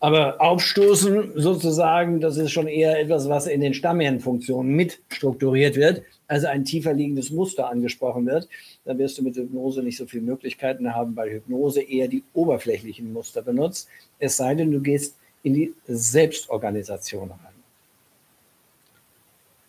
Aber 0.00 0.40
Aufstoßen 0.40 1.32
sozusagen, 1.34 2.20
das 2.20 2.36
ist 2.38 2.50
schon 2.50 2.66
eher 2.66 2.98
etwas, 2.98 3.28
was 3.28 3.46
in 3.46 3.60
den 3.60 3.74
Stammhirnfunktionen 3.74 4.72
mit 4.74 5.00
strukturiert 5.08 5.76
wird, 5.76 6.02
also 6.28 6.46
ein 6.46 6.64
tiefer 6.64 6.94
liegendes 6.94 7.30
Muster 7.30 7.68
angesprochen 7.68 8.26
wird. 8.26 8.48
Da 8.84 8.96
wirst 8.96 9.18
du 9.18 9.22
mit 9.22 9.36
Hypnose 9.36 9.82
nicht 9.82 9.98
so 9.98 10.06
viele 10.06 10.22
Möglichkeiten 10.22 10.94
haben, 10.94 11.14
weil 11.14 11.30
Hypnose 11.30 11.82
eher 11.82 12.08
die 12.08 12.24
oberflächlichen 12.32 13.12
Muster 13.12 13.42
benutzt. 13.42 13.88
Es 14.18 14.36
sei 14.36 14.54
denn, 14.54 14.72
du 14.72 14.80
gehst 14.80 15.14
in 15.42 15.54
die 15.54 15.74
Selbstorganisation 15.86 17.30
rein. 17.30 17.54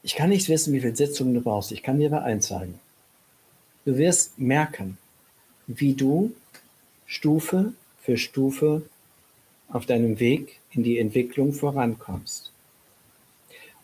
Ich 0.03 0.15
kann 0.15 0.29
nicht 0.29 0.47
wissen, 0.47 0.73
wie 0.73 0.79
viele 0.79 0.95
Sitzungen 0.95 1.33
du 1.33 1.41
brauchst. 1.41 1.71
Ich 1.71 1.83
kann 1.83 1.99
dir 1.99 2.07
aber 2.07 2.23
eins 2.23 2.47
sagen. 2.47 2.79
Du 3.85 3.97
wirst 3.97 4.39
merken, 4.39 4.97
wie 5.67 5.93
du 5.93 6.33
Stufe 7.05 7.73
für 8.01 8.17
Stufe 8.17 8.83
auf 9.69 9.85
deinem 9.85 10.19
Weg 10.19 10.59
in 10.71 10.83
die 10.83 10.99
Entwicklung 10.99 11.53
vorankommst. 11.53 12.51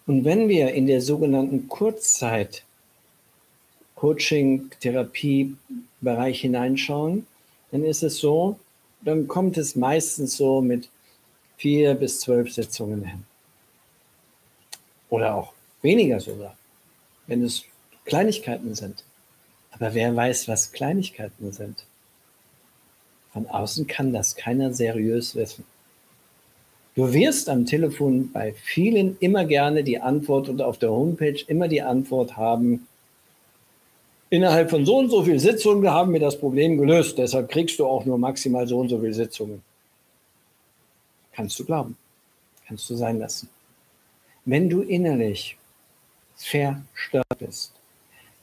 Und 0.08 0.26
wenn 0.26 0.50
wir 0.50 0.74
in 0.74 0.88
der 0.88 1.02
sogenannten 1.02 1.68
Kurzzeit 1.68 2.64
Coaching, 3.96 4.72
Therapie 4.80 5.56
Bereich 6.02 6.42
hineinschauen, 6.42 7.28
dann 7.70 7.84
ist 7.84 8.02
es 8.02 8.18
so, 8.18 8.60
dann 9.02 9.28
kommt 9.28 9.58
es 9.58 9.76
meistens 9.76 10.38
so 10.38 10.62
mit 10.62 10.90
vier 11.58 11.94
bis 11.94 12.20
zwölf 12.20 12.52
Sitzungen 12.52 13.06
hin. 13.06 13.24
Oder 15.10 15.36
auch 15.36 15.54
weniger 15.84 16.20
sogar, 16.20 16.58
wenn 17.28 17.44
es 17.44 17.64
Kleinigkeiten 18.06 18.74
sind. 18.74 19.04
Aber 19.72 19.94
wer 19.94 20.16
weiß, 20.16 20.48
was 20.48 20.72
Kleinigkeiten 20.72 21.52
sind? 21.52 21.86
Von 23.34 23.48
außen 23.48 23.88
kann 23.88 24.14
das 24.14 24.36
keiner 24.36 24.74
seriös 24.74 25.36
wissen. 25.36 25.64
Du 26.96 27.14
wirst 27.14 27.48
am 27.48 27.66
Telefon 27.66 28.32
bei 28.34 28.54
vielen 28.54 29.18
immer 29.20 29.46
gerne 29.46 29.84
die 29.84 30.00
Antwort 30.00 30.50
und 30.50 30.62
auf 30.62 30.78
der 30.78 30.92
Homepage 30.92 31.40
immer 31.48 31.70
die 31.70 31.82
Antwort 31.82 32.36
haben, 32.36 32.88
innerhalb 34.30 34.70
von 34.70 34.86
so 34.86 34.98
und 34.98 35.10
so 35.10 35.24
viel 35.24 35.40
Sitzungen 35.40 35.90
haben 35.90 36.12
wir 36.12 36.20
das 36.20 36.38
Problem 36.38 36.78
gelöst, 36.78 37.18
deshalb 37.18 37.50
kriegst 37.50 37.80
du 37.80 37.86
auch 37.86 38.06
nur 38.06 38.18
maximal 38.18 38.68
so 38.68 38.80
und 38.80 38.90
so 38.90 39.00
viele 39.00 39.14
Sitzungen. 39.14 39.62
Kannst 41.34 41.58
du 41.60 41.66
glauben, 41.66 41.96
kannst 42.68 42.90
du 42.90 42.96
sein 42.96 43.20
lassen. 43.20 43.50
Wenn 44.44 44.70
du 44.70 44.82
innerlich 44.82 45.58
verstört 46.36 47.28
bist, 47.40 47.72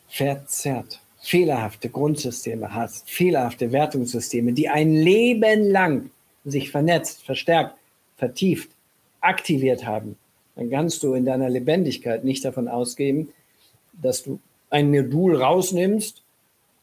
verzerrt, 0.09 1.01
fehlerhafte 1.28 1.90
Grundsysteme 1.90 2.72
hast, 2.72 3.10
fehlerhafte 3.10 3.70
Wertungssysteme, 3.70 4.55
die 4.55 4.70
ein 4.70 4.94
Leben 4.94 5.70
lang 5.70 6.10
sich 6.46 6.70
vernetzt, 6.70 7.22
verstärkt, 7.22 7.76
vertieft, 8.16 8.70
aktiviert 9.20 9.84
haben, 9.84 10.16
dann 10.56 10.70
kannst 10.70 11.02
du 11.02 11.12
in 11.12 11.26
deiner 11.26 11.50
Lebendigkeit 11.50 12.24
nicht 12.24 12.46
davon 12.46 12.66
ausgehen, 12.66 13.28
dass 13.92 14.22
du 14.22 14.40
ein 14.70 14.90
Modul 14.90 15.36
rausnimmst 15.36 16.22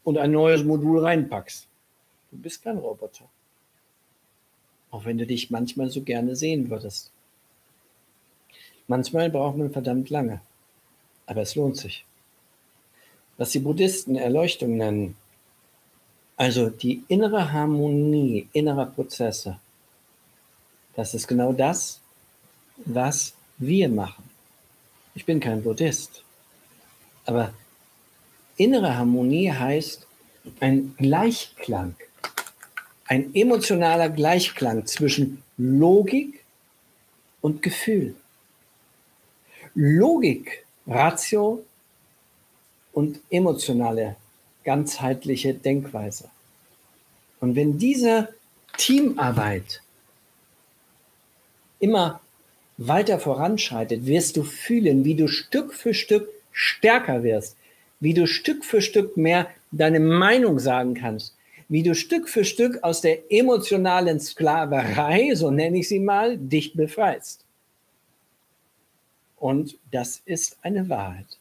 und 0.04 0.20
ein 0.20 0.32
neues 0.32 0.64
Modul 0.64 1.00
reinpackst. 1.00 1.68
Du 2.30 2.38
bist 2.38 2.64
kein 2.64 2.78
Roboter. 2.78 3.26
Auch 4.92 5.06
wenn 5.06 5.18
du 5.18 5.26
dich 5.26 5.50
manchmal 5.50 5.90
so 5.90 6.04
gerne 6.04 6.36
sehen 6.36 6.70
würdest. 6.70 7.12
Manchmal 8.88 9.32
braucht 9.32 9.58
man 9.58 9.72
verdammt 9.72 10.12
lange, 10.12 10.42
aber 11.26 11.42
es 11.42 11.56
lohnt 11.56 11.78
sich 11.78 12.06
was 13.38 13.52
die 13.52 13.60
Buddhisten 13.60 14.16
Erleuchtung 14.16 14.78
nennen, 14.78 15.16
also 16.38 16.70
die 16.70 17.04
innere 17.08 17.52
Harmonie 17.52 18.48
innerer 18.54 18.86
Prozesse, 18.86 19.60
das 20.96 21.14
ist 21.14 21.28
genau 21.28 21.52
das, 21.52 22.00
was 22.78 23.34
wir 23.58 23.90
machen. 23.90 24.24
Ich 25.14 25.26
bin 25.26 25.40
kein 25.40 25.64
Buddhist, 25.64 26.24
aber 27.26 27.54
innere 28.58 28.98
Harmonie 28.98 29.52
heißt 29.52 30.08
ein 30.60 30.96
Gleichklang, 30.98 31.96
ein 33.08 33.34
emotionaler 33.34 34.10
Gleichklang 34.10 34.86
zwischen 34.86 35.44
Logik 35.58 36.44
und 37.42 37.62
Gefühl. 37.62 38.16
Logik, 39.74 40.66
Ratio 40.88 41.64
und 42.96 43.20
emotionale, 43.30 44.16
ganzheitliche 44.64 45.54
Denkweise. 45.54 46.30
Und 47.42 47.56
wenn 47.56 47.78
diese 47.78 48.30
Teamarbeit 48.78 49.82
immer 51.80 52.22
weiter 52.78 53.20
voranschreitet, 53.20 54.06
wirst 54.06 54.38
du 54.38 54.44
fühlen, 54.44 55.04
wie 55.04 55.16
du 55.16 55.28
Stück 55.28 55.74
für 55.74 55.94
Stück 55.94 56.30
stärker 56.54 57.22
wirst, 57.24 57.58
wie 58.00 58.14
du 58.14 58.28
Stück 58.28 58.64
für 58.64 58.82
Stück 58.82 59.18
mehr 59.18 59.48
deine 59.72 60.00
Meinung 60.00 60.58
sagen 60.60 60.94
kannst, 60.94 61.36
wie 61.68 61.84
du 61.84 61.96
Stück 61.96 62.30
für 62.30 62.46
Stück 62.46 62.82
aus 62.82 63.02
der 63.02 63.30
emotionalen 63.30 64.22
Sklaverei, 64.22 65.36
so 65.36 65.52
nenne 65.52 65.80
ich 65.80 65.90
sie 65.90 66.00
mal, 66.00 66.38
dich 66.38 66.74
befreist. 66.74 67.44
Und 69.36 69.78
das 69.92 70.22
ist 70.26 70.58
eine 70.62 70.88
Wahrheit. 70.88 71.38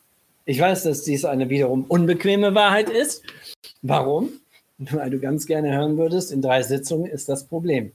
Ich 0.46 0.60
weiß, 0.60 0.82
dass 0.82 1.02
dies 1.02 1.24
eine 1.24 1.48
wiederum 1.48 1.84
unbequeme 1.84 2.54
Wahrheit 2.54 2.90
ist. 2.90 3.22
Warum? 3.82 4.30
Weil 4.78 5.10
du 5.10 5.18
ganz 5.18 5.46
gerne 5.46 5.74
hören 5.74 5.96
würdest, 5.96 6.32
in 6.32 6.42
drei 6.42 6.62
Sitzungen 6.62 7.06
ist 7.06 7.28
das 7.28 7.44
Problem. 7.44 7.92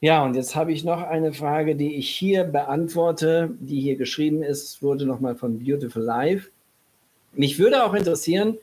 Ja, 0.00 0.24
und 0.24 0.34
jetzt 0.34 0.56
habe 0.56 0.72
ich 0.72 0.82
noch 0.82 1.02
eine 1.02 1.32
Frage, 1.32 1.76
die 1.76 1.94
ich 1.94 2.10
hier 2.10 2.42
beantworte, 2.42 3.50
die 3.60 3.80
hier 3.80 3.94
geschrieben 3.94 4.42
ist, 4.42 4.82
wurde 4.82 5.06
nochmal 5.06 5.36
von 5.36 5.60
Beautiful 5.60 6.02
Life. 6.02 6.50
Mich 7.34 7.60
würde 7.60 7.84
auch 7.84 7.94
interessieren, 7.94 8.58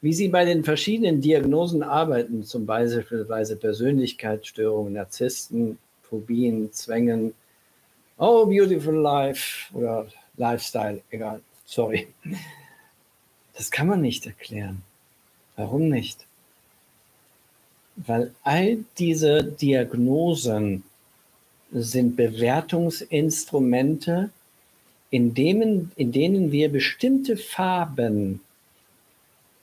wie 0.00 0.12
Sie 0.12 0.28
bei 0.28 0.44
den 0.44 0.62
verschiedenen 0.62 1.20
Diagnosen 1.20 1.82
arbeiten, 1.82 2.44
zum 2.44 2.66
Beispiel 2.66 3.24
Persönlichkeitsstörungen, 3.24 4.92
Narzissten, 4.92 5.78
Phobien, 6.02 6.72
Zwängen, 6.72 7.34
Oh, 8.22 8.44
beautiful 8.44 8.94
life 8.94 9.74
oder 9.74 10.06
Lifestyle, 10.36 11.02
egal, 11.10 11.40
sorry. 11.64 12.08
Das 13.54 13.70
kann 13.70 13.88
man 13.88 14.00
nicht 14.00 14.26
erklären. 14.26 14.82
Warum 15.56 15.88
nicht? 15.88 16.26
Weil 17.96 18.34
all 18.42 18.84
diese 18.98 19.44
Diagnosen 19.44 20.84
sind 21.72 22.16
Bewertungsinstrumente, 22.16 24.30
in 25.10 25.34
denen, 25.34 25.92
in 25.96 26.12
denen 26.12 26.52
wir 26.52 26.72
bestimmte 26.72 27.36
Farben 27.36 28.40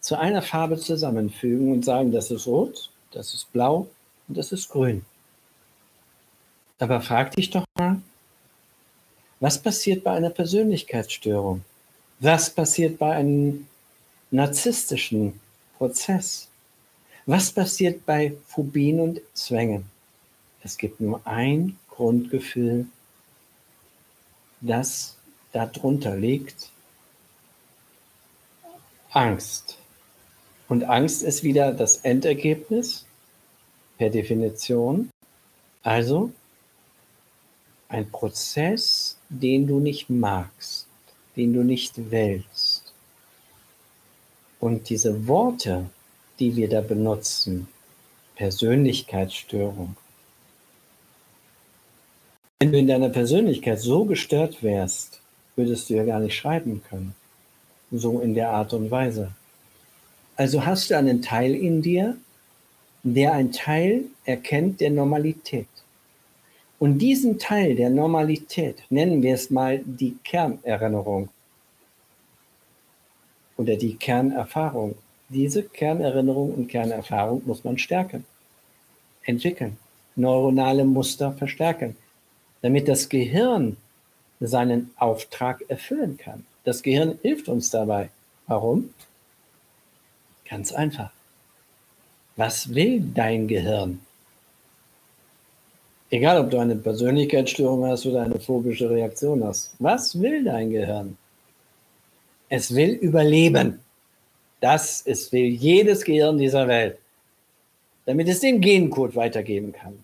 zu 0.01 0.19
einer 0.19 0.41
Farbe 0.41 0.77
zusammenfügen 0.77 1.71
und 1.71 1.83
sagen, 1.83 2.11
das 2.11 2.31
ist 2.31 2.47
rot, 2.47 2.91
das 3.11 3.33
ist 3.33 3.51
blau 3.51 3.87
und 4.27 4.37
das 4.37 4.51
ist 4.51 4.69
grün. 4.69 5.03
Aber 6.79 7.01
frag 7.01 7.35
dich 7.35 7.49
doch 7.49 7.65
mal, 7.77 8.01
was 9.39 9.61
passiert 9.61 10.03
bei 10.03 10.11
einer 10.11 10.29
Persönlichkeitsstörung? 10.29 11.63
Was 12.19 12.49
passiert 12.49 12.97
bei 12.97 13.15
einem 13.15 13.67
narzisstischen 14.31 15.39
Prozess? 15.77 16.47
Was 17.25 17.51
passiert 17.51 18.05
bei 18.05 18.33
Phobien 18.47 18.99
und 18.99 19.21
Zwängen? 19.33 19.85
Es 20.63 20.77
gibt 20.77 20.99
nur 20.99 21.21
ein 21.25 21.77
Grundgefühl, 21.89 22.87
das 24.61 25.15
darunter 25.51 26.15
liegt. 26.15 26.69
Angst. 29.11 29.77
Und 30.67 30.83
Angst 30.83 31.23
ist 31.23 31.43
wieder 31.43 31.71
das 31.73 31.97
Endergebnis 31.97 33.05
per 33.97 34.09
Definition. 34.09 35.09
Also 35.83 36.31
ein 37.89 38.09
Prozess, 38.11 39.16
den 39.29 39.67
du 39.67 39.79
nicht 39.79 40.09
magst, 40.09 40.87
den 41.35 41.53
du 41.53 41.63
nicht 41.63 41.93
willst. 42.11 42.93
Und 44.59 44.89
diese 44.89 45.27
Worte, 45.27 45.89
die 46.39 46.55
wir 46.55 46.69
da 46.69 46.81
benutzen, 46.81 47.67
Persönlichkeitsstörung, 48.35 49.95
wenn 52.59 52.71
du 52.71 52.79
in 52.79 52.87
deiner 52.87 53.09
Persönlichkeit 53.09 53.79
so 53.79 54.05
gestört 54.05 54.63
wärst, 54.63 55.21
würdest 55.55 55.89
du 55.89 55.95
ja 55.95 56.03
gar 56.03 56.19
nicht 56.19 56.35
schreiben 56.35 56.81
können. 56.89 57.13
So 57.91 58.19
in 58.19 58.33
der 58.33 58.49
Art 58.49 58.73
und 58.73 58.89
Weise. 58.89 59.31
Also 60.35 60.65
hast 60.65 60.89
du 60.89 60.97
einen 60.97 61.21
Teil 61.21 61.53
in 61.53 61.81
dir, 61.81 62.17
der 63.03 63.33
ein 63.33 63.51
Teil 63.51 64.05
erkennt 64.25 64.81
der 64.81 64.89
Normalität. 64.89 65.67
Und 66.79 66.99
diesen 66.99 67.39
Teil 67.39 67.75
der 67.75 67.89
Normalität 67.89 68.83
nennen 68.89 69.21
wir 69.23 69.33
es 69.33 69.49
mal 69.49 69.79
die 69.83 70.15
Kernerinnerung 70.23 71.29
oder 73.57 73.75
die 73.75 73.95
Kernerfahrung. 73.95 74.95
Diese 75.29 75.63
Kernerinnerung 75.63 76.53
und 76.53 76.67
Kernerfahrung 76.67 77.41
muss 77.45 77.63
man 77.63 77.77
stärken, 77.77 78.25
entwickeln, 79.23 79.77
neuronale 80.15 80.85
Muster 80.85 81.33
verstärken, 81.33 81.95
damit 82.61 82.87
das 82.87 83.09
Gehirn 83.09 83.77
seinen 84.39 84.91
Auftrag 84.97 85.63
erfüllen 85.67 86.17
kann. 86.17 86.45
Das 86.63 86.83
Gehirn 86.83 87.17
hilft 87.23 87.49
uns 87.49 87.71
dabei. 87.71 88.09
Warum? 88.45 88.93
Ganz 90.47 90.71
einfach. 90.71 91.11
Was 92.35 92.73
will 92.73 93.01
dein 93.01 93.47
Gehirn? 93.47 93.99
Egal, 96.09 96.39
ob 96.39 96.51
du 96.51 96.57
eine 96.57 96.75
Persönlichkeitsstörung 96.77 97.85
hast 97.85 98.05
oder 98.05 98.21
eine 98.21 98.39
phobische 98.39 98.89
Reaktion 98.89 99.43
hast. 99.43 99.73
Was 99.79 100.19
will 100.21 100.43
dein 100.43 100.69
Gehirn? 100.69 101.17
Es 102.47 102.73
will 102.73 102.91
überleben. 102.91 103.79
Das 104.61 105.01
ist, 105.01 105.33
will 105.33 105.47
jedes 105.47 106.05
Gehirn 106.05 106.37
dieser 106.37 106.67
Welt, 106.67 106.97
damit 108.05 108.29
es 108.29 108.39
den 108.39 108.61
Gencode 108.61 109.15
weitergeben 109.15 109.73
kann. 109.73 110.03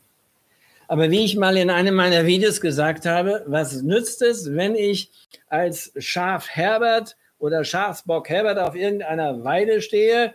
Aber 0.89 1.09
wie 1.09 1.23
ich 1.23 1.37
mal 1.37 1.55
in 1.55 1.69
einem 1.69 1.95
meiner 1.95 2.25
Videos 2.25 2.59
gesagt 2.59 3.05
habe, 3.05 3.43
was 3.47 3.81
nützt 3.81 4.21
es, 4.21 4.53
wenn 4.53 4.75
ich 4.75 5.09
als 5.47 5.93
Schaf 5.97 6.49
Herbert 6.49 7.15
oder 7.39 7.63
Schafsbock 7.63 8.29
Herbert 8.29 8.59
auf 8.59 8.75
irgendeiner 8.75 9.43
Weide 9.45 9.81
stehe, 9.81 10.33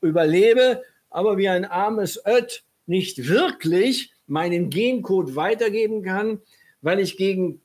überlebe, 0.00 0.82
aber 1.10 1.36
wie 1.36 1.48
ein 1.48 1.66
armes 1.66 2.20
Ött 2.26 2.64
nicht 2.86 3.28
wirklich 3.28 4.12
meinen 4.30 4.70
Gencode 4.70 5.36
weitergeben 5.36 6.02
kann, 6.02 6.40
weil 6.82 7.00
ich 7.00 7.16
gegen 7.16 7.60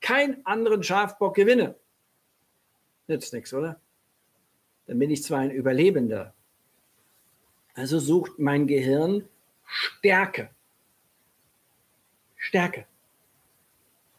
keinen 0.00 0.44
anderen 0.44 0.82
Schafbock 0.82 1.34
gewinne. 1.34 1.76
Nützt 3.06 3.32
nichts, 3.32 3.54
oder? 3.54 3.80
Dann 4.86 4.98
bin 4.98 5.10
ich 5.10 5.22
zwar 5.22 5.40
ein 5.40 5.50
Überlebender. 5.50 6.34
Also 7.74 7.98
sucht 7.98 8.38
mein 8.38 8.66
Gehirn 8.66 9.28
Stärke. 9.64 10.50
Stärke 12.36 12.86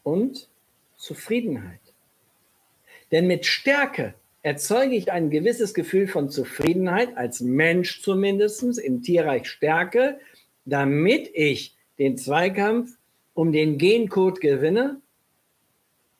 und 0.02 0.48
Zufriedenheit. 0.96 1.80
Denn 3.12 3.26
mit 3.26 3.46
Stärke 3.46 4.14
erzeuge 4.42 4.94
ich 4.96 5.12
ein 5.12 5.30
gewisses 5.30 5.74
Gefühl 5.74 6.08
von 6.08 6.30
Zufriedenheit, 6.30 7.16
als 7.16 7.40
Mensch 7.40 8.02
zumindest, 8.02 8.78
im 8.78 9.02
Tierreich 9.02 9.46
Stärke, 9.48 10.18
damit 10.64 11.30
ich 11.34 11.73
den 11.98 12.18
Zweikampf 12.18 12.96
um 13.34 13.52
den 13.52 13.78
Gencode 13.78 14.40
gewinne 14.40 15.00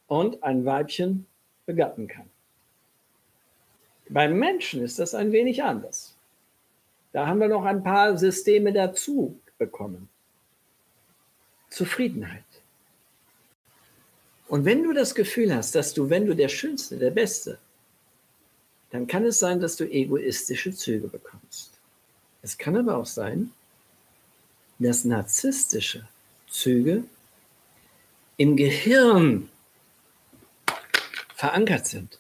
und 0.07 0.43
ein 0.43 0.65
Weibchen 0.65 1.27
begatten 1.67 2.09
kann. 2.09 2.29
Beim 4.09 4.39
Menschen 4.39 4.83
ist 4.83 4.99
das 4.99 5.15
ein 5.15 5.33
wenig 5.33 5.63
anders. 5.63 6.15
Da 7.13 7.27
haben 7.27 7.41
wir 7.41 7.49
noch 7.49 7.65
ein 7.65 7.83
paar 7.83 8.19
Systeme 8.19 8.73
dazu 8.73 9.39
bekommen. 9.57 10.09
Zufriedenheit. 11.71 12.43
Und 14.49 14.65
wenn 14.65 14.83
du 14.83 14.93
das 14.93 15.15
Gefühl 15.15 15.55
hast, 15.55 15.75
dass 15.75 15.95
du, 15.95 16.11
wenn 16.11 16.27
du 16.27 16.35
der 16.35 16.49
Schönste, 16.49 16.99
der 16.99 17.11
Beste, 17.11 17.59
dann 18.91 19.07
kann 19.07 19.25
es 19.25 19.39
sein, 19.39 19.59
dass 19.59 19.77
du 19.77 19.85
egoistische 19.85 20.73
Züge 20.73 21.09
bekommst. 21.09 21.73
Es 22.43 22.59
kann 22.59 22.77
aber 22.77 22.97
auch 22.97 23.07
sein, 23.07 23.53
dass 24.79 25.05
narzisstische 25.05 26.07
Züge 26.49 27.05
im 28.37 28.57
Gehirn 28.57 29.49
verankert 31.35 31.87
sind. 31.87 32.19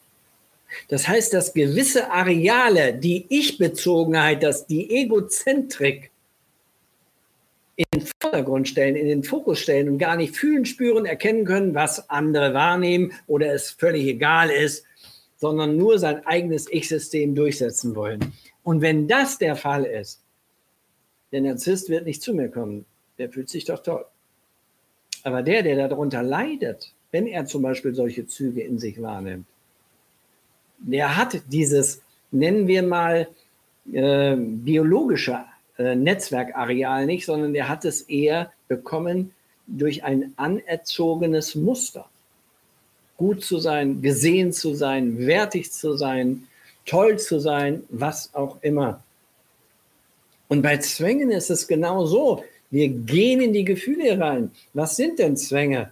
Das 0.88 1.06
heißt, 1.06 1.32
dass 1.32 1.54
gewisse 1.54 2.10
Areale, 2.10 2.94
die 2.94 3.26
Ich-Bezogenheit, 3.28 4.42
dass 4.42 4.66
die 4.66 4.90
Egozentrik 4.90 6.10
in 7.76 7.84
den 7.92 8.08
Vordergrund 8.20 8.68
stellen, 8.68 8.96
in 8.96 9.06
den 9.06 9.24
Fokus 9.24 9.60
stellen 9.60 9.88
und 9.88 9.98
gar 9.98 10.16
nicht 10.16 10.36
fühlen, 10.36 10.64
spüren, 10.64 11.06
erkennen 11.06 11.44
können, 11.44 11.74
was 11.74 12.08
andere 12.08 12.54
wahrnehmen 12.54 13.12
oder 13.26 13.52
es 13.52 13.70
völlig 13.70 14.06
egal 14.06 14.50
ist, 14.50 14.84
sondern 15.36 15.76
nur 15.76 15.98
sein 15.98 16.24
eigenes 16.26 16.70
Ich-System 16.70 17.34
durchsetzen 17.34 17.94
wollen. 17.96 18.32
Und 18.62 18.80
wenn 18.80 19.08
das 19.08 19.38
der 19.38 19.56
Fall 19.56 19.84
ist, 19.84 20.23
der 21.34 21.40
Narzisst 21.40 21.88
wird 21.88 22.06
nicht 22.06 22.22
zu 22.22 22.32
mir 22.32 22.48
kommen. 22.48 22.86
Der 23.18 23.28
fühlt 23.28 23.48
sich 23.48 23.64
doch 23.64 23.82
toll. 23.82 24.04
Aber 25.24 25.42
der, 25.42 25.64
der 25.64 25.88
darunter 25.88 26.22
leidet, 26.22 26.92
wenn 27.10 27.26
er 27.26 27.44
zum 27.44 27.62
Beispiel 27.62 27.92
solche 27.92 28.24
Züge 28.28 28.62
in 28.62 28.78
sich 28.78 29.02
wahrnimmt, 29.02 29.46
der 30.78 31.16
hat 31.16 31.42
dieses, 31.48 32.02
nennen 32.30 32.68
wir 32.68 32.84
mal, 32.84 33.26
äh, 33.92 34.36
biologische 34.36 35.44
äh, 35.76 35.96
Netzwerkareal 35.96 37.04
nicht, 37.04 37.26
sondern 37.26 37.52
der 37.52 37.68
hat 37.68 37.84
es 37.84 38.02
eher 38.02 38.52
bekommen 38.68 39.32
durch 39.66 40.04
ein 40.04 40.34
anerzogenes 40.36 41.56
Muster. 41.56 42.08
Gut 43.16 43.42
zu 43.42 43.58
sein, 43.58 44.02
gesehen 44.02 44.52
zu 44.52 44.74
sein, 44.74 45.18
wertig 45.18 45.72
zu 45.72 45.96
sein, 45.96 46.46
toll 46.86 47.18
zu 47.18 47.40
sein, 47.40 47.82
was 47.88 48.32
auch 48.34 48.58
immer. 48.62 49.03
Und 50.54 50.62
bei 50.62 50.76
Zwängen 50.76 51.32
ist 51.32 51.50
es 51.50 51.66
genau 51.66 52.06
so. 52.06 52.44
Wir 52.70 52.88
gehen 52.88 53.40
in 53.40 53.52
die 53.52 53.64
Gefühle 53.64 54.20
rein. 54.20 54.52
Was 54.72 54.94
sind 54.94 55.18
denn 55.18 55.36
Zwänge? 55.36 55.90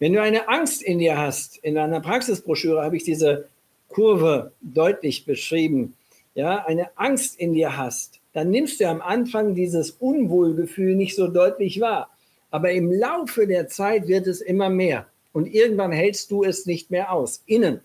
Wenn 0.00 0.14
du 0.14 0.20
eine 0.20 0.48
Angst 0.48 0.82
in 0.82 0.98
dir 0.98 1.16
hast, 1.16 1.58
in 1.58 1.78
einer 1.78 2.00
Praxisbroschüre 2.00 2.82
habe 2.82 2.96
ich 2.96 3.04
diese 3.04 3.46
Kurve 3.88 4.50
deutlich 4.62 5.26
beschrieben, 5.26 5.94
ja, 6.34 6.64
eine 6.66 6.90
Angst 6.96 7.38
in 7.38 7.54
dir 7.54 7.76
hast, 7.76 8.18
dann 8.32 8.50
nimmst 8.50 8.80
du 8.80 8.88
am 8.88 9.00
Anfang 9.00 9.54
dieses 9.54 9.92
Unwohlgefühl 9.92 10.96
nicht 10.96 11.14
so 11.14 11.28
deutlich 11.28 11.80
wahr. 11.80 12.10
Aber 12.50 12.72
im 12.72 12.90
Laufe 12.90 13.46
der 13.46 13.68
Zeit 13.68 14.08
wird 14.08 14.26
es 14.26 14.40
immer 14.40 14.70
mehr. 14.70 15.06
Und 15.32 15.46
irgendwann 15.46 15.92
hältst 15.92 16.32
du 16.32 16.42
es 16.42 16.66
nicht 16.66 16.90
mehr 16.90 17.12
aus, 17.12 17.44
innen. 17.46 17.80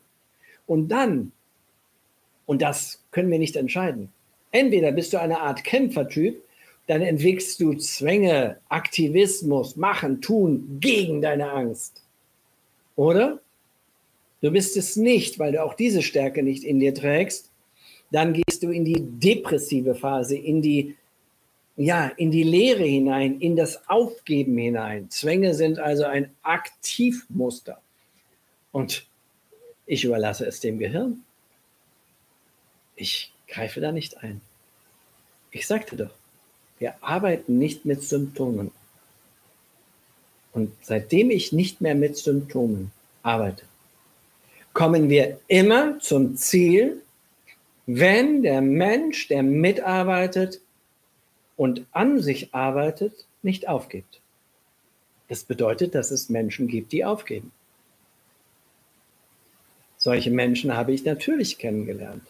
Und 0.66 0.88
dann, 0.88 1.34
und 2.48 2.64
das 2.64 3.04
können 3.12 3.30
wir 3.30 3.38
nicht 3.38 3.58
entscheiden, 3.58 4.10
entweder 4.56 4.92
bist 4.92 5.14
du 5.14 5.20
eine 5.20 5.40
Art 5.42 5.64
Kämpfertyp, 5.64 6.42
dann 6.88 7.02
entwickelst 7.02 7.60
du 7.60 7.74
Zwänge, 7.74 8.58
Aktivismus, 8.70 9.76
machen, 9.76 10.22
tun 10.22 10.78
gegen 10.80 11.22
deine 11.22 11.52
Angst. 11.52 12.04
Oder? 12.96 13.40
Du 14.42 14.52
bist 14.52 14.78
es 14.78 14.96
nicht, 14.96 15.40
weil 15.40 15.52
du 15.52 15.64
auch 15.64 15.74
diese 15.74 16.02
Stärke 16.02 16.44
nicht 16.44 16.64
in 16.64 16.80
dir 16.80 16.94
trägst. 16.94 17.52
Dann 18.12 18.34
gehst 18.34 18.62
du 18.62 18.70
in 18.70 18.86
die 18.86 19.02
depressive 19.02 19.96
Phase, 19.96 20.38
in 20.38 20.62
die, 20.62 20.96
ja, 21.76 22.08
in 22.18 22.30
die 22.30 22.44
Leere 22.44 22.84
hinein, 22.84 23.40
in 23.40 23.56
das 23.56 23.90
Aufgeben 23.90 24.58
hinein. 24.58 25.10
Zwänge 25.10 25.56
sind 25.56 25.80
also 25.80 26.06
ein 26.06 26.32
Aktivmuster. 26.44 27.82
Und 28.72 29.08
ich 29.88 30.04
überlasse 30.04 30.46
es 30.46 30.60
dem 30.60 30.78
Gehirn. 30.78 31.24
Ich 32.96 33.35
greife 33.48 33.82
da 33.82 33.92
nicht 33.92 34.18
ein. 34.18 34.42
Ich 35.52 35.68
sagte 35.68 35.96
doch, 35.96 36.12
wir 36.80 36.96
arbeiten 37.02 37.58
nicht 37.58 37.86
mit 37.86 38.04
Symptomen. 38.04 38.72
Und 40.52 40.72
seitdem 40.82 41.32
ich 41.32 41.52
nicht 41.52 41.82
mehr 41.82 41.96
mit 41.96 42.18
Symptomen 42.18 42.92
arbeite, 43.24 43.66
kommen 44.74 45.10
wir 45.10 45.40
immer 45.48 46.00
zum 46.00 46.36
Ziel, 46.38 47.02
wenn 47.86 48.42
der 48.42 48.62
Mensch, 48.62 49.28
der 49.28 49.44
mitarbeitet 49.44 50.60
und 51.56 51.86
an 51.92 52.22
sich 52.22 52.54
arbeitet, 52.54 53.26
nicht 53.42 53.68
aufgibt. 53.68 54.20
Das 55.28 55.44
bedeutet, 55.44 55.96
dass 55.96 56.12
es 56.12 56.30
Menschen 56.30 56.68
gibt, 56.68 56.92
die 56.92 57.06
aufgeben. 57.06 57.52
Solche 59.98 60.32
Menschen 60.32 60.76
habe 60.76 60.94
ich 60.94 61.04
natürlich 61.04 61.58
kennengelernt. 61.58 62.28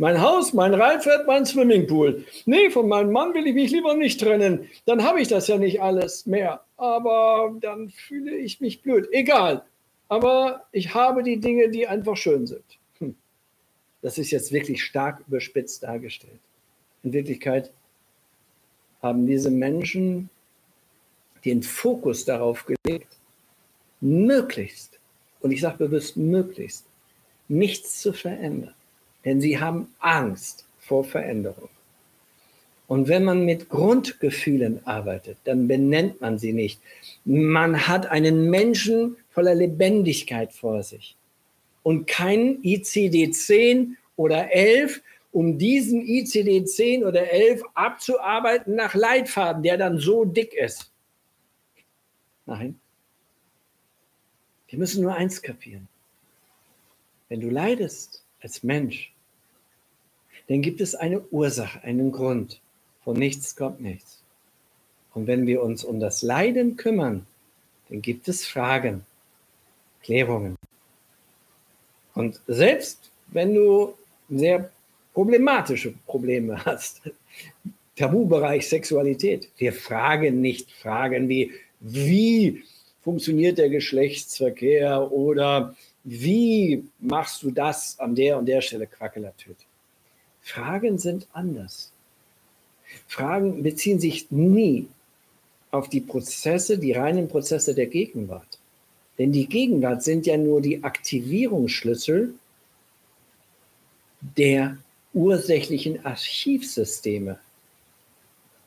Mein 0.00 0.22
Haus, 0.22 0.52
mein 0.52 0.74
Reitpferd, 0.74 1.26
mein 1.26 1.44
Swimmingpool. 1.44 2.24
Nee, 2.46 2.70
von 2.70 2.86
meinem 2.88 3.10
Mann 3.10 3.34
will 3.34 3.48
ich 3.48 3.54
mich 3.54 3.72
lieber 3.72 3.94
nicht 3.94 4.20
trennen. 4.20 4.68
Dann 4.86 5.02
habe 5.02 5.20
ich 5.20 5.26
das 5.26 5.48
ja 5.48 5.58
nicht 5.58 5.82
alles 5.82 6.24
mehr. 6.24 6.62
Aber 6.76 7.52
dann 7.60 7.90
fühle 7.90 8.36
ich 8.36 8.60
mich 8.60 8.80
blöd. 8.80 9.08
Egal. 9.10 9.64
Aber 10.08 10.66
ich 10.70 10.94
habe 10.94 11.24
die 11.24 11.40
Dinge, 11.40 11.68
die 11.68 11.88
einfach 11.88 12.16
schön 12.16 12.46
sind. 12.46 12.64
Hm. 12.98 13.16
Das 14.00 14.18
ist 14.18 14.30
jetzt 14.30 14.52
wirklich 14.52 14.84
stark 14.84 15.24
überspitzt 15.26 15.82
dargestellt. 15.82 16.38
In 17.02 17.12
Wirklichkeit 17.12 17.72
haben 19.02 19.26
diese 19.26 19.50
Menschen 19.50 20.30
den 21.44 21.62
Fokus 21.62 22.24
darauf 22.24 22.66
gelegt, 22.66 23.16
möglichst, 24.00 24.98
und 25.40 25.50
ich 25.50 25.60
sage 25.60 25.78
bewusst 25.78 26.16
möglichst, 26.16 26.86
nichts 27.48 28.00
zu 28.00 28.12
verändern. 28.12 28.74
Denn 29.24 29.40
sie 29.40 29.58
haben 29.58 29.94
Angst 29.98 30.64
vor 30.78 31.04
Veränderung. 31.04 31.68
Und 32.86 33.06
wenn 33.08 33.22
man 33.24 33.44
mit 33.44 33.68
Grundgefühlen 33.68 34.86
arbeitet, 34.86 35.36
dann 35.44 35.68
benennt 35.68 36.22
man 36.22 36.38
sie 36.38 36.54
nicht. 36.54 36.80
Man 37.24 37.86
hat 37.86 38.06
einen 38.06 38.48
Menschen 38.48 39.16
voller 39.30 39.54
Lebendigkeit 39.54 40.52
vor 40.52 40.82
sich 40.82 41.14
und 41.82 42.06
kein 42.06 42.62
ICD-10 42.62 43.94
oder 44.16 44.50
11, 44.52 45.02
um 45.32 45.58
diesen 45.58 46.02
ICD-10 46.02 47.04
oder 47.04 47.30
11 47.30 47.62
abzuarbeiten 47.74 48.74
nach 48.74 48.94
Leitfaden, 48.94 49.62
der 49.62 49.76
dann 49.76 49.98
so 49.98 50.24
dick 50.24 50.54
ist. 50.54 50.90
Nein. 52.46 52.80
Wir 54.68 54.78
müssen 54.78 55.02
nur 55.02 55.14
eins 55.14 55.40
kapieren. 55.40 55.88
Wenn 57.28 57.40
du 57.40 57.50
leidest 57.50 58.22
als 58.40 58.62
Mensch, 58.62 59.12
dann 60.48 60.62
gibt 60.62 60.80
es 60.80 60.94
eine 60.94 61.20
Ursache, 61.30 61.82
einen 61.82 62.12
Grund. 62.12 62.60
Von 63.04 63.16
nichts 63.16 63.56
kommt 63.56 63.80
nichts. 63.80 64.22
Und 65.14 65.26
wenn 65.26 65.46
wir 65.46 65.62
uns 65.62 65.84
um 65.84 66.00
das 66.00 66.22
Leiden 66.22 66.76
kümmern, 66.76 67.26
dann 67.88 68.02
gibt 68.02 68.28
es 68.28 68.46
Fragen, 68.46 69.04
Klärungen. 70.02 70.56
Und 72.14 72.40
selbst 72.46 73.10
wenn 73.28 73.54
du 73.54 73.94
sehr 74.28 74.70
problematische 75.12 75.94
Probleme 76.06 76.64
hast, 76.64 77.02
Tabubereich 77.96 78.68
Sexualität, 78.68 79.48
wir 79.56 79.72
fragen 79.72 80.40
nicht 80.40 80.70
Fragen 80.70 81.28
wie, 81.28 81.52
wie 81.80 82.62
funktioniert 83.02 83.58
der 83.58 83.70
Geschlechtsverkehr 83.70 85.10
oder 85.10 85.74
wie 86.04 86.84
machst 86.98 87.42
du 87.42 87.50
das 87.50 87.98
an 87.98 88.14
der 88.14 88.38
und 88.38 88.46
der 88.46 88.60
Stelle 88.60 88.86
Quackelatüt. 88.86 89.56
Fragen 90.40 90.98
sind 90.98 91.26
anders. 91.32 91.92
Fragen 93.06 93.62
beziehen 93.62 94.00
sich 94.00 94.30
nie 94.30 94.88
auf 95.70 95.88
die 95.88 96.00
Prozesse, 96.00 96.78
die 96.78 96.92
reinen 96.92 97.28
Prozesse 97.28 97.74
der 97.74 97.86
Gegenwart. 97.86 98.58
Denn 99.18 99.32
die 99.32 99.46
Gegenwart 99.46 100.02
sind 100.02 100.26
ja 100.26 100.36
nur 100.36 100.60
die 100.62 100.82
Aktivierungsschlüssel 100.82 102.34
der 104.20 104.78
ursächlichen 105.12 106.04
Archivsysteme. 106.04 107.38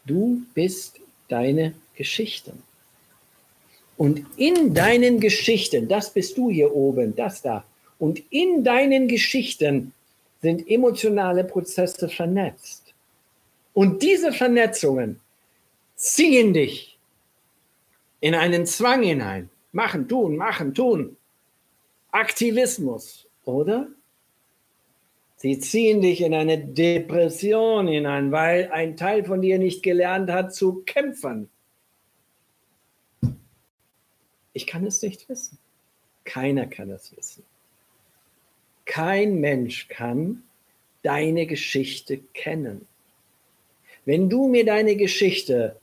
Du 0.05 0.41
bist 0.53 0.99
deine 1.27 1.73
Geschichten. 1.95 2.61
Und 4.01 4.25
in 4.35 4.73
deinen 4.73 5.19
Geschichten, 5.19 5.87
das 5.87 6.11
bist 6.11 6.35
du 6.35 6.49
hier 6.49 6.73
oben, 6.75 7.15
das 7.15 7.43
da, 7.43 7.63
und 7.99 8.19
in 8.31 8.63
deinen 8.63 9.07
Geschichten 9.07 9.93
sind 10.41 10.67
emotionale 10.67 11.43
Prozesse 11.43 12.09
vernetzt. 12.09 12.95
Und 13.75 14.01
diese 14.01 14.33
Vernetzungen 14.33 15.19
ziehen 15.93 16.51
dich 16.51 16.97
in 18.21 18.33
einen 18.33 18.65
Zwang 18.65 19.03
hinein. 19.03 19.51
Machen, 19.71 20.07
tun, 20.07 20.35
machen, 20.35 20.73
tun. 20.73 21.15
Aktivismus, 22.09 23.27
oder? 23.45 23.87
Sie 25.35 25.59
ziehen 25.59 26.01
dich 26.01 26.21
in 26.21 26.33
eine 26.33 26.57
Depression 26.57 27.87
hinein, 27.87 28.31
weil 28.31 28.71
ein 28.71 28.97
Teil 28.97 29.23
von 29.25 29.43
dir 29.43 29.59
nicht 29.59 29.83
gelernt 29.83 30.31
hat 30.31 30.55
zu 30.55 30.81
kämpfen. 30.87 31.50
Ich 34.53 34.67
kann 34.67 34.85
es 34.85 35.01
nicht 35.01 35.27
wissen. 35.29 35.57
Keiner 36.23 36.67
kann 36.67 36.89
es 36.91 37.15
wissen. 37.15 37.43
Kein 38.85 39.39
Mensch 39.39 39.87
kann 39.87 40.43
deine 41.03 41.45
Geschichte 41.45 42.19
kennen. 42.33 42.87
Wenn 44.05 44.29
du 44.29 44.47
mir 44.47 44.65
deine 44.65 44.95
Geschichte, 44.95 45.75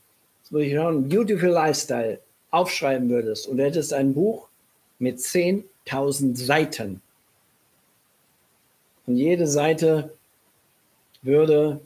so 0.43 0.59
ich 0.59 0.75
schauen, 0.75 1.09
Beautiful 1.09 1.51
Lifestyle, 1.51 2.21
aufschreiben 2.51 3.09
würdest 3.09 3.47
und 3.47 3.59
du 3.59 3.65
hättest 3.65 3.93
ein 3.93 4.15
Buch 4.15 4.49
mit 4.99 5.19
10.000 5.19 6.37
Seiten 6.37 7.03
und 9.09 9.17
jede 9.17 9.47
Seite 9.47 10.13
würde 11.23 11.81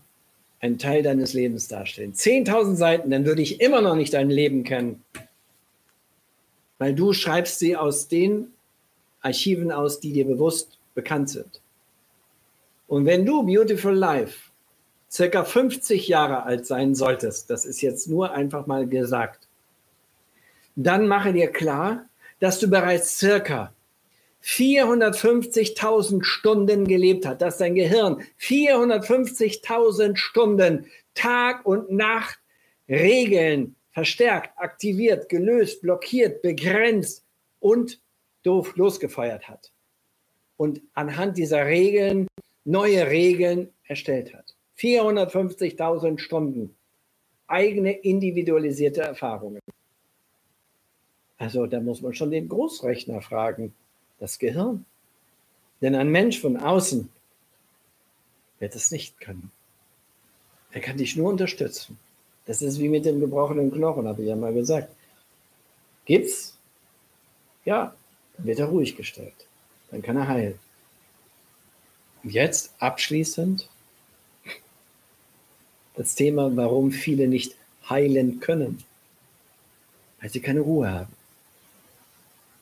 ein 0.61 0.79
Teil 0.79 1.03
deines 1.03 1.33
Lebens 1.33 1.69
darstellen. 1.69 2.15
10.000 2.15 2.75
Seiten, 2.75 3.11
dann 3.11 3.25
würde 3.25 3.43
ich 3.43 3.61
immer 3.61 3.81
noch 3.81 3.95
nicht 3.95 4.13
dein 4.15 4.29
Leben 4.29 4.65
kennen, 4.65 5.05
weil 6.83 6.97
du 6.97 7.13
schreibst 7.13 7.61
sie 7.61 7.77
aus 7.77 8.09
den 8.09 8.55
Archiven 9.21 9.71
aus, 9.71 10.01
die 10.01 10.13
dir 10.13 10.27
bewusst 10.27 10.81
bekannt 10.97 11.31
sind. 11.31 11.61
Und 12.89 13.07
wenn 13.07 13.25
du 13.25 13.45
Beautiful 13.45 13.95
Life 13.95 14.51
circa 15.09 15.45
50 15.45 16.09
Jahre 16.09 16.43
alt 16.43 16.67
sein 16.67 16.97
solltest, 16.97 17.51
das 17.51 17.67
ist 17.67 17.83
jetzt 17.83 18.09
nur 18.09 18.33
einfach 18.33 18.67
mal 18.67 18.89
gesagt, 18.89 19.47
dann 20.75 21.07
mache 21.07 21.33
dir 21.33 21.53
klar, 21.53 22.07
dass 22.41 22.59
du 22.59 22.69
bereits 22.69 23.17
circa 23.17 23.73
450.000 24.43 26.25
Stunden 26.25 26.89
gelebt 26.89 27.27
hast, 27.27 27.43
dass 27.43 27.59
dein 27.59 27.77
Gehirn 27.77 28.25
450.000 28.41 30.17
Stunden 30.17 30.87
Tag 31.15 31.65
und 31.65 31.93
Nacht 31.93 32.41
Regeln 32.89 33.77
verstärkt, 33.93 34.59
aktiviert, 34.59 35.29
gelöst, 35.29 35.83
blockiert, 35.83 36.43
begrenzt 36.43 37.25
und 37.61 38.01
doof 38.43 38.75
losgefeuert 38.77 39.49
hat 39.49 39.73
und 40.57 40.81
anhand 40.95 41.37
dieser 41.37 41.67
Regeln 41.67 42.27
neue 42.65 43.09
Regeln 43.09 43.73
erstellt 43.85 44.35
hat. 44.35 44.55
450.000 44.79 46.19
Stunden 46.19 46.75
eigene 47.47 47.93
individualisierte 47.93 49.03
Erfahrungen. 49.03 49.61
Also 51.37 51.67
da 51.67 51.81
muss 51.81 52.01
man 52.01 52.15
schon 52.15 52.31
den 52.31 52.49
Großrechner 52.49 53.21
fragen, 53.21 53.75
das 54.19 54.39
Gehirn. 54.39 54.85
Denn 55.81 55.95
ein 55.95 56.11
Mensch 56.11 56.41
von 56.41 56.57
außen 56.57 57.11
wird 58.61 58.75
es 58.75 58.91
nicht 58.91 59.21
können. 59.21 59.51
Er 60.71 60.81
kann 60.81 60.97
dich 60.97 61.17
nur 61.17 61.29
unterstützen. 61.29 61.99
Das 62.47 62.63
ist 62.63 62.79
wie 62.81 62.89
mit 62.89 63.05
dem 63.05 63.21
gebrochenen 63.21 63.71
Knochen, 63.71 64.07
habe 64.09 64.23
ich 64.23 64.29
ja 64.29 64.37
mal 64.37 64.53
gesagt. 64.53 64.89
Gibt's? 66.05 66.57
Ja, 67.65 67.95
dann 68.37 68.47
wird 68.47 68.59
er 68.59 68.67
ruhig 68.67 68.97
gestellt 68.97 69.47
dann 69.93 70.03
kann 70.03 70.17
er 70.17 70.27
heilen. 70.27 70.59
Und 72.25 72.31
jetzt 72.31 72.73
abschließend 72.79 73.69
das 75.95 76.15
Thema, 76.15 76.57
warum 76.57 76.91
viele 76.91 77.29
nicht 77.29 77.55
heilen 77.89 78.41
können, 78.41 78.83
weil 80.21 80.31
sie 80.31 80.41
keine 80.41 80.61
Ruhe 80.61 80.91
haben. 80.91 81.13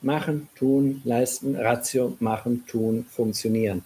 Machen, 0.01 0.49
tun, 0.55 1.01
leisten, 1.05 1.55
Ratio, 1.55 2.17
machen, 2.19 2.65
tun, 2.67 3.05
funktionieren. 3.09 3.85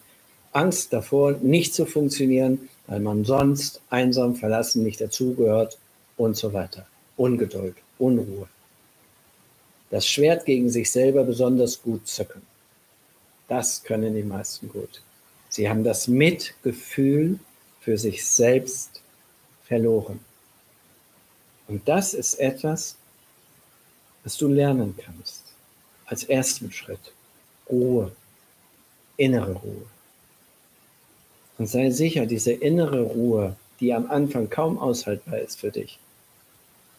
Angst 0.52 0.92
davor, 0.92 1.32
nicht 1.32 1.74
zu 1.74 1.84
funktionieren, 1.84 2.68
weil 2.86 3.00
man 3.00 3.24
sonst 3.24 3.82
einsam, 3.90 4.34
verlassen, 4.34 4.82
nicht 4.82 5.00
dazugehört 5.00 5.78
und 6.16 6.36
so 6.36 6.52
weiter. 6.52 6.86
Ungeduld, 7.16 7.76
Unruhe. 7.98 8.48
Das 9.90 10.06
Schwert 10.06 10.44
gegen 10.44 10.68
sich 10.68 10.90
selber 10.90 11.24
besonders 11.24 11.80
gut 11.82 12.06
zücken. 12.06 12.42
Das 13.48 13.82
können 13.82 14.14
die 14.14 14.22
meisten 14.22 14.68
gut. 14.68 15.00
Sie 15.48 15.68
haben 15.68 15.84
das 15.84 16.08
Mitgefühl 16.08 17.38
für 17.80 17.96
sich 17.96 18.26
selbst 18.26 19.00
verloren. 19.64 20.20
Und 21.68 21.88
das 21.88 22.14
ist 22.14 22.34
etwas, 22.34 22.96
was 24.24 24.36
du 24.36 24.48
lernen 24.48 24.96
kannst. 24.96 25.44
Als 26.06 26.24
ersten 26.24 26.72
Schritt. 26.72 27.12
Ruhe. 27.70 28.12
Innere 29.16 29.52
Ruhe. 29.52 29.86
Und 31.58 31.68
sei 31.68 31.90
sicher, 31.90 32.26
diese 32.26 32.52
innere 32.52 33.02
Ruhe, 33.02 33.56
die 33.80 33.94
am 33.94 34.10
Anfang 34.10 34.50
kaum 34.50 34.78
aushaltbar 34.78 35.38
ist 35.38 35.60
für 35.60 35.70
dich, 35.70 35.98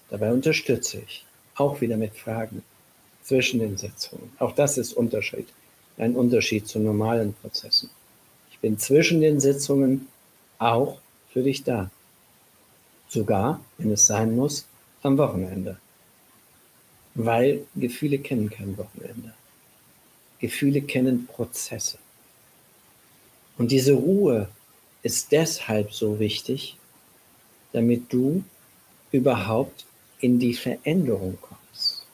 dabei 0.10 0.32
unterstütze 0.32 1.00
ich. 1.00 1.26
Auch 1.56 1.82
wieder 1.82 1.98
mit 1.98 2.16
Fragen 2.16 2.64
zwischen 3.24 3.60
den 3.60 3.78
Sitzungen. 3.78 4.32
Auch 4.40 4.54
das 4.54 4.78
ist 4.78 4.94
Unterschied. 4.94 5.48
Ein 5.98 6.16
Unterschied 6.16 6.68
zu 6.68 6.80
normalen 6.80 7.34
Prozessen. 7.34 7.90
Ich 8.52 8.60
bin 8.60 8.78
zwischen 8.78 9.22
den 9.22 9.40
Sitzungen 9.40 10.08
auch 10.60 11.00
für 11.34 11.44
dich 11.44 11.64
da. 11.64 11.90
Sogar, 13.10 13.60
wenn 13.78 13.92
es 13.92 14.06
sein 14.06 14.36
muss, 14.36 14.68
am 15.02 15.18
Wochenende. 15.18 15.78
Weil 17.16 17.66
Gefühle 17.76 18.20
kennen 18.20 18.50
kein 18.50 18.78
Wochenende. 18.78 19.34
Gefühle 20.40 20.82
kennen 20.82 21.26
Prozesse. 21.26 21.98
Und 23.58 23.72
diese 23.72 23.94
Ruhe 23.94 24.50
ist 25.02 25.32
deshalb 25.32 25.94
so 25.94 26.20
wichtig, 26.20 26.78
damit 27.74 28.14
du 28.14 28.44
überhaupt 29.12 29.87
in 30.20 30.40
die 30.40 30.54
Veränderung 30.54 31.38
kommst. 31.42 32.06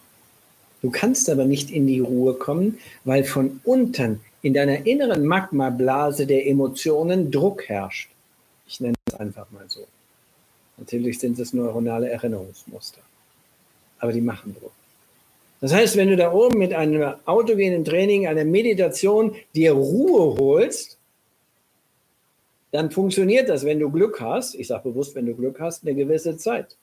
Du 0.81 0.91
kannst 0.91 1.29
aber 1.29 1.45
nicht 1.45 1.71
in 1.71 1.87
die 1.87 2.01
Ruhe 2.01 2.33
kommen, 2.33 2.79
weil 3.05 3.23
von 3.23 3.61
unten 3.63 4.19
in 4.41 4.53
deiner 4.53 4.85
inneren 4.85 5.25
Magmablase 5.25 6.27
der 6.27 6.45
Emotionen 6.47 7.31
Druck 7.31 7.69
herrscht. 7.69 8.09
Ich 8.67 8.81
nenne 8.81 8.95
es 9.07 9.15
einfach 9.15 9.49
mal 9.51 9.65
so. 9.67 9.87
Natürlich 10.77 11.19
sind 11.19 11.39
es 11.39 11.53
neuronale 11.53 12.09
Erinnerungsmuster, 12.09 13.01
aber 13.99 14.11
die 14.11 14.21
machen 14.21 14.55
Druck. 14.59 14.73
Das 15.61 15.73
heißt, 15.73 15.95
wenn 15.95 16.09
du 16.09 16.17
da 16.17 16.33
oben 16.33 16.59
mit 16.59 16.73
einem 16.73 17.13
autogenen 17.23 17.85
Training, 17.85 18.27
einer 18.27 18.43
Meditation 18.43 19.35
dir 19.55 19.71
Ruhe 19.71 20.37
holst, 20.37 20.97
dann 22.71 22.91
funktioniert 22.91 23.47
das, 23.47 23.63
wenn 23.63 23.79
du 23.79 23.89
Glück 23.89 24.19
hast. 24.19 24.55
Ich 24.55 24.67
sage 24.67 24.89
bewusst, 24.89 25.15
wenn 25.15 25.25
du 25.25 25.35
Glück 25.35 25.61
hast, 25.61 25.83
eine 25.83 25.95
gewisse 25.95 26.35
Zeit. 26.35 26.75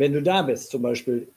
Wenn 0.00 0.14
du 0.14 0.22
da 0.22 0.40
bist, 0.40 0.70
zum 0.70 0.80
Beispiel 0.80 1.28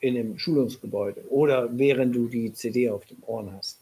in 0.00 0.16
einem 0.16 0.38
Schulungsgebäude 0.38 1.28
oder 1.28 1.68
während 1.76 2.16
du 2.16 2.26
die 2.26 2.50
CD 2.54 2.88
auf 2.88 3.04
dem 3.04 3.18
Ohren 3.26 3.52
hast. 3.52 3.76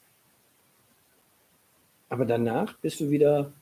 Aber 2.08 2.24
danach 2.24 2.76
bist 2.78 2.98
du 2.98 3.08
wieder 3.08 3.52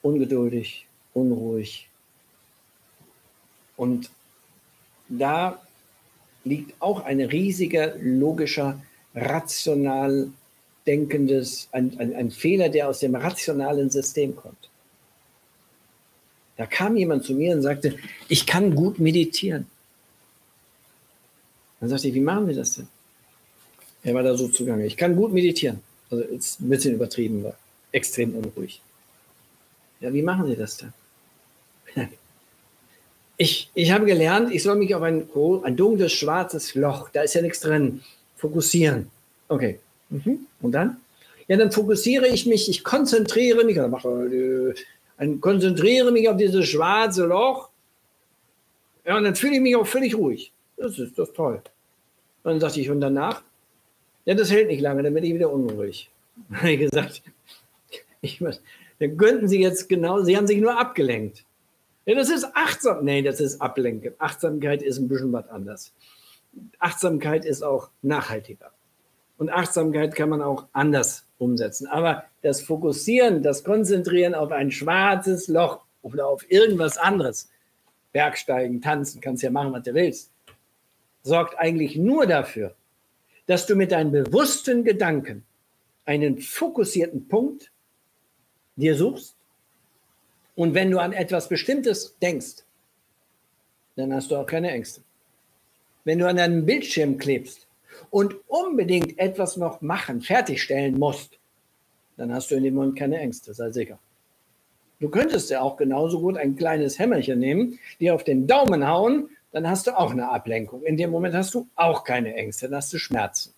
ungeduldig, 0.00 0.86
unruhig. 1.12 1.90
Und 3.76 4.08
da 5.10 5.60
liegt 6.44 6.72
auch 6.80 7.04
ein 7.04 7.20
riesiger 7.20 7.96
logischer, 7.98 8.80
rational 9.14 10.30
denkendes, 10.86 11.68
ein, 11.72 11.98
ein, 11.98 12.14
ein 12.14 12.30
Fehler, 12.30 12.70
der 12.70 12.88
aus 12.88 13.00
dem 13.00 13.14
rationalen 13.14 13.90
System 13.90 14.34
kommt. 14.34 14.69
Da 16.60 16.66
kam 16.66 16.94
jemand 16.94 17.24
zu 17.24 17.32
mir 17.32 17.56
und 17.56 17.62
sagte, 17.62 17.96
ich 18.28 18.44
kann 18.44 18.74
gut 18.74 18.98
meditieren. 18.98 19.64
Dann 21.80 21.88
sagte 21.88 22.08
ich, 22.08 22.12
wie 22.12 22.20
machen 22.20 22.48
wir 22.48 22.54
das 22.54 22.74
denn? 22.74 22.86
Er 24.02 24.12
war 24.12 24.22
da 24.22 24.36
so 24.36 24.46
zugange. 24.46 24.84
Ich 24.84 24.98
kann 24.98 25.16
gut 25.16 25.32
meditieren. 25.32 25.80
Also 26.10 26.22
ist 26.22 26.60
ein 26.60 26.68
bisschen 26.68 26.96
übertrieben, 26.96 27.44
war 27.44 27.56
extrem 27.92 28.34
unruhig. 28.34 28.82
Ja, 30.00 30.12
wie 30.12 30.20
machen 30.20 30.48
Sie 30.48 30.56
das 30.56 30.76
denn? 30.76 30.92
Ich, 33.38 33.70
ich 33.72 33.90
habe 33.90 34.04
gelernt, 34.04 34.52
ich 34.52 34.62
soll 34.62 34.76
mich 34.76 34.94
auf 34.94 35.00
ein, 35.00 35.26
ein 35.64 35.74
dunkles, 35.74 36.12
schwarzes 36.12 36.74
Loch, 36.74 37.08
da 37.08 37.22
ist 37.22 37.32
ja 37.32 37.40
nichts 37.40 37.60
drin, 37.60 38.02
fokussieren. 38.36 39.10
Okay. 39.48 39.78
Mhm. 40.10 40.40
Und 40.60 40.72
dann? 40.72 40.98
Ja, 41.48 41.56
dann 41.56 41.72
fokussiere 41.72 42.28
ich 42.28 42.44
mich, 42.44 42.68
ich 42.68 42.84
konzentriere 42.84 43.64
mich, 43.64 43.80
also 43.80 43.88
mache, 43.88 44.74
äh, 45.20 45.36
konzentriere 45.36 46.10
mich 46.10 46.28
auf 46.28 46.36
dieses 46.36 46.66
schwarze 46.66 47.26
Loch. 47.26 47.70
Ja, 49.04 49.16
und 49.16 49.24
dann 49.24 49.36
fühle 49.36 49.54
ich 49.54 49.60
mich 49.60 49.76
auch 49.76 49.86
völlig 49.86 50.16
ruhig. 50.16 50.52
Das 50.76 50.98
ist 50.98 51.18
das 51.18 51.32
toll. 51.32 51.62
Und 52.42 52.52
dann 52.52 52.60
sagte 52.60 52.80
ich, 52.80 52.90
und 52.90 53.00
danach? 53.00 53.42
Ja, 54.24 54.34
das 54.34 54.50
hält 54.50 54.68
nicht 54.68 54.80
lange, 54.80 55.02
dann 55.02 55.14
bin 55.14 55.24
ich 55.24 55.34
wieder 55.34 55.52
unruhig. 55.52 56.10
Dann 56.48 56.58
habe 56.60 56.72
ich 56.72 56.80
gesagt, 56.80 57.22
ich, 58.20 58.42
dann 58.98 59.16
könnten 59.16 59.48
Sie 59.48 59.60
jetzt 59.60 59.88
genau, 59.88 60.22
Sie 60.22 60.36
haben 60.36 60.46
sich 60.46 60.60
nur 60.60 60.78
abgelenkt. 60.78 61.44
Ja, 62.06 62.14
das 62.14 62.30
ist 62.30 62.46
achtsam. 62.54 63.04
Nee, 63.04 63.22
das 63.22 63.40
ist 63.40 63.60
Ablenken. 63.60 64.14
Achtsamkeit 64.18 64.82
ist 64.82 64.98
ein 64.98 65.08
bisschen 65.08 65.32
was 65.32 65.48
anders. 65.48 65.92
Achtsamkeit 66.78 67.44
ist 67.44 67.62
auch 67.62 67.90
nachhaltiger. 68.02 68.72
Und 69.38 69.50
Achtsamkeit 69.50 70.14
kann 70.14 70.28
man 70.28 70.42
auch 70.42 70.66
anders 70.72 71.24
umsetzen. 71.40 71.86
Aber 71.86 72.24
das 72.42 72.60
Fokussieren, 72.60 73.42
das 73.42 73.64
Konzentrieren 73.64 74.34
auf 74.34 74.52
ein 74.52 74.70
schwarzes 74.70 75.48
Loch 75.48 75.80
oder 76.02 76.28
auf 76.28 76.48
irgendwas 76.50 76.98
anderes, 76.98 77.50
Bergsteigen, 78.12 78.82
tanzen, 78.82 79.20
kannst 79.20 79.42
ja 79.42 79.50
machen, 79.50 79.72
was 79.72 79.82
du 79.82 79.94
willst, 79.94 80.30
sorgt 81.22 81.58
eigentlich 81.58 81.96
nur 81.96 82.26
dafür, 82.26 82.74
dass 83.46 83.66
du 83.66 83.74
mit 83.74 83.92
deinen 83.92 84.12
bewussten 84.12 84.84
Gedanken 84.84 85.44
einen 86.04 86.38
fokussierten 86.38 87.28
Punkt 87.28 87.70
dir 88.76 88.96
suchst 88.96 89.36
und 90.56 90.74
wenn 90.74 90.90
du 90.90 90.98
an 90.98 91.12
etwas 91.12 91.48
Bestimmtes 91.48 92.16
denkst, 92.20 92.64
dann 93.96 94.12
hast 94.12 94.30
du 94.30 94.36
auch 94.36 94.46
keine 94.46 94.70
Ängste. 94.70 95.02
Wenn 96.04 96.18
du 96.18 96.28
an 96.28 96.38
einem 96.38 96.64
Bildschirm 96.64 97.18
klebst 97.18 97.66
und 98.10 98.36
unbedingt 98.48 99.18
etwas 99.18 99.56
noch 99.56 99.80
machen, 99.80 100.20
fertigstellen 100.20 100.98
musst, 100.98 101.38
dann 102.16 102.34
hast 102.34 102.50
du 102.50 102.56
in 102.56 102.64
dem 102.64 102.74
Moment 102.74 102.96
keine 102.96 103.18
Ängste, 103.18 103.54
sei 103.54 103.70
sicher. 103.70 103.98
Du 104.98 105.08
könntest 105.08 105.48
ja 105.50 105.62
auch 105.62 105.76
genauso 105.76 106.20
gut 106.20 106.36
ein 106.36 106.56
kleines 106.56 106.98
Hämmerchen 106.98 107.38
nehmen, 107.38 107.78
dir 107.98 108.14
auf 108.14 108.24
den 108.24 108.46
Daumen 108.46 108.86
hauen, 108.86 109.30
dann 109.52 109.68
hast 109.68 109.86
du 109.86 109.98
auch 109.98 110.10
eine 110.10 110.28
Ablenkung. 110.28 110.82
In 110.84 110.96
dem 110.96 111.10
Moment 111.10 111.34
hast 111.34 111.54
du 111.54 111.66
auch 111.74 112.04
keine 112.04 112.34
Ängste, 112.34 112.68
dann 112.68 112.76
hast 112.76 112.92
du 112.92 112.98
Schmerzen. 112.98 113.54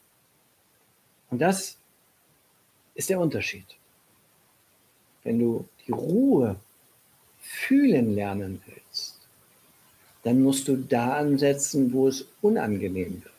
Und 1.31 1.41
das 1.41 1.77
ist 2.95 3.11
der 3.11 3.19
Unterschied. 3.19 3.67
Wenn 5.25 5.39
du 5.39 5.69
die 5.87 5.93
Ruhe 5.93 6.57
fühlen 7.41 8.15
lernen 8.15 8.63
willst, 8.67 9.19
dann 10.23 10.41
musst 10.41 10.69
du 10.69 10.77
da 10.77 11.17
ansetzen, 11.17 11.93
wo 11.93 12.07
es 12.07 12.27
unangenehm 12.41 13.23
wird. 13.25 13.32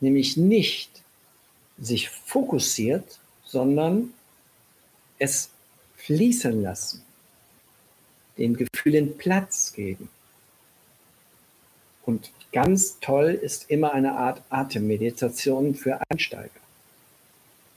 Nämlich 0.00 0.36
nicht 0.36 1.02
sich 1.78 2.08
fokussiert, 2.08 3.18
sondern 3.44 4.12
es 5.18 5.50
fließen 5.96 6.62
lassen, 6.62 7.02
den 8.38 8.56
Gefühlen 8.56 9.16
Platz 9.18 9.72
geben. 9.72 10.08
Und 12.06 12.32
ganz 12.52 12.98
toll 13.00 13.38
ist 13.40 13.70
immer 13.70 13.92
eine 13.92 14.12
Art 14.12 14.42
Atemmeditation 14.48 15.74
für 15.74 16.00
Einsteiger. 16.08 16.50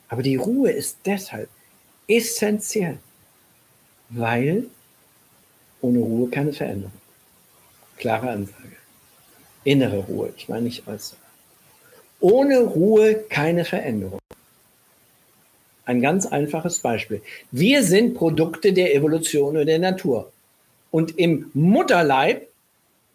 Aber 0.07 0.23
die 0.23 0.35
Ruhe 0.35 0.71
ist 0.71 0.97
deshalb 1.05 1.49
essentiell, 2.07 2.99
weil 4.09 4.67
ohne 5.81 5.99
Ruhe 5.99 6.29
keine 6.29 6.53
Veränderung. 6.53 6.93
Klare 7.97 8.29
Ansage. 8.29 8.77
Innere 9.63 9.99
Ruhe, 9.99 10.33
ich 10.35 10.49
meine 10.49 10.63
nicht 10.63 10.87
äußere. 10.87 11.22
Ohne 12.23 12.59
Ruhe 12.59 13.15
keine 13.29 13.65
Veränderung. 13.65 14.19
Ein 15.85 16.01
ganz 16.01 16.25
einfaches 16.25 16.79
Beispiel. 16.79 17.21
Wir 17.51 17.83
sind 17.83 18.15
Produkte 18.15 18.71
der 18.71 18.95
Evolution 18.95 19.57
und 19.57 19.65
der 19.65 19.79
Natur. 19.79 20.31
Und 20.91 21.17
im 21.19 21.51
Mutterleib 21.53 22.47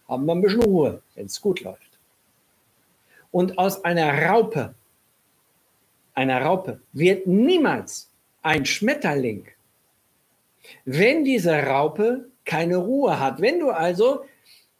haben 0.06 0.26
wir 0.26 0.34
ein 0.34 0.42
bisschen 0.42 0.62
Ruhe, 0.62 1.00
wenn 1.14 1.26
es 1.26 1.40
gut 1.40 1.60
läuft. 1.60 1.88
Und 3.30 3.56
aus 3.56 3.84
einer 3.84 4.26
Raupe, 4.26 4.74
einer 6.14 6.42
Raupe 6.42 6.80
wird 6.92 7.26
niemals 7.26 8.08
ein 8.42 8.66
Schmetterling 8.66 9.46
wenn 10.84 11.24
diese 11.24 11.54
Raupe 11.54 12.28
keine 12.44 12.76
Ruhe 12.76 13.18
hat. 13.18 13.40
Wenn 13.40 13.60
du 13.60 13.70
also 13.70 14.24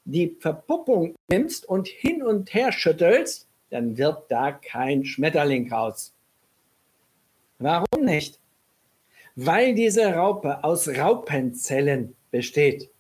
die 0.05 0.37
Verpuppung 0.41 1.15
nimmst 1.29 1.69
und 1.69 1.89
hin 1.89 2.23
und 2.23 2.55
her 2.55 2.73
schüttelst, 2.73 3.47
dann 3.71 3.97
wird 3.99 4.31
da 4.31 4.53
kein 4.53 5.05
Schmetterling 5.05 5.73
raus. 5.73 6.15
Warum 7.59 8.05
nicht? 8.05 8.39
Weil 9.37 9.75
diese 9.75 10.15
Raupe 10.15 10.65
aus 10.65 10.89
Raupenzellen 10.89 12.15
besteht. 12.31 12.91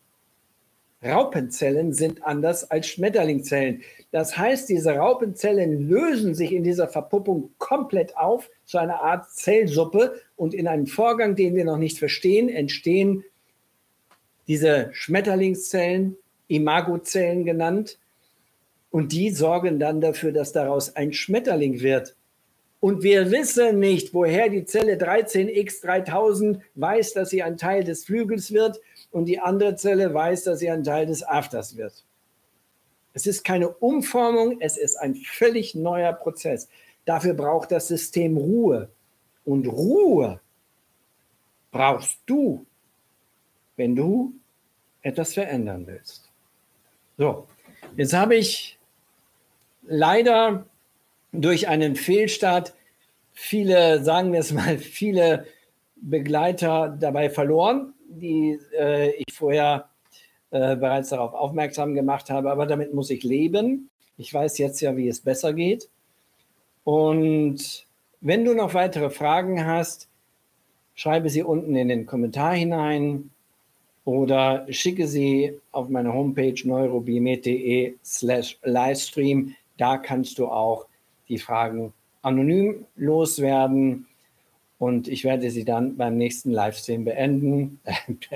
Raupenzellen 1.05 1.93
sind 1.93 2.25
anders 2.25 2.69
als 2.71 2.89
Schmetterlingzellen. 2.89 3.83
Das 4.11 4.37
heißt, 4.37 4.69
diese 4.69 4.97
Raupenzellen 4.97 5.89
lösen 5.89 6.35
sich 6.35 6.53
in 6.53 6.65
dieser 6.65 6.89
Verpuppung 6.89 7.51
komplett 7.59 8.17
auf 8.17 8.51
zu 8.65 8.79
einer 8.79 9.01
Art 9.01 9.31
Zellsuppe 9.31 10.21
und 10.35 10.55
in 10.55 10.67
einem 10.67 10.87
Vorgang, 10.89 11.37
den 11.37 11.55
wir 11.55 11.65
noch 11.65 11.77
nicht 11.77 11.99
verstehen, 11.99 12.49
entstehen 12.49 13.25
diese 14.49 14.89
Schmetterlingszellen, 14.93 16.17
Imagozellen 16.49 17.45
genannt, 17.45 17.99
und 18.91 19.13
die 19.13 19.31
sorgen 19.31 19.79
dann 19.79 20.01
dafür, 20.01 20.33
dass 20.33 20.53
daraus 20.53 20.97
ein 20.97 21.13
Schmetterling 21.13 21.81
wird. 21.81 22.17
Und 22.81 23.03
wir 23.03 23.31
wissen 23.31 23.81
nicht, 23.81 24.15
woher 24.15 24.49
die 24.49 24.65
Zelle 24.65 24.95
13x3000 24.95 26.61
weiß, 26.77 27.13
dass 27.13 27.31
sie 27.31 27.43
ein 27.43 27.57
Teil 27.57 27.83
des 27.83 28.05
Flügels 28.05 28.53
wird 28.53 28.81
und 29.11 29.25
die 29.27 29.41
andere 29.41 29.75
Zelle 29.77 30.15
weiß, 30.15 30.45
dass 30.45 30.61
sie 30.61 30.71
ein 30.71 30.85
Teil 30.85 31.07
des 31.07 31.27
Afters 31.27 31.77
wird. 31.77 32.05
Es 33.15 33.27
ist 33.27 33.43
keine 33.43 33.69
Umformung, 33.69 34.61
es 34.61 34.77
ist 34.77 34.97
ein 34.97 35.17
völlig 35.17 35.75
neuer 35.75 36.13
Prozess. 36.13 36.69
Dafür 37.05 37.35
braucht 37.35 37.73
das 37.73 37.89
System 37.89 38.37
Ruhe. 38.37 38.91
Und 39.45 39.67
Ruhe 39.67 40.41
brauchst 41.73 42.19
du, 42.27 42.65
wenn 43.77 43.97
du 43.97 44.35
etwas 45.03 45.35
verändern 45.35 45.87
willst. 45.87 46.29
So, 47.17 47.49
jetzt 47.97 48.13
habe 48.13 48.37
ich 48.37 48.78
leider 49.89 50.67
durch 51.33 51.69
einen 51.69 51.97
Fehlstart 51.97 52.75
viele, 53.33 54.03
sagen 54.03 54.33
wir 54.33 54.41
es 54.41 54.53
mal, 54.53 54.79
viele 54.79 55.47
Begleiter 55.97 56.97
dabei 56.99 57.31
verloren, 57.31 57.95
die 58.09 58.59
äh, 58.79 59.11
ich 59.11 59.33
vorher 59.33 59.89
äh, 60.51 60.77
bereits 60.77 61.11
darauf 61.11 61.35
aufmerksam 61.35 61.95
gemacht 61.95 62.31
habe. 62.31 62.51
Aber 62.51 62.67
damit 62.67 62.95
muss 62.95 63.11
ich 63.11 63.23
leben. 63.23 63.91
Ich 64.17 64.33
weiß 64.33 64.59
jetzt 64.59 64.81
ja, 64.81 64.97
wie 64.97 65.09
es 65.09 65.21
besser 65.21 65.53
geht. 65.53 65.89
Und 66.85 67.87
wenn 68.21 68.45
du 68.45 68.55
noch 68.55 68.75
weitere 68.75 69.11
Fragen 69.11 69.67
hast, 69.67 70.09
schreibe 70.95 71.31
sie 71.31 71.43
unten 71.43 71.77
in 71.77 71.89
den 71.89 72.07
Kommentar 72.07 72.55
hinein 72.55 73.31
oder 74.05 74.67
schicke 74.71 75.07
sie 75.07 75.61
auf 75.71 75.89
meine 75.89 76.13
Homepage 76.13 76.57
neurobiomet.de 76.65 77.95
slash 78.05 78.59
Livestream. 78.63 79.55
Da 79.79 79.97
kannst 79.97 80.39
du 80.39 80.49
auch 80.49 80.87
die 81.29 81.39
Fragen 81.39 81.93
anonym 82.23 82.85
loswerden 82.97 84.07
und 84.79 85.09
ich 85.09 85.25
werde 85.25 85.51
sie 85.51 85.65
dann 85.65 85.97
beim 85.97 86.17
nächsten 86.17 86.53
Livestream 86.53 87.05
beenden, 87.05 87.81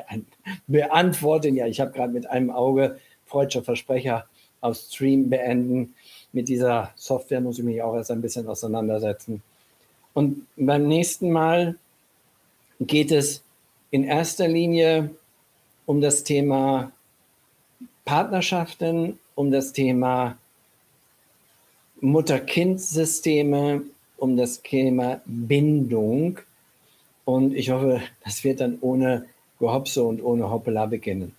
beantworten. 0.66 1.54
Ja, 1.54 1.66
ich 1.66 1.80
habe 1.80 1.92
gerade 1.92 2.12
mit 2.12 2.28
einem 2.28 2.50
Auge 2.50 2.98
freudscher 3.26 3.62
Versprecher 3.62 4.26
auf 4.60 4.76
Stream 4.76 5.30
beenden. 5.30 5.94
Mit 6.32 6.48
dieser 6.48 6.92
Software 6.96 7.40
muss 7.40 7.58
ich 7.58 7.64
mich 7.64 7.82
auch 7.82 7.94
erst 7.94 8.10
ein 8.10 8.20
bisschen 8.20 8.48
auseinandersetzen. 8.48 9.42
Und 10.14 10.46
beim 10.56 10.88
nächsten 10.88 11.30
Mal 11.30 11.76
geht 12.80 13.12
es 13.12 13.42
in 13.90 14.04
erster 14.04 14.48
Linie 14.48 15.10
um 15.86 16.00
das 16.00 16.24
Thema 16.24 16.90
Partnerschaften, 18.04 19.18
um 19.34 19.50
das 19.50 19.72
Thema 19.72 20.36
Mutter-Kind-Systeme, 22.02 23.82
um 24.16 24.36
das 24.36 24.60
Thema 24.60 25.22
Bindung. 25.24 26.40
Und 27.24 27.54
ich 27.54 27.70
hoffe, 27.70 28.02
das 28.24 28.44
wird 28.44 28.60
dann 28.60 28.78
ohne 28.80 29.26
Gehopse 29.58 30.02
und 30.02 30.20
ohne 30.22 30.50
Hoppela 30.50 30.86
beginnen. 30.86 31.34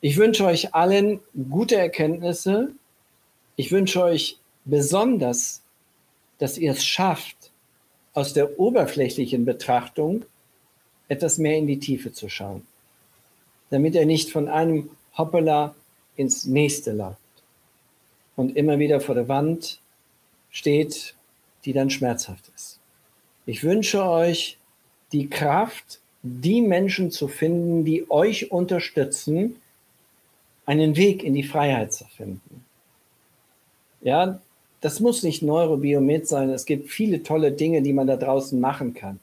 Ich 0.00 0.16
wünsche 0.16 0.44
euch 0.44 0.72
allen 0.72 1.20
gute 1.50 1.76
Erkenntnisse. 1.76 2.72
Ich 3.56 3.72
wünsche 3.72 4.02
euch 4.02 4.38
besonders, 4.64 5.62
dass 6.38 6.58
ihr 6.58 6.70
es 6.70 6.84
schafft, 6.84 7.50
aus 8.12 8.32
der 8.32 8.60
oberflächlichen 8.60 9.44
Betrachtung 9.44 10.24
etwas 11.08 11.38
mehr 11.38 11.58
in 11.58 11.66
die 11.66 11.80
Tiefe 11.80 12.12
zu 12.12 12.28
schauen, 12.28 12.64
damit 13.70 13.96
ihr 13.96 14.06
nicht 14.06 14.30
von 14.30 14.48
einem 14.48 14.90
Hoppela 15.18 15.74
ins 16.16 16.46
nächste 16.46 16.92
lauft 16.92 17.18
und 18.36 18.56
immer 18.56 18.78
wieder 18.78 19.00
vor 19.00 19.16
der 19.16 19.26
Wand 19.26 19.80
steht, 20.54 21.14
die 21.64 21.72
dann 21.72 21.90
schmerzhaft 21.90 22.50
ist. 22.54 22.78
Ich 23.44 23.64
wünsche 23.64 24.02
euch 24.04 24.56
die 25.12 25.28
Kraft, 25.28 26.00
die 26.22 26.62
Menschen 26.62 27.10
zu 27.10 27.28
finden, 27.28 27.84
die 27.84 28.10
euch 28.10 28.50
unterstützen, 28.50 29.56
einen 30.64 30.96
Weg 30.96 31.22
in 31.22 31.34
die 31.34 31.42
Freiheit 31.42 31.92
zu 31.92 32.04
finden. 32.06 32.64
Ja, 34.00 34.40
das 34.80 35.00
muss 35.00 35.22
nicht 35.22 35.42
Neurobiomet 35.42 36.26
sein. 36.26 36.48
Es 36.50 36.64
gibt 36.64 36.88
viele 36.88 37.22
tolle 37.22 37.52
Dinge, 37.52 37.82
die 37.82 37.92
man 37.92 38.06
da 38.06 38.16
draußen 38.16 38.58
machen 38.58 38.94
kann. 38.94 39.18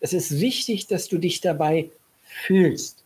Es 0.00 0.12
ist 0.12 0.38
wichtig, 0.38 0.86
dass 0.86 1.08
du 1.08 1.18
dich 1.18 1.40
dabei 1.40 1.90
fühlst. 2.24 3.02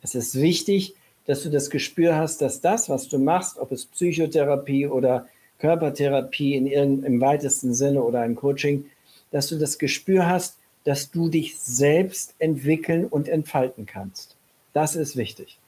Es 0.00 0.14
ist 0.14 0.40
wichtig, 0.40 0.94
dass 1.26 1.42
du 1.42 1.50
das 1.50 1.70
Gespür 1.70 2.16
hast, 2.16 2.40
dass 2.40 2.60
das, 2.60 2.88
was 2.88 3.08
du 3.08 3.18
machst, 3.18 3.58
ob 3.58 3.72
es 3.72 3.86
Psychotherapie 3.86 4.86
oder 4.86 5.28
Körpertherapie 5.58 6.54
in 6.54 7.04
im 7.04 7.20
weitesten 7.20 7.74
Sinne 7.74 8.02
oder 8.02 8.20
ein 8.20 8.34
Coaching, 8.34 8.86
dass 9.30 9.48
du 9.48 9.58
das 9.58 9.78
Gespür 9.78 10.28
hast, 10.28 10.58
dass 10.84 11.10
du 11.10 11.28
dich 11.28 11.58
selbst 11.58 12.34
entwickeln 12.38 13.06
und 13.06 13.28
entfalten 13.28 13.86
kannst. 13.86 14.36
Das 14.72 14.94
ist 14.94 15.16
wichtig. 15.16 15.58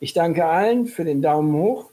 Ich 0.00 0.12
danke 0.12 0.44
allen 0.44 0.86
für 0.86 1.04
den 1.04 1.22
Daumen 1.22 1.54
hoch 1.54 1.90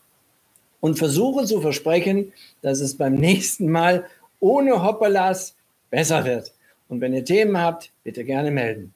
und 0.81 0.97
versuche 0.97 1.45
zu 1.45 1.61
versprechen, 1.61 2.33
dass 2.61 2.81
es 2.81 2.97
beim 2.97 3.15
nächsten 3.15 3.71
Mal 3.71 4.05
ohne 4.39 4.83
Hoppelas 4.83 5.55
besser 5.89 6.25
wird. 6.25 6.51
Und 6.89 6.99
wenn 6.99 7.13
ihr 7.13 7.23
Themen 7.23 7.57
habt, 7.57 7.91
bitte 8.03 8.25
gerne 8.25 8.51
melden. 8.51 8.93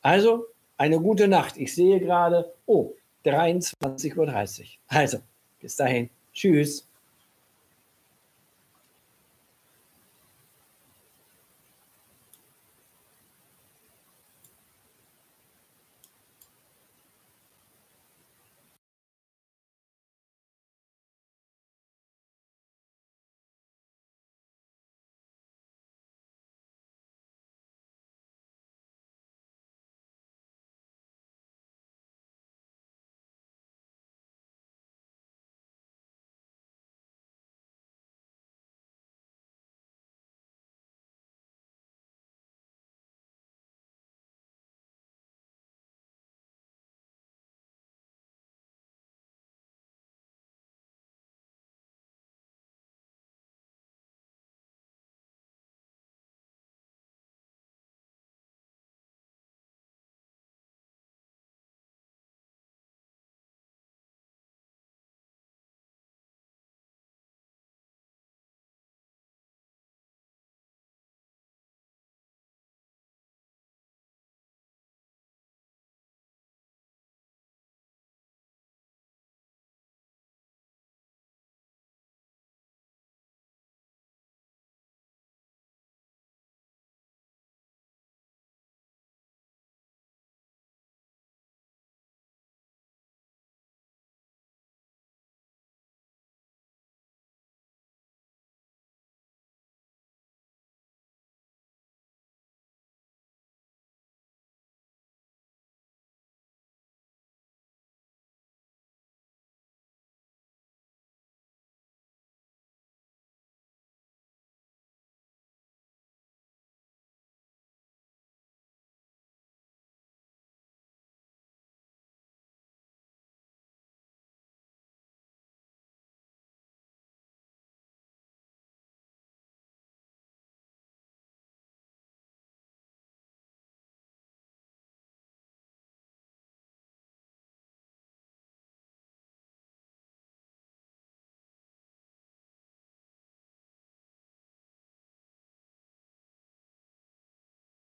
Also, 0.00 0.46
eine 0.78 0.98
gute 0.98 1.28
Nacht. 1.28 1.56
Ich 1.58 1.74
sehe 1.74 2.00
gerade, 2.00 2.52
oh, 2.64 2.92
23.30 3.24 4.16
Uhr. 4.16 4.66
Also, 4.88 5.18
bis 5.60 5.76
dahin. 5.76 6.08
Tschüss. 6.32 6.86